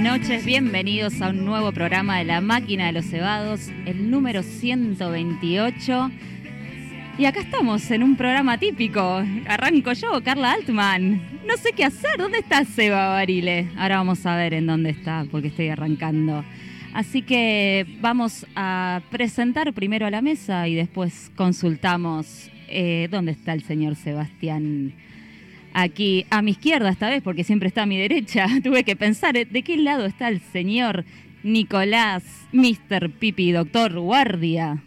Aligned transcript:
Noches, 0.00 0.46
bienvenidos 0.46 1.20
a 1.20 1.28
un 1.28 1.44
nuevo 1.44 1.72
programa 1.72 2.16
de 2.16 2.24
La 2.24 2.40
Máquina 2.40 2.86
de 2.86 2.92
los 2.92 3.04
Cebados, 3.04 3.68
el 3.84 4.10
número 4.10 4.42
128. 4.42 6.10
Y 7.18 7.26
acá 7.26 7.40
estamos 7.40 7.90
en 7.90 8.02
un 8.02 8.16
programa 8.16 8.56
típico. 8.56 9.22
Arranco 9.46 9.92
yo, 9.92 10.22
Carla 10.24 10.52
Altman. 10.52 11.20
No 11.46 11.54
sé 11.58 11.72
qué 11.72 11.84
hacer. 11.84 12.16
¿Dónde 12.16 12.38
está 12.38 12.64
Seba 12.64 13.08
Barile? 13.08 13.68
Ahora 13.76 13.98
vamos 13.98 14.24
a 14.24 14.36
ver 14.36 14.54
en 14.54 14.66
dónde 14.66 14.88
está, 14.88 15.26
porque 15.30 15.48
estoy 15.48 15.68
arrancando. 15.68 16.46
Así 16.94 17.20
que 17.20 17.86
vamos 18.00 18.46
a 18.56 19.02
presentar 19.10 19.70
primero 19.74 20.06
a 20.06 20.10
la 20.10 20.22
mesa 20.22 20.66
y 20.66 20.76
después 20.76 21.30
consultamos 21.36 22.50
eh, 22.68 23.06
dónde 23.10 23.32
está 23.32 23.52
el 23.52 23.64
señor 23.64 23.96
Sebastián. 23.96 24.94
Aquí 25.72 26.26
a 26.30 26.42
mi 26.42 26.52
izquierda 26.52 26.90
esta 26.90 27.08
vez, 27.08 27.22
porque 27.22 27.44
siempre 27.44 27.68
está 27.68 27.82
a 27.82 27.86
mi 27.86 27.98
derecha. 27.98 28.46
Tuve 28.62 28.84
que 28.84 28.96
pensar 28.96 29.36
eh, 29.36 29.44
de 29.44 29.62
qué 29.62 29.76
lado 29.76 30.06
está 30.06 30.28
el 30.28 30.40
señor 30.40 31.04
Nicolás, 31.42 32.24
Mr. 32.52 33.10
Pipi, 33.10 33.52
doctor 33.52 33.98
Guardia. 33.98 34.82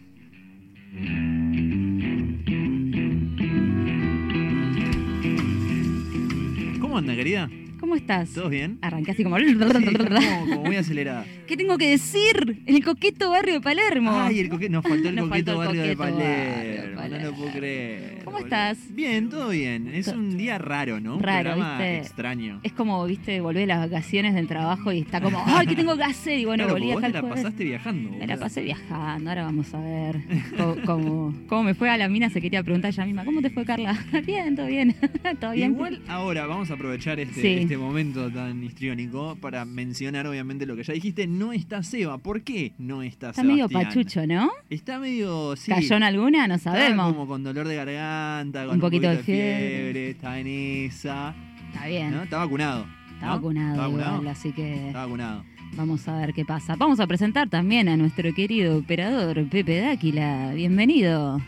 ¿Cómo 6.80 6.98
anda, 6.98 7.14
querida? 7.14 7.50
¿Cómo 7.84 7.96
estás? 7.96 8.30
¿Todo 8.32 8.48
bien? 8.48 8.78
Arranqué 8.80 9.10
así 9.10 9.22
como... 9.22 9.36
Sí, 9.38 9.54
como, 9.54 10.46
como 10.48 10.64
muy 10.64 10.76
acelerada. 10.76 11.26
¿Qué 11.46 11.54
tengo 11.54 11.76
que 11.76 11.90
decir? 11.90 12.62
El 12.64 12.82
coqueto 12.82 13.28
barrio 13.28 13.52
de 13.52 13.60
Palermo. 13.60 14.10
Ay, 14.10 14.40
el 14.40 14.48
coqueto, 14.48 14.72
nos 14.72 14.82
faltó 14.86 15.10
el 15.10 15.14
Nos 15.16 15.28
coqueto 15.28 15.52
faltó 15.58 15.60
el 15.60 15.66
barrio 15.66 15.82
de 15.82 15.96
Palermo. 15.98 16.96
barrio 16.96 17.18
No 17.18 17.24
lo 17.26 17.34
puedo 17.36 17.52
creer. 17.52 18.22
¿Cómo 18.24 18.38
estás? 18.38 18.78
Bien, 18.94 19.28
todo 19.28 19.50
bien. 19.50 19.88
Es 19.88 20.08
un 20.08 20.38
día 20.38 20.56
raro, 20.56 20.98
¿no? 20.98 21.16
Un 21.16 21.22
Raro, 21.22 21.50
programa 21.50 21.76
¿viste? 21.76 21.98
extraño. 21.98 22.60
Es 22.62 22.72
como, 22.72 23.04
viste, 23.04 23.42
volver 23.42 23.60
de 23.60 23.66
las 23.66 23.80
vacaciones 23.90 24.34
del 24.34 24.46
trabajo 24.48 24.90
y 24.90 25.00
está 25.00 25.20
como, 25.20 25.42
ay, 25.44 25.66
¿qué 25.66 25.76
tengo 25.76 25.94
que 25.94 26.04
hacer? 26.04 26.38
Y 26.38 26.46
bueno, 26.46 26.64
claro, 26.64 26.78
volví 26.80 26.90
acá 26.90 27.06
te 27.08 27.12
la 27.12 27.20
jueves. 27.20 27.42
pasaste 27.42 27.64
viajando. 27.64 28.10
Me 28.12 28.26
la 28.26 28.38
pasé 28.38 28.62
viajando, 28.62 29.28
ahora 29.28 29.42
vamos 29.44 29.74
a 29.74 29.80
ver 29.80 30.20
cómo, 30.56 30.76
cómo, 30.86 31.34
cómo 31.48 31.62
me 31.64 31.74
fue 31.74 31.90
a 31.90 31.98
la 31.98 32.08
mina. 32.08 32.30
Se 32.30 32.40
quería 32.40 32.62
preguntar 32.62 32.90
ella 32.92 33.04
misma, 33.04 33.26
¿cómo 33.26 33.42
te 33.42 33.50
fue, 33.50 33.66
Carla? 33.66 33.94
bien, 34.26 34.56
todo 34.56 34.68
bien, 34.68 34.96
todo 35.38 35.52
bien. 35.52 35.72
Igual 35.72 36.00
ahora 36.08 36.46
vamos 36.46 36.70
a 36.70 36.74
aprovechar 36.74 37.20
este, 37.20 37.42
Sí. 37.42 37.48
este 37.60 37.73
momento 37.76 38.30
tan 38.30 38.62
histriónico 38.62 39.36
para 39.40 39.64
mencionar 39.64 40.26
obviamente 40.26 40.66
lo 40.66 40.76
que 40.76 40.82
ya 40.84 40.92
dijiste. 40.94 41.26
No 41.26 41.52
está 41.52 41.82
Seba. 41.82 42.18
¿Por 42.18 42.42
qué 42.42 42.72
no 42.78 43.02
está, 43.02 43.30
Está 43.30 43.42
medio 43.42 43.68
Sebastián? 43.68 43.84
pachucho, 43.84 44.26
¿no? 44.26 44.50
Está 44.70 44.98
medio... 44.98 45.56
Sí, 45.56 45.70
¿Cayó 45.70 45.96
en 45.96 46.02
alguna? 46.02 46.46
No 46.48 46.54
Está 46.54 46.72
sabemos. 46.72 47.12
como 47.12 47.26
con 47.26 47.42
dolor 47.44 47.66
de 47.68 47.76
garganta, 47.76 48.64
con 48.66 48.74
Un 48.76 48.80
poquito 48.80 49.08
de 49.08 49.18
fiebre. 49.18 50.10
Está 50.10 50.38
en 50.38 50.46
esa. 50.46 51.34
Está 51.72 51.86
bien. 51.86 52.10
¿no? 52.12 52.22
Está 52.22 52.38
vacunado. 52.38 52.86
Está 53.14 53.26
¿no? 53.26 53.32
vacunado, 53.36 53.70
Está 53.72 53.82
vacunado. 53.86 54.12
igual, 54.16 54.28
así 54.28 54.52
que 54.52 54.86
Está 54.88 55.04
vacunado. 55.04 55.44
vamos 55.76 56.06
a 56.08 56.16
ver 56.18 56.32
qué 56.34 56.44
pasa. 56.44 56.76
Vamos 56.76 57.00
a 57.00 57.06
presentar 57.06 57.48
también 57.48 57.88
a 57.88 57.96
nuestro 57.96 58.32
querido 58.34 58.78
operador 58.78 59.48
Pepe 59.48 59.80
Dáquila. 59.80 60.52
Bienvenido. 60.54 61.40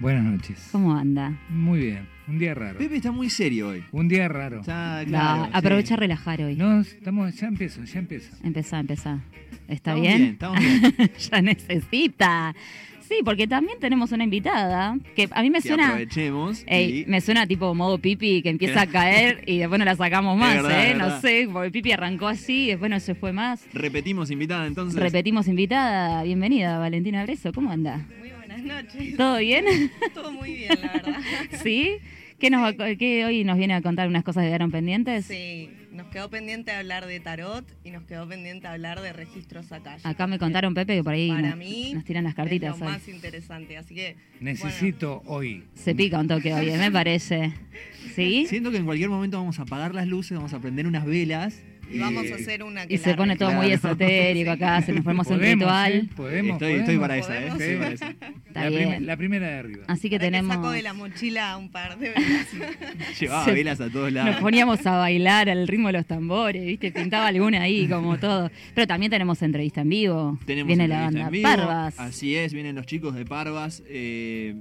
Buenas 0.00 0.24
noches. 0.24 0.68
¿Cómo 0.72 0.94
anda? 0.96 1.32
Muy 1.50 1.80
bien. 1.80 2.08
Un 2.30 2.38
día 2.38 2.54
raro. 2.54 2.78
Pepe 2.78 2.96
está 2.96 3.10
muy 3.10 3.28
serio 3.28 3.68
hoy. 3.70 3.82
Un 3.90 4.06
día 4.08 4.28
raro. 4.28 4.60
Está 4.60 5.02
claro. 5.04 5.50
aprovecha 5.52 5.94
a 5.94 5.96
relajar 5.96 6.40
hoy. 6.42 6.54
No, 6.54 6.80
estamos, 6.80 7.34
ya 7.34 7.48
empiezo, 7.48 7.82
ya 7.84 7.98
empiezo. 7.98 8.30
Empezá, 8.44 8.78
empezá. 8.78 9.18
¿Está 9.66 9.96
Estamos 9.96 10.00
bien? 10.02 10.22
Estamos 10.22 10.58
bien. 10.60 10.94
ya 11.30 11.42
necesita. 11.42 12.54
Sí, 13.00 13.16
porque 13.24 13.48
también 13.48 13.76
tenemos 13.80 14.12
una 14.12 14.22
invitada 14.22 14.96
que 15.16 15.28
a 15.32 15.42
mí 15.42 15.50
me 15.50 15.60
Que 15.60 15.66
suena. 15.66 15.86
aprovechemos. 15.88 16.62
Ey, 16.68 17.00
y- 17.00 17.06
me 17.06 17.20
suena 17.20 17.44
tipo 17.48 17.74
modo 17.74 17.98
pipi 17.98 18.40
que 18.42 18.50
empieza 18.50 18.82
a 18.82 18.86
caer 18.86 19.42
y 19.46 19.58
después 19.58 19.80
no 19.80 19.84
la 19.84 19.96
sacamos 19.96 20.38
más, 20.38 20.54
verdad, 20.62 20.86
¿eh? 20.90 20.94
No 20.94 21.20
sé, 21.20 21.48
porque 21.52 21.72
pipi 21.72 21.90
arrancó 21.90 22.28
así, 22.28 22.68
después 22.68 22.88
no 22.88 23.00
se 23.00 23.16
fue 23.16 23.32
más. 23.32 23.64
Repetimos 23.74 24.30
invitada 24.30 24.68
entonces. 24.68 25.00
Repetimos 25.00 25.48
invitada. 25.48 26.22
Bienvenida, 26.22 26.78
Valentina 26.78 27.24
Breso. 27.24 27.52
¿Cómo 27.52 27.72
anda? 27.72 28.06
Muy 28.20 28.30
buenas 28.30 28.62
noches. 28.62 29.16
¿Todo 29.16 29.38
bien? 29.38 29.64
Todo 30.14 30.30
muy 30.30 30.54
bien, 30.54 30.78
la 30.80 30.92
verdad. 30.92 31.16
¿Sí? 31.64 31.96
¿Qué, 32.40 32.50
nos 32.50 32.62
va 32.62 32.72
qué 32.96 33.24
hoy 33.26 33.44
nos 33.44 33.58
viene 33.58 33.74
a 33.74 33.82
contar 33.82 34.08
unas 34.08 34.24
cosas 34.24 34.42
que 34.42 34.48
quedaron 34.48 34.70
pendientes? 34.70 35.26
Sí, 35.26 35.68
nos 35.92 36.06
quedó 36.08 36.30
pendiente 36.30 36.72
hablar 36.72 37.06
de 37.06 37.20
tarot 37.20 37.64
y 37.84 37.90
nos 37.90 38.04
quedó 38.04 38.26
pendiente 38.26 38.66
hablar 38.66 39.00
de 39.02 39.12
registros 39.12 39.70
acá. 39.72 39.98
Acá 40.02 40.26
me 40.26 40.38
contaron, 40.38 40.72
Pepe, 40.72 40.96
que 40.96 41.04
por 41.04 41.12
ahí 41.12 41.28
Para 41.28 41.50
nos, 41.50 41.58
mí 41.58 41.92
nos 41.94 42.04
tiran 42.04 42.24
las 42.24 42.34
cartitas. 42.34 42.74
es 42.74 42.80
lo 42.80 42.86
hoy. 42.86 42.92
más 42.92 43.08
interesante, 43.08 43.76
así 43.76 43.94
que 43.94 44.16
Necesito 44.40 45.22
hoy. 45.26 45.64
Se 45.74 45.94
pica 45.94 46.18
un 46.18 46.28
toque 46.28 46.54
hoy, 46.54 46.70
¿eh? 46.70 46.78
me 46.78 46.90
parece. 46.90 47.52
¿Sí? 48.14 48.46
Siento 48.48 48.70
que 48.70 48.78
en 48.78 48.86
cualquier 48.86 49.10
momento 49.10 49.36
vamos 49.36 49.58
a 49.58 49.62
apagar 49.62 49.94
las 49.94 50.08
luces, 50.08 50.36
vamos 50.36 50.54
a 50.54 50.60
prender 50.60 50.86
unas 50.86 51.04
velas. 51.04 51.62
Y 51.92 51.98
vamos 51.98 52.30
a 52.30 52.34
hacer 52.34 52.62
una 52.62 52.86
que 52.86 52.94
Y 52.94 52.98
se 52.98 53.14
pone 53.14 53.36
todo 53.36 53.52
muy 53.52 53.70
esotérico 53.72 54.50
acá, 54.52 54.80
se 54.82 54.92
nos 54.92 55.04
ponemos 55.04 55.26
un 55.28 55.40
ritual. 55.40 55.92
¿eh? 55.92 56.08
Podemos, 56.16 56.52
Estoy, 56.54 56.72
estoy 56.80 56.98
para 56.98 57.16
esa, 57.18 57.38
¿eh? 57.42 57.48
Estoy 57.48 57.76
para 57.76 57.92
esa. 57.92 58.10
Está 58.10 58.64
la, 58.64 58.66
prim- 58.76 58.88
bien. 58.88 59.06
la 59.06 59.16
primera 59.16 59.46
de 59.48 59.54
arriba. 59.58 59.84
Así 59.88 60.08
que 60.08 60.16
Ahora 60.16 60.26
tenemos. 60.26 60.54
saco 60.56 60.70
de 60.70 60.82
la 60.82 60.92
mochila 60.94 61.56
un 61.56 61.70
par 61.70 61.98
de 61.98 62.10
veces. 62.10 62.46
Llevaba 63.20 63.44
Se- 63.44 63.52
velas 63.52 63.80
a 63.80 63.88
todos 63.90 64.12
Nos 64.12 64.24
lados. 64.24 64.36
poníamos 64.40 64.86
a 64.86 64.96
bailar 64.98 65.48
al 65.50 65.66
ritmo 65.68 65.88
de 65.88 65.92
los 65.94 66.06
tambores, 66.06 66.64
¿viste? 66.64 66.92
Pintaba 66.92 67.26
alguna 67.28 67.62
ahí, 67.62 67.86
como 67.88 68.18
todo. 68.18 68.50
Pero 68.74 68.86
también 68.86 69.10
tenemos 69.10 69.40
entrevista 69.42 69.80
en 69.82 69.88
vivo. 69.88 70.38
Tenemos 70.46 70.68
Viene 70.68 70.88
la 70.88 71.02
banda 71.02 71.20
en 71.22 71.30
vivo. 71.30 71.42
Parvas. 71.48 71.98
Así 71.98 72.34
es, 72.34 72.52
vienen 72.54 72.74
los 72.76 72.86
chicos 72.86 73.14
de 73.14 73.24
Parvas. 73.24 73.82
eh, 73.88 74.54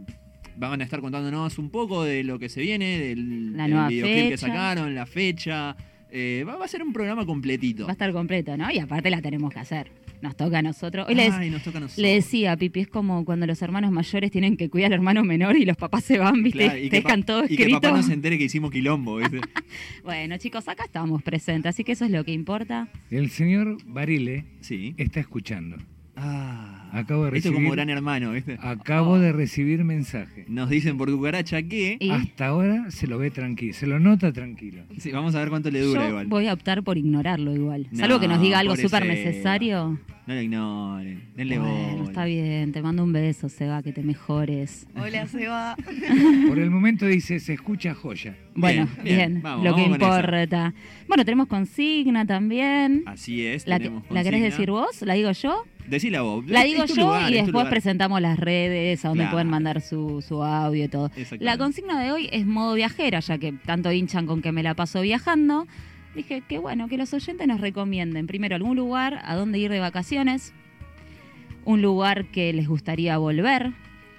van 0.61 0.81
a 0.81 0.83
estar 0.83 0.99
contándonos 0.99 1.57
un 1.57 1.69
poco 1.69 2.03
de 2.03 2.21
lo 2.25 2.37
que 2.37 2.49
se 2.49 2.59
viene, 2.59 2.99
del, 2.99 3.55
La 3.55 3.63
del 3.67 3.87
videoclip 3.87 4.29
que 4.31 4.37
sacaron, 4.37 4.93
la 4.93 5.05
fecha. 5.05 5.75
Eh, 6.11 6.43
va, 6.47 6.55
va 6.57 6.65
a 6.65 6.67
ser 6.67 6.81
un 6.81 6.91
programa 6.93 7.25
completito. 7.25 7.83
Va 7.83 7.89
a 7.89 7.93
estar 7.93 8.11
completo, 8.11 8.57
¿no? 8.57 8.69
Y 8.71 8.79
aparte 8.79 9.09
la 9.09 9.21
tenemos 9.21 9.53
que 9.53 9.59
hacer. 9.59 9.91
Nos 10.21 10.35
toca 10.35 10.57
a 10.59 10.61
nosotros. 10.61 11.07
Hoy 11.07 11.15
les, 11.15 11.31
Ay, 11.33 11.49
nos 11.49 11.63
toca 11.63 11.77
a 11.77 11.81
nosotros. 11.81 12.01
le 12.01 12.15
decía 12.15 12.51
a 12.51 12.57
Pipi, 12.57 12.81
es 12.81 12.87
como 12.89 13.23
cuando 13.23 13.45
los 13.47 13.61
hermanos 13.61 13.91
mayores 13.91 14.31
tienen 14.31 14.57
que 14.57 14.69
cuidar 14.69 14.87
al 14.87 14.95
hermano 14.95 15.23
menor 15.23 15.55
y 15.55 15.65
los 15.65 15.77
papás 15.77 16.03
se 16.03 16.17
van, 16.17 16.43
¿viste? 16.43 16.65
Claro, 16.65 16.77
y 16.79 16.89
Te 16.89 17.01
dejan 17.01 17.23
todo 17.23 17.45
Y 17.45 17.49
que 17.49 17.53
escrito. 17.63 17.79
papá 17.81 17.95
no 17.95 18.03
se 18.03 18.13
entere 18.13 18.37
que 18.37 18.43
hicimos 18.45 18.71
quilombo, 18.71 19.15
¿viste? 19.17 19.39
Bueno, 20.03 20.37
chicos, 20.37 20.67
acá 20.67 20.83
estamos 20.85 21.21
presentes, 21.23 21.69
así 21.69 21.83
que 21.83 21.93
eso 21.93 22.03
es 22.05 22.11
lo 22.11 22.23
que 22.25 22.33
importa. 22.33 22.89
El 23.11 23.29
señor 23.29 23.77
Barile 23.85 24.45
Sí. 24.61 24.93
está 24.97 25.19
escuchando. 25.21 25.77
Ah. 26.15 26.78
Acabo 26.91 27.25
de 27.25 27.37
Esto 27.37 27.49
recibir- 27.49 27.55
como 27.55 27.71
gran 27.71 27.89
hermano, 27.89 28.31
¿viste? 28.31 28.57
Acabo 28.61 29.19
de 29.19 29.31
recibir 29.31 29.83
mensaje. 29.83 30.45
Nos 30.47 30.69
dicen 30.69 30.97
por 30.97 31.11
cucaracha 31.11 31.61
que. 31.63 31.97
Y 31.99 32.09
Hasta 32.09 32.47
ahora 32.47 32.89
se 32.91 33.07
lo 33.07 33.17
ve 33.17 33.31
tranquilo, 33.31 33.73
se 33.73 33.87
lo 33.87 33.99
nota 33.99 34.31
tranquilo. 34.33 34.83
Sí, 34.97 35.11
vamos 35.11 35.35
a 35.35 35.39
ver 35.39 35.49
cuánto 35.49 35.69
le 35.71 35.81
dura 35.81 36.03
yo 36.03 36.09
igual. 36.09 36.27
voy 36.27 36.47
a 36.47 36.53
optar 36.53 36.83
por 36.83 36.97
ignorarlo 36.97 37.53
igual. 37.53 37.87
No, 37.91 37.97
Salvo 37.99 38.19
que 38.19 38.27
nos 38.27 38.41
diga 38.41 38.59
algo 38.59 38.75
súper 38.75 39.05
necesario. 39.05 39.99
No 40.29 40.35
lo 40.35 40.41
ignoren. 40.43 41.23
Denle 41.35 41.57
Bueno, 41.57 41.73
bola. 41.97 42.03
está 42.03 42.25
bien, 42.25 42.71
te 42.71 42.83
mando 42.83 43.03
un 43.03 43.11
beso, 43.11 43.49
Seba, 43.49 43.81
que 43.81 43.91
te 43.91 44.03
mejores. 44.03 44.85
Hola, 44.95 45.25
Seba. 45.25 45.75
Por 46.47 46.59
el 46.59 46.69
momento 46.69 47.07
dice, 47.07 47.39
se 47.39 47.53
escucha 47.53 47.95
joya. 47.95 48.35
Bueno, 48.53 48.87
bien, 49.03 49.17
bien, 49.31 49.41
vamos, 49.41 49.65
lo 49.65 49.73
que 49.75 49.81
importa. 49.85 50.71
Bueno, 51.07 51.25
tenemos 51.25 51.47
consigna 51.47 52.27
también. 52.27 53.01
Así 53.07 53.43
es. 53.43 53.65
¿La, 53.65 53.79
que- 53.79 53.85
tenemos 53.85 54.03
¿La 54.11 54.21
querés 54.23 54.43
decir 54.43 54.69
vos? 54.69 55.01
¿La 55.01 55.15
digo 55.15 55.31
yo? 55.31 55.65
Decila 55.87 56.21
vos. 56.21 56.45
La 56.47 56.63
digo 56.63 56.85
yo 56.85 56.93
lugar, 57.05 57.31
y 57.31 57.33
después 57.33 57.65
presentamos 57.65 58.21
las 58.21 58.37
redes 58.37 59.03
a 59.05 59.07
donde 59.07 59.23
Claro. 59.23 59.33
pueden 59.33 59.47
mandar 59.47 59.81
su, 59.81 60.21
su 60.21 60.43
audio 60.43 60.85
y 60.85 60.87
todo. 60.89 61.09
La 61.39 61.57
consigna 61.57 61.99
de 62.03 62.11
hoy 62.11 62.29
es 62.31 62.45
modo 62.45 62.75
viajera, 62.75 63.19
ya 63.21 63.39
que 63.39 63.53
tanto 63.65 63.91
hinchan 63.91 64.27
con 64.27 64.43
que 64.43 64.51
me 64.51 64.61
la 64.61 64.75
paso 64.75 65.01
viajando. 65.01 65.65
Dije 66.19 66.43
que 66.45 66.57
bueno, 66.57 66.89
que 66.89 66.97
los 66.97 67.13
oyentes 67.13 67.47
nos 67.47 67.61
recomienden 67.61 68.27
primero 68.27 68.53
algún 68.53 68.75
lugar 68.75 69.21
a 69.23 69.35
donde 69.37 69.57
ir 69.57 69.71
de 69.71 69.79
vacaciones, 69.79 70.51
un 71.63 71.81
lugar 71.81 72.25
que 72.25 72.51
les 72.51 72.67
gustaría 72.67 73.17
volver. 73.17 73.71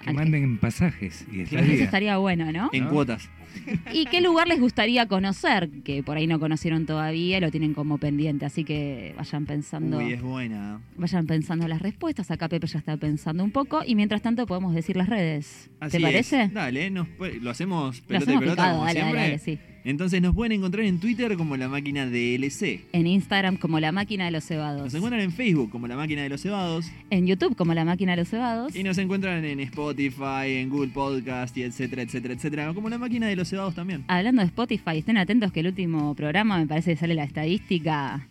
Que 0.03 0.11
manden 0.11 0.57
pasajes 0.57 1.27
y 1.31 1.41
Eso 1.41 1.59
estaría 1.59 2.17
bueno, 2.17 2.51
¿no? 2.51 2.71
En 2.73 2.85
¿no? 2.85 2.89
cuotas. 2.89 3.29
¿Y 3.93 4.05
qué 4.05 4.19
lugar 4.19 4.47
les 4.47 4.59
gustaría 4.59 5.07
conocer? 5.07 5.69
Que 5.83 6.01
por 6.01 6.17
ahí 6.17 6.25
no 6.25 6.39
conocieron 6.39 6.87
todavía, 6.87 7.39
lo 7.39 7.51
tienen 7.51 7.75
como 7.75 7.99
pendiente, 7.99 8.47
así 8.47 8.63
que 8.63 9.13
vayan 9.15 9.45
pensando. 9.45 9.99
Uy, 9.99 10.13
es 10.13 10.23
buena. 10.23 10.81
Vayan 10.97 11.27
pensando 11.27 11.67
las 11.67 11.83
respuestas. 11.83 12.31
Acá 12.31 12.49
Pepe 12.49 12.65
ya 12.65 12.79
está 12.79 12.97
pensando 12.97 13.43
un 13.43 13.51
poco. 13.51 13.83
Y 13.85 13.93
mientras 13.93 14.23
tanto 14.23 14.47
podemos 14.47 14.73
decir 14.73 14.97
las 14.97 15.07
redes. 15.07 15.69
Así 15.79 15.91
¿Te 15.91 15.97
es. 15.97 16.03
parece? 16.03 16.47
Dale, 16.51 16.89
nos 16.89 17.07
lo 17.19 17.51
hacemos 17.51 17.99
Lo 17.99 18.07
pelota 18.07 18.13
y 18.13 18.17
hacemos 18.23 18.39
pelota 18.39 18.55
picado, 18.63 18.73
como 18.77 18.85
dale, 18.87 19.13
dale, 19.13 19.37
sí. 19.37 19.59
Entonces 19.83 20.21
nos 20.21 20.35
pueden 20.35 20.51
encontrar 20.51 20.85
en 20.85 20.99
Twitter 20.99 21.35
como 21.37 21.57
la 21.57 21.67
máquina 21.67 22.05
DLC. 22.05 22.81
En 22.93 23.07
Instagram 23.07 23.57
como 23.57 23.79
La 23.79 23.91
Máquina 23.91 24.25
de 24.25 24.31
los 24.31 24.45
Cebados. 24.45 24.83
Nos 24.83 24.93
encuentran 24.93 25.21
en 25.21 25.31
Facebook 25.31 25.71
como 25.71 25.87
la 25.87 25.95
máquina 25.95 26.21
de 26.21 26.29
los 26.29 26.41
cebados. 26.41 26.85
En 27.09 27.25
YouTube 27.25 27.55
como 27.55 27.73
La 27.73 27.83
Máquina 27.83 28.11
de 28.11 28.17
los 28.17 28.29
Cebados. 28.29 28.75
Y 28.75 28.83
nos 28.83 28.97
encuentran 28.97 29.43
en 29.43 29.59
Spotify, 29.61 30.47
en 30.47 30.69
Google 30.69 30.91
Podcast 30.91 31.57
y 31.57 31.63
etcétera, 31.63 32.03
etcétera, 32.03 32.33
etcétera. 32.35 32.73
Como 32.73 32.89
la 32.89 32.97
máquina 32.97 33.27
de 33.27 33.35
los 33.35 33.49
cebados 33.49 33.75
también. 33.75 34.03
Hablando 34.07 34.41
de 34.41 34.47
Spotify, 34.47 34.97
estén 34.97 35.17
atentos 35.17 35.51
que 35.51 35.61
el 35.61 35.67
último 35.67 36.13
programa 36.15 36.57
me 36.57 36.67
parece 36.67 36.91
que 36.91 36.97
sale 36.97 37.15
la 37.15 37.23
estadística. 37.23 38.27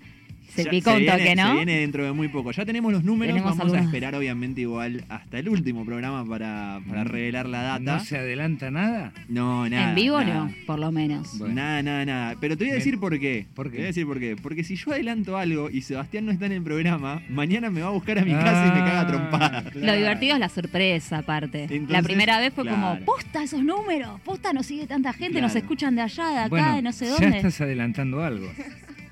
Se 0.55 0.65
Ya- 0.65 0.71
picó 0.71 0.91
un 0.93 0.99
viene- 0.99 1.13
toque, 1.13 1.25
Se 1.29 1.35
¿no? 1.37 1.55
viene 1.55 1.79
dentro 1.81 2.05
de 2.05 2.13
muy 2.13 2.29
poco. 2.29 2.51
Ya 2.53 2.65
tenemos 2.65 2.93
los 2.93 3.05
números, 3.05 3.35
Tenemos 3.35 3.57
vamos 3.57 3.75
a 3.75 3.79
esperar 3.81 4.15
obviamente 4.15 4.61
igual 4.63 5.05
hasta 5.09 5.39
el 5.39 5.49
último 5.49 5.85
programa 5.85 6.25
para, 6.25 6.81
para 6.89 7.05
revelar 7.05 7.49
la 7.49 7.63
data. 7.63 7.81
¿No 7.81 8.01
se 8.05 8.19
adelanta 8.19 8.71
nada? 8.71 9.13
No, 9.29 9.69
nada. 9.69 9.91
en 9.91 9.95
vivo 9.95 10.21
nada. 10.21 10.35
no, 10.47 10.55
por 10.67 10.79
lo 10.79 10.91
menos. 10.93 11.39
Bueno. 11.39 11.55
Nada, 11.55 11.83
nada, 11.83 12.05
nada. 12.05 12.37
Pero 12.41 12.57
te 12.57 12.65
voy 12.65 12.73
a 12.73 12.75
decir 12.75 12.99
por 12.99 13.19
qué. 13.19 13.47
¿Por 13.55 13.67
qué? 13.67 13.73
Te 13.73 13.77
voy 13.79 13.85
a 13.85 13.87
decir 13.89 14.07
por 14.07 14.19
qué. 14.21 14.37
Porque 14.43 14.65
si 14.65 14.77
yo 14.77 14.93
adelanto 14.93 15.37
algo 15.37 15.71
y 15.71 15.83
Sebastián 15.83 16.27
no 16.27 16.33
está 16.33 16.47
en 16.47 16.53
el 16.53 16.63
programa, 16.63 17.23
mañana 17.29 17.71
me 17.71 17.81
va 17.83 17.89
a 17.89 17.93
buscar 17.93 18.19
a 18.19 18.25
mi 18.25 18.33
casa 18.33 18.67
y 18.67 18.71
me 18.79 18.79
caga 18.87 19.01
Ah, 19.03 19.07
trompada. 19.07 19.65
Lo 19.75 19.93
divertido 19.95 20.35
es 20.35 20.41
la 20.41 20.49
sorpresa, 20.49 21.19
aparte. 21.19 21.69
la 21.89 22.03
primera 22.03 22.39
vez 22.41 22.53
fue 22.53 22.67
como, 22.69 22.99
posta 23.05 23.43
esos 23.43 23.63
números, 23.63 24.21
posta 24.23 24.53
nos 24.53 24.67
sigue 24.67 24.87
tanta 24.87 25.13
gente, 25.13 25.41
nos 25.41 25.53
Claro. 25.53 25.65
escuchan 25.65 25.95
de 25.97 26.03
allá, 26.03 26.29
de 26.29 26.39
acá, 26.39 26.49
Bueno, 26.49 26.77
de 26.77 26.83
no 26.83 26.93
sé 26.93 27.07
ya 27.07 27.13
dónde. 27.13 27.37
estás 27.37 27.61
adelantando 27.61 28.23
algo. 28.23 28.47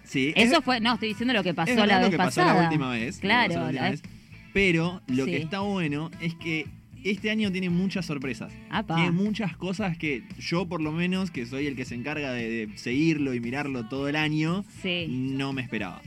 Sí, 0.09 0.33
es- 0.35 0.51
Eso 0.51 0.63
fue, 0.63 0.81
no, 0.81 0.95
estoy 0.95 1.09
diciendo 1.11 1.35
lo 1.35 1.43
que 1.43 1.51
es 1.51 1.55
pasó 1.55 1.71
verdad 1.71 1.87
la 1.87 1.95
lo 1.97 2.01
vez 2.03 2.11
que 2.11 2.17
pasó 2.17 2.41
pasada. 2.41 2.55
la 2.63 2.69
última 2.69 2.91
vez. 2.93 3.17
lo 3.17 3.21
que 3.21 3.27
Claro, 3.27 3.55
la 3.55 3.65
última 3.67 3.83
la- 3.83 3.91
vez. 3.91 4.03
Pero 4.55 5.03
lo 5.07 5.25
Sí. 5.27 5.31
que 5.31 5.37
está 5.37 5.61
bueno 5.61 6.11
es 6.21 6.35
que 6.35 6.67
este 7.05 7.31
año 7.31 7.53
tiene 7.53 7.69
muchas 7.71 8.07
sorpresas. 8.07 8.53
Apa. 8.71 8.97
Tiene 8.97 9.11
muchas 9.13 9.57
cosas 9.57 9.97
que 9.99 10.23
yo, 10.39 10.67
por 10.67 10.81
lo 10.81 10.91
menos, 10.93 11.31
que 11.31 11.45
soy 11.47 11.67
el 11.67 11.77
que 11.77 11.85
se 11.85 11.95
encarga 11.95 12.33
de, 12.33 12.49
de 12.67 12.79
seguirlo 12.79 13.35
y 13.35 13.41
mirarlo 13.41 13.87
todo 13.89 14.09
el 14.09 14.17
año, 14.17 14.65
Sí. 14.83 15.07
no 15.09 15.53
me 15.53 15.61
esperaba. 15.63 16.01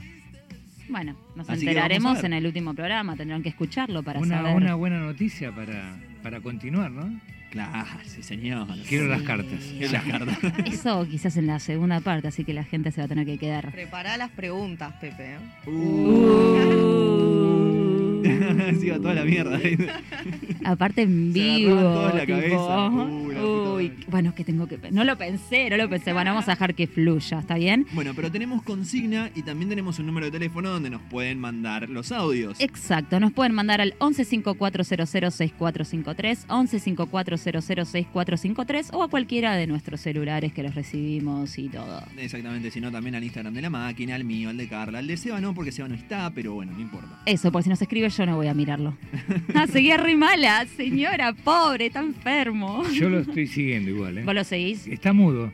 Bueno, 0.88 1.16
nos 1.36 1.48
Así 1.48 1.64
que 1.64 1.70
enteraremos 1.70 2.22
en 2.24 2.32
el 2.34 2.44
último 2.44 2.74
programa, 2.74 3.16
tendrán 3.16 3.42
que 3.42 3.48
escucharlo 3.48 4.02
para 4.02 4.18
Una, 4.20 4.38
saber. 4.38 4.54
una 4.56 4.74
buena 4.74 4.98
noticia 4.98 5.54
para, 5.54 5.96
para 6.22 6.40
continuar, 6.40 6.90
¿no? 6.90 7.18
Claro, 7.52 7.86
sí, 8.06 8.22
señor. 8.22 8.66
Quiero 8.88 9.04
Sí. 9.04 9.10
las 9.10 9.22
cartas. 9.22 9.60
Quiero 9.76 9.92
las 9.92 10.04
cartas. 10.04 10.38
Eso 10.66 11.06
quizás 11.08 11.36
en 11.36 11.46
la 11.46 11.58
segunda 11.60 12.00
parte, 12.00 12.28
así 12.28 12.44
que 12.44 12.54
la 12.54 12.64
gente 12.64 12.90
se 12.90 13.02
va 13.02 13.04
a 13.04 13.08
tener 13.08 13.26
que 13.26 13.36
quedar. 13.36 13.70
Prepará 13.72 14.16
las 14.16 14.30
preguntas, 14.30 14.94
Pepe. 15.00 15.34
¿eh? 15.34 15.70
Uh. 15.70 16.71
Sí, 18.80 18.88
va 18.90 18.96
toda 18.98 19.14
la 19.14 19.24
mierda. 19.24 19.58
Aparte 20.64 21.02
en 21.02 21.32
Se 21.32 21.38
vivo. 21.40 21.72
agarraban 21.78 21.94
todos 21.94 22.14
la 22.14 22.20
tipo, 22.20 22.38
cabeza. 22.38 22.90
La 23.34 23.44
uy, 23.44 23.92
bueno, 24.08 24.34
que 24.34 24.44
tengo 24.44 24.66
que. 24.66 24.78
No 24.90 25.04
lo 25.04 25.16
pensé, 25.18 25.68
no 25.70 25.76
lo 25.76 25.88
pensé. 25.88 26.12
Bueno, 26.12 26.30
vamos 26.32 26.48
a 26.48 26.52
dejar 26.52 26.74
que 26.74 26.86
fluya, 26.86 27.38
¿está 27.40 27.56
bien? 27.56 27.86
Bueno, 27.92 28.12
pero 28.14 28.30
tenemos 28.30 28.62
consigna 28.62 29.30
y 29.34 29.42
también 29.42 29.68
tenemos 29.68 29.98
un 29.98 30.06
número 30.06 30.26
de 30.26 30.32
teléfono 30.32 30.70
donde 30.70 30.90
nos 30.90 31.02
pueden 31.02 31.38
mandar 31.40 31.88
los 31.88 32.12
audios. 32.12 32.60
Exacto, 32.60 33.18
nos 33.20 33.32
pueden 33.32 33.52
mandar 33.52 33.80
al 33.80 33.94
1154006453, 33.98 36.46
1154006453 36.48 38.90
o 38.92 39.02
a 39.02 39.08
cualquiera 39.08 39.56
de 39.56 39.66
nuestros 39.66 40.00
celulares 40.00 40.52
que 40.52 40.62
los 40.62 40.74
recibimos 40.74 41.58
y 41.58 41.68
todo. 41.68 42.02
Exactamente, 42.16 42.70
sino 42.70 42.90
también 42.90 43.14
al 43.14 43.24
Instagram 43.24 43.54
de 43.54 43.62
la 43.62 43.70
máquina, 43.70 44.14
al 44.14 44.24
mío, 44.24 44.50
al 44.50 44.56
de 44.56 44.68
Carla, 44.68 44.98
al 44.98 45.06
de 45.06 45.16
Seba 45.16 45.40
no, 45.40 45.54
porque 45.54 45.72
Seba 45.72 45.88
no 45.88 45.94
está, 45.94 46.30
pero 46.34 46.54
bueno, 46.54 46.72
no 46.72 46.80
importa. 46.80 47.22
Eso, 47.26 47.50
porque 47.52 47.64
si 47.64 47.70
nos 47.70 47.82
escribe 47.82 48.10
yo 48.16 48.26
no 48.26 48.36
voy 48.36 48.46
a 48.46 48.54
mirarlo. 48.54 48.96
ah, 49.54 49.66
seguía 49.66 49.96
re 49.96 50.16
mala, 50.16 50.66
señora, 50.76 51.32
pobre, 51.32 51.86
está 51.86 52.00
enfermo. 52.00 52.82
Yo 52.92 53.08
lo 53.08 53.20
estoy 53.20 53.46
siguiendo 53.46 53.90
igual, 53.90 54.18
¿eh? 54.18 54.24
¿Vos 54.24 54.34
lo 54.34 54.44
seguís? 54.44 54.86
Está 54.86 55.12
mudo. 55.12 55.52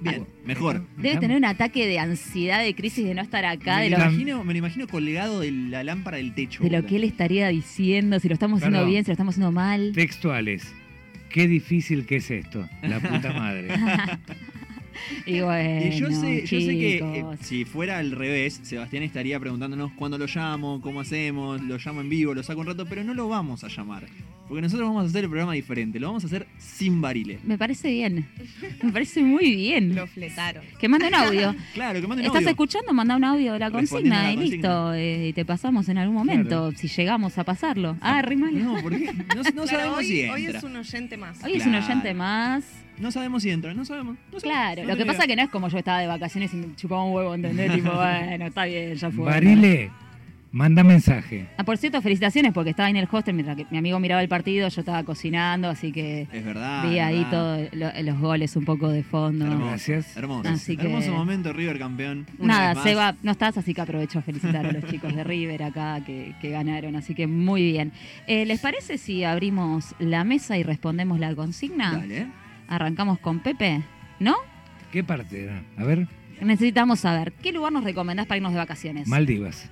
Bien, 0.00 0.26
mejor. 0.44 0.86
Debe 0.96 1.18
tener 1.18 1.36
un 1.36 1.44
ataque 1.44 1.86
de 1.86 1.98
ansiedad, 1.98 2.62
de 2.62 2.74
crisis 2.74 3.04
de 3.04 3.14
no 3.14 3.22
estar 3.22 3.44
acá, 3.44 3.78
me, 3.78 3.84
de 3.84 3.90
lo 3.90 3.98
lo, 3.98 4.04
imagino, 4.04 4.44
me 4.44 4.52
lo 4.52 4.58
imagino 4.58 4.86
colgado 4.86 5.40
de 5.40 5.50
la 5.50 5.82
lámpara 5.82 6.18
del 6.18 6.34
techo. 6.34 6.62
de 6.62 6.70
lo 6.70 6.86
que 6.86 6.96
él 6.96 7.04
estaría 7.04 7.48
diciendo, 7.48 8.20
si 8.20 8.28
lo 8.28 8.34
estamos 8.34 8.62
haciendo 8.62 8.86
bien, 8.86 9.04
si 9.04 9.08
lo 9.08 9.14
estamos 9.14 9.34
haciendo 9.34 9.52
mal. 9.52 9.92
Textuales. 9.94 10.72
Qué 11.30 11.46
difícil 11.46 12.06
que 12.06 12.16
es 12.16 12.30
esto. 12.30 12.66
La 12.82 13.00
puta 13.00 13.32
madre. 13.32 13.68
Y 15.26 15.40
bueno, 15.40 15.86
Y 15.86 15.90
yo 15.98 16.10
sé, 16.10 16.40
yo 16.46 16.60
sé 16.60 16.66
que 16.78 16.96
eh, 16.98 17.24
si 17.40 17.64
fuera 17.64 17.98
al 17.98 18.12
revés, 18.12 18.60
Sebastián 18.62 19.02
estaría 19.02 19.38
preguntándonos 19.40 19.92
cuándo 19.92 20.18
lo 20.18 20.26
llamo, 20.26 20.80
cómo 20.80 21.00
hacemos, 21.00 21.60
lo 21.62 21.78
llamo 21.78 22.00
en 22.00 22.08
vivo, 22.08 22.34
lo 22.34 22.42
saco 22.42 22.60
un 22.60 22.66
rato, 22.66 22.86
pero 22.86 23.04
no 23.04 23.14
lo 23.14 23.28
vamos 23.28 23.64
a 23.64 23.68
llamar. 23.68 24.06
Porque 24.48 24.62
nosotros 24.62 24.88
vamos 24.88 25.04
a 25.04 25.08
hacer 25.08 25.24
el 25.24 25.28
programa 25.30 25.52
diferente, 25.52 26.00
lo 26.00 26.06
vamos 26.06 26.24
a 26.24 26.26
hacer 26.26 26.46
sin 26.56 27.02
barile. 27.02 27.38
Me 27.44 27.58
parece 27.58 27.90
bien. 27.90 28.26
Me 28.82 28.90
parece 28.92 29.22
muy 29.22 29.54
bien. 29.54 29.94
Lo 29.94 30.06
fletaron. 30.06 30.64
Que 30.78 30.88
mande 30.88 31.08
un 31.08 31.14
audio. 31.14 31.54
Claro, 31.74 32.00
que 32.00 32.06
manden 32.06 32.24
¿Estás 32.24 32.38
audio. 32.38 32.48
escuchando? 32.50 32.94
Manda 32.94 33.16
un 33.16 33.24
audio 33.24 33.52
de 33.52 33.58
la 33.58 33.70
consigna 33.70 34.22
la 34.22 34.32
y 34.32 34.36
consigna. 34.36 34.56
listo. 34.56 34.94
eh, 34.94 35.28
y 35.28 35.32
te 35.34 35.44
pasamos 35.44 35.88
en 35.90 35.98
algún 35.98 36.14
momento, 36.16 36.48
Claro. 36.48 36.72
si 36.76 36.88
llegamos 36.88 37.36
a 37.36 37.44
pasarlo. 37.44 37.98
Ah, 38.00 38.22
re 38.22 38.36
mal. 38.36 38.58
No, 38.58 38.80
¿por 38.80 38.96
qué? 38.98 39.12
No, 39.12 39.12
no 39.34 39.42
Claro, 39.52 39.66
sabemos 39.66 39.98
hoy, 39.98 40.04
si 40.06 40.28
hoy 40.30 40.44
entra. 40.46 40.58
es 40.58 40.64
un 40.64 40.76
oyente 40.76 41.16
más. 41.18 41.44
Hoy 41.44 41.52
es 41.54 41.66
un 41.66 41.74
oyente 41.74 42.14
más. 42.14 42.64
No 43.00 43.10
sabemos 43.12 43.42
si 43.42 43.50
entra, 43.50 43.72
no 43.74 43.84
sabemos. 43.84 44.16
no 44.32 44.40
sabemos, 44.40 44.42
Claro, 44.42 44.82
no 44.82 44.88
lo 44.88 44.96
que 44.96 45.06
pasa 45.06 45.26
que 45.26 45.36
no 45.36 45.42
es 45.42 45.48
como 45.50 45.68
yo 45.68 45.78
estaba 45.78 46.00
de 46.00 46.06
vacaciones 46.06 46.52
y 46.54 46.56
me 46.56 46.74
chupaba 46.76 47.04
un 47.04 47.12
huevo, 47.14 47.34
¿entendés? 47.34 47.72
tipo, 47.72 47.90
bueno, 47.94 48.46
está 48.46 48.64
bien, 48.64 48.94
ya 48.94 49.10
fue. 49.10 49.24
Barile, 49.26 49.90
manda 50.50 50.82
mensaje. 50.82 51.46
Ah, 51.58 51.64
por 51.64 51.76
cierto, 51.76 52.00
felicitaciones 52.00 52.52
porque 52.54 52.70
estaba 52.70 52.88
en 52.88 52.96
el 52.96 53.06
hostel 53.10 53.34
mientras 53.34 53.54
que 53.56 53.66
mi 53.70 53.76
amigo 53.76 54.00
miraba 54.00 54.22
el 54.22 54.28
partido, 54.30 54.66
yo 54.68 54.80
estaba 54.80 55.04
cocinando, 55.04 55.68
así 55.68 55.92
que 55.92 56.26
Es 56.32 56.42
verdad. 56.44 56.88
vi 56.88 56.98
ahí 56.98 57.26
todos 57.30 57.68
los 57.72 58.18
goles 58.18 58.56
un 58.56 58.64
poco 58.64 58.88
de 58.88 59.02
fondo. 59.02 59.44
Hermoso, 59.44 59.66
Gracias. 59.68 60.16
Hermoso. 60.16 60.48
Así 60.48 60.76
que- 60.76 60.86
Hermoso 60.86 61.12
momento, 61.12 61.52
River 61.52 61.78
campeón. 61.78 62.26
Una 62.38 62.72
Nada. 62.74 62.82
Seba, 62.82 63.14
no 63.22 63.30
estás, 63.32 63.58
así 63.58 63.74
que 63.74 63.80
aprovecho 63.82 64.18
a 64.20 64.22
felicitar 64.22 64.64
a 64.66 64.72
los 64.72 64.84
chicos 64.86 65.14
de 65.14 65.22
River 65.22 65.62
acá 65.64 66.00
que, 66.04 66.34
que 66.40 66.48
ganaron, 66.50 66.96
así 66.96 67.14
que 67.14 67.26
muy 67.26 67.62
bien. 67.62 67.92
Eh, 68.26 68.46
¿Les 68.46 68.58
parece 68.60 68.96
si 68.96 69.24
abrimos 69.24 69.94
la 69.98 70.24
mesa 70.24 70.56
y 70.56 70.62
respondemos 70.62 71.20
la 71.20 71.34
consigna? 71.34 71.92
Dale. 71.98 72.26
Arrancamos 72.68 73.18
con 73.18 73.40
Pepe, 73.40 73.82
¿no? 74.20 74.36
¿Qué 74.92 75.02
parte 75.04 75.44
era? 75.44 75.62
A 75.76 75.84
ver, 75.84 76.06
Necesitamos 76.40 77.00
saber, 77.00 77.32
¿qué 77.32 77.50
lugar 77.52 77.72
nos 77.72 77.82
recomendás 77.82 78.26
para 78.26 78.36
irnos 78.36 78.52
de 78.52 78.58
vacaciones? 78.58 79.08
Maldivas. 79.08 79.68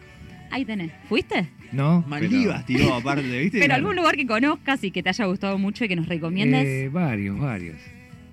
Ahí 0.51 0.65
tenés. 0.65 0.91
¿Fuiste? 1.09 1.49
¿No? 1.71 2.05
Maldivas 2.09 2.67
tiró 2.67 2.93
aparte, 2.95 3.23
¿viste? 3.39 3.61
Pero 3.61 3.75
algún 3.75 3.95
lugar 3.95 4.17
que 4.17 4.27
conozcas 4.27 4.83
y 4.83 4.91
que 4.91 5.01
te 5.03 5.11
haya 5.11 5.27
gustado 5.27 5.59
mucho 5.59 5.85
y 5.85 5.89
que 5.89 5.95
nos 5.97 6.09
recomiendes. 6.09 6.65
Eh, 6.67 6.89
varios, 6.93 7.39
varios. 7.39 7.77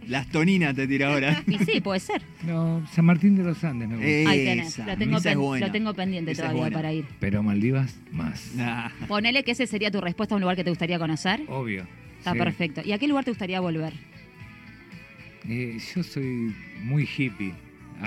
Las 0.07 0.27
toninas 0.27 0.75
te 0.75 0.87
tira 0.87 1.13
ahora. 1.13 1.43
Y 1.47 1.57
sí, 1.59 1.79
puede 1.79 1.99
ser. 1.99 2.21
No, 2.45 2.85
San 2.91 3.05
Martín 3.05 3.35
de 3.35 3.43
los 3.43 3.63
Andes 3.63 3.87
me 3.87 3.95
gusta. 3.97 4.31
Ahí 4.31 4.45
tenés. 4.45 4.77
Lo 4.79 4.97
tengo, 4.97 5.17
esa 5.17 5.29
es 5.29 5.35
pen- 5.35 5.39
buena. 5.45 5.65
lo 5.67 5.71
tengo 5.71 5.93
pendiente 5.93 6.31
Esa 6.31 6.49
todavía 6.49 6.71
para 6.71 6.91
ir. 6.91 7.05
Pero 7.19 7.41
Maldivas, 7.43 7.99
más. 8.11 8.51
Nah. 8.55 8.89
Ponele 9.07 9.43
que 9.43 9.51
ese 9.51 9.65
sería 9.67 9.91
tu 9.91 10.01
respuesta 10.01 10.33
a 10.33 10.37
un 10.37 10.41
lugar 10.41 10.55
que 10.55 10.63
te 10.63 10.71
gustaría 10.71 10.97
conocer. 10.99 11.41
Obvio. 11.47 11.85
Está 12.17 12.33
Sí. 12.33 12.37
perfecto. 12.39 12.81
¿Y 12.83 12.91
a 12.93 12.97
qué 12.97 13.07
lugar 13.07 13.23
te 13.25 13.31
gustaría 13.31 13.59
volver? 13.59 13.93
Eh, 15.47 15.77
yo 15.95 16.03
soy 16.03 16.53
muy 16.83 17.03
hippie. 17.17 17.53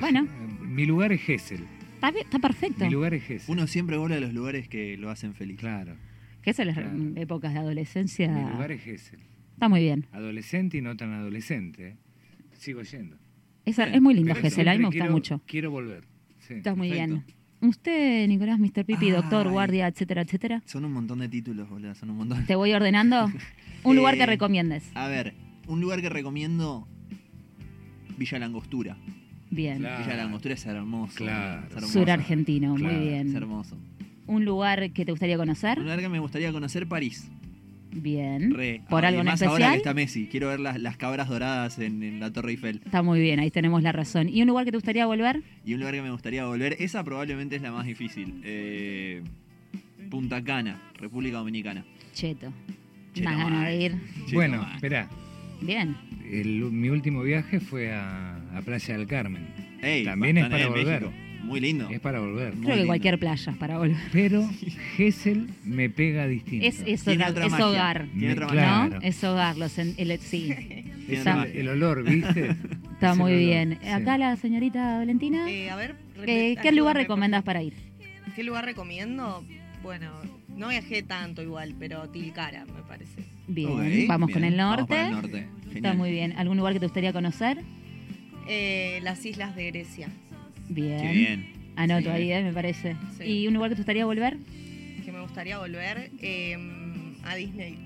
Bueno. 0.00 0.26
Mi 0.60 0.84
lugar 0.86 1.12
es 1.12 1.20
Gessel. 1.22 1.64
Está, 1.94 2.10
bien, 2.10 2.24
está 2.24 2.38
perfecto. 2.38 2.84
Mi 2.84 2.90
lugar 2.90 3.14
es 3.14 3.22
Gessel. 3.24 3.50
Uno 3.52 3.66
siempre 3.66 3.96
vuelve 3.96 4.16
a 4.16 4.20
los 4.20 4.32
lugares 4.34 4.68
que 4.68 4.96
lo 4.96 5.10
hacen 5.10 5.34
feliz. 5.34 5.58
Claro. 5.58 5.96
Que 6.42 6.50
es 6.50 6.56
Claro. 6.56 6.90
épocas 7.16 7.52
de 7.54 7.58
adolescencia. 7.60 8.28
Mi 8.28 8.50
lugar 8.52 8.72
es 8.72 8.82
Gessel. 8.82 9.20
Está 9.54 9.68
muy 9.68 9.80
bien. 9.80 10.06
Adolescente 10.12 10.76
y 10.78 10.82
no 10.82 10.96
tan 10.96 11.12
adolescente. 11.12 11.88
¿eh? 11.88 11.96
Sigo 12.52 12.82
yendo. 12.82 13.16
Es, 13.64 13.76
Bien, 13.76 13.94
es 13.94 14.00
muy 14.02 14.14
lindo 14.14 14.34
Gesell, 14.34 14.68
a 14.68 14.72
mí 14.72 14.78
me 14.78 14.84
gusta 14.86 14.98
quiero- 15.00 15.12
mucho. 15.12 15.42
Quiero 15.46 15.70
volver. 15.70 16.04
Sí. 16.38 16.54
Está 16.54 16.74
muy 16.74 16.90
perfecto. 16.90 17.14
bien. 17.14 17.70
Usted, 17.70 18.28
Nicolás, 18.28 18.58
Mr. 18.60 18.84
Pipi, 18.84 19.10
doctor, 19.10 19.46
Ay. 19.46 19.52
guardia, 19.52 19.88
etcétera, 19.88 20.22
etcétera. 20.22 20.62
Son 20.66 20.84
un 20.84 20.92
montón 20.92 21.18
de 21.20 21.28
títulos, 21.28 21.68
boludo. 21.68 21.94
Son 21.94 22.10
un 22.10 22.18
montón. 22.18 22.44
Te 22.46 22.54
voy 22.54 22.72
ordenando. 22.72 23.30
Un 23.82 23.96
lugar 23.96 24.16
que 24.16 24.22
Eh, 24.24 24.26
recomiendes. 24.26 24.90
A 24.94 25.06
ver, 25.08 25.34
un 25.68 25.80
lugar 25.80 26.00
que 26.02 26.08
recomiendo. 26.08 26.86
Villa 28.16 28.38
Langostura. 28.38 28.96
Bien. 29.50 29.78
Claro. 29.78 30.04
Villa 30.04 30.16
Langostura 30.16 30.54
es 30.54 30.66
hermoso. 30.66 31.14
Claro. 31.16 31.66
es 31.66 31.72
hermoso. 31.76 31.92
Sur 31.92 32.10
argentino, 32.10 32.74
Claro, 32.74 32.94
muy 32.94 33.04
Es 33.06 33.10
bien. 33.24 33.36
hermoso. 33.36 33.76
Un 34.26 34.44
lugar 34.44 34.90
que 34.90 35.04
te 35.04 35.12
gustaría 35.12 35.36
conocer. 35.36 35.78
Un 35.78 35.84
lugar 35.84 36.00
que 36.00 36.08
me 36.08 36.18
gustaría 36.18 36.50
conocer 36.52 36.86
París. 36.86 37.28
Bien. 37.92 38.52
Re. 38.52 38.82
¿Por 38.90 39.04
Ah, 39.04 39.08
algo 39.08 39.20
en 39.20 39.26
más 39.26 39.40
ahora 39.40 39.52
especial? 39.54 39.72
que 39.72 39.76
está 39.78 39.94
Messi. 39.94 40.26
Quiero 40.26 40.48
ver 40.48 40.60
las, 40.60 40.78
las 40.80 40.96
cabras 40.96 41.28
doradas 41.28 41.78
en, 41.78 42.02
en 42.02 42.20
la 42.20 42.30
Torre 42.32 42.50
Eiffel. 42.50 42.82
Está 42.84 43.02
muy 43.02 43.20
bien, 43.20 43.38
ahí 43.40 43.50
tenemos 43.50 43.82
la 43.82 43.92
razón. 43.92 44.28
¿Y 44.28 44.42
un 44.42 44.48
lugar 44.48 44.64
que 44.66 44.72
te 44.72 44.76
gustaría 44.76 45.06
volver? 45.06 45.42
Y 45.64 45.72
un 45.74 45.80
lugar 45.80 45.94
que 45.94 46.02
me 46.02 46.10
gustaría 46.10 46.44
volver, 46.44 46.76
esa 46.80 47.02
probablemente 47.04 47.56
es 47.56 47.62
la 47.62 47.72
más 47.72 47.86
difícil. 47.86 48.40
Eh, 48.44 49.22
Punta 50.10 50.42
Cana, 50.44 50.82
República 50.98 51.38
Dominicana. 51.38 51.84
Cheto. 52.12 52.52
Cheto 53.14 53.28
Más 53.30 53.38
ganas 53.38 53.66
de 53.68 53.76
ir. 53.82 53.92
Cheto 54.26 54.34
Bueno, 54.34 54.58
mal. 54.62 54.74
espera. 54.74 55.08
Bien. 56.30 56.80
Mi 56.80 56.88
último 56.90 57.22
viaje 57.22 57.60
fue 57.60 57.92
a, 57.92 58.36
a 58.56 58.62
Playa 58.62 58.96
del 58.96 59.06
Carmen. 59.06 59.46
Ey, 59.82 60.04
también 60.04 60.38
es 60.38 60.48
para 60.48 60.68
volver. 60.68 61.02
México. 61.02 61.12
Muy 61.44 61.60
lindo. 61.60 61.88
Es 61.90 62.00
para 62.00 62.18
volver. 62.18 62.54
Muy 62.54 62.62
Creo 62.62 62.70
que 62.70 62.76
lindo. 62.76 62.86
cualquier 62.88 63.18
playa 63.20 63.52
es 63.52 63.58
para 63.58 63.78
volver. 63.78 63.96
Pero 64.12 64.48
Gessel 64.96 65.48
me 65.64 65.88
pega 65.88 66.26
distinto. 66.26 66.66
Es, 66.66 66.82
es, 66.84 67.04
Tiene 67.04 67.22
hogar, 67.24 67.30
otra 67.30 67.46
es 67.46 67.52
hogar. 67.62 68.06
Tiene 68.18 68.32
otra 68.32 68.46
Me- 68.48 68.54
magia. 68.56 68.66
¿No? 68.82 68.88
claro. 68.88 69.02
Es 69.06 69.24
hogar. 69.24 69.56
Los 69.56 69.78
en- 69.78 69.94
el- 69.98 70.18
sí. 70.18 70.52
Es 71.08 71.24
el, 71.24 71.44
el 71.56 71.68
olor, 71.68 72.02
¿viste? 72.02 72.50
Está 72.94 73.12
Es 73.12 73.16
muy 73.16 73.30
el 73.32 73.38
olor, 73.38 73.46
bien. 73.68 73.78
sí. 73.80 73.88
Acá 73.90 74.18
la 74.18 74.34
señorita 74.36 74.98
Valentina. 74.98 75.48
Eh, 75.48 75.70
a 75.70 75.76
ver, 75.76 75.94
¿qué, 76.24 76.56
repet- 76.56 76.62
¿Qué 76.62 76.72
lugar 76.72 77.06
por 77.06 77.44
para 77.44 77.62
ir? 77.62 77.74
¿Qué 78.34 78.42
lugar 78.42 78.64
recomiendo? 78.64 79.44
Bueno, 79.84 80.10
no 80.48 80.68
viajé 80.68 81.04
tanto 81.04 81.42
igual, 81.42 81.76
pero 81.78 82.08
Tilcara, 82.10 82.64
me 82.64 82.82
parece. 82.88 83.22
Bien. 83.46 84.08
Vamos 84.08 84.30
con 84.32 84.42
el 84.42 84.56
Vamos 84.56 84.78
norte. 84.78 84.88
para 84.94 85.06
el 85.06 85.12
norte. 85.12 85.46
Está 85.74 85.94
muy 85.94 86.10
bien. 86.10 86.32
¿Algún 86.36 86.56
lugar 86.56 86.72
que 86.72 86.80
te 86.80 86.86
gustaría 86.86 87.12
conocer? 87.12 87.58
Eh, 88.48 89.00
las 89.02 89.24
islas 89.26 89.54
de 89.56 89.66
Grecia. 89.70 90.08
Bien. 90.68 91.00
Qué 91.02 91.12
bien. 91.12 91.52
Anoto 91.76 92.04
Sí. 92.04 92.08
ahí, 92.08 92.32
¿eh? 92.32 92.42
me 92.42 92.52
parece. 92.52 92.96
Sí. 93.18 93.24
¿Y 93.24 93.48
un 93.48 93.54
lugar 93.54 93.70
que 93.70 93.76
te 93.76 93.80
gustaría 93.82 94.04
volver? 94.06 94.36
Que 95.04 95.12
me 95.12 95.20
gustaría 95.20 95.58
volver 95.58 96.10
eh, 96.22 96.56
a 97.24 97.34
Disney. 97.36 97.78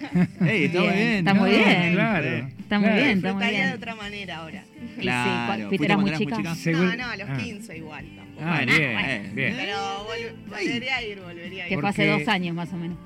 Ey, 0.46 0.64
está 0.64 0.80
muy 0.80 0.90
Bien, 0.94 1.18
está 1.18 1.34
muy 1.34 1.50
bien. 1.50 1.92
Claro. 1.94 2.48
Está 2.66 2.80
muy 2.80 2.88
claro. 2.88 3.04
bien, 3.04 3.18
está 3.18 3.32
muy 3.32 3.46
bien. 3.46 3.68
de 3.68 3.74
otra 3.74 3.94
manera 3.94 4.36
ahora. 4.38 4.64
Claro. 4.98 5.30
sí, 5.30 5.46
¿cuál- 5.46 5.46
¿Fuiste 5.46 5.68
¿fuiste 5.68 5.84
eras 5.86 5.98
muy 6.00 6.10
chica? 6.10 6.34
muy 6.36 6.36
chica? 6.44 6.54
Según- 6.56 6.86
No, 6.88 6.96
no, 6.96 7.06
a 7.06 7.16
los 7.16 7.28
ah. 7.30 7.36
15 7.36 7.76
igual 7.78 8.04
tampoco. 8.16 8.40
Ah, 8.44 8.54
Bueno, 8.56 8.72
bien, 8.76 8.92
bueno. 8.98 9.34
bien. 9.34 9.54
Pero 9.56 9.76
vol- 9.76 10.48
volvería 10.50 10.96
a 10.96 11.02
ir, 11.04 11.20
volvería 11.20 11.64
a 11.64 11.68
Que 11.68 11.74
ir. 11.74 11.80
fue 11.80 11.88
hace 11.90 12.06
Porque- 12.08 12.24
dos 12.24 12.28
años 12.34 12.56
más 12.56 12.72
o 12.72 12.76
menos. 12.76 12.98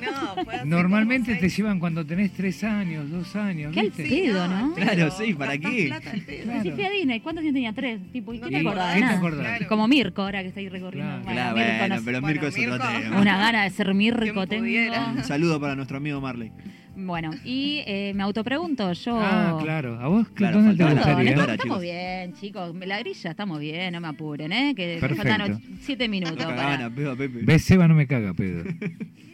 No, 0.00 0.44
fue 0.44 0.54
hace 0.54 0.66
Normalmente 0.66 1.34
te 1.34 1.48
llevan 1.48 1.80
cuando 1.80 2.06
tenés 2.06 2.32
tres 2.32 2.62
años, 2.62 3.10
dos 3.10 3.34
años. 3.34 3.74
Qué 3.74 3.82
¿viste? 3.82 4.02
al 4.04 4.08
pedo, 4.08 4.48
¿no? 4.48 4.74
Claro, 4.74 5.10
sí, 5.10 5.34
¿para 5.34 5.58
qué? 5.58 5.86
plata 5.88 6.10
al 6.12 6.20
pedo. 6.20 6.44
Claro. 6.44 6.62
Sí, 6.62 6.70
fui 6.70 6.84
a 6.84 6.90
Disney. 6.90 7.20
¿Cuántos 7.20 7.42
años 7.42 7.54
tenía? 7.54 7.72
Tres. 7.72 8.00
Tipo, 8.12 8.34
¿y 8.34 8.38
No 8.38 8.46
qué 8.46 8.54
te 8.54 8.60
acordás? 8.60 8.84
acordás, 8.84 8.94
¿qué 8.94 9.00
te 9.00 9.04
Nada. 9.06 9.18
acordás? 9.18 9.46
Claro. 9.56 9.68
Como 9.68 9.88
Mirko, 9.88 10.22
ahora 10.22 10.42
que 10.42 10.48
estoy 10.48 10.68
recorriendo. 10.68 11.10
Claro. 11.22 11.24
Bueno, 11.24 11.40
Claro, 11.40 11.56
Mirko 11.56 11.78
bueno, 11.80 11.96
no- 11.96 12.02
pero 12.04 12.20
Bueno, 12.20 12.26
Mirko 12.34 12.46
es 12.46 12.54
otro 12.54 12.70
Mirko. 12.70 13.02
tema. 13.02 13.20
Una 13.20 13.36
gana 13.38 13.64
de 13.64 13.70
ser 13.70 13.94
Mirko 13.94 14.46
¿Quién 14.46 14.48
tengo. 14.48 15.10
Un 15.16 15.24
saludo 15.24 15.60
para 15.60 15.74
nuestro 15.74 15.96
amigo 15.96 16.20
Marley. 16.20 16.52
Bueno, 17.00 17.30
y 17.44 17.82
eh, 17.86 18.12
me 18.16 18.24
autopregunto, 18.24 18.92
yo... 18.92 19.20
Ah, 19.22 19.56
claro. 19.62 19.98
¿A 20.00 20.08
vos 20.08 20.26
Claro, 20.34 20.60
dónde 20.60 20.76
te 20.76 20.92
gustaría? 20.92 21.30
Estamos 21.30 21.58
chicos. 21.62 21.80
bien, 21.80 22.32
chicos. 22.34 22.74
La 22.86 22.98
grilla 22.98 23.30
estamos 23.30 23.60
bien, 23.60 23.92
no 23.92 24.00
me 24.00 24.08
apuren, 24.08 24.50
¿eh? 24.52 24.74
Que 24.74 24.98
Perfecto. 25.00 25.28
faltan 25.28 25.62
siete 25.80 26.08
minutos. 26.08 26.36
No 26.38 26.56
para- 26.56 26.90
pedo 26.90 27.16
Pepe. 27.16 27.38
¿Ves, 27.42 27.62
Seba? 27.64 27.86
No 27.86 27.94
me 27.94 28.06
caga, 28.06 28.34
pedo. 28.34 28.64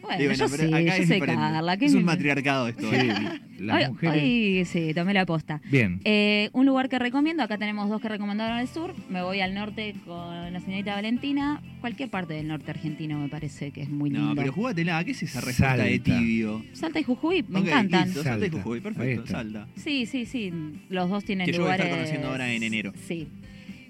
Bueno, 0.05 0.35
yo 0.35 0.49
sí, 0.49 0.67
acá 0.67 0.81
yo 0.83 0.87
es 0.89 0.97
soy 0.97 1.05
diferente. 1.07 1.35
Carla. 1.35 1.77
¿qué 1.79 1.87
Es 1.87 1.95
un 1.95 2.01
me- 2.01 2.05
matriarcado 2.13 2.69
esto. 2.69 2.91
Sí, 2.91 2.97
¿eh? 2.97 3.41
las 3.61 3.77
Hoy- 3.87 3.89
mujeres. 3.89 4.23
hoy 4.23 4.65
sí, 4.67 4.93
tomé 4.95 5.15
la 5.15 5.25
posta. 5.25 5.63
Bien. 5.71 5.99
Eh, 6.05 6.51
un 6.53 6.67
lugar 6.67 6.91
que 6.91 6.99
recomiendo, 6.99 7.43
acá 7.43 7.57
tenemos 7.57 7.89
dos 7.89 8.03
que 8.03 8.11
recomendaron 8.11 8.59
al 8.59 8.69
sur, 8.69 8.93
me 9.09 9.23
voy 9.23 9.41
al 9.41 9.55
norte 9.55 9.95
con 10.05 10.53
la 10.53 10.61
señorita 10.61 10.95
Valentina, 10.95 11.63
cualquier 11.81 12.11
parte 12.11 12.35
del 12.35 12.49
norte 12.49 12.71
argentino 12.71 13.19
me 13.19 13.31
parece 13.31 13.71
que 13.71 13.81
es 13.81 13.89
muy 13.89 14.11
lindo. 14.11 14.27
No, 14.29 14.35
pero 14.35 14.53
jugátela. 14.53 15.03
¿Qué 15.05 15.13
es 15.13 15.23
esa 15.23 15.41
respuesta 15.41 15.83
de 15.83 15.99
tibio? 15.99 16.63
Salta 16.75 17.01
y 17.01 17.03
Jujuy, 17.05 17.43
me 17.63 17.69
encantan. 17.69 18.05
listo, 18.07 18.23
Salta 18.23 18.47
y. 18.47 18.51
Jujuy. 18.51 18.81
Perfecto, 18.81 19.27
salta. 19.27 19.67
Sí, 19.77 20.07
sí, 20.07 20.27
sí, 20.27 20.53
los 20.89 21.09
dos 21.11 21.25
tienen 21.25 21.47
Que 21.47 21.53
yo 21.53 21.63
voy 21.63 21.71
a 21.73 21.77
estar 21.77 21.91
conociendo 21.91 22.29
ahora 22.29 22.53
en 22.53 22.63
enero. 22.63 22.93
Sí. 23.07 23.29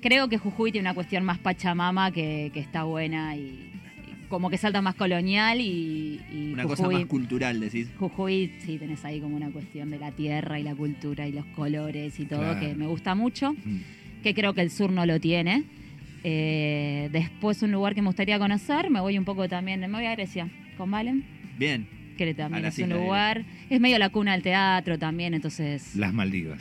Creo 0.00 0.28
que 0.28 0.36
Jujuy 0.38 0.70
tiene 0.72 0.86
una 0.88 0.94
cuestión 0.94 1.24
más 1.24 1.38
pachamama 1.38 2.10
que, 2.10 2.50
que 2.52 2.60
está 2.60 2.84
buena 2.84 3.36
y, 3.36 3.40
y 3.40 4.26
como 4.28 4.50
que 4.50 4.58
salta 4.58 4.82
más 4.82 4.94
colonial 4.96 5.60
y, 5.60 6.20
y 6.30 6.52
Una 6.52 6.64
cosa 6.64 6.88
más 6.88 7.06
cultural, 7.06 7.58
decís. 7.60 7.88
Jujuy 7.98 8.52
sí 8.58 8.76
tenés 8.78 9.02
ahí 9.04 9.20
como 9.20 9.34
una 9.36 9.50
cuestión 9.50 9.90
de 9.90 9.98
la 9.98 10.10
tierra 10.12 10.60
y 10.60 10.62
la 10.62 10.74
cultura 10.74 11.26
y 11.26 11.32
los 11.32 11.46
colores 11.46 12.20
y 12.20 12.26
todo 12.26 12.40
Claro. 12.40 12.60
que 12.60 12.74
me 12.74 12.86
gusta 12.86 13.14
mucho, 13.14 13.52
Mm. 13.54 13.78
que 14.22 14.34
creo 14.34 14.52
que 14.52 14.60
el 14.60 14.70
sur 14.70 14.90
no 14.92 15.06
lo 15.06 15.18
tiene. 15.20 15.64
Eh, 16.26 17.08
después 17.12 17.62
un 17.62 17.72
lugar 17.72 17.94
que 17.94 18.00
me 18.02 18.08
gustaría 18.08 18.38
conocer, 18.38 18.90
me 18.90 19.00
voy 19.00 19.18
un 19.18 19.24
poco 19.24 19.48
también, 19.48 19.80
me 19.80 19.88
voy 19.88 20.06
a 20.06 20.12
Grecia 20.12 20.48
con 20.76 20.90
Valen, 20.90 21.24
Bien. 21.58 21.86
Que 22.14 22.34
también 22.34 22.62
las 22.62 22.78
es 22.78 22.84
un 22.84 22.90
de 22.90 22.94
lugar, 22.96 23.44
es 23.70 23.80
medio 23.80 23.98
la 23.98 24.08
cuna 24.10 24.32
del 24.32 24.42
teatro 24.42 24.98
también, 24.98 25.34
entonces... 25.34 25.94
Las 25.96 26.12
Maldivas. 26.12 26.60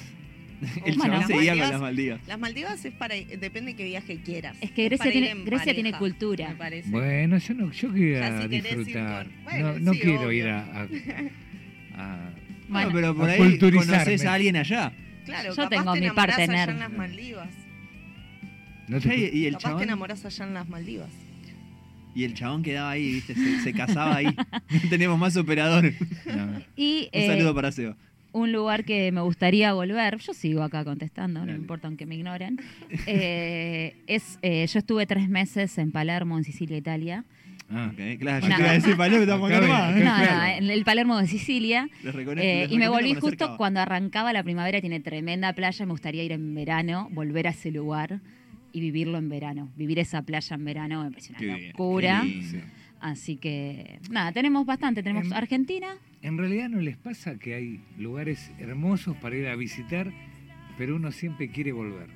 El 0.85 0.95
Bueno. 0.95 1.25
seguía 1.27 1.51
con 1.51 1.59
Las 1.59 1.71
las 1.71 1.81
Maldivas. 1.81 2.21
Las 2.27 2.39
Maldivas 2.39 2.85
es 2.85 2.93
para 2.93 3.15
depende 3.15 3.71
de 3.71 3.75
qué 3.75 3.83
viaje 3.83 4.17
quieras. 4.23 4.55
Es 4.61 4.71
que 4.71 4.83
Es 4.85 4.89
Grecia 4.91 5.07
ir 5.07 5.11
tiene, 5.11 5.29
en 5.31 5.45
Grecia 5.45 5.65
pareja, 5.65 5.73
tiene 5.75 5.97
cultura. 5.97 6.49
Me 6.49 6.55
parece. 6.55 6.89
Bueno, 6.89 7.37
yo 7.37 7.53
no, 7.53 7.71
yo 7.71 7.91
quiero 7.91 8.19
Ya 8.19 8.41
si 8.41 8.47
disfrutar. 8.47 9.25
con- 9.25 9.43
bueno, 9.43 9.73
no 9.73 9.79
no 9.79 9.93
sí, 9.93 9.99
quiero 9.99 10.19
obvio. 10.21 10.31
ir 10.31 10.47
a, 10.47 10.59
a- 10.59 10.83
a- 11.95 12.29
Bueno, 12.69 12.89
Bueno, 12.89 12.89
pero 12.93 13.15
por 13.15 13.29
a 13.29 13.33
ahí 13.33 13.57
conoces 13.59 14.25
a 14.25 14.33
alguien 14.33 14.55
allá. 14.55 14.93
Claro, 15.25 15.49
Yo 15.49 15.55
capaz 15.55 15.69
tengo 15.69 15.93
te 15.93 15.99
mi 16.01 16.09
parte 16.11 16.43
allá 16.43 16.63
en 16.63 16.79
las 16.79 16.91
Maldivas. 16.91 17.49
no 18.87 18.99
te- 19.01 19.31
Y, 19.35 19.45
el 19.47 19.53
Capaz 19.57 19.77
te 19.77 19.83
enamorás 19.83 20.25
allá 20.25 20.45
en 20.45 20.53
las 20.53 20.67
Maldivas. 20.69 21.09
Y 22.15 22.23
el 22.23 22.33
chabón 22.33 22.63
quedaba 22.63 22.91
ahí, 22.91 23.13
¿viste? 23.13 23.35
Se, 23.35 23.59
se 23.61 23.73
casaba 23.73 24.15
ahí. 24.17 24.27
No 24.83 24.89
tenemos 24.89 25.17
más 25.19 25.35
operadores. 25.37 25.95
no. 26.25 26.61
y 26.75 27.09
Un 27.13 27.19
eh, 27.21 27.27
saludo 27.27 27.53
para 27.55 27.71
Seba. 27.71 27.95
un 28.31 28.51
lugar 28.51 28.83
que 28.85 29.11
me 29.11 29.21
gustaría 29.21 29.73
volver, 29.73 30.17
yo 30.19 30.33
sigo 30.33 30.63
acá 30.63 30.83
contestando, 30.83 31.41
no 31.41 31.45
me 31.51 31.57
importa 31.57 31.87
aunque 31.87 32.05
me 32.05 32.15
ignoren, 32.15 32.59
eh, 33.05 33.95
es, 34.07 34.39
eh, 34.41 34.65
yo 34.67 34.79
estuve 34.79 35.05
tres 35.05 35.29
meses 35.29 35.77
en 35.77 35.91
Palermo, 35.91 36.37
en 36.37 36.43
Sicilia, 36.43 36.77
Italia. 36.77 37.23
Ah. 37.69 37.89
Ok, 37.91 38.19
claro, 38.19 38.45
yo 38.47 38.53
No. 38.53 38.59
iba 38.59 38.73
decir, 38.73 38.97
Palermo, 38.97 39.23
estamos 39.23 39.49
Acá 39.49 39.57
acá 39.57 39.67
ven, 39.67 39.69
nomás, 39.69 39.95
acá. 39.95 39.99
No, 40.03 40.17
no, 40.17 40.23
claro. 40.37 40.57
en 40.57 40.69
el 40.69 40.83
Palermo 40.83 41.17
de 41.17 41.27
Sicilia. 41.27 41.89
Les 42.03 42.13
Eh, 42.15 42.23
les 42.67 42.71
y 42.71 42.77
me 42.77 42.87
volví 42.89 43.13
justo 43.15 43.55
cuando 43.57 43.79
arrancaba 43.79 44.33
la 44.33 44.43
primavera, 44.43 44.81
tiene 44.81 44.99
tremenda 44.99 45.53
playa, 45.53 45.85
me 45.85 45.91
gustaría 45.91 46.23
ir 46.23 46.33
en 46.33 46.53
verano, 46.53 47.07
volver 47.11 47.47
a 47.47 47.51
ese 47.51 47.71
lugar 47.71 48.19
y 48.73 48.81
vivirlo 48.81 49.17
en 49.17 49.29
verano. 49.29 49.71
Vivir 49.77 49.99
esa 49.99 50.23
playa 50.23 50.55
en 50.55 50.65
verano 50.65 51.03
me 51.03 51.11
parece 51.11 51.31
una 51.31 51.39
Qué 51.39 51.67
locura. 51.67 52.23
Así 52.99 53.37
que, 53.37 53.99
nada, 54.09 54.31
tenemos 54.31 54.65
bastante. 54.65 55.03
Tenemos 55.03 55.27
Em, 55.27 55.33
Argentina, 55.33 55.95
En 56.21 56.37
realidad 56.37 56.69
no 56.69 56.79
les 56.79 56.97
pasa 56.97 57.37
que 57.37 57.53
hay 57.53 57.81
lugares 57.97 58.51
hermosos 58.57 59.15
para 59.17 59.35
ir 59.35 59.47
a 59.47 59.55
visitar, 59.55 60.11
pero 60.77 60.95
uno 60.95 61.11
siempre 61.11 61.49
quiere 61.49 61.73
volver. 61.73 62.09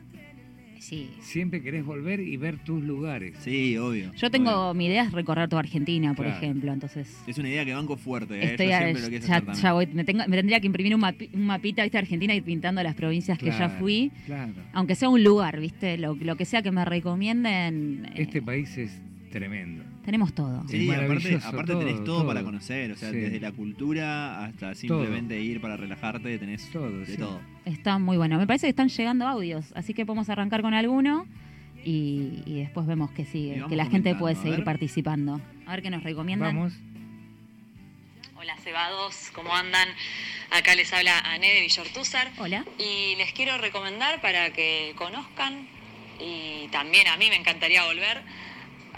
Sí. 0.79 1.09
Siempre 1.21 1.61
querés 1.61 1.85
volver 1.85 2.19
y 2.19 2.37
ver 2.37 2.57
tus 2.59 2.83
lugares. 2.83 3.35
Sí, 3.39 3.77
obvio. 3.77 4.11
Yo 4.15 4.29
tengo, 4.31 4.51
obvio. 4.51 4.73
mi 4.73 4.85
idea 4.87 5.03
es 5.03 5.11
recorrer 5.11 5.49
toda 5.49 5.61
Argentina, 5.61 6.13
por 6.13 6.25
Claro. 6.25 6.41
ejemplo, 6.41 6.71
entonces... 6.73 7.17
Es 7.27 7.37
una 7.37 7.49
idea 7.49 7.65
que 7.65 7.73
banco 7.73 7.97
fuerte, 7.97 8.35
¿eh? 8.39 8.51
Estoy 8.51 8.67
Yo 8.67 8.75
a- 8.75 8.79
siempre 8.79 9.01
lo 9.01 9.25
ya, 9.25 9.53
ya 9.53 9.73
voy, 9.73 9.87
me, 9.87 10.03
tengo- 10.03 10.23
me 10.27 10.37
tendría 10.37 10.59
que 10.59 10.67
imprimir 10.67 10.95
un, 10.95 11.01
mapi- 11.01 11.29
un 11.33 11.45
mapita, 11.45 11.83
¿viste? 11.83 11.97
Argentina 11.97 12.33
y 12.35 12.41
pintando 12.41 12.81
las 12.83 12.95
provincias 12.95 13.37
que 13.37 13.47
ya 13.51 13.69
fui. 13.69 14.11
Claro. 14.25 14.53
Aunque 14.73 14.95
sea 14.95 15.09
un 15.09 15.23
lugar, 15.23 15.59
¿viste? 15.59 15.97
Lo, 15.97 16.15
lo 16.15 16.35
que 16.35 16.45
sea 16.45 16.61
que 16.61 16.71
me 16.71 16.83
recomienden. 16.85 18.05
eh, 18.05 18.21
Este 18.23 18.41
país 18.41 18.77
es 18.77 18.91
tremendo. 19.31 19.83
Tenemos 20.07 20.31
todo. 20.33 20.63
Sí, 20.69 20.89
aparte, 20.89 21.35
aparte 21.43 21.71
todo, 21.73 21.79
tenés 21.79 21.95
todo, 22.05 22.19
todo. 22.19 22.27
para 22.27 22.41
conocer, 22.41 22.93
o 22.93 22.95
sea, 22.95 23.11
Sí. 23.11 23.17
desde 23.17 23.41
la 23.41 23.51
cultura 23.51 24.45
hasta 24.45 24.73
simplemente 24.73 25.37
ir 25.41 25.59
para 25.59 25.75
relajarte, 25.75 26.39
tenés 26.39 26.69
Todo, 26.71 26.99
de 26.99 27.05
sí. 27.05 27.17
todo. 27.17 27.41
Está 27.65 27.97
muy 27.99 28.15
bueno. 28.15 28.37
Me 28.37 28.47
parece 28.47 28.67
que 28.67 28.69
están 28.69 28.87
llegando 28.87 29.27
audios, 29.27 29.73
así 29.75 29.93
que 29.93 30.05
podemos 30.05 30.29
arrancar 30.29 30.61
con 30.61 30.73
alguno 30.73 31.25
y, 31.83 32.41
y 32.45 32.59
después 32.61 32.87
vemos 32.87 33.11
que 33.11 33.25
sigue, 33.25 33.61
que 33.67 33.75
la 33.75 33.87
gente 33.87 34.15
puede 34.15 34.35
seguir 34.35 34.63
participando. 34.63 35.41
A 35.65 35.71
ver 35.71 35.81
qué 35.81 35.89
nos 35.89 36.03
recomiendan. 36.03 36.55
Vamos. 36.55 36.73
Hola 38.37 38.55
cebados, 38.63 39.29
¿cómo 39.33 39.53
andan? 39.53 39.89
Acá 40.51 40.73
les 40.75 40.93
habla 40.93 41.19
Ané 41.19 41.49
de 41.53 41.61
Villortúzar 41.63 42.29
Hola. 42.37 42.63
y 42.79 43.15
les 43.17 43.33
quiero 43.33 43.57
recomendar 43.57 44.21
para 44.21 44.53
que 44.53 44.93
conozcan 44.95 45.67
y 46.21 46.69
también 46.69 47.07
a 47.09 47.17
mí 47.17 47.25
me 47.29 47.35
encantaría 47.35 47.83
volver 47.83 48.21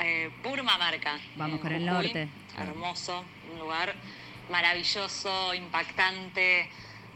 eh, 0.01 0.29
Purmamarca. 0.43 1.19
Vamos 1.35 1.57
en 1.57 1.61
con 1.61 1.71
el 1.71 1.81
Jujuy. 1.89 2.03
norte. 2.13 2.27
Hermoso, 2.57 3.23
un 3.53 3.59
lugar 3.59 3.93
maravilloso, 4.49 5.53
impactante. 5.53 6.69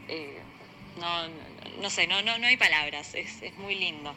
eh, 0.08 0.40
no, 1.00 1.28
no- 1.28 1.80
no 1.80 1.90
sé, 1.90 2.06
no, 2.06 2.22
no, 2.22 2.38
no 2.38 2.46
hay 2.46 2.56
palabras, 2.56 3.14
es, 3.14 3.42
es 3.42 3.56
muy 3.58 3.74
lindo. 3.74 4.14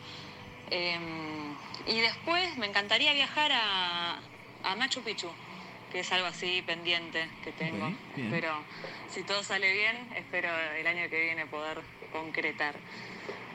Eh, 0.70 0.98
y 1.88 2.00
después 2.02 2.56
me 2.58 2.68
encantaría 2.68 3.14
viajar 3.14 3.52
a, 3.54 4.20
a 4.64 4.76
Machu 4.76 5.02
Picchu, 5.02 5.30
que 5.92 6.02
es 6.02 6.12
algo 6.12 6.28
así 6.28 6.62
pendiente 6.66 7.28
que 7.44 7.52
tengo. 7.54 7.88
Ok, 7.88 7.94
bien. 8.16 8.28
Espero, 8.28 8.54
si 9.10 9.24
todo 9.24 9.42
sale 9.44 9.72
bien, 9.74 9.98
espero 10.16 10.50
el 10.78 10.86
año 10.86 11.10
que 11.10 11.24
viene 11.24 11.46
poder 11.48 11.80
concretar. 12.12 12.76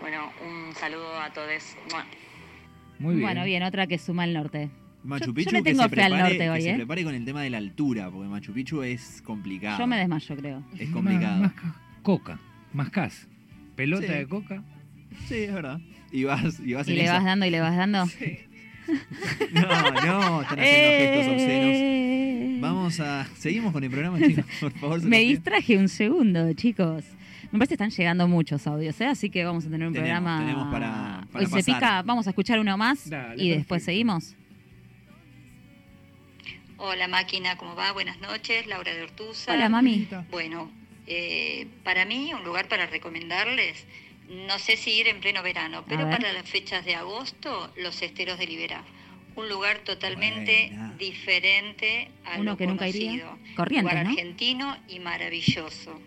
Bueno, 0.00 0.32
un 0.42 0.74
saludo 0.74 1.20
a 1.20 1.30
todos. 1.32 1.76
Muy 2.98 3.14
bien. 3.16 3.26
Bueno, 3.26 3.44
bien, 3.44 3.62
otra 3.62 3.86
que 3.86 3.98
suma 3.98 4.24
el 4.24 4.32
norte. 4.32 4.68
Machu 5.04 5.26
Yo- 5.26 5.26
yo 5.30 5.34
Picchu 5.34 5.50
le 5.52 5.62
que 5.62 5.70
tengo 5.70 5.82
se 5.82 5.88
fe 5.88 6.02
al 6.02 6.10
prepare, 6.12 6.28
norte 6.30 6.50
hoy, 6.50 6.56
que 6.58 6.62
se 6.64 6.70
¿eh? 6.70 6.74
prepare 6.76 7.04
con 7.04 7.14
el 7.14 7.24
tema 7.24 7.42
de 7.42 7.50
la 7.50 7.58
altura, 7.58 8.10
porque 8.10 8.28
Machu 8.28 8.52
Picchu 8.52 8.82
es 8.82 9.20
complicado. 9.22 9.78
Yo 9.78 9.86
me 9.86 9.96
desmayo, 9.98 10.36
creo. 10.36 10.62
Es 10.78 10.88
Más- 10.88 10.94
complicado. 10.94 11.40
Más, 11.42 11.52
ca- 11.54 11.76
coca, 12.02 12.38
más 12.72 12.90
cas. 12.90 13.26
Pelota 13.76 14.06
Sí. 14.06 14.12
de 14.12 14.26
coca. 14.26 14.62
Sí, 15.28 15.34
es 15.36 15.52
verdad. 15.52 15.80
Y 16.12 16.24
vas, 16.24 16.60
y 16.60 16.74
vas 16.74 16.86
Y 16.88 16.92
en 16.92 16.96
le 16.98 17.04
esa. 17.04 17.14
vas 17.14 17.24
dando 17.24 17.46
y 17.46 17.50
le 17.50 17.60
vas 17.60 17.76
dando. 17.76 18.04
No, 19.52 19.62
no, 19.62 20.42
están 20.42 20.58
haciendo 20.58 20.98
gestos 20.98 21.32
obscenos. 21.32 21.70
Eh. 21.72 22.58
Vamos 22.60 22.98
a. 23.00 23.26
Seguimos 23.36 23.72
con 23.72 23.84
el 23.84 23.90
programa, 23.90 24.18
chicos. 24.18 24.44
Por 24.60 24.72
favor, 24.72 25.02
Me 25.04 25.20
distraje 25.20 25.76
un 25.78 25.88
segundo, 25.88 26.52
chicos. 26.54 27.04
Me 27.52 27.58
parece 27.58 27.68
que 27.70 27.74
están 27.74 27.90
llegando 27.90 28.26
muchos 28.28 28.66
audios, 28.66 29.00
¿eh? 29.00 29.06
así 29.06 29.30
que 29.30 29.44
vamos 29.44 29.66
a 29.66 29.70
tener 29.70 29.86
un 29.86 29.92
Tenemos, 29.94 30.18
programa. 30.20 30.38
tenemos 30.44 30.72
para- 30.72 31.26
para 31.32 31.44
Hoy 31.44 31.62
se 31.62 31.72
pica, 31.72 32.02
vamos 32.02 32.26
a 32.26 32.30
escuchar 32.30 32.58
uno 32.58 32.76
más 32.76 33.08
Dale, 33.08 33.42
y 33.42 33.48
después 33.50 33.82
perfecto. 33.82 33.84
seguimos. 33.84 34.34
Hola 36.84 37.06
máquina, 37.06 37.56
¿cómo 37.56 37.76
va? 37.76 37.92
Buenas 37.92 38.18
noches, 38.18 38.66
Laura 38.66 38.92
de 38.92 39.02
Ortuza. 39.04 39.52
Hola, 39.54 39.68
mami. 39.68 40.08
Bueno, 40.32 40.68
eh, 41.06 41.68
para 41.84 42.04
mí 42.04 42.34
un 42.34 42.42
lugar 42.42 42.66
para 42.66 42.86
recomendarles, 42.86 43.86
no 44.28 44.58
sé 44.58 44.76
si 44.76 44.90
ir 44.94 45.06
en 45.06 45.20
pleno 45.20 45.44
verano, 45.44 45.84
pero 45.88 46.10
para 46.10 46.32
las 46.32 46.50
fechas 46.50 46.84
de 46.84 46.96
agosto, 46.96 47.72
los 47.76 48.02
esteros 48.02 48.36
de 48.36 48.48
Liberá. 48.48 48.82
Un 49.36 49.48
lugar 49.48 49.78
totalmente 49.84 50.70
Buena. 50.70 50.94
diferente 50.98 52.10
a 52.24 52.40
Uno 52.40 52.50
lo 52.50 52.56
que 52.56 52.66
nunca 52.66 52.88
iría. 52.88 53.10
conocido. 53.10 53.38
Corrientes, 53.54 53.92
lugar 53.92 54.04
¿no? 54.04 54.10
argentino 54.10 54.76
y 54.88 54.98
maravilloso. 54.98 56.00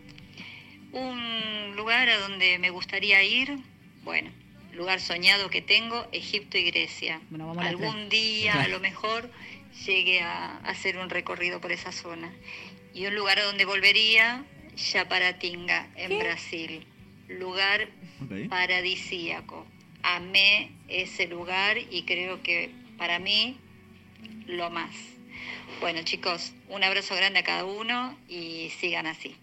Un 0.92 1.74
lugar 1.78 2.10
a 2.10 2.18
donde 2.18 2.60
me 2.60 2.70
gustaría 2.70 3.24
ir, 3.24 3.60
bueno, 4.04 4.30
lugar 4.74 5.00
soñado 5.00 5.50
que 5.50 5.62
tengo, 5.62 6.06
Egipto 6.12 6.58
y 6.58 6.64
Grecia. 6.66 7.22
Bueno, 7.30 7.48
vamos 7.48 7.62
a 7.66 7.72
las 7.72 7.82
Algún 7.82 8.10
día, 8.10 8.62
a 8.62 8.68
lo 8.68 8.82
mejor, 8.82 9.32
llegue 9.86 10.22
a 10.22 10.58
hacer 10.60 10.98
un 10.98 11.10
recorrido 11.10 11.60
por 11.62 11.72
esa 11.72 11.92
zona. 11.92 12.32
Y 12.94 13.06
un 13.08 13.16
lugar 13.16 13.40
a 13.40 13.44
donde 13.44 13.66
volvería, 13.66 14.46
Yaparatinga, 14.76 15.88
en 15.96 16.18
Brasil. 16.20 16.86
Lugar 17.28 17.90
Ok. 18.24 18.50
paradisíaco. 18.50 19.66
Amé 20.04 20.72
ese 20.88 21.28
lugar 21.28 21.78
y 21.78 22.04
creo 22.04 22.42
que 22.44 22.70
para 22.98 23.20
mí 23.20 23.58
lo 24.48 24.70
más. 24.70 24.96
Bueno 25.82 26.02
chicos, 26.04 26.54
un 26.70 26.84
abrazo 26.84 27.16
grande 27.16 27.40
a 27.40 27.44
cada 27.44 27.66
uno 27.66 28.18
y 28.30 28.70
sigan 28.80 29.08
así. 29.08 29.36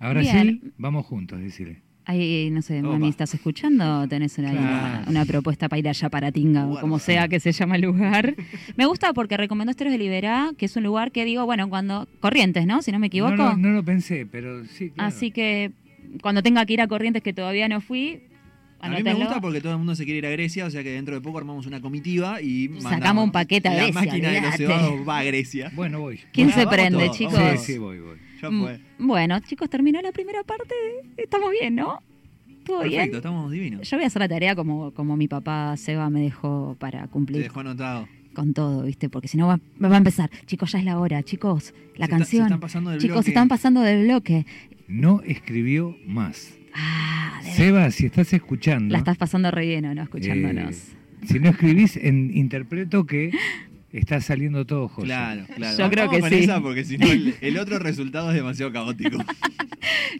Ahora 0.00 0.20
Bien. 0.20 0.60
sí, 0.62 0.72
vamos 0.78 1.06
juntos, 1.06 1.40
decirle. 1.40 1.82
Ahí, 2.06 2.50
no 2.50 2.60
sé, 2.60 2.80
Opa. 2.80 2.88
mami, 2.90 3.08
¿estás 3.08 3.32
escuchando? 3.32 4.06
¿Tenés 4.08 4.36
una, 4.36 4.50
Claro. 4.50 5.10
una 5.10 5.24
propuesta 5.24 5.70
para 5.70 5.78
ir 5.80 5.88
allá 5.88 6.10
para 6.10 6.30
Tinga 6.32 6.66
o 6.66 6.78
como 6.78 6.98
sea 6.98 7.28
que 7.28 7.40
se 7.40 7.50
llama 7.52 7.76
el 7.76 7.82
lugar? 7.82 8.34
Me 8.76 8.84
gusta 8.84 9.14
porque 9.14 9.38
recomendó 9.38 9.70
Esteros 9.70 9.90
de 9.92 9.98
Liberá, 9.98 10.52
que 10.58 10.66
es 10.66 10.76
un 10.76 10.82
lugar 10.84 11.12
que 11.12 11.24
digo, 11.24 11.46
bueno, 11.46 11.68
cuando... 11.70 12.06
Corrientes, 12.20 12.66
¿no? 12.66 12.82
Si 12.82 12.92
no 12.92 12.98
me 12.98 13.06
equivoco. 13.06 13.34
No, 13.36 13.50
lo- 13.50 13.56
no 13.56 13.70
lo 13.70 13.82
pensé, 13.82 14.26
pero 14.30 14.66
sí, 14.66 14.90
claro. 14.90 15.08
Así 15.08 15.30
que 15.30 15.72
cuando 16.20 16.42
tenga 16.42 16.66
que 16.66 16.74
ir 16.74 16.82
a 16.82 16.88
Corrientes, 16.88 17.22
que 17.22 17.32
todavía 17.32 17.68
no 17.68 17.80
fui, 17.80 18.20
A 18.80 18.90
mí 18.90 19.02
me 19.02 19.14
gusta 19.14 19.40
porque 19.40 19.62
todo 19.62 19.72
el 19.72 19.78
mundo 19.78 19.94
se 19.96 20.04
quiere 20.04 20.18
ir 20.18 20.26
a 20.26 20.30
Grecia, 20.30 20.66
o 20.66 20.70
sea 20.70 20.82
que 20.82 20.90
dentro 20.90 21.14
de 21.14 21.22
poco 21.22 21.38
armamos 21.38 21.64
una 21.66 21.80
comitiva 21.80 22.42
y 22.42 22.68
Sacamos 22.80 23.24
un 23.24 23.32
paquete 23.32 23.68
a 23.68 23.72
La 23.72 23.82
Grecia, 23.84 24.00
máquina 24.02 24.28
de 24.30 24.40
los 24.42 24.54
cebados 24.56 25.08
va 25.08 25.18
a 25.20 25.24
Grecia. 25.24 25.72
Bueno, 25.74 26.00
voy. 26.00 26.20
¿Quién 26.34 26.48
Bueno, 26.48 26.62
se 26.62 26.66
prende, 26.68 27.04
todos, 27.06 27.16
chicos? 27.16 27.40
Sí, 27.60 27.72
sí, 27.72 27.78
voy, 27.78 27.98
voy. 28.00 28.18
Ya 28.50 28.78
Mm. 28.98 29.06
Bueno, 29.06 29.38
chicos, 29.40 29.68
terminó 29.70 30.00
la 30.02 30.12
primera 30.12 30.42
parte. 30.44 30.74
Estamos 31.16 31.50
bien, 31.52 31.74
¿no? 31.76 32.00
¿Todo 32.64 32.80
Perfecto, 32.80 33.04
bien? 33.06 33.14
estamos 33.16 33.52
divinos. 33.52 33.90
Yo 33.90 33.96
voy 33.98 34.04
a 34.04 34.06
hacer 34.06 34.20
la 34.20 34.28
tarea 34.28 34.54
como, 34.56 34.92
como 34.92 35.16
mi 35.16 35.28
papá 35.28 35.76
Seba 35.76 36.08
me 36.10 36.20
dejó 36.22 36.76
para 36.78 37.02
Te 37.02 37.08
cumplir 37.08 37.42
dejó 37.42 37.60
anotado. 37.60 38.08
con 38.32 38.54
todo, 38.54 38.84
¿viste? 38.84 39.08
Porque 39.10 39.28
si 39.28 39.36
no 39.36 39.46
va, 39.46 39.60
va 39.82 39.94
a 39.94 39.98
empezar. 39.98 40.30
Chicos, 40.46 40.72
ya 40.72 40.78
es 40.78 40.84
la 40.84 40.98
hora, 40.98 41.22
chicos. 41.22 41.74
La 41.96 42.06
Se 42.06 42.12
está- 42.12 42.16
canción. 42.16 42.42
se 42.42 42.46
están 42.46 42.60
pasando 42.60 42.90
del 42.90 43.00
chicos, 43.00 43.14
bloque. 43.16 43.24
se 43.24 43.30
están 43.30 43.48
pasando 43.48 43.80
del 43.82 44.04
bloque. 44.04 44.46
No 44.88 45.20
escribió 45.26 45.96
más. 46.06 46.56
Ah, 46.74 47.40
de- 47.44 47.50
Seba, 47.52 47.90
si 47.90 48.06
estás 48.06 48.32
escuchando, 48.32 48.92
la 48.92 48.98
estás 48.98 49.16
pasando 49.18 49.50
re 49.50 49.66
bien, 49.66 49.84
¿o 49.84 49.94
¿no? 49.94 50.02
Escuchándonos. 50.02 50.74
eh, 50.74 51.26
si 51.26 51.38
no 51.40 51.50
escribís, 51.50 51.96
en- 51.96 52.36
interpreto 52.36 53.04
que 53.06 53.30
está 53.98 54.20
saliendo 54.20 54.64
todo 54.66 54.88
joya. 54.88 55.06
Claro, 55.06 55.46
claro. 55.54 55.78
Yo 55.78 55.90
creo 55.90 56.04
Vamos 56.06 56.14
que 56.16 56.20
con 56.20 56.30
sí. 56.30 56.44
esa 56.44 56.60
porque 56.60 56.84
si 56.84 56.98
no 56.98 57.06
el, 57.06 57.34
el 57.40 57.58
otro 57.58 57.78
resultado 57.78 58.30
es 58.30 58.36
demasiado 58.36 58.72
caótico. 58.72 59.18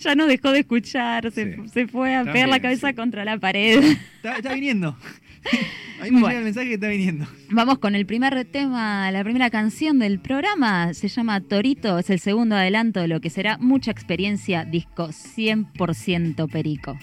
Ya 0.01 0.15
no 0.15 0.27
dejó 0.27 0.51
de 0.53 0.59
escuchar, 0.61 1.31
se, 1.33 1.55
Sí. 1.57 1.63
se 1.73 1.87
fue 1.89 2.13
a 2.15 2.19
También, 2.19 2.33
pegar 2.35 2.49
la 2.51 2.61
cabeza 2.61 2.89
sí. 2.89 2.95
contra 2.95 3.25
la 3.25 3.39
pared. 3.39 3.83
está, 4.17 4.37
está 4.37 4.53
viniendo. 4.53 4.95
Ahí 6.01 6.11
me 6.11 6.21
Bueno. 6.21 6.27
llega 6.29 6.39
el 6.41 6.45
mensaje 6.45 6.67
que 6.69 6.75
está 6.75 6.89
viniendo. 6.89 7.27
Vamos 7.51 7.79
con 7.79 7.95
el 7.95 8.05
primer 8.05 8.45
tema, 8.45 9.11
la 9.11 9.23
primera 9.25 9.49
canción 9.49 9.99
del 9.99 10.19
programa. 10.19 10.93
Se 10.93 11.09
llama 11.09 11.41
Torito, 11.41 11.99
es 11.99 12.11
el 12.11 12.19
segundo 12.21 12.57
adelanto 12.57 13.01
de 13.01 13.09
lo 13.09 13.21
que 13.21 13.31
será 13.31 13.57
mucha 13.59 13.91
experiencia 13.91 14.65
disco 14.67 15.09
100% 15.09 16.51
perico. 16.51 16.99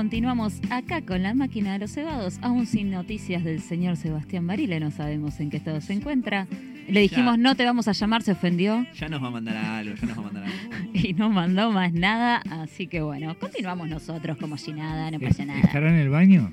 Continuamos 0.00 0.62
acá 0.70 1.02
con 1.02 1.22
la 1.22 1.34
máquina 1.34 1.74
de 1.74 1.80
los 1.80 1.90
cebados, 1.92 2.38
aún 2.40 2.64
sin 2.64 2.90
noticias 2.90 3.44
del 3.44 3.60
señor 3.60 3.98
Sebastián 3.98 4.46
Barile, 4.46 4.80
no 4.80 4.90
sabemos 4.90 5.38
en 5.40 5.50
qué 5.50 5.58
estado 5.58 5.82
se 5.82 5.92
encuentra. 5.92 6.46
Le 6.88 7.00
dijimos, 7.00 7.36
no 7.38 7.54
te 7.54 7.66
vamos 7.66 7.86
a 7.86 7.92
llamar, 7.92 8.22
se 8.22 8.32
ofendió 8.32 8.86
Ya 8.98 9.10
nos 9.10 9.22
va 9.22 9.26
a 9.26 9.30
mandar 9.30 9.58
algo, 9.58 9.94
ya 10.00 10.06
nos 10.06 10.16
va 10.16 10.20
a 10.22 10.24
mandar 10.24 10.44
algo. 10.44 10.90
y 10.94 11.12
no 11.12 11.28
mandó 11.28 11.70
más 11.70 11.92
nada, 11.92 12.36
así 12.50 12.86
que 12.86 13.02
bueno, 13.02 13.38
continuamos 13.38 13.90
nosotros 13.90 14.38
como 14.38 14.56
si 14.56 14.72
nada, 14.72 15.10
no 15.10 15.20
pasa 15.20 15.44
nada. 15.44 15.60
¿Estará 15.60 15.90
en 15.90 15.96
el 15.96 16.08
baño? 16.08 16.50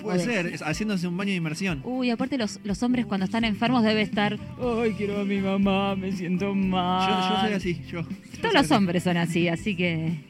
Puede 0.00 0.20
ser, 0.20 0.46
es- 0.46 0.62
haciéndose 0.62 1.06
un 1.06 1.16
baño 1.18 1.32
de 1.32 1.36
inmersión. 1.36 1.82
Uy, 1.84 2.08
aparte 2.08 2.38
los, 2.38 2.58
los 2.64 2.82
hombres 2.82 3.04
cuando 3.04 3.26
están 3.26 3.44
enfermos 3.44 3.82
debe 3.82 4.00
estar, 4.00 4.38
ay, 4.82 4.92
quiero 4.96 5.20
a 5.20 5.24
mi 5.26 5.40
mamá, 5.42 5.94
me 5.94 6.10
siento 6.10 6.54
mal. 6.54 7.34
yo 7.34 7.40
soy 7.42 7.52
así, 7.52 7.82
yo. 7.92 8.02
Todos 8.40 8.54
los 8.54 8.64
así. 8.64 8.72
hombres 8.72 9.02
son 9.02 9.18
así, 9.18 9.46
así 9.48 9.76
que... 9.76 10.24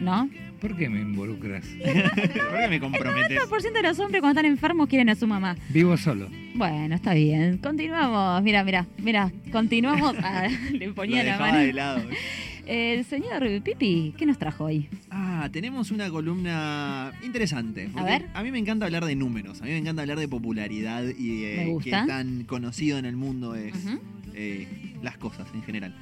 ¿No? 0.00 0.30
¿Por 0.60 0.76
qué 0.76 0.88
me 0.88 1.00
involucras? 1.00 1.64
¿Por 1.78 2.58
qué 2.58 2.68
me 2.68 2.80
comprometes? 2.80 3.38
90% 3.40 3.72
de 3.72 3.82
los 3.82 3.98
hombres 4.00 4.20
cuando 4.20 4.40
están 4.40 4.46
enfermos 4.50 4.88
quieren 4.88 5.08
a 5.08 5.14
su 5.14 5.26
mamá. 5.26 5.56
Vivo 5.70 5.96
solo. 5.96 6.28
Bueno, 6.54 6.94
está 6.94 7.14
bien. 7.14 7.58
Continuamos. 7.58 8.42
Mira, 8.42 8.64
mira, 8.64 8.86
mira. 8.98 9.30
Continuamos. 9.52 10.16
Ah, 10.22 10.48
le 10.72 10.86
Lo 10.88 10.94
ponía 10.94 11.22
la 11.22 11.38
mano. 11.38 11.58
de 11.58 11.72
lado. 11.72 12.02
El 12.66 13.04
señor 13.06 13.42
Pipi, 13.62 14.14
¿qué 14.18 14.26
nos 14.26 14.36
trajo 14.36 14.64
hoy? 14.64 14.88
Ah, 15.10 15.48
tenemos 15.50 15.90
una 15.90 16.10
columna 16.10 17.12
interesante. 17.22 17.88
porque 17.92 18.10
ver. 18.10 18.26
A 18.34 18.42
mí 18.42 18.50
me 18.50 18.58
encanta 18.58 18.84
hablar 18.84 19.04
de 19.06 19.14
números, 19.14 19.62
a 19.62 19.64
mí 19.64 19.70
me 19.70 19.78
encanta 19.78 20.02
hablar 20.02 20.18
de 20.18 20.28
popularidad 20.28 21.04
y 21.18 21.40
de 21.40 21.64
Me 21.74 21.82
qué 21.82 21.90
tan 21.92 22.44
conocido 22.44 22.98
en 22.98 23.06
el 23.06 23.16
mundo 23.16 23.54
es 23.54 23.72
eh, 24.34 24.66
las 25.02 25.16
cosas 25.16 25.46
en 25.54 25.62
general. 25.62 25.94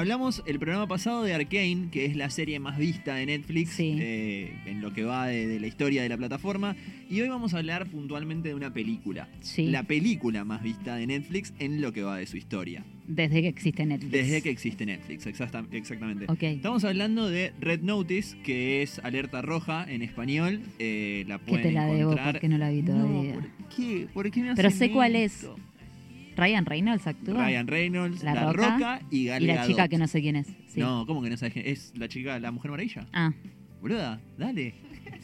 Hablamos 0.00 0.42
el 0.44 0.58
programa 0.58 0.86
pasado 0.86 1.22
de 1.22 1.32
Arkane, 1.32 1.88
que 1.90 2.04
es 2.04 2.16
la 2.16 2.28
serie 2.28 2.58
más 2.60 2.76
vista 2.76 3.14
de 3.14 3.24
Netflix 3.24 3.70
Sí. 3.70 3.96
eh, 3.98 4.52
en 4.66 4.82
lo 4.82 4.92
que 4.92 5.04
va 5.04 5.26
de, 5.26 5.46
de 5.46 5.58
la 5.58 5.66
historia 5.68 6.02
de 6.02 6.10
la 6.10 6.18
plataforma. 6.18 6.76
Y 7.08 7.22
hoy 7.22 7.28
vamos 7.30 7.54
a 7.54 7.58
hablar 7.58 7.86
puntualmente 7.88 8.50
de 8.50 8.54
una 8.54 8.74
película. 8.74 9.26
Sí. 9.40 9.68
La 9.68 9.84
película 9.84 10.44
más 10.44 10.62
vista 10.62 10.96
de 10.96 11.06
Netflix 11.06 11.54
en 11.58 11.80
lo 11.80 11.94
que 11.94 12.02
va 12.02 12.18
de 12.18 12.26
su 12.26 12.36
historia. 12.36 12.84
Desde 13.08 13.40
que 13.40 13.48
existe 13.48 13.86
Netflix. 13.86 14.12
Desde 14.12 14.42
que 14.42 14.50
existe 14.50 14.84
Netflix, 14.84 15.26
exacta- 15.26 15.64
exactamente. 15.72 16.26
Estamos 16.40 16.84
hablando 16.84 17.30
de 17.30 17.54
Red 17.58 17.80
Notice, 17.80 18.36
que 18.42 18.82
es 18.82 18.98
alerta 18.98 19.40
roja 19.40 19.86
en 19.88 20.02
español. 20.02 20.60
Eh, 20.78 21.24
la 21.26 21.38
Que 21.38 21.56
te 21.56 21.72
la 21.72 21.86
debo 21.86 22.10
encontrar. 22.12 22.32
porque 22.34 22.48
no 22.48 22.58
la 22.58 22.68
vi 22.68 22.82
No, 22.82 22.92
todavía. 23.06 23.32
¿por 23.32 23.44
qué? 23.74 24.08
¿Por 24.12 24.30
qué 24.30 24.42
me 24.42 24.54
Pero 24.56 24.70
sé 24.70 24.90
cuál 24.90 25.16
es. 25.16 25.46
Ryan 26.36 26.66
Reynolds 26.66 27.06
actúa. 27.06 27.34
Ryan 27.46 27.66
Reynolds, 27.66 28.22
La 28.22 28.34
La, 28.34 28.52
Roca 28.52 28.72
Roca, 28.74 29.00
y 29.10 29.24
Gal 29.26 29.42
y 29.42 29.46
la 29.46 29.54
Gadot. 29.56 29.68
chica 29.68 29.88
que 29.88 29.98
no 29.98 30.06
sé 30.06 30.20
quién 30.20 30.36
es. 30.36 30.46
Sí. 30.68 30.80
No, 30.80 31.06
¿cómo 31.06 31.22
que 31.22 31.30
no 31.30 31.36
sabes 31.36 31.54
quién? 31.54 31.66
Es 31.66 31.92
la 31.96 32.08
chica, 32.08 32.38
la 32.38 32.50
Mujer 32.52 32.70
Maravilla. 32.70 33.06
Ah, 33.12 33.32
Boluda, 33.80 34.20
dale. 34.38 34.74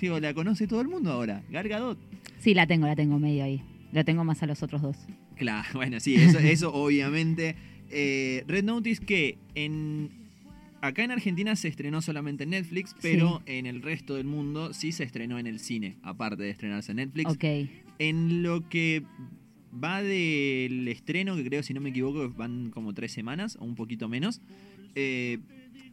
Digo, 0.00 0.18
la 0.20 0.34
conoce 0.34 0.66
todo 0.66 0.80
el 0.80 0.88
mundo 0.88 1.12
ahora. 1.12 1.42
Gal 1.50 1.68
Gadot. 1.68 1.98
sí, 2.38 2.54
la 2.54 2.66
tengo, 2.66 2.86
la 2.86 2.96
tengo 2.96 3.18
medio 3.18 3.44
ahí. 3.44 3.62
La 3.92 4.04
tengo 4.04 4.24
más 4.24 4.42
a 4.42 4.46
los 4.46 4.62
otros 4.62 4.80
dos. 4.82 4.96
Claro, 5.36 5.68
bueno, 5.74 6.00
sí, 6.00 6.14
eso, 6.16 6.38
eso 6.38 6.72
obviamente. 6.72 7.56
Eh, 7.90 8.44
Red 8.46 8.64
Notice 8.64 9.04
que 9.04 9.36
en 9.54 10.10
acá 10.80 11.04
en 11.04 11.10
Argentina 11.12 11.54
se 11.56 11.68
estrenó 11.68 12.00
solamente 12.02 12.44
en 12.44 12.50
Netflix, 12.50 12.94
pero 13.00 13.42
en 13.46 13.66
el 13.66 13.82
resto 13.82 14.14
del 14.14 14.24
mundo 14.26 14.72
sí 14.72 14.92
se 14.92 15.04
estrenó 15.04 15.38
en 15.38 15.46
el 15.46 15.60
cine, 15.60 15.96
aparte 16.02 16.42
de 16.42 16.50
estrenarse 16.50 16.92
en 16.92 16.96
Netflix. 16.96 17.30
Ok. 17.30 17.44
En 17.98 18.42
lo 18.42 18.68
que 18.68 19.04
va 19.72 20.02
del 20.02 20.86
estreno, 20.88 21.36
que 21.36 21.44
creo, 21.44 21.62
si 21.62 21.72
no 21.74 21.80
me 21.80 21.90
equivoco, 21.90 22.30
van 22.30 22.70
como 22.70 22.92
tres 22.94 23.12
semanas 23.12 23.56
o 23.60 23.64
un 23.64 23.74
poquito 23.74 24.08
menos, 24.08 24.40
eh, 24.94 25.38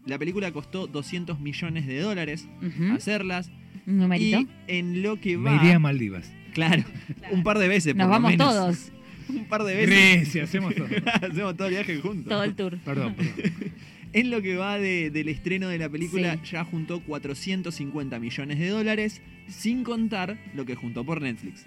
la 0.05 0.17
película 0.17 0.51
costó 0.51 0.87
200 0.87 1.39
millones 1.39 1.85
de 1.87 1.99
dólares 1.99 2.47
hacerlas. 2.93 3.51
Un 3.85 3.97
numerito. 3.97 4.41
Y 4.41 4.47
en 4.67 5.01
lo 5.03 5.19
que 5.19 5.37
Me 5.37 5.49
va... 5.49 5.55
iría 5.57 5.75
a 5.75 5.79
Maldivas. 5.79 6.31
Claro, 6.53 6.83
un 7.31 7.43
par 7.43 7.57
de 7.59 7.67
veces 7.67 7.95
Nos 7.95 8.05
por 8.05 8.07
lo 8.07 8.11
vamos 8.11 8.31
menos. 8.31 8.47
todos. 8.53 8.91
Un 9.29 9.45
par 9.45 9.63
de 9.63 9.75
veces. 9.75 9.89
Grecia, 9.89 10.43
hacemos 10.45 10.73
todo. 10.73 10.87
Hacemos 11.21 11.55
todo 11.55 11.67
el 11.67 11.73
viaje 11.75 11.97
juntos. 11.97 12.27
Todo 12.29 12.43
el 12.43 12.55
tour. 12.55 12.79
Perdón, 12.79 13.13
perdón. 13.13 13.33
En 14.11 14.31
lo 14.31 14.41
que 14.41 14.55
va 14.55 14.79
de- 14.79 15.11
del 15.11 15.29
estreno 15.29 15.67
de 15.69 15.77
la 15.77 15.87
película, 15.87 16.33
Sí. 16.43 16.53
ya 16.53 16.63
juntó 16.63 16.99
450 17.01 18.19
millones 18.19 18.57
de 18.57 18.69
dólares, 18.69 19.21
sin 19.47 19.83
contar 19.83 20.39
lo 20.55 20.65
que 20.65 20.73
juntó 20.73 21.05
por 21.05 21.21
Netflix. 21.21 21.63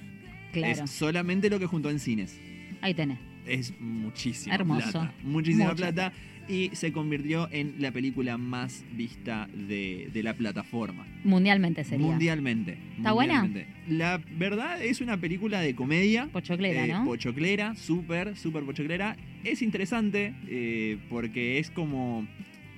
Claro. 0.53 0.85
Es 0.85 0.91
solamente 0.91 1.49
lo 1.51 1.59
que 1.59 1.67
juntó 1.67 1.91
en 1.91 1.99
cines. 1.99 2.39
Ahí 2.81 2.95
tenés. 2.95 3.19
Es 3.47 3.73
muchísima 3.81 4.55
Hermoso. 4.55 4.91
plata. 4.93 5.13
Muchísima 5.25 5.65
Mucho. 5.67 5.77
plata. 5.77 6.13
Y 6.49 6.71
se 6.75 6.91
convirtió 6.93 7.49
en 7.53 7.77
la 7.79 7.93
película 7.93 8.37
más 8.37 8.85
vista 8.93 9.49
de, 9.55 10.11
de 10.13 10.23
la 10.25 10.35
plataforma. 10.35 11.07
Mundialmente 11.23 11.85
sería. 11.85 12.05
Mundialmente. 12.07 12.77
¿Está 12.97 13.13
buena? 13.13 13.49
La 13.89 14.21
verdad 14.39 14.83
es 14.85 15.01
una 15.01 15.17
película 15.17 15.61
de 15.61 15.75
comedia. 15.77 16.29
Pochoclera, 16.33 16.85
Eh, 16.85 16.89
¿no? 16.89 17.05
Pochoclera, 17.05 17.75
súper, 17.77 18.37
súper 18.37 18.65
pochoclera. 18.65 19.17
Es 19.45 19.63
interesante 19.63 20.35
eh, 20.49 20.99
porque 21.09 21.59
es 21.59 21.71
como. 21.71 22.27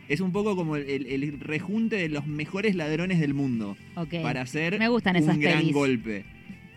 Es 0.09 0.21
un 0.21 0.33
poco 0.33 0.55
como 0.55 0.77
el, 0.77 1.07
el 1.07 1.41
rejunte 1.41 1.97
de 1.97 2.11
los 2.11 2.27
mejores 2.27 2.75
ladrones 2.75 3.19
del 3.21 3.33
mundo 3.33 3.75
ok. 3.97 4.17
para 4.23 4.43
hacer 4.43 4.79
Me 4.79 4.89
gustan 4.89 5.17
un 5.17 5.23
esas 5.23 5.39
gran 5.39 5.61
pelis. 5.61 5.73
golpe. 5.73 6.25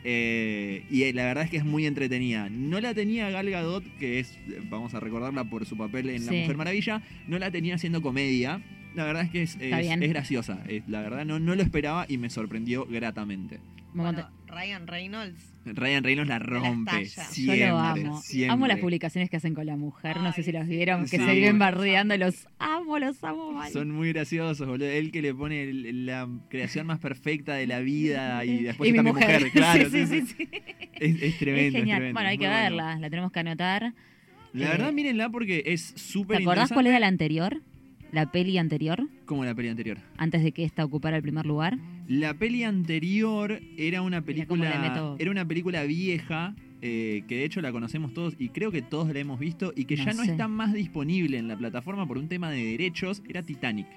Eh, 0.03 0.85
y 0.89 1.03
eh, 1.03 1.13
la 1.13 1.25
verdad 1.25 1.43
es 1.43 1.49
que 1.49 1.57
es 1.57 1.65
muy 1.65 1.85
entretenida. 1.85 2.49
No 2.49 2.79
la 2.79 2.93
tenía 2.93 3.29
Gal 3.29 3.49
Gadot, 3.49 3.83
que 3.97 4.19
es, 4.19 4.37
eh, 4.49 4.61
vamos 4.69 4.93
a 4.93 4.99
recordarla 4.99 5.43
por 5.43 5.65
su 5.65 5.75
papel 5.77 6.09
en 6.09 6.25
La 6.25 6.31
Sí. 6.31 6.37
Mujer 6.39 6.57
Maravilla, 6.57 7.01
no 7.27 7.37
la 7.39 7.51
tenía 7.51 7.75
haciendo 7.75 8.01
comedia. 8.01 8.61
La 8.95 9.03
verdad 9.05 9.23
es 9.23 9.29
que 9.31 9.41
es, 9.43 9.57
es- 9.59 10.09
graciosa. 10.09 10.63
Es- 10.67 10.87
la 10.87 11.01
verdad 11.01 11.25
no, 11.25 11.39
no 11.39 11.55
lo 11.55 11.61
esperaba 11.61 12.05
y 12.07 12.17
me 12.17 12.29
sorprendió 12.29 12.85
gratamente. 12.85 13.59
Bueno, 13.93 14.27
Ryan 14.47 14.87
Reynolds. 14.87 15.53
Ryan 15.65 16.03
Reynolds 16.03 16.29
la 16.29 16.39
rompe. 16.39 17.05
Yo 17.05 17.21
Siempre, 17.29 17.59
Yo 17.59 17.67
lo 17.67 17.79
amo. 17.79 18.21
siempre. 18.21 18.53
Amo 18.53 18.67
las 18.67 18.79
publicaciones 18.79 19.29
que 19.29 19.35
hacen 19.37 19.53
con 19.53 19.65
la 19.65 19.75
mujer. 19.75 20.17
No 20.17 20.31
sé 20.31 20.41
si 20.43 20.51
las 20.53 20.67
vieron, 20.67 21.01
que 21.03 21.17
sí. 21.17 21.25
se 21.25 21.33
viven 21.33 21.59
bardeando. 21.59 22.15
Los 22.17 22.47
amo, 22.57 22.97
los 22.99 23.21
amo 23.23 23.51
mal. 23.51 23.71
Son 23.71 23.91
muy 23.91 24.13
graciosos, 24.13 24.65
boludo. 24.67 24.87
Él 24.87 25.11
que 25.11 25.21
le 25.21 25.33
pone 25.33 25.71
la 25.73 26.27
creación 26.49 26.87
más 26.87 26.99
perfecta 26.99 27.55
de 27.55 27.67
la 27.67 27.79
vida 27.79 28.45
y 28.45 28.63
después 28.63 28.87
Y 28.87 28.91
está 28.91 29.03
mi 29.03 29.11
mujer. 29.11 29.27
mujer. 29.41 29.51
Claro, 29.51 29.89
sí, 29.91 30.07
sí, 30.07 30.21
sí. 30.21 30.49
Es, 30.93 31.21
es 31.21 31.37
tremendo. 31.37 31.67
es 31.69 31.73
es 31.75 31.79
genial. 31.81 31.97
tremendo, 31.97 32.13
bueno, 32.13 32.29
hay 32.29 32.37
que 32.37 32.45
muy 32.47 32.53
bueno. 32.53 32.63
verla. 32.63 32.99
La 32.99 33.09
tenemos 33.09 33.31
que 33.33 33.39
anotar. 33.39 33.93
La 34.53 34.65
Eh, 34.65 34.69
verdad, 34.69 34.93
mírenla 34.93 35.29
porque 35.29 35.63
es 35.65 35.93
súper 35.97 36.37
¿Te 36.37 36.43
acordás 36.43 36.71
interesante. 36.71 36.73
cuál 36.75 36.87
era 36.87 36.99
la 36.99 37.07
anterior? 37.07 37.61
La 38.11 38.31
peli 38.31 38.57
anterior, 38.57 39.07
Como 39.25 39.43
la 39.45 39.53
peli 39.53 39.67
anterior. 39.69 39.97
antes 40.17 40.43
de 40.43 40.51
que 40.51 40.63
esta 40.63 40.85
ocupara 40.85 41.17
el 41.17 41.21
primer 41.23 41.45
lugar. 41.45 41.77
La 42.07 42.33
peli 42.33 42.63
anterior 42.63 43.59
era 43.77 44.01
una 44.01 44.17
cómo 44.21 44.27
película. 44.27 45.15
Era 45.19 45.31
una 45.31 45.45
película 45.45 45.83
vieja. 45.83 46.55
eh, 46.83 47.23
que 47.27 47.37
de 47.37 47.43
hecho 47.43 47.59
la 47.59 47.71
conocemos 47.71 48.13
todos 48.13 48.35
y 48.37 48.49
creo 48.49 48.71
que 48.71 48.83
todos 48.83 49.11
la 49.11 49.17
hemos 49.19 49.39
visto 49.39 49.73
y 49.75 49.85
que 49.85 49.97
No 49.97 50.05
ya 50.05 50.13
no 50.13 50.23
sé. 50.25 50.31
está 50.31 50.47
más 50.47 50.73
disponible 50.73 51.39
en 51.39 51.47
la 51.47 51.57
plataforma 51.57 52.05
por 52.07 52.19
un 52.19 52.27
tema 52.27 52.51
de 52.51 52.63
derechos, 52.63 53.23
era 53.27 53.41
Titanic. 53.41 53.87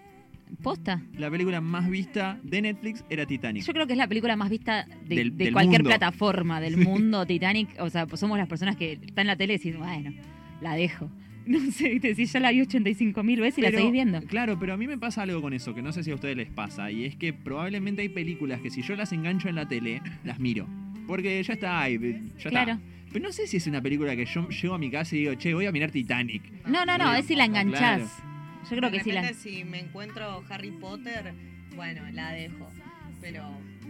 ¿Posta? 0.62 1.02
La 1.18 1.30
película 1.30 1.60
más 1.60 1.88
vista 1.90 2.40
de 2.42 2.62
Netflix 2.62 3.04
era 3.10 3.26
Titanic. 3.26 3.64
Yo 3.64 3.72
creo 3.74 3.86
que 3.86 3.92
es 3.92 3.98
la 3.98 4.08
película 4.08 4.34
más 4.34 4.48
vista 4.48 4.86
de, 5.06 5.14
Del- 5.14 5.36
de 5.36 5.44
del 5.44 5.52
cualquier 5.52 5.82
mundo. 5.82 5.90
plataforma 5.90 6.58
del 6.60 6.78
mundo, 6.78 7.26
Titanic. 7.26 7.68
O 7.80 7.90
sea, 7.90 8.06
pues 8.06 8.18
somos 8.18 8.38
las 8.38 8.48
personas 8.48 8.76
que 8.76 8.92
están 8.94 9.24
en 9.24 9.26
la 9.26 9.36
tele 9.36 9.54
y 9.54 9.56
decís, 9.58 9.76
bueno, 9.76 10.12
la 10.62 10.74
dejo. 10.74 11.08
No 11.64 11.70
sé, 11.72 11.88
viste, 11.88 12.14
si 12.14 12.26
ya 12.26 12.38
la 12.40 12.50
vi 12.52 12.60
85 12.60 13.22
mil 13.24 13.40
veces 13.40 13.58
y 13.58 13.62
la 13.62 13.68
Pero- 13.68 13.78
seguís 13.78 13.92
viendo. 13.92 14.20
Claro, 14.22 14.58
pero 14.58 14.72
a 14.74 14.76
mí 14.76 14.86
me 14.86 14.96
pasa 14.98 15.22
algo 15.22 15.42
con 15.42 15.52
eso, 15.52 15.74
que 15.74 15.82
no 15.82 15.90
sé 15.92 16.04
si 16.04 16.10
a 16.12 16.14
ustedes 16.14 16.36
les 16.36 16.48
pasa, 16.50 16.90
y 16.92 17.04
es 17.04 17.16
que 17.16 17.32
probablemente 17.32 18.02
hay 18.02 18.08
películas 18.08 18.60
que 18.60 18.70
si 18.70 18.82
yo 18.82 18.94
las 18.94 19.12
engancho 19.12 19.48
en 19.48 19.56
la 19.56 19.66
tele, 19.66 20.00
las 20.24 20.38
miro. 20.38 20.68
Porque 21.08 21.42
ya 21.42 21.54
está, 21.54 21.80
ay, 21.82 21.98
ya 22.38 22.50
Claro. 22.50 22.72
está. 22.74 22.84
Pero 23.12 23.24
no 23.24 23.32
sé 23.32 23.48
si 23.48 23.56
es 23.56 23.66
una 23.66 23.82
película 23.82 24.14
que 24.14 24.24
yo 24.26 24.48
llego 24.48 24.74
a 24.74 24.78
mi 24.78 24.88
casa 24.92 25.16
y 25.16 25.20
digo, 25.20 25.34
che, 25.34 25.52
voy 25.52 25.66
a 25.66 25.72
mirar 25.72 25.90
Titanic. 25.90 26.42
No, 26.66 26.84
no, 26.86 26.96
no, 26.96 27.12
es 27.14 27.26
si 27.26 27.34
la 27.34 27.46
enganchás. 27.46 28.22
Yo 28.70 28.76
creo 28.76 28.88
de 28.90 28.98
que 28.98 29.02
sí 29.02 29.10
la. 29.10 29.22
repente, 29.22 29.40
si 29.42 29.64
me 29.64 29.80
encuentro 29.80 30.44
Harry 30.48 30.70
Potter, 30.70 31.32
bueno, 31.74 32.02
la 32.12 32.30
dejo. 32.30 32.68
Pero 33.20 33.42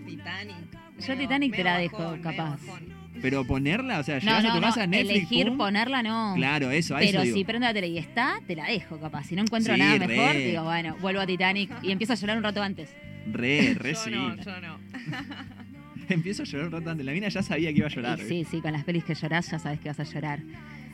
Titanic. 0.07 0.57
Yo 1.07 1.15
Titanic 1.17 1.55
te 1.55 1.65
la 1.65 1.77
dejo, 1.77 2.17
capaz. 2.23 2.59
Pero 3.23 3.45
ponerla, 3.45 4.01
o 4.01 4.03
sea, 4.03 4.17
No, 4.17 4.21
llegas 4.23 4.45
a 4.45 4.49
no, 4.49 4.55
tu 4.55 4.61
no, 4.61 4.67
casa, 4.67 4.87
Netflix, 4.87 5.11
elegir 5.17 5.49
pum. 5.49 5.59
ponerla 5.59 6.03
no. 6.03 6.33
Claro, 6.37 6.71
eso, 6.71 6.97
a 6.97 7.03
eso 7.03 7.11
Pero 7.13 7.23
digo. 7.25 7.37
si 7.37 7.45
prendo 7.45 7.67
la 7.67 7.75
tele 7.75 7.89
y 7.89 7.99
está, 7.99 8.41
te 8.47 8.57
la 8.57 8.65
dejo 8.67 8.99
capaz. 8.99 9.25
Si 9.25 9.35
no 9.37 9.43
encuentro 9.43 9.75
Sí, 9.75 9.81
nada 9.81 9.99
re. 9.99 10.07
mejor, 10.07 10.37
digo, 10.37 10.65
bueno, 10.65 10.97
vuelvo 11.01 11.21
a 11.21 11.27
Titanic 11.27 11.71
y 11.83 11.91
empiezo 11.93 12.13
a 12.13 12.17
llorar 12.17 12.37
un 12.39 12.43
rato 12.45 12.63
antes. 12.63 12.89
Re, 13.31 13.75
re 13.75 13.93
Yo 13.95 13.99
sí. 14.01 14.11
no, 14.11 14.37
yo 14.37 14.61
no. 14.61 14.79
Empiezo 16.09 16.43
a 16.43 16.47
llorar 16.47 16.67
un 16.67 16.73
rato 16.73 16.91
antes. 16.91 17.07
La 17.07 17.13
mina 17.13 17.29
ya 17.29 17.43
sabía 17.43 17.71
que 17.73 17.79
iba 17.79 17.87
a 17.87 17.91
llorar. 17.91 18.19
Y 18.21 18.25
sí, 18.25 18.47
sí, 18.51 18.61
con 18.61 18.73
las 18.73 18.85
pelis 18.85 19.05
que 19.05 19.15
llorás 19.15 19.51
ya 19.51 19.59
sabes 19.59 19.79
que 19.81 19.89
vas 19.91 20.01
a 20.01 20.05
llorar. 20.05 20.41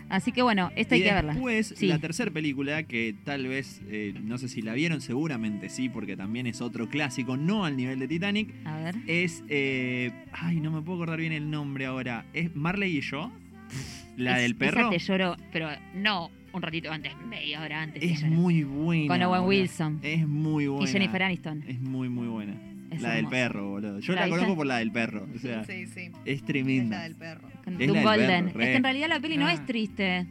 Así 0.09 0.31
que 0.33 0.43
bueno, 0.43 0.71
esta 0.77 0.95
hay 0.95 1.03
que 1.03 1.13
verla. 1.13 1.33
después, 1.33 1.75
Sí. 1.77 1.87
la 1.87 1.99
tercera 1.99 2.31
película, 2.31 2.83
que 2.85 3.15
tal 3.25 3.47
vez, 3.49 3.83
eh, 3.89 4.15
no 4.23 4.39
sé 4.39 4.49
si 4.49 4.63
la 4.63 4.73
vieron, 4.75 5.01
seguramente 5.01 5.69
sí, 5.69 5.89
porque 5.89 6.17
también 6.17 6.47
es 6.47 6.61
otro 6.61 6.89
clásico, 6.89 7.37
no 7.37 7.65
al 7.65 7.77
nivel 7.77 7.99
de 7.99 8.07
Titanic, 8.09 8.55
A 8.65 8.77
ver. 8.79 8.95
es. 9.07 9.43
eh, 9.49 10.13
ay, 10.33 10.61
no 10.61 10.71
me 10.71 10.81
puedo 10.83 10.99
acordar 11.03 11.19
bien 11.21 11.33
el 11.33 11.51
nombre 11.51 11.87
ahora. 11.87 12.25
¿Es 12.33 12.55
Marley 12.55 12.99
y 12.99 13.01
yo? 13.01 13.33
La 14.17 14.37
Es- 14.37 14.43
del 14.43 14.55
perro. 14.57 14.81
Esa 14.81 14.91
te 14.91 14.99
lloro, 14.99 15.37
pero 15.53 15.69
no 15.95 16.31
un 16.53 16.63
ratito 16.63 16.91
antes, 16.91 17.13
media 17.29 17.61
hora 17.61 17.83
antes. 17.83 18.01
te 18.01 18.11
Es 18.13 18.23
muy 18.25 18.63
buena. 18.63 19.09
Con 19.09 19.23
Owen. 19.23 19.43
Wilson 19.45 19.99
Es 20.03 20.27
muy 20.27 20.69
buena. 20.69 20.89
y 20.89 20.93
Jennifer 20.93 21.23
Aniston. 21.25 21.65
Es 21.69 21.81
muy, 21.81 22.09
muy 22.09 22.29
buena. 22.29 22.55
Es 22.91 23.03
la 23.03 23.11
del 23.15 23.27
perro, 23.27 23.69
boludo. 23.71 23.99
Yo 24.01 24.15
¿La 24.15 24.23
la, 24.23 24.29
conozco 24.31 24.55
por 24.57 24.67
la 24.67 24.79
del 24.79 24.91
perro. 24.93 25.27
O 25.35 25.39
sea, 25.39 25.65
Sí, 25.65 25.87
sí. 25.87 26.11
es 26.25 26.37
Es 26.41 26.43
tremenda. 26.45 26.99
la 26.99 27.03
del 27.03 27.17
perro. 27.17 27.49
La 27.67 27.73
del 27.79 28.03
Golden. 28.03 28.49
es 28.49 28.53
que 28.55 28.75
en 28.77 28.83
realidad 28.83 29.09
la 29.09 29.21
peli 29.21 29.37
no 29.37 29.47
Ah. 29.47 29.53
es 29.53 29.67
triste. 29.67 30.27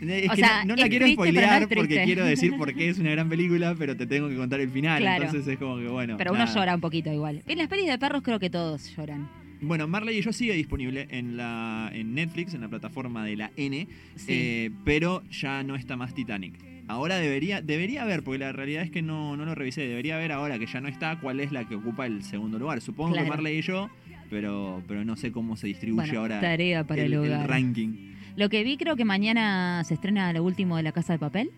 Es 0.00 0.30
O 0.30 0.34
que 0.34 0.36
sea, 0.40 0.64
no, 0.64 0.76
no 0.76 0.76
la 0.76 0.88
quiero 0.88 1.04
triste, 1.04 1.16
no 1.16 1.24
spoilear 1.30 1.68
porque 1.68 2.02
quiero 2.04 2.24
decir 2.24 2.56
por 2.56 2.72
qué 2.74 2.88
es 2.88 2.98
una 2.98 3.10
gran 3.10 3.28
película, 3.28 3.74
pero 3.78 3.94
te 3.96 4.06
tengo 4.06 4.28
que 4.30 4.36
contar 4.36 4.58
el 4.60 4.70
final. 4.70 4.98
Claro. 5.02 5.24
Entonces 5.24 5.46
es 5.52 5.58
como 5.58 5.76
que 5.76 5.88
bueno. 5.88 6.16
Pero 6.16 6.32
uno 6.32 6.46
llora 6.46 6.74
un 6.74 6.80
poquito 6.80 7.12
igual. 7.12 7.42
En 7.46 7.58
las 7.58 7.68
pelis 7.68 7.86
de 7.86 7.98
perros 7.98 8.22
creo 8.22 8.38
que 8.40 8.48
todos 8.48 8.96
lloran. 8.96 9.28
Bueno, 9.60 9.86
Marley 9.86 10.16
y 10.16 10.22
yo 10.22 10.32
sigue 10.32 10.54
disponible 10.54 11.06
en 11.10 11.36
la 11.36 11.90
en 11.92 12.14
Netflix, 12.14 12.54
en 12.54 12.62
la 12.62 12.68
plataforma 12.68 13.26
de 13.26 13.36
la 13.36 13.50
N, 13.58 13.86
Sí. 14.16 14.26
eh, 14.32 14.70
pero 14.86 15.22
ya 15.30 15.62
no 15.64 15.74
está 15.76 15.98
más 15.98 16.14
Titanic. 16.14 16.54
Ahora 16.88 17.18
debería, 17.18 17.60
debería 17.60 18.02
haber, 18.02 18.22
porque 18.24 18.38
la 18.38 18.52
realidad 18.52 18.82
es 18.82 18.90
que 18.90 19.02
no, 19.02 19.36
no 19.36 19.44
lo 19.44 19.54
revisé, 19.54 19.82
debería 19.82 20.16
haber 20.16 20.32
ahora 20.32 20.58
que 20.58 20.64
ya 20.66 20.80
no 20.80 20.88
está 20.88 21.20
cuál 21.20 21.40
es 21.40 21.52
la 21.52 21.68
que 21.68 21.74
ocupa 21.74 22.06
el 22.06 22.22
segundo 22.24 22.58
lugar. 22.58 22.80
Supongo 22.80 23.12
Claro. 23.12 23.26
que 23.26 23.30
Marley 23.30 23.58
y 23.58 23.62
yo, 23.62 23.90
pero, 24.30 24.82
pero 24.88 25.04
no 25.04 25.16
sé 25.16 25.32
cómo 25.32 25.56
se 25.56 25.66
distribuye 25.66 26.06
Bueno, 26.06 26.20
ahora 26.20 26.40
tarea 26.40 26.84
para 26.84 27.02
el 27.02 27.12
el, 27.12 27.24
el 27.24 27.32
hogar. 27.32 27.48
ranking. 27.50 28.14
Lo 28.36 28.48
que 28.48 28.62
vi 28.64 28.76
creo 28.76 28.96
que 28.96 29.04
mañana 29.04 29.82
se 29.84 29.94
estrena 29.94 30.32
lo 30.32 30.42
último 30.44 30.76
de 30.76 30.82
La 30.84 30.92
Casa 30.92 31.12
de 31.12 31.18
Papel. 31.18 31.50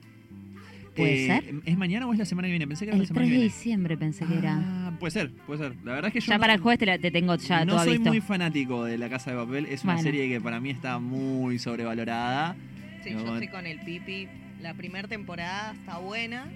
¿Puede 0.96 1.24
Eh, 1.24 1.26
ser? 1.26 1.54
¿Es 1.64 1.76
mañana 1.78 2.06
o 2.06 2.12
es 2.12 2.18
la 2.18 2.24
semana 2.26 2.48
que 2.48 2.52
viene? 2.52 2.66
Pensé 2.66 2.84
que 2.84 2.90
era 2.90 2.96
El 2.96 3.02
la 3.02 3.06
3 3.06 3.08
semana 3.08 3.24
de 3.24 3.28
que 3.30 3.36
viene. 3.38 3.44
diciembre 3.44 3.96
pensé 3.96 4.26
que 4.26 4.36
era. 4.36 4.58
Ah, 4.60 4.92
puede 5.00 5.10
ser, 5.10 5.30
puede 5.46 5.58
ser. 5.60 5.76
La 5.84 5.92
verdad 5.92 6.08
es 6.08 6.12
que 6.12 6.20
yo 6.20 6.26
Ya 6.26 6.34
no- 6.34 6.40
para 6.40 6.54
el 6.54 6.60
jueves 6.60 6.78
te, 6.78 6.86
la- 6.86 6.98
te 6.98 7.10
tengo 7.10 7.34
ya 7.36 7.64
no 7.64 7.72
todo 7.74 7.84
soy 7.84 7.92
visto. 7.94 8.08
muy 8.10 8.20
fanático 8.20 8.84
de 8.84 8.98
La 8.98 9.08
Casa 9.08 9.30
de 9.30 9.36
Papel. 9.38 9.66
Es 9.66 9.84
una 9.84 9.94
Bueno. 9.94 10.02
serie 10.06 10.28
que 10.28 10.40
para 10.40 10.60
mí 10.60 10.68
está 10.70 10.98
muy 10.98 11.58
sobrevalorada. 11.58 12.56
Sí, 13.04 13.10
yo 13.10 13.18
estoy 13.20 13.48
con 13.48 13.66
el 13.66 13.80
pipi. 13.80 14.28
La 14.60 14.74
primera 14.74 15.08
temporada 15.08 15.72
está 15.72 15.98
buena. 15.98 16.46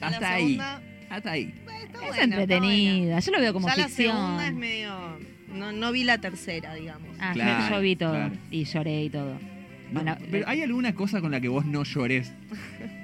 Ya 0.00 0.06
Hasta 0.06 0.20
la 0.20 0.32
ahí. 0.34 0.42
segunda 0.42 0.82
Hasta 1.10 1.30
ahí. 1.32 1.42
eh, 1.42 1.52
está 1.66 1.82
Es 1.82 1.92
buena, 1.92 2.06
está 2.08 2.24
entretenida. 2.24 3.20
Yo 3.20 3.32
lo 3.32 3.40
veo 3.40 3.52
como. 3.52 3.68
Ya 3.68 3.74
ficción. 3.74 4.08
la 4.16 4.22
segunda 4.22 4.46
es 4.48 4.54
medio. 4.54 5.31
No, 5.54 5.72
no 5.72 5.92
vi 5.92 6.04
la 6.04 6.18
tercera, 6.18 6.74
digamos. 6.74 7.08
Ah, 7.20 7.30
yo- 7.30 7.34
Claro, 7.34 7.74
yo 7.76 7.80
vi 7.82 7.96
todo. 7.96 8.10
claro. 8.12 8.34
Y 8.50 8.64
lloré 8.64 9.04
y 9.04 9.10
todo. 9.10 9.34
No, 9.34 10.00
Bueno, 10.00 10.16
pero 10.30 10.48
¿hay 10.48 10.62
alguna 10.62 10.94
cosa 10.94 11.20
con 11.20 11.30
la 11.32 11.40
que 11.40 11.48
vos 11.48 11.66
no 11.66 11.84
llores? 11.84 12.32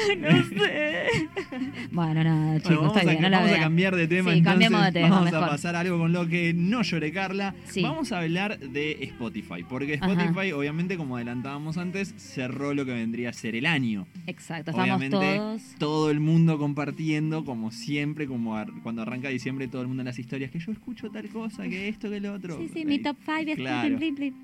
no 0.20 0.44
sé. 0.64 1.04
bueno, 1.92 2.24
nada, 2.24 2.56
chicos, 2.60 2.68
Bueno, 2.76 2.80
vamos 2.82 2.96
está 2.96 3.08
a, 3.08 3.12
bien, 3.12 3.22
no 3.22 3.28
la 3.28 3.36
vamos 3.38 3.50
a 3.50 3.52
vean. 3.54 3.62
cambiar 3.64 3.96
de 3.96 4.08
tema. 4.08 4.32
Sí, 4.32 4.38
entonces. 4.38 4.60
de 4.70 4.92
tema, 4.92 5.08
Vamos 5.10 5.24
mejor. 5.24 5.44
a 5.44 5.48
pasar 5.48 5.76
a 5.76 5.80
algo 5.80 5.98
con 5.98 6.12
lo 6.12 6.26
que 6.28 6.52
no 6.54 6.82
lloré, 6.82 7.12
Carla. 7.12 7.54
Sí. 7.68 7.82
Vamos 7.82 8.12
a 8.12 8.18
hablar 8.20 8.58
de 8.58 8.98
Spotify. 9.04 9.64
Porque 9.68 9.98
Ajá. 10.00 10.10
Spotify, 10.12 10.52
obviamente, 10.52 10.96
como 10.96 11.16
adelantábamos 11.16 11.76
antes, 11.78 12.14
cerró 12.16 12.74
lo 12.74 12.84
que 12.84 12.92
vendría 12.92 13.30
a 13.30 13.32
ser 13.32 13.54
el 13.56 13.66
año. 13.66 14.06
Exacto, 14.26 14.70
estamos 14.70 14.88
Obviamente, 14.90 15.16
todos. 15.36 15.62
todo 15.78 16.10
el 16.10 16.20
mundo 16.20 16.58
compartiendo, 16.58 17.44
como 17.44 17.70
siempre, 17.70 18.26
como 18.26 18.56
ar- 18.56 18.70
cuando 18.82 19.02
arranca 19.02 19.28
diciembre, 19.28 19.68
todo 19.68 19.82
el 19.82 19.88
mundo 19.88 20.02
en 20.02 20.06
las 20.06 20.18
historias, 20.18 20.50
que 20.50 20.58
yo 20.58 20.72
escucho 20.72 21.10
tal 21.10 21.28
cosa, 21.28 21.64
que 21.64 21.88
esto, 21.88 22.10
que 22.10 22.20
lo 22.20 22.32
otro. 22.34 22.56
Sí, 22.58 22.70
sí, 22.72 22.84
mi 22.84 22.98
top 22.98 23.16
5 23.24 23.50
es 23.50 23.56
claro. 23.56 23.98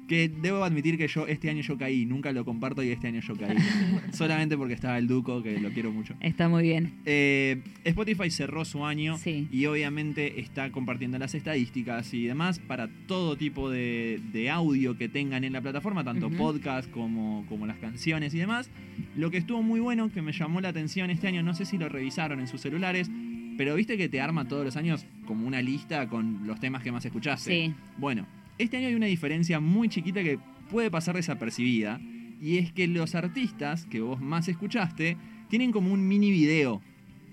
Que 0.08 0.28
debo 0.28 0.64
admitir 0.64 0.98
que 0.98 1.08
yo 1.08 1.26
este 1.26 1.50
año 1.50 1.62
yo 1.62 1.76
caí, 1.78 2.04
nunca 2.06 2.32
lo 2.32 2.44
comparto 2.44 2.82
y 2.82 2.90
este 2.90 3.08
año 3.08 3.20
yo 3.20 3.36
caí. 3.36 3.56
Solamente 4.12 4.56
porque 4.56 4.74
estaba 4.74 4.98
el 4.98 5.06
Duco, 5.06 5.42
que 5.54 5.60
lo 5.60 5.70
quiero 5.70 5.90
mucho. 5.92 6.14
Está 6.20 6.48
muy 6.48 6.62
bien. 6.62 6.92
Eh, 7.04 7.60
Spotify 7.84 8.30
cerró 8.30 8.64
su 8.64 8.84
año 8.84 9.16
Sí. 9.18 9.48
y 9.50 9.66
obviamente 9.66 10.40
está 10.40 10.70
compartiendo 10.70 11.18
las 11.18 11.34
estadísticas 11.34 12.12
y 12.14 12.24
demás 12.26 12.58
para 12.58 12.88
todo 13.06 13.36
tipo 13.36 13.70
de, 13.70 14.20
de 14.32 14.50
audio 14.50 14.96
que 14.96 15.08
tengan 15.08 15.44
en 15.44 15.52
la 15.52 15.60
plataforma, 15.60 16.04
tanto 16.04 16.26
Ujú. 16.28 16.36
podcast 16.36 16.90
como, 16.90 17.44
como 17.48 17.66
las 17.66 17.78
canciones 17.78 18.34
y 18.34 18.38
demás. 18.38 18.70
Lo 19.16 19.30
que 19.30 19.38
estuvo 19.38 19.62
muy 19.62 19.80
bueno, 19.80 20.10
que 20.12 20.22
me 20.22 20.32
llamó 20.32 20.60
la 20.60 20.68
atención 20.68 21.10
este 21.10 21.28
año, 21.28 21.42
no 21.42 21.54
sé 21.54 21.64
si 21.64 21.78
lo 21.78 21.88
revisaron 21.88 22.40
en 22.40 22.48
sus 22.48 22.60
celulares, 22.60 23.10
pero 23.56 23.74
viste 23.74 23.96
que 23.96 24.08
te 24.08 24.20
arma 24.20 24.46
todos 24.48 24.64
los 24.64 24.76
años 24.76 25.06
como 25.26 25.46
una 25.46 25.62
lista 25.62 26.08
con 26.08 26.46
los 26.46 26.60
temas 26.60 26.82
que 26.82 26.92
más 26.92 27.04
escuchaste. 27.06 27.50
Sí. 27.68 27.74
Bueno, 27.98 28.26
este 28.58 28.76
año 28.76 28.88
hay 28.88 28.94
una 28.94 29.06
diferencia 29.06 29.60
muy 29.60 29.88
chiquita 29.88 30.22
que 30.22 30.38
puede 30.70 30.90
pasar 30.90 31.14
desapercibida. 31.16 32.00
Y 32.38 32.58
es 32.58 32.70
que 32.70 32.86
los 32.86 33.14
artistas 33.14 33.86
que 33.86 34.02
vos 34.02 34.20
más 34.20 34.46
escuchaste 34.48 35.16
tienen 35.48 35.72
como 35.72 35.92
un 35.92 36.06
mini 36.06 36.30
video 36.30 36.82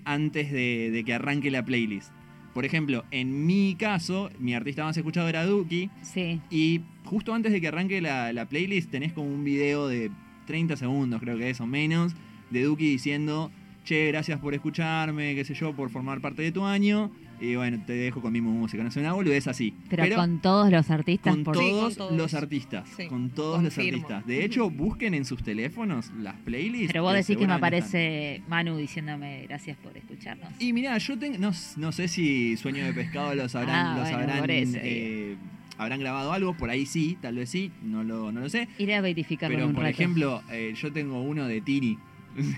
antes 0.04 0.52
de, 0.52 0.90
de 0.90 1.04
que 1.04 1.14
arranque 1.14 1.50
la 1.50 1.64
playlist. 1.64 2.12
Por 2.52 2.64
ejemplo, 2.64 3.04
en 3.10 3.46
mi 3.46 3.74
caso, 3.76 4.30
mi 4.38 4.54
artista 4.54 4.84
más 4.84 4.96
escuchado 4.96 5.28
era 5.28 5.44
Duki. 5.44 5.90
Sí. 6.02 6.40
Y 6.50 6.82
justo 7.04 7.34
antes 7.34 7.52
de 7.52 7.60
que 7.60 7.68
arranque 7.68 8.00
la, 8.00 8.32
la 8.32 8.48
playlist 8.48 8.90
tenés 8.90 9.12
como 9.12 9.28
un 9.28 9.42
video 9.42 9.88
de 9.88 10.10
30 10.46 10.76
segundos, 10.76 11.20
creo 11.20 11.36
que 11.36 11.50
es 11.50 11.60
o 11.60 11.66
menos, 11.66 12.14
de 12.50 12.62
Duki 12.62 12.88
diciendo, 12.88 13.50
che, 13.84 14.06
gracias 14.08 14.38
por 14.38 14.54
escucharme, 14.54 15.34
qué 15.34 15.44
sé 15.44 15.54
yo, 15.54 15.74
por 15.74 15.90
formar 15.90 16.20
parte 16.20 16.42
de 16.42 16.52
tu 16.52 16.64
año. 16.64 17.10
Y 17.44 17.56
bueno, 17.56 17.78
te 17.86 17.92
dejo 17.92 18.22
con 18.22 18.32
mi 18.32 18.40
música. 18.40 18.82
No 18.82 18.90
sé, 18.90 19.00
una 19.00 19.12
boludez 19.12 19.46
así. 19.48 19.74
Pero, 19.90 20.16
con 20.16 20.40
todos 20.40 20.70
los 20.70 20.90
artistas. 20.90 21.34
Con 21.34 21.44
por... 21.44 21.56
Sí, 21.56 21.68
todos, 21.70 21.96
con 21.96 22.08
todos. 22.08 22.16
los 22.16 22.34
artistas. 22.34 22.88
Sí, 22.96 23.06
con 23.06 23.30
todos 23.30 23.62
los 23.62 23.76
artistas. 23.76 24.26
De 24.26 24.44
hecho, 24.44 24.70
busquen 24.84 25.12
en 25.14 25.24
sus 25.24 25.42
teléfonos 25.42 26.10
las 26.18 26.36
playlists. 26.36 26.88
Pero 26.88 27.02
vos 27.02 27.12
decís 27.12 27.36
que 27.36 27.36
me 27.36 27.42
están. 27.42 27.58
aparece 27.58 28.42
Manu 28.48 28.76
diciéndome 28.76 29.44
gracias 29.46 29.76
por 29.76 29.96
escucharnos. 29.96 30.48
Y 30.58 30.72
mirá, 30.72 30.96
yo 30.98 31.18
tengo. 31.18 31.38
No, 31.38 31.52
no 31.76 31.92
sé 31.92 32.08
si 32.08 32.56
Sueño 32.56 32.84
de 32.84 32.94
Pescado 32.94 33.34
los 33.34 33.54
habrán. 33.54 33.86
Ah, 33.86 33.98
los 33.98 34.10
bueno, 34.10 34.32
habrán, 34.32 34.50
eso, 34.50 34.78
eh, 34.80 35.36
habrán 35.76 36.00
grabado 36.00 36.32
algo. 36.32 36.56
Por 36.56 36.70
ahí 36.70 36.86
sí, 36.86 37.18
tal 37.20 37.36
vez 37.36 37.50
sí. 37.50 37.70
No 37.82 38.04
lo, 38.04 38.32
no 38.32 38.40
lo 38.40 38.48
sé. 38.48 38.68
Iré 38.78 38.94
a 38.94 39.00
verificarlo 39.02 39.54
en 39.54 39.58
Pero 39.58 39.68
un 39.68 39.74
por 39.74 39.84
rato. 39.84 39.92
ejemplo, 39.92 40.42
eh, 40.50 40.74
yo 40.80 40.92
tengo 40.92 41.20
uno 41.20 41.46
de 41.46 41.60
Tini. 41.60 41.98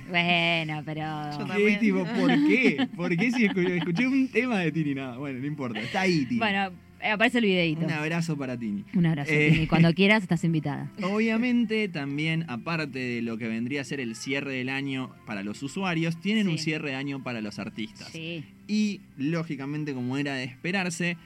Bueno, 0.09 0.83
pero. 0.85 1.03
Yo 1.33 1.39
¿Qué 1.39 1.45
también. 1.53 1.79
tipo? 1.81 2.05
¿Por 2.05 2.31
qué? 2.49 2.89
¿Por 2.97 3.17
qué 3.17 3.31
si 3.33 3.47
escu- 3.49 3.69
escuché 3.79 4.07
un 4.07 4.29
tema 4.29 4.59
de 4.61 4.73
Tini? 4.73 4.95
Nada, 4.95 5.19
bueno, 5.19 5.39
no 5.41 5.47
importa. 5.47 5.81
Está 5.81 6.03
ahí, 6.03 6.25
Tini. 6.27 6.39
Bueno, 6.39 6.71
aparece 7.13 7.39
el 7.39 7.45
videito. 7.45 7.85
un 7.85 7.91
abrazo 7.93 8.37
para 8.37 8.57
Tini. 8.57 8.85
Un 8.95 9.07
abrazo, 9.07 9.31
Eh. 9.33 9.51
Tini. 9.53 9.67
Cuando 9.67 9.93
quieras 9.95 10.23
estás 10.23 10.45
invitada. 10.45 10.91
Obviamente 11.03 11.89
también, 11.89 12.45
aparte 12.49 12.99
de 12.99 13.23
lo 13.23 13.37
que 13.39 13.49
vendría 13.49 13.81
a 13.83 13.85
ser 13.85 14.01
el 14.01 14.15
cierre 14.17 14.53
del 14.55 14.69
año 14.69 15.11
para 15.27 15.43
los 15.43 15.63
usuarios, 15.63 16.21
tienen 16.21 16.47
Sí. 16.47 16.53
un 16.53 16.59
cierre 16.59 16.91
de 16.91 16.97
año 16.97 17.23
para 17.23 17.41
los 17.41 17.59
artistas. 17.59 18.09
Sí. 18.09 18.45
Y 18.69 19.01
lógicamente, 19.17 19.95
como 19.95 20.17
era 20.17 20.35
de 20.35 20.45
esperarse, 20.45 21.17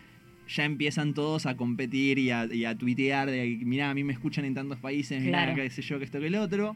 ya 0.55 0.65
empiezan 0.65 1.15
todos 1.15 1.47
a 1.47 1.57
competir 1.57 2.19
y 2.19 2.31
a, 2.33 2.45
y 2.53 2.65
a 2.65 2.75
tuitear 2.77 3.31
de, 3.31 3.47
mirá, 3.65 3.91
a 3.91 3.95
mí 3.95 4.03
me 4.03 4.13
escuchan 4.13 4.45
en 4.45 4.55
tantos 4.55 4.79
países, 4.79 5.23
mirá, 5.23 5.45
Claro. 5.45 5.55
qué 5.63 5.71
sé 5.71 5.81
yo, 5.83 5.99
que 6.01 6.05
esto, 6.05 6.19
que 6.19 6.27
el 6.27 6.35
otro. 6.35 6.75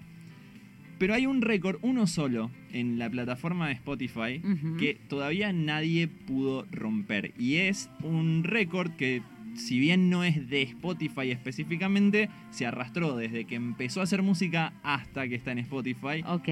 Pero 0.98 1.14
hay 1.14 1.26
un 1.26 1.42
récord, 1.42 1.78
uno 1.82 2.06
solo, 2.06 2.50
en 2.72 2.98
la 2.98 3.10
plataforma 3.10 3.66
de 3.68 3.74
Spotify, 3.74 4.40
que 4.78 4.96
todavía 5.08 5.52
nadie 5.52 6.08
pudo 6.08 6.66
romper. 6.70 7.32
Y 7.38 7.56
es 7.56 7.90
un 8.02 8.44
récord 8.44 8.92
que, 8.92 9.22
si 9.54 9.78
bien 9.80 10.08
no 10.08 10.22
es 10.24 10.48
de 10.48 10.62
Spotify 10.62 11.30
específicamente, 11.30 12.28
se 12.50 12.64
arrastró 12.66 13.16
desde 13.16 13.44
que 13.44 13.56
empezó 13.56 14.00
a 14.00 14.04
hacer 14.04 14.22
música 14.22 14.72
hasta 14.82 15.26
que 15.28 15.34
está 15.34 15.52
en 15.52 15.58
Spotify. 15.58 16.22
Ok. 16.26 16.48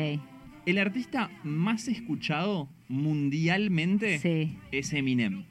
El 0.66 0.78
artista 0.78 1.30
más 1.44 1.88
escuchado 1.88 2.68
mundialmente 2.88 4.18
Sí. 4.18 4.56
es 4.70 4.92
Eminem. 4.92 5.44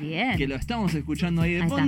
Bien. 0.00 0.36
Que 0.36 0.48
lo 0.48 0.56
estamos 0.56 0.94
escuchando 0.94 1.42
ahí 1.42 1.52
de 1.52 1.62
Ahí 1.62 1.68
está. 1.68 1.84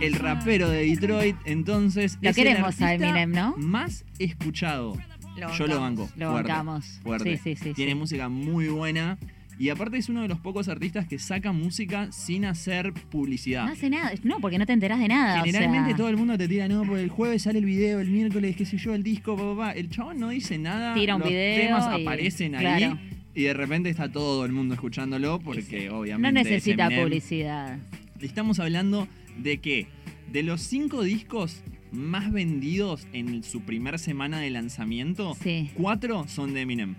El 0.00 0.14
rapero 0.14 0.68
de 0.70 0.84
Detroit, 0.86 1.36
entonces. 1.44 2.18
Lo 2.22 2.30
es 2.30 2.38
el 2.38 2.44
queremos 2.44 2.80
a 2.80 2.88
artista 2.88 2.94
Eminem, 2.94 3.32
¿no? 3.32 3.54
Más 3.58 4.04
escuchado. 4.18 4.96
Lo 5.36 5.52
Yo 5.54 5.66
lo 5.66 5.80
banco. 5.80 6.08
Lo 6.16 6.30
fuerte, 6.32 6.48
bancamos. 6.50 7.00
fuerte. 7.02 7.36
Sí, 7.38 7.54
sí, 7.56 7.62
sí. 7.64 7.72
Tiene 7.74 7.94
música 7.94 8.28
muy 8.28 8.68
buena. 8.68 9.18
Y 9.58 9.68
aparte 9.68 9.98
es 9.98 10.08
uno 10.08 10.22
de 10.22 10.28
los 10.28 10.38
pocos 10.40 10.68
artistas 10.68 11.06
que 11.06 11.18
saca 11.18 11.52
música 11.52 12.10
sin 12.12 12.46
hacer 12.46 12.94
publicidad. 12.94 13.66
No 13.66 13.72
hace 13.72 13.90
nada. 13.90 14.10
No, 14.24 14.40
porque 14.40 14.58
no 14.58 14.64
te 14.64 14.72
enterás 14.72 14.98
de 15.00 15.08
nada. 15.08 15.42
o 15.42 15.44
Generalmente 15.44 15.90
sea, 15.90 15.96
todo 15.98 16.08
el 16.08 16.16
mundo 16.16 16.38
te 16.38 16.48
tira, 16.48 16.66
no, 16.66 16.82
porque 16.84 17.02
el 17.02 17.10
jueves 17.10 17.42
sale 17.42 17.58
el 17.58 17.66
video, 17.66 18.00
el 18.00 18.08
miércoles, 18.10 18.56
qué 18.56 18.64
sé 18.64 18.78
yo, 18.78 18.94
el 18.94 19.02
disco, 19.02 19.36
pa, 19.36 19.42
pa, 19.42 19.56
pa". 19.56 19.72
El 19.72 19.90
chabón 19.90 20.18
no 20.18 20.30
dice 20.30 20.56
nada. 20.56 20.94
Tira 20.94 21.14
un 21.16 21.20
los 21.20 21.28
video 21.28 21.66
temas 21.66 21.98
y- 21.98 22.02
aparecen 22.02 22.52
claro. 22.52 22.86
ahí. 22.98 23.16
Y 23.34 23.42
de 23.42 23.52
repente 23.54 23.90
está 23.90 24.10
todo 24.10 24.46
el 24.46 24.52
mundo 24.52 24.72
escuchándolo 24.74 25.38
porque 25.40 25.88
No 25.90 25.98
obviamente. 25.98 26.40
es 26.40 26.46
necesita 26.46 26.86
Eminem. 26.86 27.04
publicidad. 27.04 27.78
Estamos 28.20 28.60
hablando 28.60 29.08
de 29.42 29.58
que 29.58 29.86
de 30.32 30.42
los 30.42 30.60
cinco 30.60 31.02
discos 31.02 31.62
más 31.92 32.30
vendidos 32.32 33.06
en 33.12 33.42
su 33.42 33.62
primer 33.62 33.98
semana 33.98 34.38
de 34.40 34.50
lanzamiento, 34.50 35.34
Sí. 35.42 35.70
cuatro 35.74 36.26
son 36.28 36.54
de 36.54 36.60
Eminem. 36.62 36.94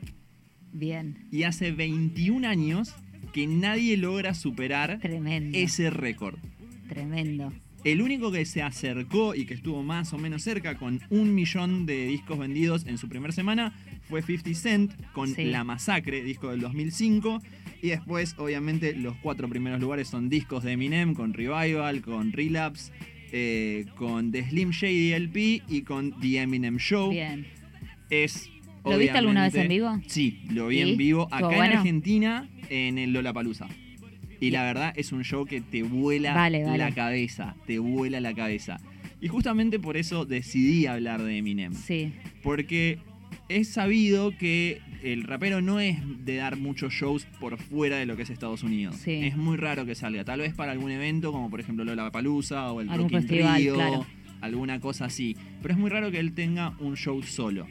Bien. 0.74 1.28
Y 1.32 1.44
hace 1.44 1.72
21 1.72 2.46
años 2.48 2.94
que 3.34 3.48
nadie 3.48 3.96
logra 3.98 4.34
superar 4.34 5.00
Tremendo. 5.00 5.58
ese 5.58 5.90
récord. 5.90 6.38
Tremendo. 6.90 7.54
El 7.84 8.02
único 8.02 8.32
que 8.32 8.46
se 8.46 8.62
acercó 8.62 9.34
y 9.34 9.46
que 9.46 9.54
estuvo 9.56 9.82
más 9.82 10.14
o 10.14 10.18
menos 10.20 10.44
cerca 10.44 10.78
con 10.78 11.00
un 11.10 11.34
millón 11.34 11.86
de 11.88 12.06
discos 12.08 12.38
vendidos 12.38 12.86
en 12.86 12.98
su 13.00 13.10
primera 13.10 13.32
semana 13.34 13.74
fue 14.04 14.22
50 14.22 14.54
Cent 14.54 14.92
con 15.14 15.34
Sí. 15.34 15.46
La 15.46 15.64
Masacre, 15.64 16.24
disco 16.24 16.52
del 16.52 16.60
2005. 16.60 17.42
Y 17.82 17.90
después, 17.90 18.36
obviamente, 18.38 18.94
los 18.94 19.16
cuatro 19.18 19.50
primeros 19.50 19.80
lugares 19.80 20.08
son 20.08 20.30
discos 20.30 20.64
de 20.64 20.74
Eminem 20.74 21.14
con 21.14 21.34
Revival, 21.34 22.02
con 22.02 22.32
Relapse, 22.32 22.92
eh, 23.32 23.86
con 23.96 24.32
The 24.32 24.44
Slim 24.50 24.70
Shady 24.72 25.14
LP 25.14 25.64
y 25.68 25.82
con 25.82 26.20
The 26.20 26.42
Eminem 26.42 26.78
Show. 26.78 27.12
Bien. 27.12 27.48
Es 28.10 28.50
¿Lo 28.84 28.98
viste 28.98 29.18
alguna 29.18 29.44
vez 29.44 29.56
en 29.56 29.68
vivo? 29.68 30.00
Sí, 30.08 30.42
lo 30.50 30.68
vi 30.68 30.78
¿Sí? 30.84 30.92
en 30.92 30.98
vivo 30.98 31.24
¿Estuvo 31.24 31.36
acá 31.48 31.56
bueno? 31.56 31.74
en 31.74 31.78
Argentina, 31.78 32.50
en 32.70 32.98
el 32.98 33.14
Lollapalooza. 33.14 33.68
Y 34.40 34.50
la 34.50 34.64
verdad 34.64 34.92
es 34.96 35.12
un 35.12 35.24
show 35.24 35.46
que 35.46 35.62
te 35.62 35.84
vuela 35.84 36.34
Vale, 36.34 36.64
vale. 36.64 36.78
la 36.80 36.92
cabeza, 36.92 37.56
te 37.68 37.78
vuela 37.78 38.20
la 38.20 38.34
cabeza. 38.34 38.80
Y 39.22 39.28
justamente 39.28 39.80
por 39.80 39.98
eso 39.98 40.26
decidí 40.26 40.88
hablar 40.88 41.22
de 41.22 41.38
Eminem. 41.38 41.74
Sí, 41.76 42.12
Porque 42.42 42.98
es 43.50 43.68
sabido 43.70 44.36
que 44.36 44.82
el 45.04 45.24
rapero 45.24 45.62
no 45.62 45.80
es 45.80 45.98
de 46.26 46.36
dar 46.36 46.58
muchos 46.58 46.94
shows 46.94 47.26
por 47.40 47.58
fuera 47.58 47.98
de 47.98 48.06
lo 48.06 48.16
que 48.16 48.24
es 48.24 48.30
Estados 48.30 48.64
Unidos. 48.64 48.96
Sí. 48.98 49.22
Es 49.24 49.38
muy 49.38 49.58
raro 49.58 49.86
que 49.86 49.96
salga. 49.96 50.24
Tal 50.24 50.40
vez 50.40 50.54
para 50.54 50.72
algún 50.72 50.92
evento, 50.92 51.32
como 51.32 51.50
por 51.50 51.60
ejemplo 51.60 51.84
Lollapalooza 51.84 52.72
o 52.72 52.82
el 52.82 52.90
Rock 52.90 53.12
in 53.14 53.28
Rio, 53.28 53.76
claro. 53.76 54.06
alguna 54.42 54.80
cosa 54.80 55.06
así. 55.06 55.36
Pero 55.62 55.74
es 55.74 55.80
muy 55.80 55.90
raro 55.90 56.12
que 56.12 56.20
él 56.20 56.34
tenga 56.34 56.76
un 56.80 56.96
show 56.96 57.22
solo. 57.24 57.68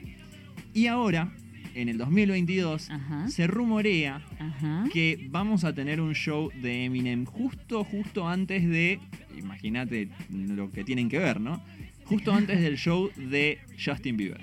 Y 0.72 0.86
ahora, 0.86 1.32
en 1.74 1.88
el 1.88 1.98
2022, 1.98 2.90
ajá, 2.90 3.28
se 3.28 3.46
rumorea 3.46 4.22
ajá. 4.38 4.84
que 4.92 5.26
vamos 5.30 5.64
a 5.64 5.74
tener 5.74 6.00
un 6.00 6.14
show 6.14 6.50
de 6.62 6.84
Eminem 6.84 7.24
justo, 7.24 7.84
justo 7.84 8.28
antes 8.28 8.68
de. 8.68 9.00
Imagínate 9.36 10.08
lo 10.30 10.70
que 10.70 10.84
tienen 10.84 11.08
que 11.08 11.18
ver, 11.18 11.40
¿no? 11.40 11.62
Justo 12.04 12.32
antes 12.32 12.60
del 12.60 12.76
show 12.76 13.10
de 13.16 13.58
Justin 13.82 14.16
Bieber. 14.16 14.40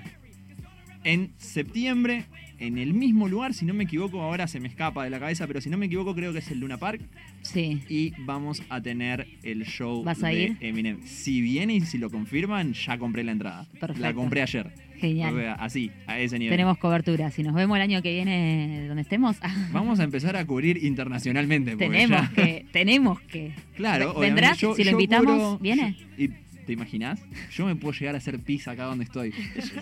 En 1.04 1.32
septiembre, 1.36 2.24
en 2.58 2.78
el 2.78 2.92
mismo 2.94 3.28
lugar, 3.28 3.54
si 3.54 3.64
no 3.64 3.74
me 3.74 3.84
equivoco, 3.84 4.20
ahora 4.22 4.46
se 4.48 4.58
me 4.60 4.68
escapa 4.68 5.04
de 5.04 5.10
la 5.10 5.18
cabeza, 5.20 5.46
pero 5.46 5.60
si 5.60 5.70
no 5.70 5.78
me 5.78 5.86
equivoco, 5.86 6.14
creo 6.14 6.32
que 6.32 6.38
es 6.40 6.50
el 6.50 6.58
Luna 6.60 6.76
Park. 6.78 7.00
Sí, 7.42 7.80
Y 7.88 8.12
vamos 8.24 8.62
a 8.68 8.80
tener 8.80 9.26
el 9.42 9.64
show 9.64 10.02
¿Vas 10.04 10.22
a 10.24 10.28
de 10.28 10.42
ir? 10.42 10.56
Eminem. 10.60 11.00
Si 11.04 11.40
viene 11.40 11.74
y 11.74 11.80
si 11.82 11.98
lo 11.98 12.10
confirman, 12.10 12.72
ya 12.74 12.98
compré 12.98 13.22
la 13.24 13.32
entrada. 13.32 13.66
La 13.74 13.78
Perfecto. 13.80 14.14
compré 14.14 14.42
ayer. 14.42 14.72
genial. 14.98 15.32
O 15.34 15.38
sea, 15.38 15.52
así, 15.54 15.90
a 16.08 16.18
ese 16.18 16.36
nivel. 16.38 16.52
Tenemos 16.52 16.76
cobertura. 16.78 17.30
Si 17.30 17.44
nos 17.44 17.54
vemos 17.54 17.76
el 17.76 17.82
año 17.82 18.02
que 18.02 18.12
viene 18.12 18.86
donde 18.88 19.02
estemos, 19.02 19.36
Vamos 19.72 20.00
a 20.00 20.04
empezar 20.04 20.34
a 20.36 20.44
cubrir 20.44 20.82
internacionalmente. 20.84 21.76
tenemos 21.76 22.20
ya- 22.22 22.32
que, 22.34 22.66
tenemos 22.72 23.20
que. 23.20 23.52
Claro, 23.76 24.14
Ve- 24.14 24.26
¿Vendrás? 24.26 24.58
yo- 24.58 24.74
si 24.74 24.82
lo 24.82 24.90
invitamos, 24.90 25.36
cubro- 25.36 25.58
¿viene? 25.60 25.96
¿Y 26.18 26.30
te 26.68 26.74
imaginas? 26.74 27.18
Yo 27.50 27.64
me 27.66 27.74
puedo 27.74 27.98
llegar 27.98 28.14
a 28.14 28.18
hacer 28.18 28.38
pizza 28.40 28.72
acá 28.72 28.84
donde 28.84 29.04
estoy. 29.04 29.32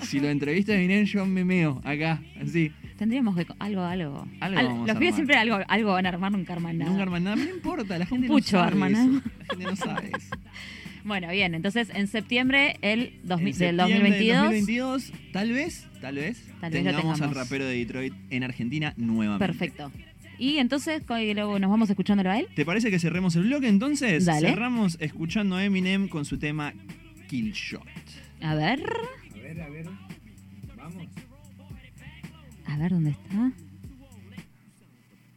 Si 0.02 0.20
lo 0.20 0.28
entrevistas 0.28 0.76
Eminem, 0.76 1.04
yo 1.04 1.26
me 1.26 1.44
meo 1.44 1.80
acá, 1.84 2.22
así. 2.40 2.70
Tendríamos 2.96 3.36
que. 3.36 3.44
Algo, 3.58 3.82
algo. 3.82 4.26
Algo 4.40 4.58
Al- 4.58 4.66
vamos 4.66 4.88
los 4.88 4.96
pibes 4.96 5.14
siempre 5.16 5.36
algo, 5.36 5.58
algo 5.66 5.92
van 5.92 6.06
a 6.06 6.08
armar, 6.10 6.30
nunca 6.32 6.52
arman 6.52 6.78
nada. 6.78 6.90
Nunca 6.90 7.02
arman 7.02 7.24
nada, 7.24 7.36
no 7.36 7.42
importa, 7.50 7.98
la 7.98 8.06
gente 8.06 8.28
pucho 8.28 8.56
no 8.56 8.62
sabe 8.62 8.66
arman, 8.72 8.92
eso. 8.94 9.22
La 9.38 9.44
gente 9.46 9.64
no 9.64 9.76
sabe 9.76 10.10
eso. 10.16 10.36
Bueno, 11.04 11.30
bien, 11.30 11.54
entonces 11.54 11.88
en 11.94 12.08
septiembre 12.08 12.78
el 12.82 13.20
2000 13.22 13.54
En 13.54 13.58
del 13.58 13.76
septiembre 13.76 14.10
2022. 14.10 14.42
2022, 14.42 15.12
tal 15.32 15.52
vez, 15.52 15.86
tal 16.00 16.14
vez, 16.16 16.42
Tal 16.60 16.72
vez 16.72 16.82
lo 16.84 16.90
tengamos 16.90 17.20
al 17.20 17.28
tengamos. 17.28 17.36
rapero 17.36 17.64
de 17.64 17.76
Detroit 17.76 18.12
en 18.30 18.42
Argentina 18.42 18.92
nuevamente. 18.96 19.46
Perfecto. 19.46 19.92
Y 20.38 20.58
entonces 20.58 21.02
luego 21.08 21.58
nos 21.58 21.70
vamos 21.70 21.88
escuchándolo 21.90 22.30
a 22.30 22.38
él. 22.38 22.48
¿Te 22.54 22.64
parece 22.64 22.90
que 22.90 22.98
cerremos 22.98 23.34
el 23.36 23.44
bloque 23.44 23.68
entonces? 23.68 24.24
Dale. 24.26 24.48
Cerramos 24.50 24.96
escuchando 25.00 25.56
a 25.56 25.64
Eminem 25.64 26.08
con 26.08 26.24
su 26.24 26.38
tema 26.38 26.72
Killshot. 27.28 27.82
A 28.42 28.54
ver, 28.54 28.82
A 29.34 29.38
ver, 29.38 29.60
a 29.62 29.68
ver. 29.70 29.86
Vamos. 30.76 31.06
a 32.66 32.76
ver 32.78 32.90
dónde 32.90 33.10
está. 33.10 33.52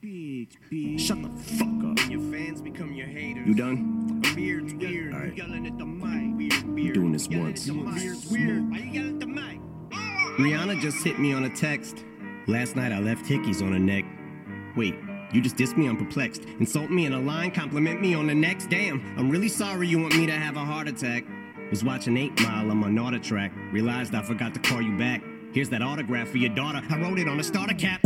Bitch, 0.02 0.58
bitch. 0.70 1.00
Shut 1.00 1.22
the 1.22 1.30
fuck 1.58 1.84
up. 1.84 2.00
Your 2.10 2.22
fans 2.32 2.62
become 2.62 2.94
your 2.94 3.08
haters. 3.08 3.46
You 3.48 3.54
done? 3.54 4.22
Beard's 4.36 4.74
weird. 4.74 5.14
Alright. 5.14 5.36
You 5.36 5.44
yelling 5.44 5.68
at 5.68 5.78
the 5.78 5.86
mic. 5.86 6.38
Weird, 6.38 6.76
beard. 6.76 6.94
doing 6.94 7.12
this 7.12 7.28
Yelling 7.28 7.46
once. 7.46 7.66
Beard's 8.02 8.28
weird. 8.32 8.70
Why 8.70 8.78
you 8.80 8.92
yelling 8.92 9.14
at 9.16 9.20
the 9.20 9.28
mic? 9.28 9.60
Rihanna 10.40 10.80
just 10.82 11.04
hit 11.04 11.20
me 11.20 11.34
on 11.34 11.44
a 11.44 11.50
text. 11.50 12.06
Last 12.48 12.76
night 12.78 12.92
I 12.94 13.00
left 13.00 13.26
hickeys 13.26 13.62
on 13.62 13.74
her 13.74 13.80
neck. 13.80 14.06
Wait, 14.76 14.96
you 15.32 15.42
just 15.42 15.56
dissed 15.56 15.78
me? 15.78 15.88
I'm 15.88 15.98
perplexed. 15.98 16.44
Insult 16.60 16.90
me 16.90 17.06
in 17.06 17.14
a 17.14 17.20
line, 17.20 17.52
compliment 17.52 18.02
me 18.02 18.14
on 18.14 18.28
the 18.28 18.36
next. 18.36 18.70
Damn, 18.70 19.02
I'm 19.18 19.30
really 19.30 19.50
sorry 19.50 19.88
you 19.88 20.00
want 20.00 20.16
me 20.16 20.26
to 20.26 20.34
have 20.34 20.56
a 20.56 20.66
heart 20.66 20.88
attack. 20.88 21.26
Was 21.70 21.84
watching 21.84 22.18
8 22.18 22.42
Mile 22.42 22.72
I'm 22.72 22.84
on 22.84 22.96
Nauta 22.96 23.22
track. 23.22 23.52
Realized 23.72 24.16
I 24.16 24.24
forgot 24.24 24.54
to 24.56 24.60
call 24.60 24.82
you 24.82 24.98
back. 24.98 25.22
Here's 25.54 25.70
that 25.70 25.82
autograph 25.82 26.30
for 26.30 26.38
your 26.38 26.54
daughter. 26.54 26.82
I 26.90 27.00
wrote 27.00 27.20
it 27.20 27.28
on 27.28 27.40
a 27.40 27.44
starter 27.44 27.76
cap. 27.76 28.02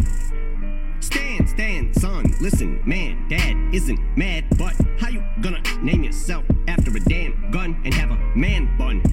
Stand, 0.99 1.49
stand, 1.49 1.95
son, 1.95 2.33
listen, 2.39 2.81
man, 2.85 3.27
dad 3.27 3.57
isn't 3.73 3.99
mad, 4.17 4.45
but 4.57 4.73
how 4.99 5.09
you 5.09 5.21
gonna 5.41 5.61
name 5.81 6.03
yourself 6.03 6.45
after 6.69 6.91
a 6.95 6.99
damn 7.01 7.51
gun 7.51 7.81
and 7.83 7.93
have 7.93 8.11
a 8.11 8.15
man 8.35 8.77
bun? 8.77 9.03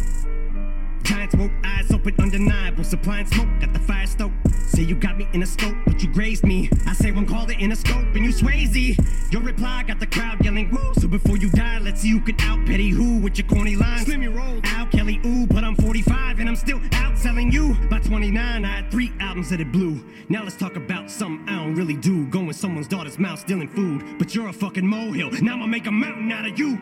Giant 1.03 1.33
smoke, 1.33 1.53
eyes 1.65 1.91
open, 1.91 2.15
undeniable. 2.19 2.85
Supplying 2.85 3.27
smoke, 3.27 3.49
got 3.61 3.73
the 3.73 3.79
fire 3.79 4.07
stoked. 4.07 4.35
Say 4.69 4.83
you 4.83 4.95
got 4.95 5.17
me 5.19 5.27
in 5.33 5.43
a 5.43 5.47
scope, 5.47 5.77
but 5.87 6.03
you 6.03 6.13
grazed 6.13 6.45
me. 6.45 6.71
I 6.87 6.93
say 6.93 7.11
one 7.11 7.27
call 7.27 7.49
it 7.51 7.59
in 7.59 7.73
a 7.73 7.77
scope, 7.77 8.15
and 8.15 8.25
you 8.25 8.31
swayzy. 8.31 8.97
Your 9.33 9.43
reply 9.43 9.83
got 9.83 10.01
the 10.01 10.07
crowd 10.07 10.45
yelling 10.45 10.71
woo. 10.71 10.93
So 11.01 11.09
before 11.09 11.37
you 11.37 11.51
die, 11.51 11.79
let's 11.79 12.01
see 12.01 12.11
who 12.11 12.21
can 12.21 12.41
out 12.41 12.67
petty 12.67 12.91
who 12.91 13.19
with 13.19 13.39
your 13.39 13.47
corny 13.47 13.77
lines. 13.77 14.07
Slim 14.07 14.23
your 14.23 14.33
roll, 14.33 14.61
Al 14.65 14.87
Kelly, 14.87 15.21
ooh, 15.25 15.47
but 15.47 15.65
I'm 15.65 15.77
45 15.77 16.39
and 16.41 16.49
I'm 16.49 16.57
still 16.57 16.79
outselling 16.91 17.53
you. 17.53 17.75
By 17.89 17.99
29, 17.99 18.65
I 18.65 18.69
had 18.69 18.91
three 18.91 19.13
albums 19.21 19.51
that 19.51 19.61
it 19.61 19.73
blew. 19.73 20.03
Now 20.29 20.43
let's 20.43 20.57
talk 20.57 20.77
about 20.77 21.11
something 21.11 21.49
I 21.49 21.57
don't 21.57 21.75
really 21.75 21.97
do. 21.97 22.27
Going 22.27 22.53
someone's 22.53 22.89
daughter's 22.89 23.19
mouth, 23.19 23.41
stealing 23.41 23.69
food. 23.69 24.19
But 24.19 24.35
you're 24.35 24.49
a 24.49 24.53
fucking 24.53 24.87
molehill. 24.87 25.31
Now 25.43 25.55
I'ma 25.55 25.67
make 25.67 25.87
a 25.87 25.93
mountain 25.93 26.31
out 26.33 26.47
of 26.47 26.59
you. 26.59 26.79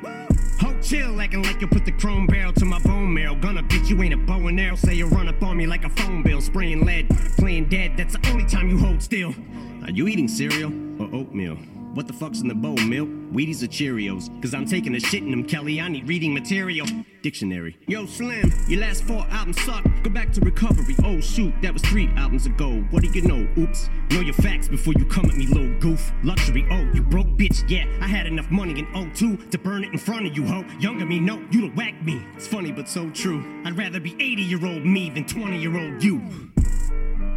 Ho 0.60 0.74
chill, 0.82 1.20
acting 1.20 1.42
like 1.42 1.60
you 1.60 1.68
put 1.68 1.84
the 1.84 1.92
chrome 1.92 2.26
barrel 2.26 2.52
to 2.54 2.64
my 2.64 2.78
bone 2.80 3.12
marrow. 3.14 3.34
Gonna 3.36 3.62
bitch, 3.62 3.88
you 3.88 4.02
a 4.12 4.16
bow 4.16 4.46
and 4.46 4.60
arrow. 4.60 4.76
Say 4.76 4.94
you 4.94 5.06
run 5.06 5.28
up 5.28 5.42
on 5.42 5.56
me 5.56 5.66
like 5.66 5.84
a 5.84 5.90
phone 5.90 6.22
bill, 6.22 6.40
spraying 6.40 6.84
lead, 6.84 7.08
playing 7.36 7.68
dead. 7.68 7.96
That's 7.96 8.16
the 8.16 8.30
only 8.30 8.46
time 8.46 8.68
you 8.68 8.78
hold 8.78 9.02
still. 9.02 9.34
Are 9.82 9.90
you 9.90 10.08
eating 10.08 10.28
cereal 10.28 10.72
or 11.00 11.08
oatmeal? 11.14 11.56
What 11.98 12.06
the 12.06 12.12
fuck's 12.12 12.42
in 12.42 12.46
the 12.46 12.54
bowl, 12.54 12.76
milk? 12.76 13.08
Wheaties 13.32 13.60
or 13.60 13.66
Cheerios? 13.66 14.30
Cause 14.40 14.54
I'm 14.54 14.66
taking 14.66 14.94
a 14.94 15.00
shit 15.00 15.24
in 15.24 15.32
them, 15.32 15.42
Kelly. 15.42 15.80
I 15.80 15.88
need 15.88 16.06
reading 16.06 16.32
material. 16.32 16.86
Dictionary. 17.22 17.76
Yo, 17.88 18.06
Slim, 18.06 18.52
your 18.68 18.82
last 18.82 19.02
four 19.02 19.26
albums 19.30 19.60
suck. 19.62 19.82
Go 20.04 20.10
back 20.10 20.32
to 20.34 20.40
recovery. 20.42 20.94
Oh, 21.02 21.20
shoot, 21.20 21.52
that 21.60 21.72
was 21.72 21.82
three 21.82 22.08
albums 22.14 22.46
ago. 22.46 22.86
What 22.90 23.02
do 23.02 23.08
you 23.08 23.22
know? 23.22 23.48
Oops. 23.60 23.90
Know 24.12 24.20
your 24.20 24.34
facts 24.34 24.68
before 24.68 24.94
you 24.96 25.06
come 25.06 25.24
at 25.24 25.34
me, 25.34 25.46
little 25.46 25.76
goof. 25.80 26.12
Luxury, 26.22 26.68
oh, 26.70 26.88
you 26.94 27.02
broke 27.02 27.26
bitch. 27.36 27.68
Yeah, 27.68 27.86
I 28.00 28.06
had 28.06 28.28
enough 28.28 28.48
money 28.48 28.78
in 28.78 29.12
02 29.14 29.36
to 29.36 29.58
burn 29.58 29.82
it 29.82 29.90
in 29.92 29.98
front 29.98 30.24
of 30.24 30.36
you, 30.36 30.46
ho. 30.46 30.64
Younger 30.78 31.04
me, 31.04 31.18
no, 31.18 31.44
you'd 31.50 31.76
whack 31.76 32.00
me. 32.04 32.24
It's 32.36 32.46
funny, 32.46 32.70
but 32.70 32.88
so 32.88 33.10
true. 33.10 33.42
I'd 33.64 33.76
rather 33.76 33.98
be 33.98 34.14
80 34.20 34.42
year 34.42 34.64
old 34.64 34.86
me 34.86 35.10
than 35.10 35.24
20 35.24 35.58
year 35.58 35.76
old 35.76 36.00
you. 36.00 36.22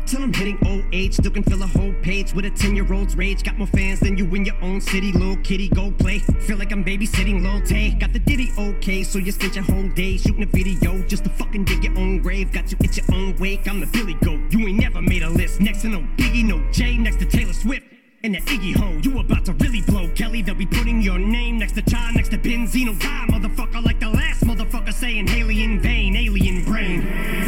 Till 0.06 0.22
I'm 0.22 0.34
hitting 0.34 0.58
old 0.66 0.84
age, 0.92 1.14
still 1.14 1.32
can 1.32 1.44
fill 1.44 1.62
a 1.64 1.68
whole 1.68 1.94
page 2.02 2.34
with 2.34 2.46
a 2.46 2.50
10 2.50 2.76
year 2.76 2.92
old's 2.94 3.16
rage. 3.16 3.44
Got 3.44 3.58
more 3.58 3.68
fans 3.68 4.00
than 4.00 4.18
you 4.18 4.26
in 4.36 4.46
your 4.46 4.56
own 4.62 4.82
city, 4.82 5.12
little 5.12 5.38
kitty, 5.38 5.70
go 5.70 5.92
play. 5.92 6.20
Feel 6.20 6.58
like 6.58 6.72
I'm 6.72 6.84
babysitting 6.84 7.42
Lil 7.42 7.62
Tay. 7.62 7.92
Got 7.92 8.14
the 8.14 8.20
ditty 8.20 8.52
okay, 8.58 9.04
so 9.04 9.20
you 9.20 9.32
spent 9.32 9.56
your 9.56 9.64
whole 9.64 9.88
day 9.90 10.18
shooting 10.18 10.44
a 10.44 10.46
video 10.48 11.02
just 11.04 11.24
to 11.24 11.30
fucking 11.30 11.66
dig 11.66 11.84
your 11.84 11.98
own 11.98 12.22
grave. 12.22 12.52
Got 12.52 12.72
you 12.72 12.78
at 12.84 12.98
your 12.98 13.06
own 13.14 13.36
wake, 13.38 13.68
I'm 13.68 13.80
the 13.80 13.88
Billy 13.88 14.16
Goat. 14.16 14.40
You 14.52 14.68
ain't 14.68 14.80
never 14.80 15.02
made 15.02 15.24
a 15.24 15.30
list. 15.30 15.62
Next 15.62 15.82
to 15.82 15.90
no 15.90 16.00
Biggie, 16.18 16.46
no 16.46 16.60
Jay, 16.72 16.98
next 16.98 17.18
to 17.20 17.26
Taylor 17.26 17.54
Swift. 17.54 17.86
And 18.24 18.36
that 18.36 18.44
Iggy 18.44 18.76
Ho, 18.76 19.00
you 19.02 19.20
about 19.20 19.46
to 19.46 19.54
really 19.54 19.82
blow, 19.82 20.08
Kelly. 20.10 20.44
They'll 20.44 20.54
be 20.54 20.68
putting 20.68 21.02
your 21.02 21.18
name 21.18 21.58
next 21.58 21.74
to 21.74 21.82
Chai, 21.82 22.12
next 22.12 22.30
to 22.30 22.38
Benzino. 22.38 23.00
Die, 23.00 23.26
motherfucker, 23.30 23.84
like 23.84 24.00
the 24.00 24.10
last 24.10 24.44
motherfucker 24.44 24.94
saying 24.94 25.28
Haley 25.28 25.64
in 25.64 25.80
vain, 25.80 26.16
alien 26.16 26.64
brain. 26.64 27.02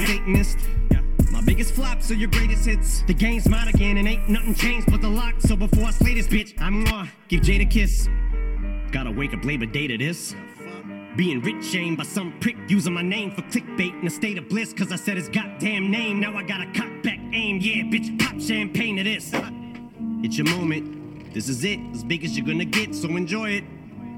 Satanist. 0.08 0.58
Biggest 1.46 1.74
flops 1.74 2.10
are 2.10 2.14
your 2.14 2.30
greatest 2.30 2.66
hits. 2.66 3.02
The 3.02 3.14
game's 3.14 3.50
mine 3.50 3.68
again, 3.68 3.98
and 3.98 4.08
ain't 4.08 4.30
nothing 4.30 4.56
changed 4.56 4.90
but 4.90 5.02
the 5.02 5.10
lock. 5.10 5.36
So 5.40 5.56
before 5.58 5.86
I 5.86 5.92
slay 5.92 6.14
this 6.14 6.28
bitch, 6.28 6.54
I'm 6.62 6.86
gonna 6.86 7.10
give 7.28 7.42
Jade 7.42 7.62
a 7.62 7.66
kiss. 7.66 8.08
Gotta 8.92 9.12
wake 9.12 9.34
up 9.34 9.44
Labor 9.44 9.66
Day 9.66 9.88
to 9.88 9.98
this. 9.98 10.36
Being 11.18 11.42
rich 11.42 11.66
shamed 11.66 11.98
by 11.98 12.06
some 12.06 12.34
prick 12.40 12.56
using 12.70 12.94
my 12.94 13.02
name 13.02 13.32
for 13.32 13.42
clickbait 13.44 14.00
in 14.00 14.08
a 14.08 14.10
state 14.10 14.38
of 14.38 14.48
bliss. 14.48 14.74
Cause 14.74 14.92
I 14.92 14.96
said 14.96 15.18
his 15.18 15.28
goddamn 15.28 15.92
name. 15.92 16.20
Now 16.22 16.36
I 16.36 16.44
got 16.44 16.62
a 16.62 16.72
cock 16.72 17.04
back 17.04 17.20
aim. 17.34 17.60
Yeah, 17.60 17.84
bitch, 17.84 18.18
pop 18.20 18.40
champagne 18.40 18.96
to 18.98 19.04
this. 19.04 19.32
It's 20.24 20.38
your 20.38 20.48
moment. 20.50 21.34
This 21.34 21.50
is 21.50 21.66
it, 21.66 21.80
as 21.94 22.04
big 22.04 22.24
as 22.24 22.38
you're 22.38 22.48
gonna 22.48 22.64
get, 22.64 22.96
so 22.96 23.10
enjoy 23.10 23.50
it. 23.50 23.64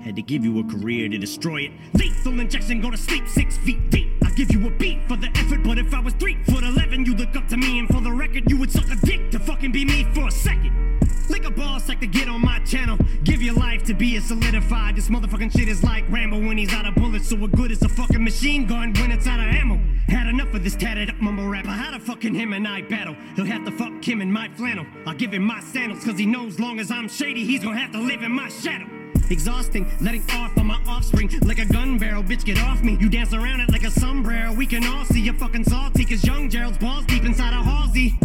Had 0.05 0.15
to 0.17 0.21
give 0.21 0.45
you 0.45 0.59
a 0.59 0.63
career 0.63 1.09
to 1.09 1.17
destroy 1.17 1.61
it. 1.61 1.71
Lethal 1.95 2.39
injection, 2.39 2.79
go 2.79 2.91
to 2.91 2.97
sleep 2.97 3.27
six 3.27 3.57
feet 3.57 3.89
deep. 3.89 4.07
I 4.23 4.29
give 4.33 4.53
you 4.53 4.67
a 4.67 4.69
beat 4.69 4.99
for 5.07 5.17
the 5.17 5.29
effort, 5.35 5.63
but 5.63 5.79
if 5.79 5.95
I 5.95 5.99
was 5.99 6.13
three 6.13 6.37
foot 6.43 6.63
eleven, 6.63 7.07
you 7.07 7.15
look 7.15 7.35
up 7.35 7.47
to 7.47 7.57
me, 7.57 7.79
and 7.79 7.87
for 7.87 8.01
the 8.01 8.11
record, 8.11 8.47
you 8.47 8.55
would 8.59 8.69
suck 8.69 8.87
a 8.91 8.97
dick 9.03 9.31
to 9.31 9.39
fucking 9.39 9.71
be 9.71 9.83
me 9.83 10.03
for 10.13 10.27
a 10.27 10.31
second. 10.31 11.01
Lick 11.27 11.45
a 11.45 11.49
ball 11.49 11.79
sack 11.79 12.01
to 12.01 12.05
get 12.05 12.29
on 12.29 12.41
my 12.41 12.59
channel. 12.59 12.99
Give 13.23 13.41
your 13.41 13.55
life 13.55 13.83
to 13.85 13.95
be 13.95 14.15
a 14.17 14.21
solidified. 14.21 14.95
This 14.95 15.09
motherfucking 15.09 15.51
shit 15.57 15.67
is 15.67 15.83
like 15.83 16.07
Rambo 16.07 16.37
when 16.37 16.59
he's 16.59 16.71
out 16.71 16.85
of 16.85 16.93
bullets. 16.93 17.27
So 17.29 17.35
what 17.37 17.53
good 17.53 17.71
is 17.71 17.81
a 17.81 17.89
fucking 17.89 18.23
machine 18.23 18.67
gun 18.67 18.93
when 18.93 19.09
it's 19.09 19.25
out 19.25 19.39
of 19.39 19.47
ammo? 19.47 19.81
Had 20.07 20.27
enough 20.27 20.53
of 20.53 20.63
this 20.63 20.75
tatted 20.75 21.09
up 21.09 21.19
mumble 21.19 21.47
rapper. 21.47 21.69
How 21.69 21.97
the 21.97 21.99
fucking 21.99 22.35
him 22.35 22.53
and 22.53 22.67
I 22.67 22.83
battle? 22.83 23.15
He'll 23.35 23.45
have 23.45 23.65
to 23.65 23.71
fuck 23.71 24.07
him 24.07 24.21
in 24.21 24.31
my 24.31 24.49
flannel. 24.49 24.85
I'll 25.07 25.15
give 25.15 25.33
him 25.33 25.45
my 25.45 25.61
sandals, 25.61 26.03
cause 26.03 26.19
he 26.19 26.27
knows 26.27 26.59
long 26.59 26.79
as 26.79 26.91
I'm 26.91 27.09
shady, 27.09 27.43
he's 27.43 27.63
gonna 27.63 27.79
have 27.79 27.91
to 27.93 27.99
live 27.99 28.21
in 28.21 28.31
my 28.31 28.49
shadow. 28.49 28.85
Exhausting, 29.29 29.89
letting 30.01 30.23
off 30.31 30.57
on 30.57 30.67
my 30.67 30.79
offspring 30.87 31.29
like 31.45 31.59
a 31.59 31.65
gun 31.65 31.97
barrel. 31.97 32.23
Bitch, 32.23 32.45
get 32.45 32.59
off 32.59 32.83
me. 32.83 32.97
You 32.99 33.09
dance 33.09 33.33
around 33.33 33.59
it 33.61 33.71
like 33.71 33.83
a 33.83 33.91
sombrero. 33.91 34.53
We 34.53 34.65
can 34.65 34.85
all 34.85 35.05
see 35.05 35.21
you're 35.21 35.33
fucking 35.33 35.63
salty, 35.63 36.05
cause 36.05 36.23
young 36.23 36.49
Gerald's 36.49 36.77
balls 36.77 37.05
deep 37.05 37.23
inside 37.23 37.53
a 37.53 37.63
Halsey. 37.63 38.17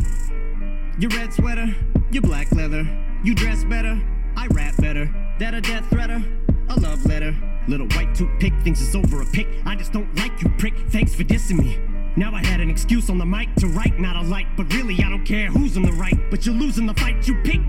Your 0.99 1.11
red 1.11 1.33
sweater, 1.33 1.75
your 2.11 2.23
black 2.23 2.53
leather. 2.53 2.87
You 3.25 3.35
dress 3.35 3.65
better, 3.65 4.01
I 4.37 4.47
rap 4.49 4.77
better. 4.77 5.09
That 5.39 5.55
a 5.55 5.61
death 5.61 5.89
threater, 5.89 6.23
a 6.69 6.81
love 6.81 7.05
letter. 7.07 7.35
Little 7.69 7.87
white 7.89 8.15
toothpick 8.15 8.53
thinks 8.63 8.81
it's 8.83 8.95
over 8.95 9.23
a 9.23 9.27
pick. 9.27 9.47
I 9.65 9.77
just 9.77 9.93
don't 9.93 10.15
like 10.17 10.43
you, 10.43 10.49
prick. 10.59 10.75
Thanks 10.89 11.15
for 11.15 11.25
dissing 11.25 11.59
me. 11.59 11.79
Now 12.17 12.35
I 12.35 12.45
had 12.45 12.61
an 12.61 12.69
excuse 12.69 13.09
on 13.09 13.19
the 13.19 13.25
mic 13.25 13.55
to 13.57 13.69
write, 13.69 13.99
not 13.99 14.17
a 14.17 14.23
light. 14.23 14.47
But 14.57 14.73
really, 14.75 15.03
I 15.03 15.09
don't 15.09 15.25
care 15.25 15.47
who's 15.47 15.77
in 15.77 15.83
the 15.83 15.93
right. 15.93 16.19
But 16.31 16.45
you're 16.45 16.55
losing 16.55 16.87
the 16.87 16.95
fight 16.95 17.27
you 17.29 17.35
pick. 17.43 17.61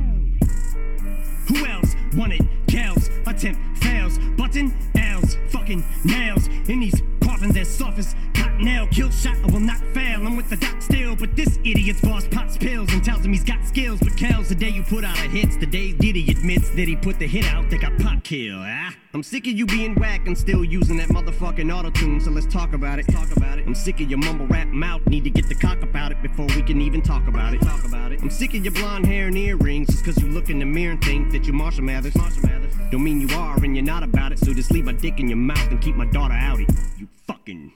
Who 1.48 1.66
else 1.66 1.96
want 2.16 2.34
it? 2.34 2.42
Kells, 2.72 3.10
attempt 3.28 3.84
fails. 3.84 4.18
Button 4.38 4.74
L's, 4.96 5.36
fucking 5.50 5.84
nails. 6.06 6.48
In 6.70 6.80
these 6.80 7.02
coffins 7.22 7.58
as 7.58 7.68
soft 7.68 8.00
as 8.00 8.16
cotton 8.34 8.64
nail. 8.64 8.88
Kill 8.88 9.10
shot, 9.10 9.36
I 9.44 9.52
will 9.52 9.60
not 9.60 9.80
fail. 9.94 10.26
I'm 10.26 10.38
with 10.38 10.50
the 10.50 10.56
doc 10.56 10.82
still, 10.82 11.18
but 11.18 11.36
this 11.36 11.60
idiot's 11.66 12.00
boss 12.00 12.26
pops 12.30 12.58
pills 12.58 12.94
and 12.94 13.04
tells 13.04 13.26
him 13.26 13.34
he's 13.34 13.44
got 13.44 13.66
skills. 13.66 14.00
But 14.00 14.16
Kells, 14.16 14.48
the 14.48 14.56
day 14.56 14.70
you 14.70 14.84
put 14.84 15.04
out 15.04 15.18
a 15.18 15.28
hits, 15.28 15.58
the 15.58 15.66
day 15.66 15.92
Diddy 15.92 16.32
admits 16.32 16.70
that 16.70 16.88
he 16.88 16.96
put 16.96 17.20
the 17.20 17.28
hit 17.28 17.44
out, 17.46 17.70
they 17.70 17.78
got 17.78 17.98
pop 18.00 18.24
kill. 18.24 18.56
Ah, 18.60 18.96
I'm 19.14 19.24
sick 19.24 19.48
of 19.48 19.54
you 19.54 19.66
being 19.66 19.94
whack 19.96 20.26
and 20.28 20.38
still 20.38 20.64
using 20.64 20.96
that 20.96 21.10
motherfucking 21.10 21.78
auto 21.78 21.90
tune. 21.90 22.22
So 22.22 22.32
let's 22.32 22.48
talk 22.48 22.72
about 22.72 23.00
it. 23.00 23.08
Talk 23.10 23.36
about 23.36 23.60
it. 23.60 23.66
I'm 23.68 23.76
sick 23.76 24.00
of 24.00 24.10
your 24.10 24.20
mumble 24.20 24.48
rap 24.48 24.68
mouth. 24.68 25.06
Need 25.08 25.26
to 25.26 25.30
get 25.30 25.50
the 25.50 25.56
cock 25.56 25.82
about 25.82 26.14
it 26.14 26.22
before 26.22 26.46
we 26.56 26.62
can 26.62 26.80
even 26.80 27.02
talk 27.02 27.28
about 27.28 27.54
it. 27.54 27.62
Talk 27.62 27.84
about 27.84 28.14
it. 28.14 28.22
I'm 28.22 28.30
sick 28.30 28.54
of 28.54 28.64
your 28.64 28.74
blonde 28.74 29.08
hair 29.08 29.28
and 29.28 29.38
earrings 29.38 29.90
just 29.90 30.06
cause 30.06 30.24
you 30.24 30.30
look 30.30 30.50
in 30.50 30.60
the 30.60 30.66
mirror 30.66 30.94
and 30.94 31.04
think 31.04 31.32
that 31.32 31.46
you're 31.46 31.56
Marshall 31.56 31.84
Mathers. 31.84 32.16
Marshall 32.16 32.44
Mathers. 32.44 32.61
Don't 32.92 33.04
mean 33.04 33.22
you 33.22 33.36
are 33.36 33.64
and 33.64 33.76
you're 33.76 33.86
not 33.86 34.04
about 34.04 34.32
it. 34.32 34.40
So 34.40 34.54
just 34.54 34.72
leave 34.72 34.86
my 34.86 34.94
dick 34.94 35.20
in 35.20 35.28
your 35.28 35.38
mouth 35.38 35.70
and 35.72 35.82
keep 35.82 35.96
my 35.96 36.06
daughter 36.06 36.34
out 36.34 36.60
outie. 36.60 37.00
You 37.00 37.08
fucking. 37.28 37.74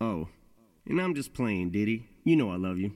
Oh. 0.00 0.28
And 0.86 1.00
I'm 1.00 1.14
just 1.14 1.34
playing, 1.34 1.70
Diddy. 1.70 2.08
You 2.24 2.36
know 2.36 2.50
I 2.50 2.56
love 2.56 2.78
you. 2.78 2.92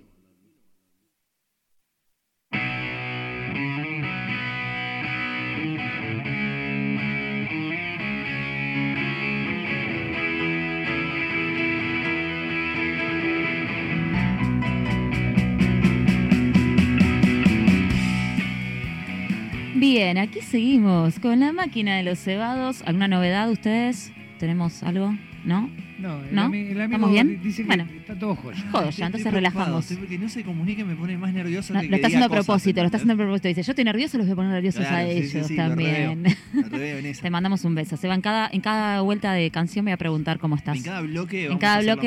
Bien, 19.83 20.17
aquí 20.17 20.41
seguimos 20.43 21.19
con 21.19 21.41
la 21.41 21.53
máquina 21.53 21.97
de 21.97 22.05
los 22.05 22.21
cebados. 22.21 22.83
¿Alguna 22.87 23.09
novedad 23.09 23.51
ustedes? 23.51 24.13
¿Tenemos 24.39 24.81
algo? 24.85 25.13
¿No? 25.45 25.69
No, 25.99 26.21
el, 26.23 26.33
¿No? 26.37 26.43
ami- 26.49 26.69
el 26.71 26.81
amigo 26.81 26.83
¿Estamos 26.85 27.11
bien? 27.11 27.41
dice 27.43 27.63
que 27.63 27.67
Bueno. 27.67 27.89
está 27.99 28.17
todo 28.17 28.37
joya. 28.37 28.59
Joder, 28.71 28.89
Estoy- 28.91 29.01
ya, 29.01 29.07
entonces 29.07 29.29
preocupado, 29.29 29.35
relajamos. 29.57 29.81
estoy- 29.91 29.97
Porque 29.97 30.19
no 30.19 30.29
se 30.29 30.45
comunique 30.45 30.85
me 30.85 30.95
pone 30.95 31.19
más 31.19 31.33
nervioso 31.35 31.75
No, 31.75 31.81
que 31.81 31.89
lo 31.89 31.97
está 31.97 32.07
haciendo 32.07 32.27
a 32.27 32.29
propósito, 32.29 32.79
lo 32.81 32.87
está 32.87 32.99
haciendo 32.99 33.15
a 33.15 33.17
propósito. 33.17 33.49
Dice, 33.49 33.63
yo 33.65 33.73
estoy 33.73 33.85
nervioso, 33.85 34.19
los 34.19 34.27
voy 34.29 34.33
a 34.35 34.37
poner 34.37 34.53
nerviosos 34.53 34.85
a 34.87 34.89
Claro, 34.89 35.09
sí, 35.11 35.23
sí, 35.25 35.37
ellos 35.37 35.47
sí, 35.49 35.57
lo 35.57 35.63
también. 35.65 36.23
Lo 36.53 36.61
en 36.99 37.07
esa. 37.07 37.23
Te 37.23 37.31
mandamos 37.31 37.65
un 37.65 37.75
beso. 37.75 37.97
Seba, 37.97 38.15
en 38.15 38.21
cada, 38.21 38.49
en 38.53 38.61
cada 38.61 39.01
vuelta 39.01 39.33
de 39.33 39.51
canción 39.51 39.85
me 39.85 39.91
voy 39.91 39.95
a 39.95 39.99
preguntar 39.99 40.39
cómo 40.39 40.55
estás. 40.55 40.77
En 40.77 40.85
cada 40.85 41.01
bloque 41.01 41.47
En 41.47 41.59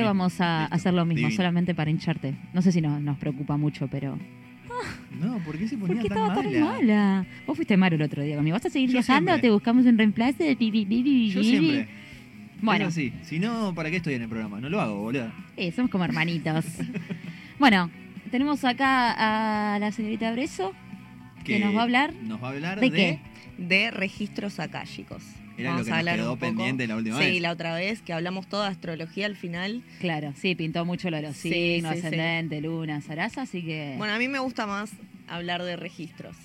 vamos 0.06 0.40
a 0.40 0.64
hacer 0.68 0.94
lo 0.94 1.04
mismo. 1.06 1.26
a 1.26 1.28
hacer 1.28 1.36
lo 1.36 1.36
solamente 1.36 1.76
para 1.76 1.92
hincharte. 1.92 2.36
No 2.54 2.62
sé 2.62 2.72
si 2.72 2.80
nos, 2.80 3.02
nos 3.02 3.18
preocupa 3.18 3.58
mucho, 3.58 3.90
pero... 3.90 4.18
No, 5.20 5.40
¿por 5.40 5.58
qué 5.58 5.68
se 5.68 5.78
¿Por 5.78 5.88
ponía 5.88 6.04
qué 6.04 6.10
tan 6.10 6.18
estaba 6.18 6.36
mala? 6.36 6.52
tan 6.52 6.62
mala? 6.86 7.26
Vos 7.48 7.56
fuiste 7.56 7.78
malo 7.78 7.96
el 7.96 8.02
otro 8.02 8.24
día 8.24 8.36
conmigo. 8.36 8.56
¿Vas 8.56 8.66
a 8.66 8.70
seguir 8.70 8.90
Yo 8.90 8.94
viajando 8.94 9.34
o 9.34 9.40
te 9.40 9.50
buscamos 9.50 9.86
un 9.86 9.98
reemplazo 9.98 10.44
Yo 10.44 11.44
siempre. 11.44 11.88
Bueno. 12.62 12.90
Si 12.92 13.40
no, 13.40 13.74
¿para 13.76 13.90
qué 13.92 13.98
estoy 13.98 14.14
en 14.16 14.24
el 14.24 14.30
programa? 14.30 14.60
No 14.60 14.70
lo 14.70 14.82
hago, 14.82 15.00
boludo. 15.02 15.32
eh, 15.58 15.72
somos 15.72 15.92
como 15.92 16.04
hermanitos. 16.06 16.66
bueno, 17.60 17.90
tenemos 18.32 18.64
acá 18.64 19.76
a 19.76 19.80
la 19.80 19.92
señorita 19.92 20.32
Breso, 20.32 20.74
que 21.44 21.60
nos 21.60 21.76
va 21.76 21.82
a 21.82 21.84
hablar 21.84 22.14
Nos 22.24 22.42
va 22.42 22.48
a 22.48 22.52
hablar 22.52 22.80
de 22.80 22.90
de... 22.90 22.96
qué. 22.96 23.20
De 23.58 23.92
registros 23.92 24.60
acálicos. 24.60 25.24
Era 25.58 25.70
Vamos 25.72 25.80
lo 25.82 25.86
que 25.86 25.92
a 25.92 25.94
nos 25.96 26.00
hablar 26.00 26.16
quedó 26.18 26.34
un 26.34 26.40
poco. 26.40 26.48
pendiente 26.52 26.88
la 26.88 26.96
última 26.98 27.18
sí, 27.20 27.26
vez. 27.26 27.42
la 27.42 27.52
otra 27.52 27.76
vez 27.76 28.02
que 28.02 28.14
hablamos 28.14 28.48
toda 28.48 28.68
astrología 28.68 29.26
al 29.26 29.36
final. 29.38 29.84
Claro, 30.00 30.34
sí, 30.36 30.54
pintó 30.56 30.84
mucho 30.86 31.10
lo 31.10 31.18
de 31.18 31.24
los 31.24 31.38
Sí, 31.38 31.52
signos, 31.52 31.94
sí, 31.96 32.02
sí. 32.02 32.06
ascendente, 32.08 32.60
luna, 32.62 33.02
zaraza, 33.02 33.44
así 33.44 33.62
que... 33.64 33.96
Bueno, 33.98 34.14
a 34.14 34.20
mí 34.20 34.28
me 34.28 34.40
gusta 34.40 34.68
más 34.68 34.92
hablar 35.28 35.64
de 35.64 35.76
registros. 35.78 36.36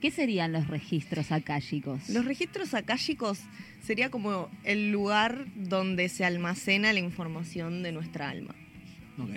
¿Qué 0.00 0.10
serían 0.10 0.52
los 0.52 0.66
registros 0.68 1.30
akáshicos? 1.32 2.08
Los 2.10 2.24
registros 2.24 2.72
akáshicos 2.74 3.40
sería 3.82 4.10
como 4.10 4.48
el 4.64 4.90
lugar 4.90 5.44
donde 5.56 6.08
se 6.08 6.24
almacena 6.24 6.92
la 6.92 7.00
información 7.00 7.82
de 7.82 7.92
nuestra 7.92 8.28
alma. 8.30 8.54
Ok. 9.18 9.30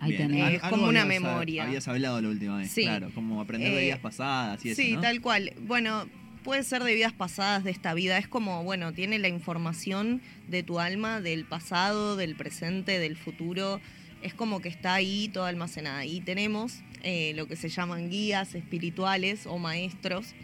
Ahí 0.00 0.12
Bien. 0.12 0.28
tenés. 0.28 0.54
Es 0.54 0.60
como 0.62 0.88
una 0.88 1.02
habías- 1.02 1.20
memoria. 1.20 1.64
Habías 1.64 1.88
hablado 1.88 2.20
la 2.20 2.28
última 2.28 2.58
vez, 2.58 2.70
Sí. 2.70 2.82
claro. 2.82 3.10
Como 3.14 3.40
aprender 3.40 3.70
de 3.72 3.78
Eh, 3.80 3.84
vidas 3.86 3.98
pasadas 4.00 4.64
y 4.64 4.70
eso, 4.70 4.82
sí, 4.82 4.92
¿no? 4.92 5.00
tal 5.00 5.20
cual. 5.20 5.52
Bueno, 5.62 6.06
puede 6.46 6.62
ser 6.62 6.82
de 6.82 6.94
vidas 6.94 7.12
pasadas 7.12 7.62
de 7.64 7.70
esta 7.72 7.92
vida. 7.92 8.16
Es 8.16 8.28
como, 8.28 8.62
bueno, 8.64 8.92
tiene 8.92 9.18
la 9.18 9.28
información 9.28 10.22
de 10.48 10.62
tu 10.62 10.78
alma, 10.80 11.20
del 11.20 11.44
pasado, 11.44 12.16
del 12.16 12.36
presente, 12.36 12.98
del 12.98 13.16
futuro. 13.16 13.80
Es 14.22 14.32
como 14.32 14.60
que 14.60 14.68
está 14.70 14.94
ahí 14.94 15.28
toda 15.32 15.48
almacenada. 15.48 16.06
Y 16.06 16.20
tenemos 16.20 16.80
eh, 17.02 17.32
lo 17.36 17.46
que 17.46 17.56
se 17.56 17.68
llaman 17.68 18.08
guías 18.08 18.54
espirituales 18.54 19.46
o 19.46 19.58
maestros 19.58 20.34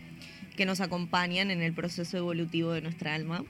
que 0.56 0.66
nos 0.66 0.80
acompañan 0.80 1.50
en 1.50 1.62
el 1.62 1.72
proceso 1.72 2.18
evolutivo 2.18 2.72
de 2.72 2.82
nuestra 2.82 3.14
alma. 3.14 3.44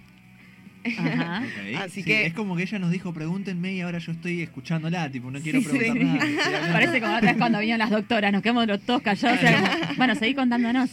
Ajá. 0.84 1.42
Así 1.78 2.02
Sí, 2.02 2.04
que- 2.04 2.26
Es 2.26 2.34
como 2.34 2.54
que 2.54 2.64
ella 2.64 2.78
nos 2.78 2.90
dijo, 2.90 3.12
pregúntenme 3.14 3.72
y 3.72 3.80
ahora 3.80 3.98
yo 3.98 4.12
estoy 4.12 4.42
escuchándola, 4.42 5.10
tipo, 5.10 5.30
no 5.30 5.40
quiero 5.40 5.60
Sí, 5.60 5.66
preguntar 5.68 5.96
sí. 5.96 6.04
nada. 6.04 6.72
Parece 6.72 7.00
como 7.00 7.16
otra 7.16 7.30
vez 7.30 7.38
cuando 7.38 7.58
vinieron 7.60 7.78
las 7.78 7.90
doctoras, 7.90 8.30
nos 8.32 8.42
quedamos 8.42 8.66
los 8.66 8.80
todos 8.82 9.00
callados. 9.02 9.38
o 9.38 9.40
sea, 9.40 9.58
como, 9.80 9.94
bueno, 9.96 10.14
seguí 10.14 10.34
contándonos. 10.34 10.90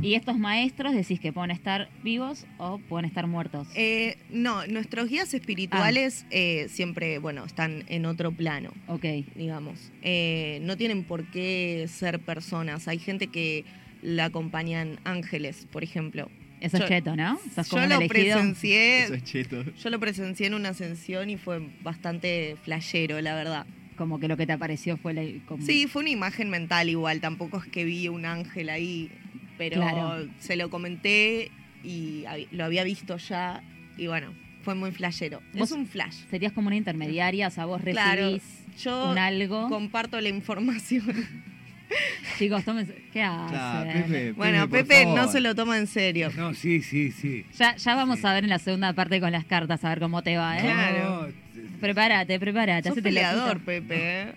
Y 0.00 0.14
estos 0.14 0.38
maestros 0.38 0.94
decís 0.94 1.18
que 1.18 1.32
pueden 1.32 1.50
estar 1.50 1.88
vivos 2.04 2.46
o 2.58 2.78
pueden 2.78 3.04
estar 3.06 3.26
muertos. 3.26 3.66
Eh, 3.74 4.16
no, 4.30 4.64
nuestros 4.66 5.08
guías 5.08 5.34
espirituales 5.34 6.24
eh, 6.30 6.66
siempre, 6.70 7.18
bueno, 7.18 7.44
están 7.44 7.84
en 7.88 8.06
otro 8.06 8.30
plano. 8.30 8.70
ok. 8.86 9.04
digamos. 9.34 9.90
Eh, 10.02 10.60
no 10.62 10.76
tienen 10.76 11.02
por 11.04 11.24
qué 11.30 11.86
ser 11.88 12.20
personas. 12.20 12.86
Hay 12.86 12.98
gente 12.98 13.26
que 13.26 13.64
la 14.02 14.26
acompañan 14.26 15.00
ángeles, 15.04 15.66
por 15.72 15.82
ejemplo. 15.82 16.30
Eso 16.60 16.76
es 16.78 16.86
cheto, 16.86 17.14
¿no? 17.16 17.38
Sos 17.54 17.68
como 17.68 17.82
Yo 17.82 17.88
lo 17.88 17.94
elegido. 17.96 18.08
presencié, 18.36 19.02
Eso 19.04 19.14
es 19.14 19.24
cheto. 19.24 19.64
yo 19.64 19.90
lo 19.90 20.00
presencié 20.00 20.46
en 20.46 20.54
una 20.54 20.70
ascensión 20.70 21.30
y 21.30 21.36
fue 21.36 21.60
bastante 21.82 22.56
flashero, 22.62 23.20
la 23.20 23.34
verdad. 23.34 23.66
Como 23.96 24.18
que 24.20 24.28
lo 24.28 24.36
que 24.36 24.46
te 24.46 24.52
apareció 24.52 24.96
fue 24.96 25.12
la, 25.14 25.22
como- 25.46 25.64
Sí, 25.64 25.86
fue 25.88 26.02
una 26.02 26.10
imagen 26.10 26.50
mental 26.50 26.88
igual, 26.88 27.20
tampoco 27.20 27.58
es 27.58 27.66
que 27.66 27.84
vi 27.84 28.08
un 28.08 28.24
ángel 28.26 28.70
ahí, 28.70 29.10
pero 29.58 29.76
Claro. 29.80 30.26
se 30.38 30.56
lo 30.56 30.70
comenté 30.70 31.50
y 31.84 32.24
lo 32.52 32.64
había 32.64 32.84
visto 32.84 33.16
ya 33.18 33.62
y 33.96 34.06
bueno, 34.06 34.32
fue 34.62 34.74
muy 34.74 34.90
flashero. 34.92 35.42
Vos- 35.54 35.70
Es 35.70 35.72
un 35.76 35.86
flash. 35.86 36.14
Serías 36.30 36.52
como 36.52 36.68
una 36.68 36.76
intermediaria, 36.76 37.48
o 37.48 37.50
sea, 37.50 37.64
vos 37.66 37.80
recibís 37.80 38.02
Claro, 38.02 38.38
yo 38.82 39.10
un 39.10 39.18
algo. 39.18 39.68
comparto 39.68 40.20
la 40.20 40.28
información. 40.28 41.04
Chicos, 42.38 42.64
tómense. 42.64 42.94
¿Qué? 43.12 43.20
Claro, 43.20 43.90
Pepe, 43.92 44.32
Bueno, 44.32 44.68
Pepe 44.68 45.06
no 45.06 45.26
se 45.32 45.40
lo 45.40 45.54
toma 45.54 45.78
en 45.78 45.86
serio. 45.86 46.30
No, 46.36 46.52
sí, 46.54 46.82
sí, 46.82 47.10
sí. 47.12 47.46
Ya, 47.58 47.76
ya 47.76 47.94
vamos 47.94 48.18
Sí. 48.20 48.26
a 48.26 48.34
ver 48.34 48.44
en 48.44 48.50
la 48.50 48.58
segunda 48.58 48.92
parte 48.92 49.20
con 49.20 49.32
las 49.32 49.44
cartas, 49.46 49.82
a 49.84 49.88
ver 49.88 49.98
cómo 50.00 50.22
te 50.22 50.36
va, 50.36 50.58
¿eh? 50.58 50.62
Claro. 50.62 51.28
No, 51.28 51.48
Prepárate, 51.80 52.38
prepárate. 52.38 52.88
Sos 52.90 53.00
peleador. 53.00 53.60
Pepe. 53.60 54.22
¿eh? 54.22 54.32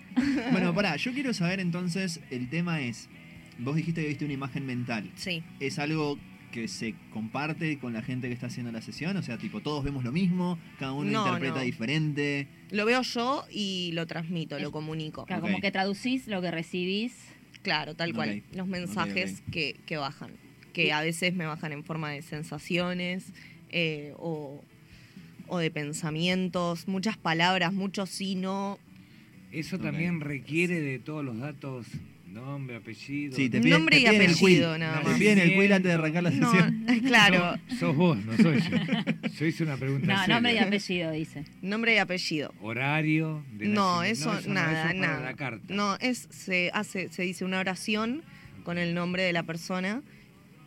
Bueno, 0.52 0.74
pará, 0.74 0.96
yo 0.96 1.12
quiero 1.12 1.34
saber 1.34 1.60
entonces, 1.60 2.20
el 2.30 2.48
tema 2.48 2.80
es, 2.80 3.08
vos 3.58 3.76
dijiste 3.76 4.02
que 4.02 4.08
viste 4.08 4.24
una 4.24 4.34
imagen 4.34 4.66
mental. 4.66 5.10
Sí. 5.16 5.42
¿Es 5.60 5.78
algo 5.78 6.18
que 6.50 6.68
se 6.68 6.94
comparte 7.12 7.78
con 7.78 7.92
la 7.94 8.02
gente 8.02 8.28
que 8.28 8.34
está 8.34 8.46
haciendo 8.48 8.72
la 8.72 8.82
sesión? 8.82 9.16
O 9.16 9.22
sea, 9.22 9.38
tipo, 9.38 9.60
todos 9.60 9.82
vemos 9.84 10.04
lo 10.04 10.12
mismo, 10.12 10.58
cada 10.78 10.92
uno 10.92 11.10
No, 11.10 11.24
interpreta 11.26 11.56
no. 11.56 11.62
diferente. 11.62 12.46
Lo 12.70 12.84
veo 12.84 13.02
yo 13.02 13.44
y 13.50 13.90
lo 13.94 14.06
transmito, 14.06 14.56
Es- 14.56 14.62
lo 14.62 14.70
comunico. 14.72 15.24
Claro, 15.26 15.42
como 15.42 15.60
que 15.60 15.70
traducís 15.70 16.26
lo 16.26 16.40
que 16.42 16.50
recibís. 16.50 17.14
Claro, 17.62 17.94
tal 17.94 18.12
cual. 18.12 18.42
Los 18.54 18.66
mensajes 18.66 19.42
Que, 19.52 19.76
que 19.86 19.96
bajan. 19.96 20.32
Que 20.72 20.92
a 20.92 21.00
veces 21.02 21.34
me 21.34 21.46
bajan 21.46 21.72
en 21.72 21.84
forma 21.84 22.10
de 22.10 22.22
sensaciones 22.22 23.32
eh, 23.70 24.12
o, 24.18 24.62
o 25.46 25.58
de 25.58 25.70
pensamientos, 25.70 26.88
muchas 26.88 27.16
palabras, 27.16 27.72
mucho 27.72 28.04
sí, 28.06 28.34
no. 28.34 28.78
Eso 29.52 29.78
también 29.78 30.20
requiere 30.20 30.80
de 30.80 30.98
todos 30.98 31.24
los 31.24 31.38
datos, 31.38 31.86
nombre, 32.32 32.76
apellido. 32.76 33.36
Sí, 33.36 33.48
te 33.48 33.58
piden, 33.60 33.78
nombre 33.78 33.96
te 33.96 34.02
y 34.02 34.04
piden 34.06 34.20
el 34.22 34.30
apellido, 34.32 34.78
nada 34.78 34.98
Te 35.00 35.08
más. 35.08 35.18
piden 35.18 35.38
el 35.38 35.52
quill 35.54 35.72
antes 35.72 35.88
de 35.88 35.92
arrancar 35.92 36.22
la 36.24 36.30
No, 36.30 36.50
sesión. 36.50 36.86
claro, 37.06 37.58
Sos, 37.68 37.78
sos 37.78 37.96
vos, 37.96 38.18
no 38.24 38.36
soy 38.36 38.60
yo. 38.60 38.76
Yo 39.38 39.46
hice 39.46 39.62
una 39.64 39.76
pregunta 39.76 40.06
No, 40.06 40.18
seria. 40.20 40.34
nombre 40.34 40.54
y 40.54 40.58
apellido, 40.58 41.10
dice. 41.12 41.44
nombre 41.62 41.94
y 41.94 41.98
apellido. 41.98 42.52
Horario. 42.60 43.44
De 43.52 43.66
No, 43.68 44.02
eso, 44.02 44.32
no, 44.46 44.54
nada, 44.54 44.90
eso 44.90 45.00
nada. 45.00 45.20
La 45.20 45.34
carta. 45.34 45.62
No, 45.68 45.96
es 46.00 46.28
se 46.30 46.70
hace, 46.74 47.08
se 47.10 47.22
dice 47.22 47.44
una 47.44 47.60
oración 47.60 48.22
con 48.64 48.78
el 48.78 48.94
nombre 48.94 49.22
de 49.22 49.32
la 49.32 49.42
persona 49.42 50.02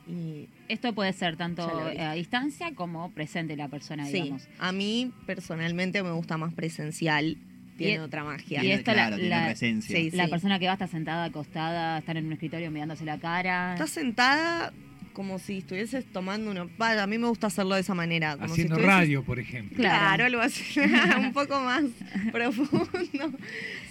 y 0.08 0.48
Esto 0.68 0.94
puede 0.94 1.14
ser 1.14 1.36
tanto 1.36 1.68
a 2.00 2.14
distancia 2.14 2.74
como 2.76 3.12
presente 3.12 3.56
la 3.56 3.68
persona, 3.70 4.06
sí, 4.06 4.14
digamos. 4.14 4.48
a 4.60 4.72
mí 4.72 5.12
personalmente 5.26 6.04
me 6.04 6.12
gusta 6.12 6.38
más 6.38 6.54
presencial 6.54 7.38
tiene 7.78 7.94
Y- 7.96 7.98
otra 7.98 8.24
magia. 8.24 8.64
y 8.64 8.72
esto 8.72 8.92
la- 8.92 8.96
claro, 8.96 9.16
tiene 9.18 9.30
la- 9.30 9.40
otra 9.42 9.52
esencia. 9.52 9.96
Sí, 9.98 10.12
La 10.12 10.28
persona 10.28 10.60
que 10.60 10.68
va 10.68 10.74
está 10.74 10.88
sentada, 10.88 11.26
acostada, 11.26 11.98
está 12.00 12.12
en 12.14 12.26
un 12.26 12.34
escritorio 12.34 12.72
mirándose 12.72 13.06
la 13.06 13.18
cara. 13.20 13.74
Estás 13.74 13.90
sentada 13.92 14.74
como 15.14 15.40
si 15.40 15.60
estuvieses 15.60 16.04
tomando 16.12 16.52
una... 16.52 16.68
Vaya, 16.78 17.04
a 17.04 17.08
mí 17.08 17.18
me 17.18 17.28
gusta 17.28 17.48
hacerlo 17.48 17.76
de 17.76 17.82
esa 17.82 17.94
manera. 17.96 18.34
Como 18.38 18.46
Haciendo 18.52 18.76
si 18.76 18.82
estuvieses- 18.82 18.86
radio, 19.00 19.24
por 19.24 19.40
ejemplo. 19.40 19.78
Claro. 19.78 19.98
Claro, 20.00 20.26
algo 20.26 20.42
así, 20.42 20.64
un 21.18 21.32
poco 21.34 21.60
más 21.62 21.84
profundo. 22.32 23.32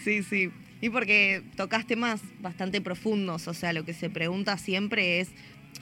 Sí, 0.03 0.23
sí. 0.23 0.51
Y 0.81 0.91
porque 0.91 1.43
tocaste 1.57 1.97
más 1.97 2.21
bastante 2.41 2.81
profundos, 2.81 3.49
o 3.49 3.55
sea, 3.55 3.73
lo 3.73 3.85
que 3.85 3.95
se 3.95 4.11
pregunta 4.11 4.59
siempre 4.59 5.21
es, 5.21 5.31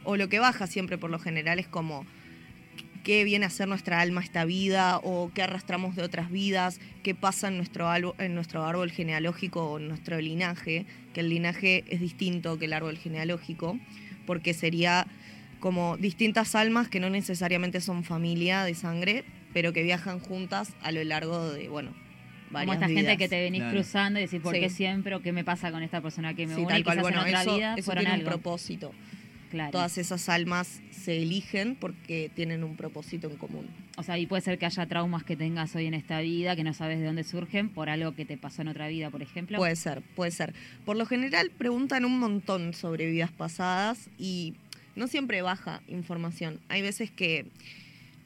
o 0.04 0.16
lo 0.16 0.28
que 0.28 0.38
baja 0.38 0.66
siempre 0.68 0.96
por 0.96 1.10
lo 1.10 1.18
general 1.18 1.58
es 1.58 1.66
como, 1.66 2.06
¿qué 3.02 3.24
viene 3.24 3.46
a 3.46 3.50
ser 3.50 3.68
nuestra 3.68 4.00
alma 4.00 4.20
esta 4.22 4.44
vida? 4.44 4.98
¿O 5.02 5.30
qué 5.34 5.42
arrastramos 5.42 5.96
de 5.96 6.02
otras 6.02 6.30
vidas? 6.30 6.80
¿Qué 7.02 7.14
pasa 7.14 7.48
en 7.48 7.56
nuestro, 7.56 7.88
albo- 7.88 8.14
en 8.18 8.34
nuestro 8.34 8.64
árbol 8.64 8.90
genealógico 8.90 9.64
o 9.72 9.78
en 9.78 9.88
nuestro 9.88 10.20
linaje? 10.20 10.86
Que 11.12 11.20
el 11.20 11.28
linaje 11.28 11.84
es 11.88 12.00
distinto 12.00 12.58
que 12.58 12.66
el 12.66 12.72
árbol 12.72 12.96
genealógico, 12.98 13.78
porque 14.26 14.54
sería 14.54 15.06
como 15.60 15.96
distintas 15.96 16.54
almas 16.54 16.88
que 16.88 17.00
no 17.00 17.08
necesariamente 17.10 17.80
son 17.80 18.02
familia 18.04 18.64
de 18.64 18.74
sangre, 18.74 19.24
pero 19.52 19.72
que 19.72 19.82
viajan 19.82 20.18
juntas 20.18 20.72
a 20.82 20.90
lo 20.92 21.02
largo 21.04 21.52
de, 21.52 21.68
bueno, 21.68 21.92
Como 22.50 22.74
esta 22.74 22.86
gente 22.88 23.16
que 23.16 23.28
te 23.30 23.40
venís 23.40 23.60
Claro. 23.62 23.76
cruzando 23.78 24.18
y 24.18 24.22
decís, 24.24 24.40
¿por 24.42 24.54
Sí. 24.54 24.60
qué 24.60 24.68
siempre? 24.68 25.14
¿O 25.14 25.22
qué 25.22 25.32
me 25.32 25.42
pasa 25.42 25.70
con 25.72 25.82
esta 25.82 26.02
persona 26.02 26.34
que 26.34 26.46
me 26.46 26.54
Sí, 26.54 26.60
une? 26.60 26.68
tal 26.68 26.80
Y 26.80 26.84
cual. 26.84 26.96
quizás 26.96 27.02
Bueno, 27.02 27.20
en 27.22 27.26
otra 27.28 27.42
eso, 27.42 27.56
vida 27.56 27.74
eso 27.78 27.84
fueron 27.86 28.02
tiene 28.04 28.14
algo. 28.14 28.26
un 28.26 28.30
propósito. 28.30 28.92
Claro. 29.52 29.70
Todas 29.70 29.98
esas 29.98 30.30
almas 30.30 30.80
se 30.90 31.18
eligen 31.20 31.76
porque 31.76 32.30
tienen 32.34 32.64
un 32.64 32.74
propósito 32.74 33.28
en 33.28 33.36
común. 33.36 33.66
O 33.98 34.02
sea, 34.02 34.16
y 34.16 34.24
puede 34.24 34.40
ser 34.40 34.58
que 34.58 34.64
haya 34.64 34.86
traumas 34.86 35.24
que 35.24 35.36
tengas 35.36 35.76
hoy 35.76 35.84
en 35.84 35.92
esta 35.92 36.22
vida 36.22 36.56
que 36.56 36.64
no 36.64 36.72
sabes 36.72 36.98
de 37.00 37.04
dónde 37.04 37.22
surgen 37.22 37.68
por 37.68 37.90
algo 37.90 38.14
que 38.14 38.24
te 38.24 38.38
pasó 38.38 38.62
en 38.62 38.68
otra 38.68 38.88
vida, 38.88 39.10
por 39.10 39.20
ejemplo. 39.20 39.58
Puede 39.58 39.76
ser, 39.76 40.00
puede 40.16 40.30
ser. 40.30 40.54
Por 40.86 40.96
lo 40.96 41.04
general 41.04 41.50
preguntan 41.50 42.06
un 42.06 42.18
montón 42.18 42.72
sobre 42.72 43.10
vidas 43.10 43.30
pasadas 43.30 44.08
y 44.18 44.54
no 44.96 45.06
siempre 45.06 45.42
baja 45.42 45.82
información. 45.86 46.58
Hay 46.70 46.80
veces 46.80 47.10
que 47.10 47.44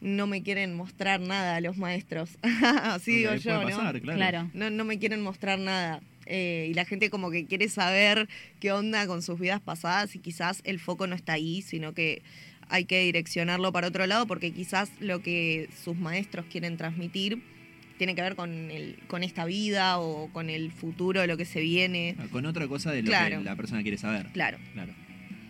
no 0.00 0.28
me 0.28 0.44
quieren 0.44 0.76
mostrar 0.76 1.20
nada 1.20 1.56
a 1.56 1.60
los 1.60 1.76
maestros. 1.76 2.38
Así 2.42 3.10
Ok, 3.10 3.16
digo 3.16 3.30
puede 3.30 3.40
yo, 3.40 3.62
¿no? 3.62 3.66
pasar, 3.66 4.00
claro. 4.00 4.18
Claro. 4.18 4.50
No, 4.54 4.70
no 4.70 4.84
me 4.84 5.00
quieren 5.00 5.22
mostrar 5.22 5.58
nada. 5.58 6.00
Eh, 6.26 6.68
y 6.70 6.74
la 6.74 6.84
gente 6.84 7.08
como 7.10 7.30
que 7.30 7.46
quiere 7.46 7.68
saber 7.68 8.28
qué 8.60 8.72
onda 8.72 9.06
con 9.06 9.22
sus 9.22 9.38
vidas 9.38 9.60
pasadas 9.60 10.14
y 10.16 10.18
quizás 10.18 10.60
el 10.64 10.78
foco 10.80 11.06
no 11.06 11.14
está 11.14 11.34
ahí, 11.34 11.62
sino 11.62 11.94
que 11.94 12.22
hay 12.68 12.84
que 12.84 13.00
direccionarlo 13.04 13.72
para 13.72 13.86
otro 13.88 14.06
lado 14.06 14.26
porque 14.26 14.52
quizás 14.52 14.90
lo 15.00 15.22
que 15.22 15.68
sus 15.84 15.96
maestros 15.96 16.46
quieren 16.50 16.76
transmitir 16.76 17.42
tiene 17.96 18.14
que 18.14 18.22
ver 18.22 18.34
con, 18.36 18.70
el, 18.70 18.98
con 19.06 19.22
esta 19.22 19.44
vida 19.46 19.98
o 19.98 20.28
con 20.32 20.50
el 20.50 20.70
futuro, 20.72 21.26
lo 21.26 21.36
que 21.36 21.44
se 21.46 21.60
viene. 21.60 22.14
Con 22.30 22.44
otra 22.44 22.66
cosa 22.68 22.90
de 22.92 23.02
lo 23.02 23.08
Claro. 23.08 23.38
que 23.38 23.44
la 23.44 23.56
persona 23.56 23.82
quiere 23.82 23.96
saber. 23.96 24.26
Claro. 24.32 24.58
Claro. 24.74 24.92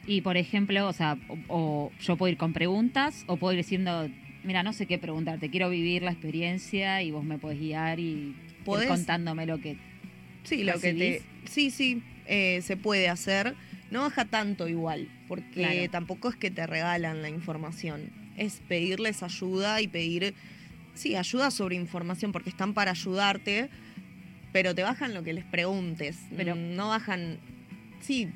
Y 0.07 0.21
por 0.21 0.37
ejemplo, 0.37 0.87
o 0.87 0.93
sea, 0.93 1.19
o, 1.29 1.39
o 1.49 1.93
yo 2.01 2.17
puedo 2.17 2.31
ir 2.31 2.39
con 2.39 2.53
preguntas 2.53 3.25
o 3.27 3.37
puedo 3.39 3.53
ir 3.55 3.59
diciendo, 3.65 4.09
mira, 4.45 4.63
no 4.63 4.73
sé 4.73 4.87
qué 4.87 4.99
preguntarte, 4.99 5.51
quiero 5.51 5.69
vivir 5.71 6.03
la 6.03 6.13
experiencia 6.13 7.03
y 7.03 7.11
vos 7.11 7.25
me 7.25 7.39
podés 7.39 7.59
guiar 7.59 7.99
y 7.99 8.37
ir 8.65 8.87
contándome 8.89 9.47
lo 9.47 9.59
que... 9.61 9.77
Sí, 10.47 10.65
lo 10.65 10.79
que 10.81 10.95
te, 10.95 11.23
sí, 11.51 11.71
sí, 11.71 12.03
eh, 12.27 12.61
se 12.63 12.77
puede 12.77 13.09
hacer. 13.09 13.55
No 13.91 14.01
baja 14.01 14.25
tanto 14.25 14.67
igual, 14.69 15.09
porque 15.29 15.51
Claro. 15.53 15.91
tampoco 15.91 16.29
es 16.29 16.37
que 16.37 16.51
te 16.51 16.67
regalan 16.67 17.23
la 17.23 17.29
información. 17.29 18.11
Es 18.37 18.61
pedirles 18.69 19.23
ayuda 19.23 19.81
y 19.81 19.89
pedir, 19.89 20.35
sí, 20.95 21.15
ayuda 21.17 21.51
sobre 21.51 21.77
información, 21.77 22.33
porque 22.33 22.51
están 22.51 22.75
para 22.75 22.91
ayudarte, 22.93 23.69
pero 24.53 24.75
te 24.75 24.83
bajan 24.83 25.15
lo 25.15 25.23
que 25.23 25.33
les 25.33 25.45
preguntes. 25.45 26.17
Pero- 26.37 26.55
no 26.57 26.89
bajan, 26.89 27.39
sí, 28.01 28.29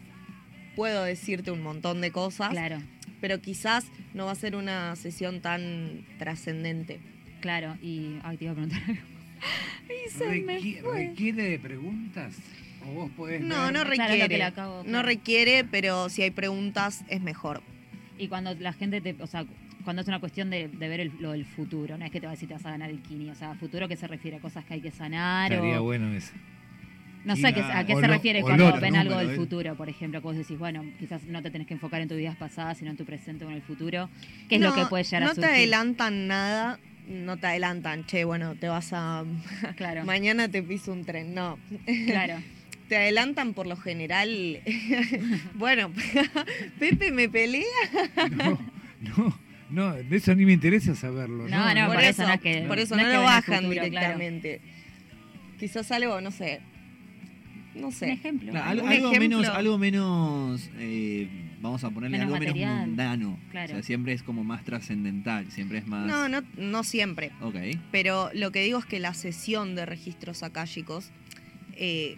puedo 0.77 1.03
decirte 1.05 1.51
un 1.51 1.63
montón 1.63 2.01
de 2.01 2.13
cosas, 2.13 2.51
Claro, 2.51 2.79
pero 3.21 3.41
quizás 3.41 3.87
no 4.15 4.27
va 4.27 4.33
a 4.33 4.37
ser 4.37 4.55
una 4.57 4.95
sesión 4.97 5.41
tan 5.41 6.07
trascendente. 6.19 7.01
claro. 7.41 7.77
Y... 7.83 8.19
Ay, 8.23 8.37
te 8.37 8.45
iba 8.45 8.53
a 8.53 8.55
preguntar 8.55 8.83
algo. 8.89 9.20
Requi-. 10.19 10.81
¿Requiere 10.83 11.43
de 11.51 11.59
preguntas? 11.59 12.37
¿O 12.87 12.93
vos 12.93 13.11
podés 13.17 13.41
No, 13.43 13.65
ver? 13.65 13.73
no 13.73 13.83
Claro, 13.83 13.85
lo 13.85 13.91
que 13.91 13.97
requiere. 14.09 14.39
le 14.39 14.45
acabo- 14.45 14.79
No 14.79 14.85
claro. 14.85 15.07
requiere, 15.07 15.65
pero 15.65 16.09
si 16.09 16.23
hay 16.23 16.31
preguntas 16.31 17.05
es 17.09 17.21
mejor. 17.21 17.63
Y 18.19 18.29
cuando 18.29 18.55
la 18.55 18.73
gente 18.73 19.01
te, 19.01 19.17
o 19.23 19.27
sea, 19.27 19.45
cuando 19.85 20.03
es 20.03 20.09
una 20.09 20.21
cuestión 20.21 20.51
de, 20.51 20.69
de 20.69 20.89
ver 20.89 21.01
el- 21.01 21.13
lo 21.21 21.33
del 21.33 21.45
futuro, 21.45 21.97
no 21.99 22.05
es 22.05 22.11
que 22.11 22.21
te 22.21 22.27
va 22.27 22.33
a 22.33 22.35
decir 22.35 22.49
te 22.49 22.55
vas 22.55 22.67
a 22.67 22.71
ganar 22.71 22.91
el 22.91 23.01
kini, 23.01 23.31
o 23.31 23.35
sea, 23.35 23.55
futuro 23.55 23.89
que 23.89 23.97
se 23.97 24.07
refiere 24.07 24.37
a 24.39 24.41
cosas 24.41 24.65
que 24.65 24.75
hay 24.75 24.81
que 24.81 24.91
sanar 24.91 25.53
Estaría 25.53 25.81
o 25.81 25.85
bueno 25.85 26.13
eso. 26.15 26.33
no 27.25 27.37
sé 27.37 27.47
a 27.49 27.53
qué, 27.53 27.61
a 27.63 27.85
qué 27.87 27.95
se 27.95 28.01
lo- 28.03 28.09
refiere 28.09 28.41
cuando 28.43 28.79
ven 28.81 28.95
¿no? 28.95 29.01
algo 29.01 29.17
del 29.19 29.31
él- 29.31 29.37
futuro, 29.37 29.75
por 29.77 29.89
ejemplo, 29.89 30.21
que 30.21 30.25
vos 30.27 30.37
decís, 30.37 30.59
bueno, 30.59 30.85
quizás 30.99 31.25
no 31.25 31.43
te 31.43 31.51
tenés 31.51 31.67
que 31.67 31.75
enfocar 31.75 32.01
en 32.03 32.09
tus 32.09 32.17
vidas 32.19 32.37
pasadas, 32.37 32.79
sino 32.79 32.91
en 32.91 32.97
tu 32.97 33.05
presente 33.07 33.45
o 33.45 33.51
en 33.51 33.57
el 33.57 33.63
futuro, 33.63 34.09
¿qué 34.49 34.57
es 34.57 34.61
lo 34.61 34.71
No, 34.71 34.75
que 34.77 34.87
puede 34.87 35.05
llegar 35.05 35.23
no 35.23 35.31
a 35.31 35.35
surgir? 35.35 35.51
te 35.51 35.57
adelantan 35.57 36.27
nada, 36.29 36.79
no 37.11 37.37
te 37.37 37.47
adelantan, 37.49 38.05
che, 38.05 38.25
bueno, 38.25 38.55
te 38.55 38.69
vas 38.69 38.93
a... 38.93 39.25
Claro, 39.77 40.05
Mañana 40.05 40.49
te 40.49 40.63
piso 40.63 40.93
un 40.93 41.05
tren, 41.05 41.35
no. 41.35 41.59
claro. 42.07 42.35
Te 42.89 42.97
adelantan 42.97 43.55
por 43.55 43.69
lo 43.69 43.77
general. 43.77 44.59
bueno, 45.55 45.93
Pepe 46.81 47.13
me 47.13 47.29
pelea. 47.29 47.63
No, 48.33 48.59
no, 49.17 49.39
no, 49.71 49.93
de 49.95 50.17
eso 50.17 50.35
ni 50.35 50.45
me 50.45 50.55
interesa 50.55 50.97
saberlo. 50.97 51.47
No, 51.47 51.73
no, 51.73 51.87
por, 51.87 51.95
por 51.95 52.03
eso 52.05 52.27
no 52.27 52.33
es 52.33 52.41
que- 52.41 52.65
por 52.67 52.81
eso 52.81 52.97
no 52.97 53.03
no, 53.03 53.09
es 53.09 53.13
que 53.15 53.19
lo 53.19 53.23
bajan 53.23 53.43
futuro, 53.63 53.71
claro. 53.75 53.85
directamente. 53.91 54.61
Quizás 55.61 55.89
algo, 55.93 56.21
no 56.21 56.33
sé. 56.33 56.63
No 57.77 57.87
Un 57.87 57.93
sé. 57.93 58.11
ejemplo. 58.11 58.51
Claro, 58.51 58.69
algo, 58.71 58.83
Un 58.87 58.93
algo 58.93 59.09
ejemplo. 59.13 59.39
menos, 59.39 59.55
algo 59.55 59.79
menos 59.79 60.71
eh, 60.79 61.29
vamos 61.61 61.85
a 61.85 61.91
ponerle 61.91 62.19
Menos 62.19 62.35
algo 62.35 62.45
material. 62.45 62.71
menos 62.73 62.87
mundano. 62.89 63.39
Claro. 63.51 63.73
O 63.73 63.75
sea, 63.77 63.83
siempre 63.83 64.13
es 64.13 64.23
como 64.23 64.45
más 64.45 64.65
trascendental, 64.65 65.51
siempre 65.51 65.79
es 65.79 65.87
más. 65.87 66.07
No, 66.07 66.29
no, 66.29 66.43
no 66.57 66.83
siempre. 66.85 67.31
Ok. 67.41 67.57
Pero 67.93 68.31
lo 68.35 68.51
que 68.51 68.63
digo 68.63 68.79
es 68.79 68.87
que 68.87 68.99
la 68.99 69.15
sesión 69.15 69.75
de 69.75 69.87
registros 69.87 70.43
akáshicos 70.43 71.11
eh, 71.75 72.17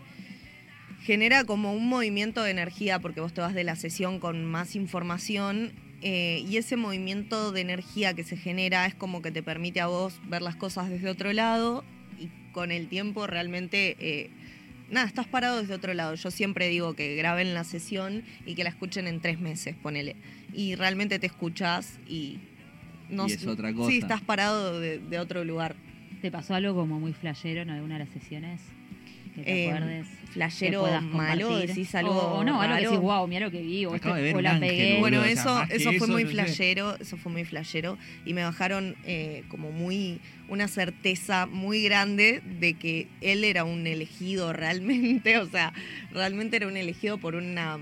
genera 1.02 1.44
como 1.44 1.72
un 1.72 1.88
movimiento 1.88 2.42
de 2.42 2.50
energía 2.52 2.98
porque 3.00 3.20
vos 3.20 3.32
te 3.34 3.40
vas 3.40 3.54
de 3.54 3.64
la 3.64 3.76
sesión 3.76 4.20
con 4.20 4.44
más 4.44 4.76
información 4.76 5.72
eh, 6.00 6.44
y 6.48 6.56
ese 6.56 6.76
movimiento 6.76 7.52
de 7.52 7.60
energía 7.60 8.14
que 8.14 8.24
se 8.24 8.36
genera 8.36 8.86
es 8.86 8.94
como 8.94 9.22
que 9.22 9.30
te 9.30 9.42
permite 9.42 9.80
a 9.80 9.86
vos 9.86 10.20
ver 10.28 10.42
las 10.42 10.56
cosas 10.56 10.88
desde 10.90 11.08
otro 11.08 11.32
lado 11.32 11.84
y 12.18 12.28
con 12.52 12.70
el 12.70 12.88
tiempo 12.88 13.26
realmente... 13.26 13.96
eh, 13.98 14.30
Nada, 14.92 15.06
estás 15.06 15.26
parado 15.26 15.60
desde 15.60 15.74
otro 15.74 15.92
lado. 15.94 16.14
Yo 16.14 16.30
siempre 16.30 16.68
digo 16.68 16.94
que 16.94 17.16
graben 17.16 17.54
la 17.54 17.64
sesión 17.64 18.22
y 18.46 18.54
que 18.54 18.62
la 18.62 18.70
escuchen 18.70 19.08
en 19.08 19.20
tres 19.20 19.40
meses, 19.40 19.74
ponele. 19.82 20.14
Y 20.52 20.74
realmente 20.76 21.18
te 21.18 21.26
escuchás 21.26 21.98
y... 22.06 22.38
Y 23.10 23.32
es 23.32 23.46
otra 23.46 23.74
cosa. 23.74 23.90
Sí, 23.90 23.98
estás 23.98 24.20
parado 24.22 24.78
de- 24.80 24.98
de 24.98 25.18
otro 25.18 25.44
lugar. 25.44 25.74
¿Te 26.20 26.30
pasó 26.30 26.54
algo 26.54 26.74
como 26.74 27.00
muy 27.00 27.12
flashero 27.12 27.62
en 27.62 27.70
alguna 27.70 27.98
de 27.98 28.04
las 28.04 28.12
sesiones? 28.14 28.60
Que 29.34 29.42
te 29.42 29.64
Eh, 29.64 29.68
acuerdes. 29.70 30.06
flashero 30.32 30.84
que 30.84 31.00
malo, 31.00 31.46
compartir? 31.48 31.68
decís 31.68 31.94
algo 31.94 32.10
O, 32.12 32.38
o 32.40 32.44
no, 32.44 32.60
algo 32.60 32.74
que 32.76 32.82
decís, 32.82 32.98
wow, 32.98 33.26
mira 33.26 33.46
lo 33.46 33.50
que 33.50 33.62
vi, 33.62 33.84
o, 33.86 33.94
este- 33.94 34.12
de 34.12 34.22
ver 34.22 34.34
o 34.34 34.38
un 34.38 34.44
la 34.44 34.50
ángel, 34.52 34.68
pegué. 34.68 34.98
Bueno, 35.00 35.20
o 35.20 35.22
sea, 35.22 35.30
eso, 35.32 35.62
eso 35.70 35.88
fue 35.92 35.96
eso, 35.96 36.06
muy 36.08 36.22
no 36.24 36.28
sé. 36.28 36.34
flashero, 36.36 36.96
eso 37.00 37.16
fue 37.16 37.32
muy 37.32 37.44
flashero 37.44 37.98
y 38.26 38.34
me 38.34 38.42
bajaron 38.42 38.94
eh, 39.04 39.42
como 39.48 39.70
muy 39.72 40.20
una 40.48 40.68
certeza 40.68 41.46
muy 41.46 41.82
grande 41.82 42.42
de 42.60 42.74
que 42.74 43.08
él 43.22 43.44
era 43.44 43.64
un 43.64 43.86
elegido 43.86 44.52
realmente, 44.52 45.38
o 45.38 45.48
sea, 45.48 45.72
realmente 46.12 46.56
era 46.56 46.66
un 46.66 46.76
elegido 46.76 47.16
por 47.18 47.34
una, 47.34 47.78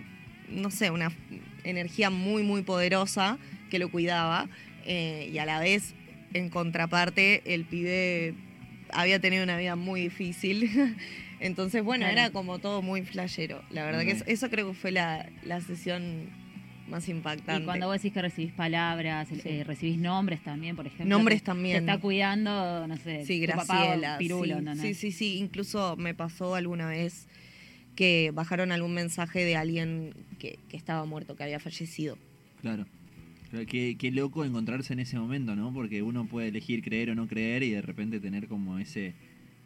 no 0.48 0.70
sé, 0.70 0.90
una 0.90 1.10
energía 1.64 2.10
muy, 2.10 2.42
muy 2.44 2.62
poderosa 2.62 3.38
que 3.70 3.78
lo 3.80 3.90
cuidaba 3.90 4.48
eh, 4.86 5.28
y 5.32 5.38
a 5.38 5.46
la 5.46 5.58
vez, 5.60 5.94
en 6.32 6.48
contraparte, 6.48 7.42
el 7.54 7.64
pibe 7.64 8.34
había 8.92 9.20
tenido 9.20 9.44
una 9.44 9.56
vida 9.56 9.74
muy 9.76 10.00
difícil. 10.02 10.96
Entonces, 11.40 11.82
bueno, 11.82 12.04
Claro. 12.04 12.20
era 12.20 12.30
como 12.30 12.58
todo 12.58 12.82
muy 12.82 13.02
flashero. 13.02 13.62
La 13.70 13.84
verdad 13.84 14.02
que 14.02 14.10
eso, 14.12 14.24
eso 14.26 14.50
creo 14.50 14.68
que 14.68 14.74
fue 14.74 14.92
la, 14.92 15.28
la 15.44 15.60
sesión 15.60 16.28
más 16.88 17.08
impactante. 17.08 17.62
Y 17.62 17.64
cuando 17.64 17.86
vos 17.86 17.96
decís 17.96 18.12
que 18.12 18.20
recibís 18.20 18.52
palabras, 18.52 19.28
Sí. 19.28 19.40
eh, 19.44 19.64
recibís 19.64 19.96
nombres 19.96 20.42
también, 20.42 20.76
por 20.76 20.86
ejemplo. 20.86 21.06
Nombres 21.06 21.42
también. 21.42 21.84
Te 21.86 21.92
está 21.92 22.00
cuidando, 22.00 22.86
no 22.86 22.96
sé, 22.96 23.24
Sí, 23.24 23.40
tu 23.46 23.52
papá 23.52 23.64
Graciela. 23.84 24.14
o 24.16 24.18
Pirulo, 24.18 24.58
sí, 24.74 24.80
sí, 24.80 24.94
sí, 24.94 25.12
sí. 25.12 25.38
Incluso 25.38 25.96
me 25.96 26.14
pasó 26.14 26.54
alguna 26.56 26.86
vez 26.88 27.28
que 27.96 28.30
bajaron 28.34 28.72
algún 28.72 28.92
mensaje 28.92 29.44
de 29.44 29.56
alguien 29.56 30.14
que, 30.38 30.58
que 30.68 30.76
estaba 30.76 31.04
muerto, 31.06 31.36
que 31.36 31.44
había 31.44 31.60
fallecido. 31.60 32.18
Claro. 32.60 32.86
Pero 33.50 33.66
qué, 33.66 33.96
qué 33.98 34.10
loco 34.10 34.44
encontrarse 34.44 34.92
en 34.92 35.00
ese 35.00 35.18
momento, 35.18 35.56
¿no? 35.56 35.72
Porque 35.72 36.02
uno 36.02 36.26
puede 36.26 36.48
elegir 36.48 36.82
creer 36.82 37.10
o 37.10 37.14
no 37.14 37.26
creer 37.26 37.62
y 37.62 37.70
de 37.70 37.82
repente 37.82 38.20
tener 38.20 38.46
como 38.46 38.78
ese 38.78 39.14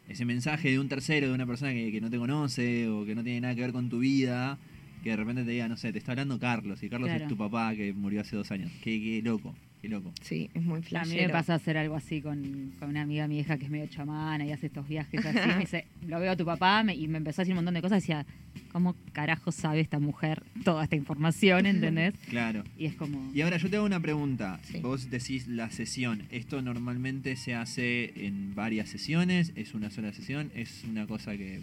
ese 0.07 0.25
mensaje 0.25 0.71
de 0.71 0.79
un 0.79 0.87
tercero, 0.87 1.27
de 1.27 1.33
una 1.33 1.45
persona 1.45 1.73
que, 1.73 1.91
que 1.91 2.01
no 2.01 2.09
te 2.09 2.17
conoce 2.17 2.87
o 2.89 3.05
que 3.05 3.15
no 3.15 3.23
tiene 3.23 3.41
nada 3.41 3.55
que 3.55 3.61
ver 3.61 3.71
con 3.71 3.89
tu 3.89 3.99
vida, 3.99 4.57
que 5.03 5.11
de 5.11 5.15
repente 5.17 5.43
te 5.43 5.51
diga, 5.51 5.67
no 5.67 5.77
sé, 5.77 5.91
te 5.91 5.99
está 5.99 6.11
hablando 6.11 6.39
Carlos 6.39 6.81
y 6.83 6.89
Carlos 6.89 7.09
Claro. 7.09 7.23
es 7.23 7.29
tu 7.29 7.37
papá 7.37 7.75
que 7.75 7.93
murió 7.93 8.21
hace 8.21 8.35
dos 8.35 8.51
años. 8.51 8.71
Qué, 8.83 8.99
qué 8.99 9.21
loco. 9.23 9.55
Qué 9.85 9.89
loco. 9.89 10.11
Sí, 10.21 10.49
es 10.55 10.63
muy 10.63 10.79
A 10.79 10.81
flashero. 10.81 11.15
mí 11.21 11.27
me 11.27 11.29
pasa 11.31 11.53
hacer 11.53 11.77
algo 11.77 11.95
así 11.95 12.19
con, 12.19 12.71
con 12.79 12.89
una 12.89 13.03
amiga 13.03 13.27
mi 13.27 13.37
hija 13.37 13.57
que 13.59 13.65
es 13.65 13.69
medio 13.69 13.85
chamana 13.85 14.43
y 14.43 14.51
hace 14.51 14.65
estos 14.65 14.87
viajes 14.87 15.23
así. 15.23 15.37
Me 15.47 15.59
dice, 15.59 15.85
lo 16.07 16.19
veo 16.19 16.31
a 16.31 16.35
tu 16.35 16.43
papá 16.43 16.81
me- 16.83 16.95
y 16.95 17.07
me 17.07 17.19
empezó 17.19 17.41
a 17.41 17.43
decir 17.43 17.53
un 17.53 17.57
montón 17.57 17.75
de 17.75 17.81
cosas. 17.83 18.01
Decía, 18.01 18.25
¿cómo 18.71 18.95
carajo 19.13 19.51
sabe 19.51 19.81
esta 19.81 19.99
mujer 19.99 20.41
toda 20.63 20.83
esta 20.85 20.95
información? 20.95 21.65
¿Entendés? 21.67 22.15
Claro. 22.29 22.63
Y 22.79 22.85
es 22.87 22.95
como... 22.95 23.31
Y 23.31 23.41
ahora 23.41 23.57
yo 23.57 23.69
te 23.69 23.75
hago 23.75 23.85
una 23.85 23.99
pregunta. 23.99 24.59
Sí. 24.63 24.79
Vos 24.79 25.11
decís 25.11 25.47
la 25.47 25.69
sesión. 25.69 26.23
¿Esto 26.31 26.63
normalmente 26.63 27.35
se 27.35 27.53
hace 27.53 28.25
en 28.25 28.55
varias 28.55 28.89
sesiones? 28.89 29.51
¿Es 29.55 29.75
una 29.75 29.91
sola 29.91 30.11
sesión? 30.13 30.51
¿Es 30.55 30.83
una 30.89 31.05
cosa 31.05 31.37
que... 31.37 31.61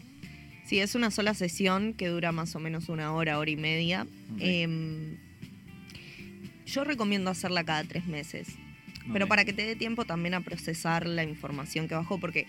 Sí, 0.64 0.79
es 0.79 0.95
una 0.95 1.11
sola 1.11 1.35
sesión 1.35 1.93
que 1.93 2.07
dura 2.07 2.31
más 2.31 2.55
o 2.55 2.61
menos 2.61 2.89
una 2.89 3.12
hora, 3.12 3.41
hora 3.41 3.51
y 3.51 3.57
media. 3.57 4.03
Ok. 4.35 4.39
Em, 4.39 5.16
yo 6.66 6.84
recomiendo 6.84 7.30
hacerla 7.30 7.64
cada 7.64 7.84
tres 7.84 8.06
meses. 8.06 8.48
Pero 9.12 9.26
para 9.26 9.44
que 9.44 9.52
te 9.52 9.62
dé 9.66 9.74
tiempo 9.74 10.04
también 10.04 10.34
a 10.34 10.40
procesar 10.42 11.06
la 11.06 11.24
información 11.24 11.88
que 11.88 11.94
bajó, 11.96 12.20
porque 12.20 12.46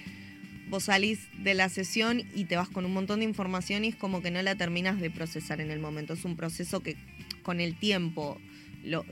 vos 0.69 0.83
salís 0.83 1.27
de 1.43 1.55
la 1.55 1.67
sesión 1.67 2.21
y 2.35 2.45
te 2.45 2.55
vas 2.55 2.69
con 2.69 2.85
un 2.85 2.93
montón 2.93 3.19
de 3.19 3.25
información 3.25 3.85
y 3.85 3.89
es 3.89 3.95
como 3.95 4.21
que 4.21 4.29
no 4.29 4.39
la 4.43 4.55
terminas 4.55 4.99
de 5.01 5.09
procesar 5.09 5.61
en 5.61 5.71
el 5.71 5.79
momento. 5.79 6.13
Es 6.13 6.25
un 6.25 6.35
proceso 6.35 6.81
que 6.81 6.95
con 7.41 7.59
el 7.59 7.75
tiempo 7.75 8.39
lo, 8.83 9.03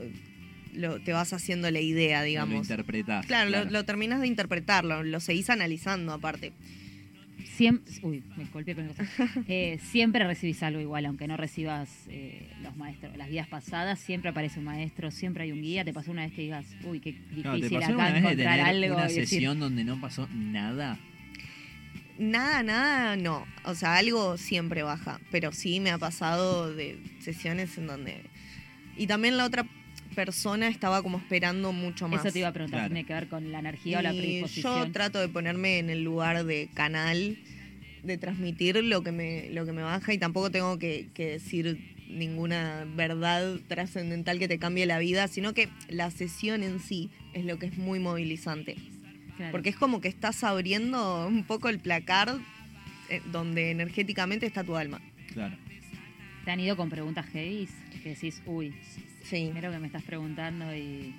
lo- 0.72 1.00
te 1.00 1.12
vas 1.12 1.32
haciendo 1.32 1.68
la 1.72 1.80
idea, 1.80 2.20
Lo 2.20 2.26
digamos. 2.26 2.54
interpretás. 2.68 3.26
Claro, 3.26 3.50
Lo, 3.50 3.64
lo 3.64 3.84
terminas 3.84 4.20
de 4.20 4.28
interpretar, 4.28 4.84
lo, 4.84 5.02
lo 5.02 5.18
seguís 5.18 5.50
analizando 5.50 6.12
aparte. 6.12 6.52
Siempre, 7.44 7.92
uy, 8.02 8.22
me 8.36 8.44
golpeé 8.46 8.74
con. 8.74 8.90
Eh, 9.48 9.78
siempre 9.90 10.24
recibís 10.26 10.62
algo 10.62 10.80
igual, 10.80 11.06
aunque 11.06 11.26
no 11.26 11.36
recibas 11.36 11.88
eh, 12.08 12.50
los 12.62 12.76
maestros. 12.76 13.16
Las 13.16 13.28
guías 13.28 13.48
pasadas 13.48 13.98
siempre 13.98 14.30
aparece 14.30 14.58
un 14.58 14.64
maestro, 14.66 15.10
siempre 15.10 15.44
hay 15.44 15.52
un 15.52 15.62
guía. 15.62 15.84
Te 15.84 15.92
pasó 15.92 16.10
una 16.10 16.22
vez 16.22 16.32
que 16.32 16.42
digas, 16.42 16.66
uy, 16.84 17.00
qué 17.00 17.12
difícil 17.12 17.42
Claro, 17.42 17.60
¿Te 17.60 17.70
pasó 17.70 17.92
acá 17.94 18.12
de 18.12 18.18
encontrar 18.18 18.36
tener 18.36 18.60
algo. 18.60 18.94
una 18.96 19.04
y 19.04 19.08
decir, 19.08 19.26
sesión 19.26 19.60
donde 19.60 19.84
no 19.84 20.00
pasó 20.00 20.28
nada? 20.32 20.98
Nada, 22.18 22.62
nada, 22.62 23.16
no. 23.16 23.46
O 23.64 23.74
sea, 23.74 23.96
algo 23.96 24.36
siempre 24.36 24.82
baja. 24.82 25.20
Pero 25.30 25.52
sí 25.52 25.80
me 25.80 25.90
ha 25.90 25.98
pasado 25.98 26.72
de 26.74 26.98
sesiones 27.20 27.76
en 27.78 27.86
donde. 27.86 28.22
Y 28.96 29.06
también 29.06 29.36
la 29.36 29.44
otra 29.44 29.66
persona 30.12 30.68
estaba 30.68 31.02
como 31.02 31.18
esperando 31.18 31.72
mucho 31.72 32.08
más. 32.08 32.24
Eso 32.24 32.32
te 32.32 32.38
iba 32.40 32.48
a 32.48 32.52
preguntar, 32.52 32.80
Claro. 32.80 32.94
tiene 32.94 33.06
que 33.06 33.14
ver 33.14 33.28
con 33.28 33.50
la 33.52 33.58
energía 33.58 33.98
o 33.98 34.02
la 34.02 34.10
predisposición. 34.10 34.86
yo 34.86 34.92
trato 34.92 35.18
de 35.20 35.28
ponerme 35.28 35.78
en 35.78 35.90
el 35.90 36.02
lugar 36.04 36.44
de 36.44 36.68
canal, 36.74 37.38
de 38.02 38.18
transmitir 38.18 38.76
lo 38.82 39.02
que 39.02 39.12
me, 39.12 39.48
lo 39.50 39.64
que 39.66 39.72
me 39.72 39.82
baja 39.82 40.12
y 40.12 40.18
tampoco 40.18 40.50
tengo 40.50 40.78
que, 40.78 41.08
que 41.14 41.26
decir 41.32 41.78
ninguna 42.08 42.86
verdad 42.94 43.56
trascendental 43.68 44.38
que 44.38 44.48
te 44.48 44.58
cambie 44.58 44.84
la 44.86 44.98
vida, 44.98 45.28
sino 45.28 45.54
que 45.54 45.68
la 45.88 46.10
sesión 46.10 46.62
en 46.62 46.78
sí 46.80 47.10
es 47.32 47.44
lo 47.44 47.58
que 47.58 47.66
es 47.66 47.78
muy 47.78 47.98
movilizante. 48.00 48.76
Claro. 49.36 49.52
Porque 49.52 49.70
es 49.70 49.76
como 49.76 50.00
que 50.00 50.08
estás 50.08 50.44
abriendo 50.44 51.26
un 51.26 51.44
poco 51.44 51.68
el 51.70 51.78
placar 51.78 52.38
eh, 53.08 53.22
donde 53.32 53.70
energéticamente 53.70 54.44
está 54.46 54.62
tu 54.62 54.76
alma. 54.76 55.00
Claro. 55.32 55.56
¿Te 56.44 56.50
han 56.50 56.60
ido 56.60 56.76
con 56.76 56.90
preguntas 56.90 57.24
heavy? 57.32 57.68
Que 58.02 58.10
decís, 58.10 58.42
uy, 58.46 58.74
Sí. 59.24 59.46
primero 59.50 59.70
que 59.72 59.78
me 59.78 59.86
estás 59.86 60.02
preguntando 60.02 60.74
y, 60.74 61.14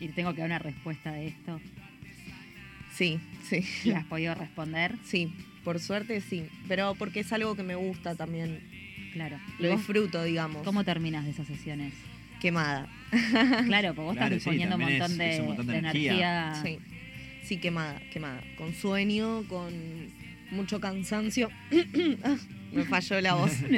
y 0.00 0.08
tengo 0.08 0.32
que 0.34 0.40
dar 0.40 0.48
una 0.48 0.58
respuesta 0.58 1.12
de 1.12 1.28
esto. 1.28 1.60
Sí, 2.94 3.18
sí. 3.48 3.64
¿Y 3.84 3.90
has 3.92 4.04
podido 4.04 4.34
responder? 4.34 4.94
Sí, 5.04 5.32
por 5.64 5.80
suerte 5.80 6.20
sí. 6.20 6.46
Pero 6.68 6.94
porque 6.94 7.20
es 7.20 7.32
algo 7.32 7.56
que 7.56 7.62
me 7.62 7.74
gusta 7.74 8.14
también. 8.14 8.60
Claro. 9.12 9.38
¿Y 9.58 9.64
Lo 9.64 9.70
disfruto, 9.76 10.22
digamos. 10.24 10.62
cómo 10.64 10.84
terminas 10.84 11.24
de 11.24 11.30
esas 11.32 11.46
sesiones? 11.46 11.92
Quemada. 12.40 12.88
Claro, 13.66 13.94
porque 13.94 14.02
vos 14.06 14.16
Claro, 14.16 14.34
estás 14.36 14.52
sí, 14.52 14.58
disponiendo 14.58 14.76
un 14.76 14.82
montón 14.82 15.12
es- 15.12 15.18
de, 15.18 15.34
es 15.34 15.40
un 15.40 15.46
montón 15.46 15.66
de 15.66 15.72
de 15.72 15.78
energía. 15.78 16.12
energía. 16.12 16.62
Sí. 16.62 16.78
Sí, 17.44 17.56
quemada, 17.58 18.00
quemada. 18.12 18.42
Con 18.56 18.74
sueño, 18.74 19.42
con 19.48 19.72
mucho 20.50 20.80
cansancio. 20.80 21.50
Me 22.72 22.84
falló 22.84 23.20
la 23.20 23.34
voz. 23.34 23.52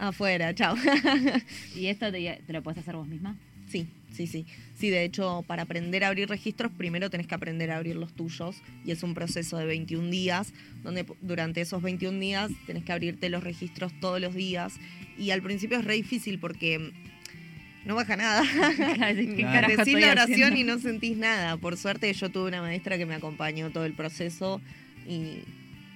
Afuera. 0.00 0.54
Chao. 0.54 0.74
¿Y 1.76 1.86
esto 1.86 2.10
te, 2.10 2.42
te 2.46 2.52
lo 2.52 2.62
puedes 2.62 2.78
hacer 2.78 2.96
vos 2.96 3.06
misma? 3.06 3.36
Sí, 3.68 3.86
sí, 4.12 4.26
sí. 4.26 4.46
Sí, 4.74 4.88
de 4.90 5.04
hecho, 5.04 5.44
para 5.46 5.62
aprender 5.62 6.04
a 6.04 6.08
abrir 6.08 6.28
registros, 6.28 6.72
primero 6.72 7.10
tenés 7.10 7.26
que 7.26 7.34
aprender 7.34 7.70
a 7.70 7.76
abrir 7.76 7.96
los 7.96 8.12
tuyos. 8.14 8.56
Y 8.84 8.90
es 8.90 9.02
un 9.02 9.14
proceso 9.14 9.58
de 9.58 9.66
21 9.66 10.10
días, 10.10 10.52
donde 10.82 11.04
durante 11.20 11.60
esos 11.60 11.82
21 11.82 12.18
días 12.18 12.50
tenés 12.66 12.82
que 12.84 12.92
abrirte 12.92 13.28
los 13.28 13.44
registros 13.44 13.92
todos 14.00 14.20
los 14.20 14.34
días. 14.34 14.74
Y 15.18 15.30
al 15.30 15.42
principio 15.42 15.78
es 15.78 15.84
re 15.84 15.94
difícil 15.94 16.38
porque 16.38 16.92
no 17.84 17.94
baja 17.94 18.16
nada. 18.16 18.42
¿Qué 19.14 19.34
Claro. 19.36 19.68
Decís 19.68 20.00
la 20.00 20.12
oración 20.12 20.52
haciendo? 20.52 20.56
y 20.60 20.64
no 20.64 20.78
sentís 20.78 21.16
nada. 21.16 21.56
Por 21.58 21.76
suerte 21.76 22.12
yo 22.12 22.30
tuve 22.30 22.48
una 22.48 22.62
maestra 22.62 22.96
que 22.98 23.06
me 23.06 23.14
acompañó 23.14 23.70
todo 23.70 23.84
el 23.84 23.92
proceso 23.92 24.60
y 25.06 25.42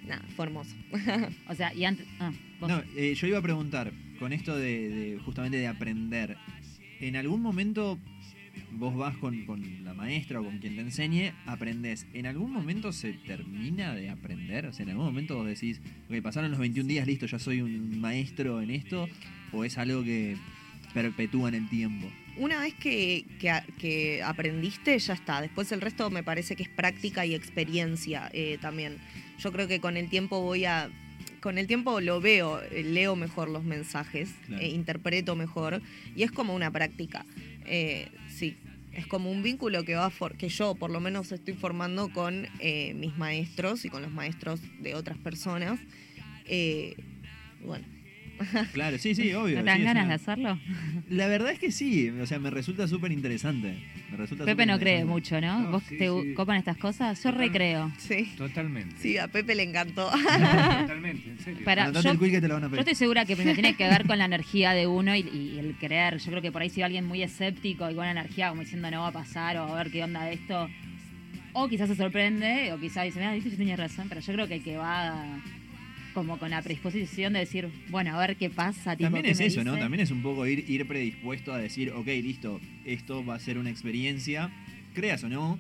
nada, 0.07 0.22
fue 0.36 0.46
hermoso. 0.46 0.74
O 1.48 1.55
sea, 1.55 1.72
y 1.74 1.84
antes... 1.84 2.07
Ah, 2.20 2.32
vos. 2.66 2.70
No, 2.70 2.82
eh, 2.96 3.14
yo 3.14 3.26
iba 3.26 3.38
a 3.38 3.42
preguntar, 3.42 3.92
con 4.18 4.32
esto 4.32 4.56
de, 4.56 4.88
de- 4.88 5.18
justamente 5.24 5.56
de 5.58 5.66
aprender, 5.66 6.36
¿en 7.00 7.16
algún 7.16 7.40
momento 7.42 7.98
vos 8.72 8.94
vas 8.96 9.16
con, 9.18 9.44
con 9.46 9.84
la 9.84 9.94
maestra 9.94 10.40
o 10.40 10.44
con 10.44 10.58
quien 10.58 10.74
te 10.76 10.80
enseñe, 10.82 11.32
aprendés? 11.46 12.06
¿En 12.12 12.26
algún 12.26 12.52
momento 12.52 12.92
se 12.92 13.12
termina 13.12 13.94
de 13.94 14.10
aprender? 14.10 14.66
O 14.66 14.72
sea, 14.72 14.84
¿en 14.84 14.90
algún 14.90 15.06
momento 15.06 15.36
vos 15.36 15.46
decís, 15.46 15.80
ok, 16.08 16.20
pasaron 16.22 16.50
los 16.50 16.60
21 16.60 16.88
días, 16.88 17.06
listo, 17.06 17.26
ya 17.26 17.38
soy 17.38 17.60
un 17.60 18.00
maestro 18.00 18.60
en 18.62 18.70
esto? 18.70 19.08
¿O 19.52 19.64
es 19.64 19.78
algo 19.78 20.02
que 20.02 20.36
perpetúa 20.92 21.48
en 21.48 21.54
el 21.56 21.68
tiempo? 21.68 22.10
Una 22.36 22.60
vez 22.60 22.74
que, 22.74 23.24
que 23.78 24.22
aprendiste, 24.24 24.98
ya 24.98 25.14
está. 25.14 25.40
Después 25.40 25.70
el 25.70 25.80
resto 25.80 26.10
me 26.10 26.24
parece 26.24 26.56
que 26.56 26.64
es 26.64 26.68
práctica 26.68 27.24
y 27.24 27.34
experiencia 27.34 28.28
eh, 28.32 28.58
también. 28.60 28.96
Yo 29.38 29.52
creo 29.52 29.68
que 29.68 29.78
con 29.80 29.96
el 29.96 30.08
tiempo 30.08 30.40
voy 30.40 30.64
a... 30.64 30.90
Con 31.45 31.59
el 31.59 31.66
tiempo 31.66 32.01
lo 32.01 32.22
veo, 32.22 32.62
eh, 32.62 32.82
leo 32.82 33.16
mejor 33.16 33.51
los 33.51 33.64
mensajes, 33.64 34.30
Claro. 34.47 34.62
eh, 34.62 34.68
interpreto 34.68 35.36
mejor 35.36 35.82
y 36.16 36.22
es 36.22 36.32
como 36.32 36.55
una 36.55 36.70
práctica. 36.70 37.26
Eh, 37.66 38.09
sí, 38.30 38.57
es 38.95 39.07
como 39.07 39.30
un 39.30 39.42
vínculo 39.42 39.84
que 39.84 39.95
va 39.95 40.09
for- 40.09 40.38
que 40.38 40.49
yo 40.49 40.74
por 40.74 40.90
lo 40.90 41.01
menos 41.01 41.32
estoy 41.32 41.53
formando 41.53 42.09
con 42.11 42.47
eh, 42.61 42.95
mis 42.95 43.18
maestros 43.18 43.84
y 43.84 43.90
con 43.90 44.01
los 44.01 44.11
maestros 44.11 44.59
de 44.80 44.95
otras 44.95 45.18
personas. 45.18 45.78
Eh, 46.47 46.97
bueno, 47.62 47.84
Claro, 48.72 48.99
sí, 48.99 49.14
sí, 49.14 49.32
obvio. 49.35 49.57
¿No 49.59 49.64
te 49.64 49.70
dan 49.70 49.78
sí, 49.78 49.85
ganas 49.85 50.05
una- 50.05 50.09
de 50.09 50.14
hacerlo? 50.14 50.59
La 51.09 51.26
verdad 51.26 51.51
es 51.53 51.59
que 51.59 51.70
sí, 51.70 52.11
o 52.11 52.26
sea, 52.26 52.39
me 52.39 52.51
resulta 52.51 52.89
súper 52.89 53.12
interesante. 53.12 53.76
Pepe 54.45 54.64
no 54.66 54.78
cree 54.78 55.05
mucho, 55.05 55.41
¿no? 55.41 55.61
No, 55.61 55.70
¿Vos 55.72 55.82
sí, 55.89 55.97
te 55.99 56.09
sí. 56.09 56.35
copan 56.35 56.57
estas 56.57 56.76
cosas? 56.76 57.20
Yo 57.22 57.30
recreo. 57.32 57.91
sí. 57.99 58.32
Totalmente. 58.37 58.95
Sí, 59.01 59.18
a 59.18 59.26
Pepe 59.28 59.55
le 59.57 59.64
encantó. 59.64 60.09
Totalmente, 60.80 61.30
en 61.30 61.39
serio. 61.41 61.64
Para- 61.64 61.91
yo- 61.91 62.11
el 62.11 62.18
quiz 62.18 62.30
que 62.30 62.41
te 62.41 62.49
lo 62.49 62.55
van 62.55 62.64
a 62.64 62.66
Yo 62.66 62.70
pedir. 62.70 62.80
estoy 62.80 62.95
segura 62.95 63.24
que 63.24 63.35
primero 63.37 63.55
tiene 63.55 63.74
que 63.74 63.89
ver 63.89 64.07
con 64.07 64.18
la 64.18 64.24
energía 64.26 64.72
de 64.72 64.87
uno 64.87 65.14
y, 65.16 65.20
y 65.20 65.59
el 65.59 65.74
creer. 65.76 66.18
Yo 66.18 66.30
creo 66.30 66.43
que 66.43 66.53
por 66.53 66.62
ahí 66.62 66.70
si 66.70 66.82
alguien 66.82 67.05
muy 67.07 67.22
escéptico 67.22 67.91
y 67.91 67.95
con 67.95 68.07
energía 68.07 68.51
como 68.51 68.62
diciendo 68.62 68.91
no 68.91 69.01
va 69.03 69.09
a 69.09 69.12
pasar 69.12 69.57
o 69.57 69.64
a 69.74 69.76
ver 69.82 69.91
qué 69.91 70.05
onda 70.05 70.30
esto, 70.30 70.68
o 71.53 71.68
quizás 71.68 71.89
se 71.89 71.97
sorprende 71.97 72.72
o 72.72 72.78
quizás 72.80 73.05
dice, 73.05 73.18
mira, 73.18 73.32
viste, 73.35 73.51
yo 73.51 73.57
tenía 73.57 73.76
razón, 73.76 74.09
pero 74.09 74.20
yo 74.20 74.32
creo 74.32 74.47
que 74.49 74.55
el 74.57 74.62
que 74.62 74.76
va 74.76 75.24
como 76.14 76.38
con 76.38 76.50
la 76.50 76.62
predisposición 76.62 77.32
de 77.34 77.40
decir, 77.40 77.68
bueno, 77.90 78.14
a 78.18 78.26
ver 78.26 78.36
qué 78.36 78.48
pasa. 78.48 78.96
tipo, 78.96 79.04
También 79.06 79.24
¿qué 79.24 79.32
es 79.32 79.40
eso, 79.40 79.64
¿no? 79.64 79.76
También 79.76 80.00
es 80.00 80.10
un 80.10 80.22
poco 80.22 80.46
ir, 80.46 80.64
ir 80.70 80.86
predispuesto 80.86 81.52
a 81.52 81.58
decir, 81.58 81.90
ok, 81.90 82.06
listo, 82.06 82.60
esto 82.84 83.24
va 83.24 83.34
a 83.34 83.40
ser 83.40 83.58
una 83.58 83.70
experiencia, 83.70 84.50
creas 84.94 85.24
o 85.24 85.28
no, 85.28 85.58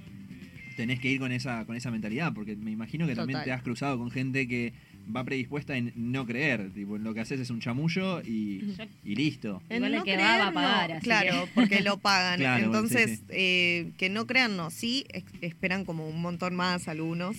tenés 0.76 1.00
que 1.00 1.10
ir 1.10 1.18
con 1.20 1.32
esa, 1.32 1.64
con 1.66 1.76
esa 1.76 1.90
mentalidad, 1.90 2.32
porque 2.32 2.56
me 2.56 2.70
imagino 2.70 3.06
que 3.06 3.14
también 3.14 3.42
te 3.44 3.52
has 3.52 3.62
cruzado 3.62 3.98
con 3.98 4.10
gente 4.10 4.48
que 4.48 4.72
va 5.14 5.22
predispuesta 5.22 5.76
en 5.76 5.92
no 5.96 6.24
creer, 6.26 6.70
tipo, 6.72 6.96
lo 6.96 7.12
que 7.12 7.20
haces 7.20 7.38
es 7.38 7.50
un 7.50 7.60
chamullo 7.60 8.22
y, 8.22 8.74
y 9.04 9.14
listo. 9.16 9.62
Igual 9.70 9.94
el 9.94 10.02
que 10.02 10.16
va, 10.16 10.38
va 10.38 10.46
a 10.48 10.52
pagar, 10.52 10.92
así 10.92 11.02
claro, 11.04 11.44
que- 11.44 11.50
porque 11.54 11.80
lo 11.82 11.98
pagan. 11.98 12.38
Claro, 12.40 12.68
bueno, 12.70 12.88
sí, 12.88 12.94
Entonces, 12.94 13.18
sí. 13.18 13.24
eh, 13.30 13.90
que 13.98 14.08
no 14.08 14.26
crean, 14.26 14.56
no. 14.56 14.70
Sí, 14.70 15.04
esperan 15.42 15.84
como 15.84 16.08
un 16.08 16.22
montón 16.22 16.56
más 16.56 16.88
algunos. 16.88 17.36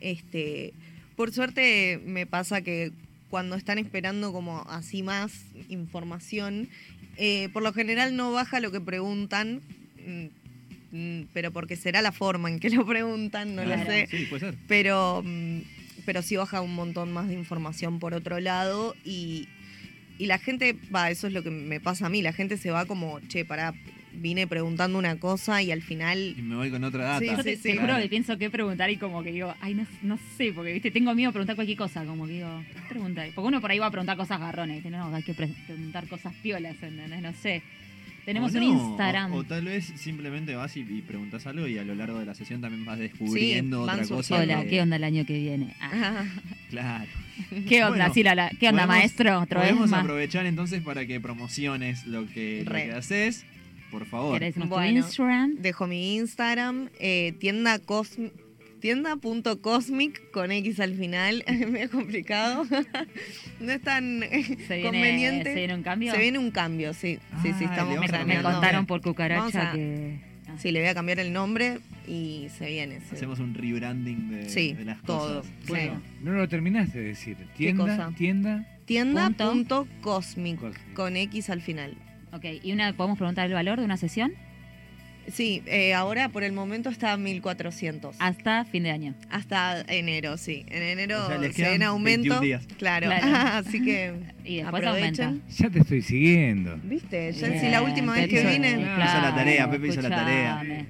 Este, 0.00 0.74
por 1.16 1.32
suerte 1.32 2.00
me 2.04 2.26
pasa 2.26 2.60
que 2.62 2.92
cuando 3.30 3.56
están 3.56 3.78
esperando 3.78 4.32
como 4.32 4.62
así 4.68 5.02
más 5.02 5.32
información, 5.68 6.68
eh, 7.16 7.48
por 7.52 7.62
lo 7.62 7.72
general 7.72 8.16
no 8.16 8.32
baja 8.32 8.60
lo 8.60 8.70
que 8.70 8.80
preguntan. 8.80 9.60
mm, 10.06 10.96
mm, 10.96 11.26
Pero 11.32 11.50
porque 11.52 11.76
será 11.76 12.02
la 12.02 12.12
forma 12.12 12.48
en 12.50 12.60
que 12.60 12.70
lo 12.70 12.86
preguntan, 12.86 13.54
no 13.56 13.62
Claro, 13.64 13.82
lo 13.84 13.90
sé 13.90 14.06
Sí, 14.10 14.26
puede 14.26 14.40
ser. 14.40 14.54
pero, 14.68 15.22
mm, 15.24 15.60
pero 16.04 16.22
sí 16.22 16.36
baja 16.36 16.60
un 16.60 16.74
montón 16.74 17.12
más 17.12 17.28
de 17.28 17.34
información 17.34 17.98
por 17.98 18.14
otro 18.14 18.38
lado 18.40 18.94
y, 19.04 19.48
y 20.18 20.26
la 20.26 20.38
gente, 20.38 20.76
va, 20.94 21.10
eso 21.10 21.26
es 21.26 21.32
lo 21.32 21.42
que 21.42 21.50
me 21.50 21.80
pasa 21.80 22.06
a 22.06 22.08
mí, 22.10 22.22
la 22.22 22.32
gente 22.32 22.56
se 22.56 22.70
va 22.70 22.86
como, 22.86 23.18
che, 23.28 23.44
pará, 23.44 23.74
vine 24.16 24.46
preguntando 24.46 24.98
una 24.98 25.16
cosa 25.18 25.62
y 25.62 25.70
al 25.72 25.78
Y 25.78 25.82
final... 25.82 26.34
me 26.42 26.56
voy 26.56 26.70
con 26.70 26.82
otra 26.84 27.04
data. 27.04 27.20
Sí, 27.20 27.26
Yo 27.26 27.36
te, 27.42 27.56
sí, 27.56 27.62
te 27.62 27.72
sí. 27.72 27.78
juro 27.78 27.96
que 27.98 28.08
pienso 28.08 28.38
qué 28.38 28.50
preguntar 28.50 28.90
y 28.90 28.96
como 28.96 29.22
que 29.22 29.32
digo, 29.32 29.54
ay, 29.60 29.74
no, 29.74 29.86
no 30.02 30.18
sé, 30.36 30.52
porque 30.54 30.72
viste, 30.72 30.90
tengo 30.90 31.14
miedo 31.14 31.30
de 31.30 31.32
preguntar 31.34 31.56
cualquier 31.56 31.78
cosa, 31.78 32.04
como 32.04 32.26
que 32.26 32.32
digo, 32.34 32.62
¿qué 32.72 32.80
preguntar? 32.88 33.28
Porque 33.34 33.48
uno 33.48 33.60
por 33.60 33.70
ahí 33.70 33.78
va 33.78 33.86
a 33.86 33.90
preguntar 33.90 34.16
cosas 34.16 34.40
garrones, 34.40 34.76
¿viste? 34.82 34.90
no, 34.90 35.14
hay 35.14 35.22
que 35.22 35.34
pre- 35.34 35.48
preguntar 35.66 36.06
cosas 36.08 36.32
piolas, 36.42 36.74
¿entendés? 36.82 37.20
No 37.22 37.32
sé. 37.34 37.62
Tenemos 38.24 38.54
O 38.54 38.58
un 38.58 38.64
no, 38.64 38.88
Instagram. 38.90 39.32
O, 39.34 39.36
o 39.36 39.44
tal 39.44 39.66
vez 39.66 39.84
simplemente 39.96 40.54
vas 40.54 40.74
y, 40.78 40.80
y 40.80 41.02
preguntas 41.02 41.46
algo 41.46 41.66
y 41.66 41.76
a 41.76 41.84
lo 41.84 41.94
largo 41.94 42.18
de 42.18 42.24
la 42.24 42.34
sesión 42.34 42.62
también 42.62 42.82
vas 42.86 42.98
descubriendo 42.98 43.82
otra 43.82 44.06
cosa. 44.06 44.36
Hola, 44.40 44.62
que- 44.62 44.68
¿qué 44.70 44.80
onda 44.80 44.96
el 44.96 45.04
año 45.04 45.26
que 45.26 45.38
viene? 45.38 45.74
Ah, 45.78 46.24
Claro. 46.70 47.04
¿Qué 47.68 47.84
onda? 47.84 47.96
Bueno, 47.98 48.14
Sí, 48.14 48.22
la- 48.22 48.34
la- 48.34 48.48
¿Qué 48.48 48.68
onda, 48.70 48.86
Podemos- 48.86 48.96
maestro? 48.96 49.40
Otro 49.40 49.60
vez 49.60 49.68
Podemos 49.68 49.90
más. 49.90 50.00
aprovechar 50.00 50.46
entonces 50.46 50.80
para 50.82 51.04
que 51.06 51.20
promociones 51.20 52.06
lo 52.06 52.26
que, 52.26 52.62
lo 52.64 52.72
que 52.72 52.92
haces. 52.92 53.44
Por 53.94 54.06
favor. 54.06 54.32
¿Querés 54.38 54.56
nuestro 54.56 54.76
Bueno. 54.76 54.98
Instagram? 54.98 55.54
Dejo 55.58 55.86
mi 55.86 56.16
Instagram, 56.16 56.88
eh, 56.98 57.32
tienda 57.38 57.78
cosmi- 57.80 58.32
tienda.cosmic 58.80 60.30
con 60.30 60.50
X 60.52 60.80
al 60.80 60.94
final. 60.94 61.44
Es 61.46 61.68
medio 61.70 61.90
complicado. 61.90 62.66
no 63.60 63.72
es 63.72 63.80
tan 63.82 64.20
¿Se 64.20 64.76
viene, 64.76 64.82
conveniente. 64.82 65.44
¿Se 65.50 65.54
viene 65.54 65.74
un 65.74 65.82
cambio? 65.82 66.12
Se 66.12 66.18
viene 66.18 66.38
un 66.38 66.50
cambio, 66.50 66.92
sí. 66.92 67.18
Sí, 67.42 67.52
sí, 67.58 67.64
estamos 67.64 67.98
me, 68.00 68.24
me 68.24 68.42
contaron 68.42 68.86
por 68.86 69.00
cucaracha 69.00 69.70
a- 69.70 69.72
que... 69.74 70.18
ah. 70.48 70.56
Sí, 70.58 70.70
le 70.72 70.80
voy 70.80 70.88
a 70.88 70.94
cambiar 70.94 71.18
el 71.20 71.32
nombre 71.32 71.78
y 72.06 72.48
se 72.58 72.66
viene. 72.68 73.00
sí. 73.00 73.14
Hacemos 73.14 73.38
un 73.38 73.54
rebranding 73.54 74.28
de, 74.30 74.48
Sí, 74.48 74.72
de 74.74 74.84
las 74.84 75.00
todo. 75.02 75.38
cosas. 75.42 75.52
Bueno, 75.68 76.02
no 76.22 76.32
lo 76.32 76.48
terminaste 76.48 76.98
de 76.98 77.04
decir. 77.08 77.36
Tienda, 77.56 77.84
cosa? 77.84 78.12
tienda, 78.16 78.66
Tienda.cosmic 78.86 80.00
Cosmic. 80.02 80.94
con 80.94 81.16
X 81.16 81.48
al 81.50 81.62
final. 81.62 81.96
Ok, 82.34 82.44
¿y 82.62 82.72
una, 82.72 82.92
podemos 82.94 83.16
preguntar 83.18 83.46
el 83.46 83.52
valor 83.52 83.78
de 83.78 83.84
una 83.84 83.96
sesión? 83.96 84.32
Sí, 85.28 85.62
eh, 85.66 85.94
ahora 85.94 86.28
por 86.28 86.42
el 86.44 86.52
momento 86.52 86.90
está 86.90 87.12
a 87.12 87.16
1400. 87.16 88.16
Hasta 88.18 88.64
fin 88.66 88.82
de 88.82 88.90
año. 88.90 89.14
Hasta 89.30 89.80
enero, 89.88 90.36
sí. 90.36 90.66
En 90.68 90.82
enero 90.82 91.24
O 91.24 91.28
sea, 91.28 91.38
les 91.38 91.54
se 91.54 91.62
ven 91.62 91.70
quedan 91.78 91.82
aumento. 91.88 92.40
21 92.40 92.40
días. 92.40 92.66
Claro. 92.76 93.06
Claro. 93.06 93.26
Así 93.66 93.80
que 93.82 94.12
Y 94.44 94.56
después 94.56 94.82
aprovechen. 94.84 95.24
aumenta. 95.26 95.48
ya 95.48 95.70
te 95.70 95.78
estoy 95.78 96.02
siguiendo. 96.02 96.78
¿Viste? 96.82 97.32
Ya 97.32 97.48
Bien, 97.48 97.60
si 97.60 97.68
la 97.70 97.82
última 97.82 98.12
vez 98.12 98.28
que 98.28 98.44
vine. 98.44 98.72
Hizo 98.72 99.20
la 99.20 99.32
tarea, 99.34 99.70
Pepe 99.70 99.88
hizo 99.88 100.02
la 100.02 100.10
tarea. 100.10 100.86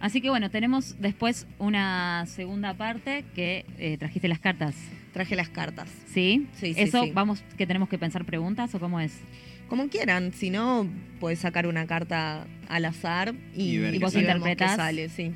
Así 0.00 0.20
que 0.20 0.28
bueno, 0.30 0.50
tenemos 0.50 0.96
después 1.00 1.46
una 1.58 2.24
segunda 2.26 2.74
parte 2.74 3.24
que 3.34 3.64
eh, 3.78 3.96
trajiste 3.98 4.28
las 4.28 4.38
cartas. 4.38 4.74
Traje 5.12 5.34
las 5.34 5.48
cartas. 5.48 5.88
¿Sí? 6.12 6.46
Sí, 6.52 6.74
sí, 6.74 6.80
Eso 6.80 7.04
sí. 7.04 7.10
vamos, 7.12 7.42
que 7.56 7.66
tenemos 7.66 7.88
que 7.88 7.98
pensar 7.98 8.24
preguntas 8.26 8.74
o 8.74 8.80
cómo 8.80 9.00
es. 9.00 9.12
Como 9.68 9.88
quieran, 9.88 10.32
si 10.32 10.50
no, 10.50 10.86
puedes 11.20 11.38
sacar 11.40 11.66
una 11.66 11.86
carta 11.86 12.46
al 12.68 12.84
azar 12.84 13.34
y, 13.54 13.74
Y 13.74 13.78
ver 13.78 13.92
qué 13.92 13.98
vos 13.98 14.12
sale. 14.12 14.26
vemos 14.26 14.42
qué 14.44 14.48
interpretás. 14.52 14.76
sale, 14.76 15.08
sí. 15.08 15.32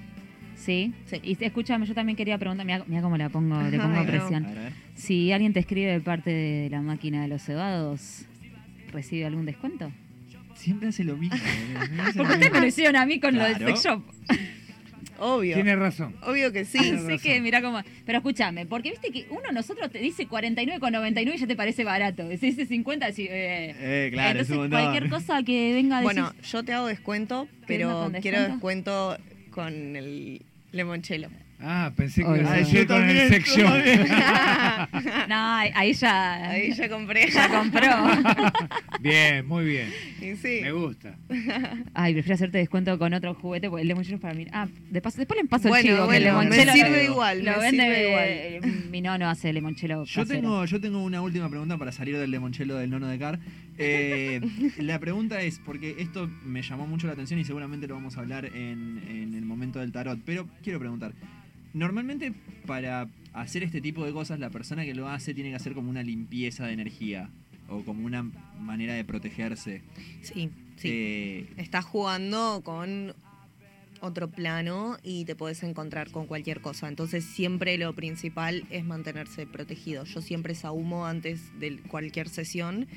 ¿Sí? 0.57 0.95
Sí. 1.07 1.21
Y 1.23 1.45
escúchame, 1.45 1.87
yo 1.87 1.95
también 1.95 2.17
quería 2.17 2.39
preguntar, 2.39 2.65
mira, 2.65 2.85
mira 2.87 3.03
cómo 3.03 3.17
la 3.17 3.29
pongo, 3.29 3.61
le 3.63 3.79
pongo 3.79 4.05
presión. 4.07 4.47
Si 4.95 5.33
alguien 5.33 5.53
te 5.53 5.61
escribe 5.61 5.91
de 5.93 6.01
parte 6.01 6.31
de 6.31 6.71
la 6.71 6.81
máquina 6.81 7.23
de 7.23 7.29
los 7.29 7.43
cebados, 7.43 8.27
¿recibe 8.93 9.27
algún 9.27 9.45
descuento? 9.45 9.93
Siempre 10.55 10.89
hace 10.89 11.03
lo 11.05 11.17
mismo. 11.17 11.37
boludo, 11.39 11.81
siempre 11.87 12.03
hace 12.03 12.13
Porque 12.19 12.33
ustedes 12.35 12.53
me 12.53 12.61
lo 12.61 12.67
hicieron 12.67 12.97
a 12.97 13.07
mí 13.07 13.19
con 13.21 13.35
lo 13.37 13.45
del 13.45 13.57
sex 13.59 13.85
shop. 13.85 14.03
Obvio. 15.25 15.55
Tienes 15.55 15.79
razón. 15.79 16.17
Obvio 16.23 16.51
que 16.53 16.65
sí. 16.65 16.79
Tienes 16.79 17.01
Así 17.05 17.11
razón. 17.13 17.23
que 17.23 17.41
mira 17.41 17.63
cómo. 17.63 17.81
Pero 18.05 18.19
escúchame, 18.19 18.67
porque 18.67 18.91
viste 18.91 19.11
que 19.13 19.27
uno 19.31 19.53
nosotros 19.53 19.91
te 19.91 19.99
dice 20.01 20.27
49,99 20.29 21.35
y 21.35 21.39
ya 21.39 21.47
te 21.47 21.55
parece 21.55 21.85
barato. 21.85 22.29
Si 22.31 22.37
dice 22.51 22.67
50, 22.67 23.07
decís, 23.07 23.29
eh. 23.31 23.75
Eh, 23.79 24.11
claro, 24.13 24.41
es 24.41 24.51
Entonces, 24.51 24.57
un 24.57 24.63
montón. 24.63 24.81
cualquier 24.81 25.09
cosa 25.11 25.43
que 25.45 25.73
venga 25.75 26.01
decir. 26.01 26.05
Bueno, 26.23 26.35
yo 26.43 26.63
te 26.65 26.73
hago 26.73 26.87
descuento, 26.89 27.47
pero 27.67 28.11
quiero 28.21 28.39
descuento? 28.41 29.11
descuento 29.13 29.19
con 29.53 29.97
el 29.97 30.43
limonchelo. 30.73 31.29
Ah, 31.65 31.93
pensé 31.97 32.25
que 32.25 32.29
ibas 32.39 32.51
a 32.51 32.55
decir 32.57 32.87
con 32.87 33.03
el 33.09 33.43
también. 33.43 34.07
no, 35.29 35.55
ahí 35.57 35.93
ya. 35.93 36.51
Ahí 36.51 36.73
ya 36.73 36.89
compré. 36.89 37.31
ya 37.33 37.49
compró. 37.49 37.89
Bien, 39.01 39.47
muy 39.47 39.65
bien. 39.65 39.91
Y 40.21 40.37
sí. 40.37 40.61
Me 40.63 40.73
gusta. 40.73 41.17
Ay, 41.95 42.13
prefiero 42.15 42.35
hacerte 42.35 42.59
descuento 42.59 42.97
con 42.99 43.13
otro 43.15 43.35
juguete 43.35 43.69
porque 43.69 43.83
el 43.83 43.89
limonchelo 43.89 44.17
es 44.17 44.23
para 44.23 44.35
mí. 44.35 44.47
Ah, 44.53 44.69
de 44.91 45.01
paso, 45.01 45.19
después 45.19 45.41
le 45.43 45.49
paso 45.49 45.69
Bueno, 45.69 45.89
el 45.89 45.95
chivo. 45.97 46.09
que 46.09 46.17
el 46.19 46.35
bueno, 46.35 46.51
me 46.51 46.73
sirve 46.73 46.91
lo- 47.07 47.13
igual, 47.13 47.45
Lo 47.45 47.53
me 47.53 47.59
vende 47.59 47.83
sirve 47.85 48.57
eh, 48.57 48.61
Mi 48.91 49.01
nono 49.01 49.29
hace 49.29 49.53
limonchelo. 49.53 50.05
Yo 50.05 50.23
casero. 50.23 50.41
tengo, 50.41 50.65
yo 50.65 50.81
tengo 50.81 51.03
una 51.03 51.21
última 51.23 51.49
pregunta 51.49 51.77
para 51.79 51.91
salir 51.93 52.17
del 52.17 52.31
limonchelo 52.31 52.77
del 52.77 52.91
nono 52.91 53.09
de 53.09 53.19
Car. 53.19 53.41
Eh, 53.79 54.41
la 54.79 54.99
pregunta 55.01 55.41
es, 55.43 55.59
porque 55.65 55.97
esto 55.99 56.29
me 56.45 56.63
llamó 56.63 56.87
mucho 56.87 57.07
la 57.07 57.15
atención 57.15 57.41
y 57.41 57.45
seguramente 57.45 57.89
lo 57.89 57.95
vamos 57.95 58.17
a 58.17 58.21
hablar 58.21 58.45
en, 58.47 59.03
en 59.09 59.35
el 59.35 59.45
momento 59.45 59.81
del 59.81 59.91
tarot, 59.93 60.21
pero 60.25 60.47
quiero 60.63 60.79
preguntar, 60.79 61.13
normalmente 61.75 62.33
para 62.67 63.09
hacer 63.33 63.63
este 63.63 63.81
tipo 63.81 64.05
de 64.05 64.13
cosas 64.13 64.39
la 64.39 64.51
persona 64.51 64.85
que 64.85 64.95
lo 64.95 65.09
hace 65.09 65.35
tiene 65.35 65.51
que 65.51 65.57
hacer 65.57 65.75
como 65.75 65.91
una 65.91 66.03
limpieza 66.03 66.67
de 66.67 66.73
energía 66.73 67.31
o 67.69 67.83
como 67.83 68.05
una 68.05 68.23
manera 68.61 68.95
de 68.95 69.05
protegerse. 69.05 69.83
Sí, 70.23 70.51
sí. 70.77 70.89
Eh, 70.89 71.53
Estás 71.57 71.85
jugando 71.85 72.61
con 72.65 73.15
otro 74.01 74.29
plano 74.29 74.99
y 75.03 75.25
te 75.25 75.37
puedes 75.37 75.63
encontrar 75.63 76.11
con 76.11 76.27
cualquier 76.27 76.61
cosa. 76.61 76.89
Entonces 76.89 77.25
siempre 77.25 77.79
lo 77.79 77.95
principal 77.95 78.65
es 78.71 78.85
mantenerse 78.85 79.47
protegido. 79.47 80.05
Yo 80.05 80.21
siempre 80.21 80.55
sahumo 80.55 81.07
antes 81.07 81.41
de 81.61 81.79
cualquier 81.79 82.29
sesión 82.29 82.89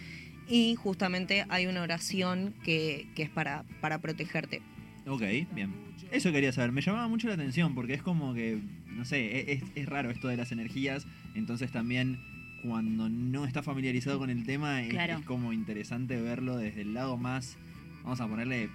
y 0.49 0.75
justamente 0.75 1.45
hay 1.49 1.67
una 1.67 1.83
oración 1.83 2.53
que, 2.63 3.07
que 3.15 3.23
es 3.23 3.29
para, 3.29 3.63
para 3.81 3.99
protegerte. 3.99 4.61
ok, 5.07 5.21
bien. 5.53 5.84
Eso 6.11 6.31
quería 6.31 6.51
saber, 6.51 6.71
me 6.71 6.81
llamaba 6.81 7.07
mucho 7.07 7.27
la 7.27 7.33
atención 7.33 7.73
porque 7.75 7.93
es 7.93 8.01
como 8.01 8.33
que, 8.33 8.59
no 8.87 9.05
sé, 9.05 9.25
e, 9.39 9.53
es, 9.53 9.63
es 9.75 9.85
raro 9.87 10.09
esto 10.11 10.27
de 10.27 10.37
las 10.37 10.51
energías, 10.51 11.05
entonces 11.33 11.71
también 11.71 12.19
cuando 12.63 13.09
no 13.09 13.45
está 13.45 13.61
familiarizado 13.61 14.17
con 14.19 14.29
el 14.29 14.43
tema 14.45 14.81
es, 14.81 14.89
Claro. 14.89 15.17
es 15.17 15.25
como 15.25 15.51
interesante 15.53 16.19
verlo 16.21 16.57
desde 16.57 16.81
el 16.81 16.93
lado 16.93 17.17
más, 17.17 17.57
vamos 18.03 18.21
a 18.21 18.27
ponerle 18.27 18.69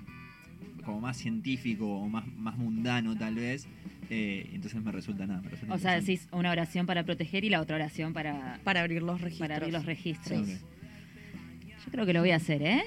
como 0.84 1.00
más 1.00 1.16
científico 1.16 1.86
o 1.98 2.08
más, 2.08 2.26
más 2.36 2.56
mundano 2.58 3.16
tal 3.16 3.34
vez, 3.36 3.66
eh, 4.10 4.48
entonces 4.52 4.82
me 4.82 4.92
resulta 4.92 5.26
nada. 5.26 5.40
me 5.42 5.50
resulta 5.50 5.74
O 5.74 5.78
sea, 5.78 5.98
decís 6.00 6.28
una 6.32 6.50
oración 6.50 6.84
para 6.86 7.04
proteger 7.04 7.44
y 7.44 7.48
la 7.48 7.60
otra 7.60 7.76
oración 7.76 8.12
para, 8.12 8.58
Para 8.64 8.80
abrir 8.80 9.02
los 9.02 9.20
registros. 9.20 9.48
para 9.48 9.56
abrir 9.56 9.72
los 9.72 9.86
registros. 9.86 10.48
Yo 10.48 11.90
creo 11.92 12.06
que 12.06 12.12
lo 12.12 12.20
voy 12.20 12.30
a 12.32 12.36
hacer, 12.36 12.62
¿eh? 12.62 12.82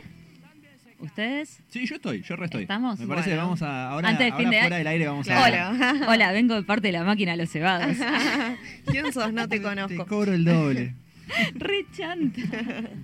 ¿Ustedes? 1.03 1.61
Sí, 1.67 1.85
yo 1.85 1.95
estoy, 1.95 2.21
yo 2.21 2.35
restoy. 2.35 2.61
¿Estamos? 2.63 2.99
Me 2.99 3.07
parece 3.07 3.31
que 3.31 3.35
vamos 3.35 3.61
a, 3.61 3.89
ahora, 3.89 4.09
Antes 4.09 4.25
del 4.25 4.31
ahora 4.33 4.43
fin 4.43 4.51
de 4.51 4.59
fuera 4.61 4.77
del 4.77 4.87
aire 4.87 5.07
vamos 5.07 5.29
a 5.29 5.35
Claro. 5.49 6.05
Hola, 6.11 6.31
vengo 6.31 6.55
de 6.55 6.63
parte 6.63 6.87
de 6.87 6.91
la 6.93 7.03
máquina 7.03 7.31
de 7.31 7.37
los 7.37 7.49
cebados. 7.49 7.97
¿Quién 8.85 9.11
sos? 9.11 9.33
No 9.33 9.47
te 9.49 9.57
Te 9.57 9.61
conozco. 9.63 10.05
cobro 10.07 10.33
el 10.33 10.45
doble. 10.45 10.95
Re 11.55 11.85
chanta. 11.95 12.41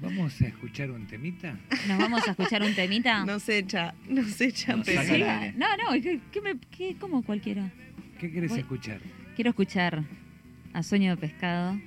Vamos 0.02 0.41
a 0.41 0.47
escuchar 0.47 0.91
un 0.91 1.08
temita. 1.08 1.58
¿Nos 1.88 1.97
vamos 1.97 2.28
a 2.28 2.32
escuchar 2.32 2.62
un 2.64 2.74
temita? 2.76 3.26
No 3.26 3.39
se 3.39 3.58
echa, 3.60 3.93
no 4.08 4.24
se 4.24 4.45
echa 4.45 4.76
No, 4.76 4.84
pero 4.84 5.02
saca 5.02 5.10
Sí, 5.16 5.22
el 5.22 5.30
aire. 5.30 5.54
No, 5.58 5.66
no, 5.78 5.91
¿qué, 6.02 6.20
qué 6.32 6.41
me, 6.41 6.58
qué, 6.76 6.95
¿cómo 7.00 7.24
cualquiera? 7.24 7.70
¿Qué 8.20 8.32
querés 8.32 8.52
Voy- 8.52 8.60
escuchar? 8.60 9.00
Quiero 9.36 9.50
escuchar 9.52 10.04
a 10.74 10.84
Sueño 10.84 11.12
de 11.16 11.18
Pescado. 11.18 11.80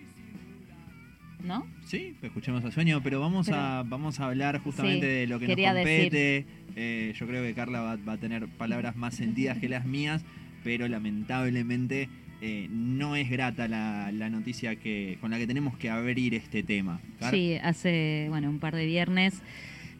¿No? 1.44 1.66
Sí, 1.84 2.14
escuchemos 2.22 2.64
a 2.64 2.70
Sueño, 2.70 3.02
pero 3.02 3.18
vamos 3.20 3.46
Pero- 3.46 3.58
a 3.58 3.82
vamos 3.82 4.20
a 4.20 4.26
hablar 4.26 4.58
justamente 4.60 5.00
Sí, 5.06 5.12
de 5.20 5.26
lo 5.26 5.38
que 5.40 5.48
nos 5.48 5.56
compete. 5.56 6.46
Eh, 6.76 7.12
yo 7.18 7.26
creo 7.26 7.42
que 7.42 7.52
Carla 7.54 7.80
va, 7.80 7.96
va 7.96 8.12
a 8.14 8.18
tener 8.18 8.46
palabras 8.48 8.96
más 8.96 9.14
sentidas 9.14 9.58
que 9.58 9.68
las 9.68 9.84
mías, 9.84 10.24
pero 10.62 10.86
lamentablemente 10.88 12.08
eh, 12.40 12.68
no 12.70 13.14
es 13.16 13.28
grata 13.30 13.68
la, 13.68 14.10
la 14.12 14.28
noticia 14.30 14.76
que 14.76 15.18
con 15.20 15.30
la 15.30 15.38
que 15.38 15.46
tenemos 15.46 15.76
que 15.76 15.90
abrir 15.90 16.34
este 16.34 16.62
tema. 16.62 17.00
Car- 17.20 17.32
Sí, 17.32 17.54
hace, 17.62 18.26
bueno, 18.30 18.48
un 18.50 18.58
par 18.58 18.74
de 18.74 18.86
viernes 18.86 19.40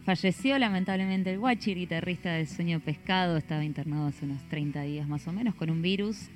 falleció 0.05 0.57
lamentablemente 0.59 1.31
el 1.31 1.39
Guachi, 1.39 1.73
guitarrista 1.75 2.33
de 2.33 2.45
Sueño 2.45 2.79
Pescado. 2.81 3.37
Estaba 3.37 3.63
internado 3.63 4.07
hace 4.07 4.25
unos 4.25 4.41
30 4.49 4.81
días 4.83 5.07
más 5.07 5.25
o 5.27 5.31
menos 5.33 5.55
con 5.55 5.69
un 5.69 5.81
virus 5.81 6.29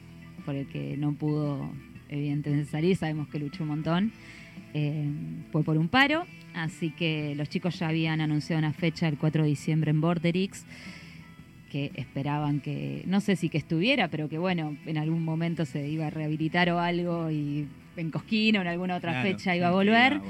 por 0.45 0.55
el 0.55 0.67
que 0.67 0.95
no 0.97 1.13
pudo 1.13 1.69
evidentemente 2.09 2.69
salir. 2.71 2.95
Sabemos 2.95 3.27
que 3.27 3.39
luchó 3.39 3.63
un 3.63 3.69
montón. 3.69 4.13
Eh, 4.73 5.09
fue 5.51 5.63
por 5.63 5.77
un 5.77 5.87
paro, 5.87 6.25
así 6.53 6.91
que 6.91 7.33
los 7.35 7.49
chicos 7.49 7.79
ya 7.79 7.89
habían 7.89 8.21
anunciado 8.21 8.59
una 8.59 8.73
fecha 8.73 9.07
el 9.07 9.17
4 9.17 9.43
de 9.43 9.49
diciembre 9.49 9.91
en 9.91 10.01
Borderix, 10.01 10.65
que 11.71 11.91
esperaban 11.95 12.61
que, 12.61 13.03
no 13.07 13.19
sé 13.19 13.35
si 13.35 13.49
que 13.49 13.57
estuviera, 13.57 14.07
pero 14.07 14.29
que 14.29 14.37
bueno, 14.37 14.77
en 14.85 14.97
algún 14.97 15.23
momento 15.23 15.65
se 15.65 15.87
iba 15.87 16.07
a 16.07 16.09
rehabilitar 16.09 16.69
o 16.69 16.79
algo 16.79 17.29
y 17.29 17.67
en 17.97 18.11
Cosquín 18.11 18.57
o 18.57 18.61
en 18.61 18.67
alguna 18.67 18.95
otra 18.95 19.11
Claro, 19.11 19.27
fecha 19.29 19.55
iba 19.55 19.67
a 19.67 19.71
volver. 19.71 20.21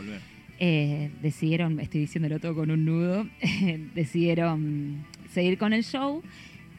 Eh, 0.60 1.12
decidieron, 1.22 1.80
estoy 1.80 2.02
diciéndolo 2.02 2.40
todo 2.40 2.56
con 2.56 2.72
un 2.72 2.84
nudo, 2.86 3.28
decidieron 3.94 5.06
seguir 5.32 5.60
con 5.60 5.74
el 5.74 5.84
show 5.84 6.24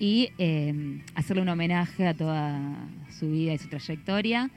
y 0.00 0.30
eh, 0.38 1.00
hacerle 1.14 1.42
un 1.42 1.48
homenaje 1.48 2.06
a 2.08 2.14
toda 2.14 2.88
su 3.10 3.30
vida 3.30 3.52
y 3.54 3.58
su 3.58 3.68
trayectoria. 3.68 4.50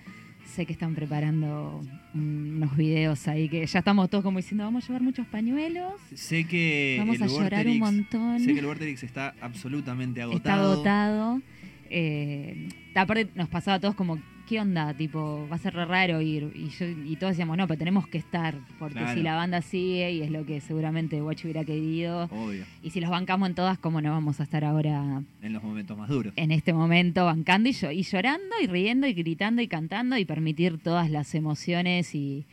Sé 0.53 0.65
que 0.65 0.73
están 0.73 0.95
preparando 0.95 1.81
unos 2.13 2.75
videos 2.75 3.25
ahí 3.29 3.47
que 3.47 3.65
ya 3.65 3.79
estamos 3.79 4.09
todos 4.09 4.21
como 4.21 4.39
diciendo, 4.39 4.65
vamos 4.65 4.83
a 4.83 4.87
llevar 4.87 5.01
muchos 5.01 5.25
pañuelos, 5.27 5.93
Sé 6.13 6.45
que 6.45 6.97
vamos 6.99 7.15
el 7.15 7.23
a 7.23 7.27
llorar 7.27 7.67
un 7.67 7.79
montón. 7.79 8.39
Sé 8.41 8.53
que 8.53 8.59
el 8.59 8.65
Vorterix 8.65 9.01
está 9.03 9.33
absolutamente 9.39 10.21
agotado. 10.21 10.73
Está 10.75 10.97
agotado. 10.99 11.41
Eh, 11.89 12.67
aparte 12.95 13.29
nos 13.33 13.47
pasaba 13.47 13.75
a 13.75 13.79
todos 13.79 13.95
como 13.95 14.19
¿qué 14.51 14.59
onda? 14.59 14.93
Tipo, 14.93 15.47
va 15.49 15.55
a 15.55 15.59
ser 15.59 15.73
re 15.73 15.85
raro 15.85 16.19
ir. 16.19 16.51
Y, 16.53 16.67
yo, 16.69 16.85
y 16.85 17.15
todos 17.15 17.31
decíamos, 17.31 17.55
no, 17.57 17.67
pero 17.69 17.77
tenemos 17.79 18.05
que 18.05 18.17
estar, 18.17 18.53
porque 18.79 18.95
Claro. 18.95 19.13
si 19.13 19.23
la 19.23 19.35
banda 19.35 19.61
sigue, 19.61 20.11
y 20.11 20.21
es 20.23 20.29
lo 20.29 20.45
que 20.45 20.59
seguramente 20.59 21.21
Guacho 21.21 21.47
hubiera 21.47 21.63
querido, 21.63 22.25
Obvio. 22.25 22.65
y 22.83 22.89
si 22.89 22.99
los 22.99 23.09
bancamos 23.09 23.47
en 23.47 23.55
todas, 23.55 23.77
¿cómo 23.77 24.01
no 24.01 24.11
vamos 24.11 24.41
a 24.41 24.43
estar 24.43 24.65
ahora 24.65 25.21
En 25.41 25.53
los 25.53 25.63
momentos 25.63 25.97
más 25.97 26.09
duros. 26.09 26.33
en 26.35 26.51
este 26.51 26.73
momento 26.73 27.23
bancando 27.23 27.69
y, 27.69 27.71
llo- 27.71 27.95
y 27.95 28.03
llorando 28.03 28.55
y 28.61 28.67
riendo 28.67 29.07
y 29.07 29.13
gritando 29.13 29.61
y 29.61 29.69
cantando 29.69 30.17
y 30.17 30.25
permitir 30.25 30.79
todas 30.79 31.09
las 31.09 31.33
emociones 31.33 32.13
y, 32.13 32.43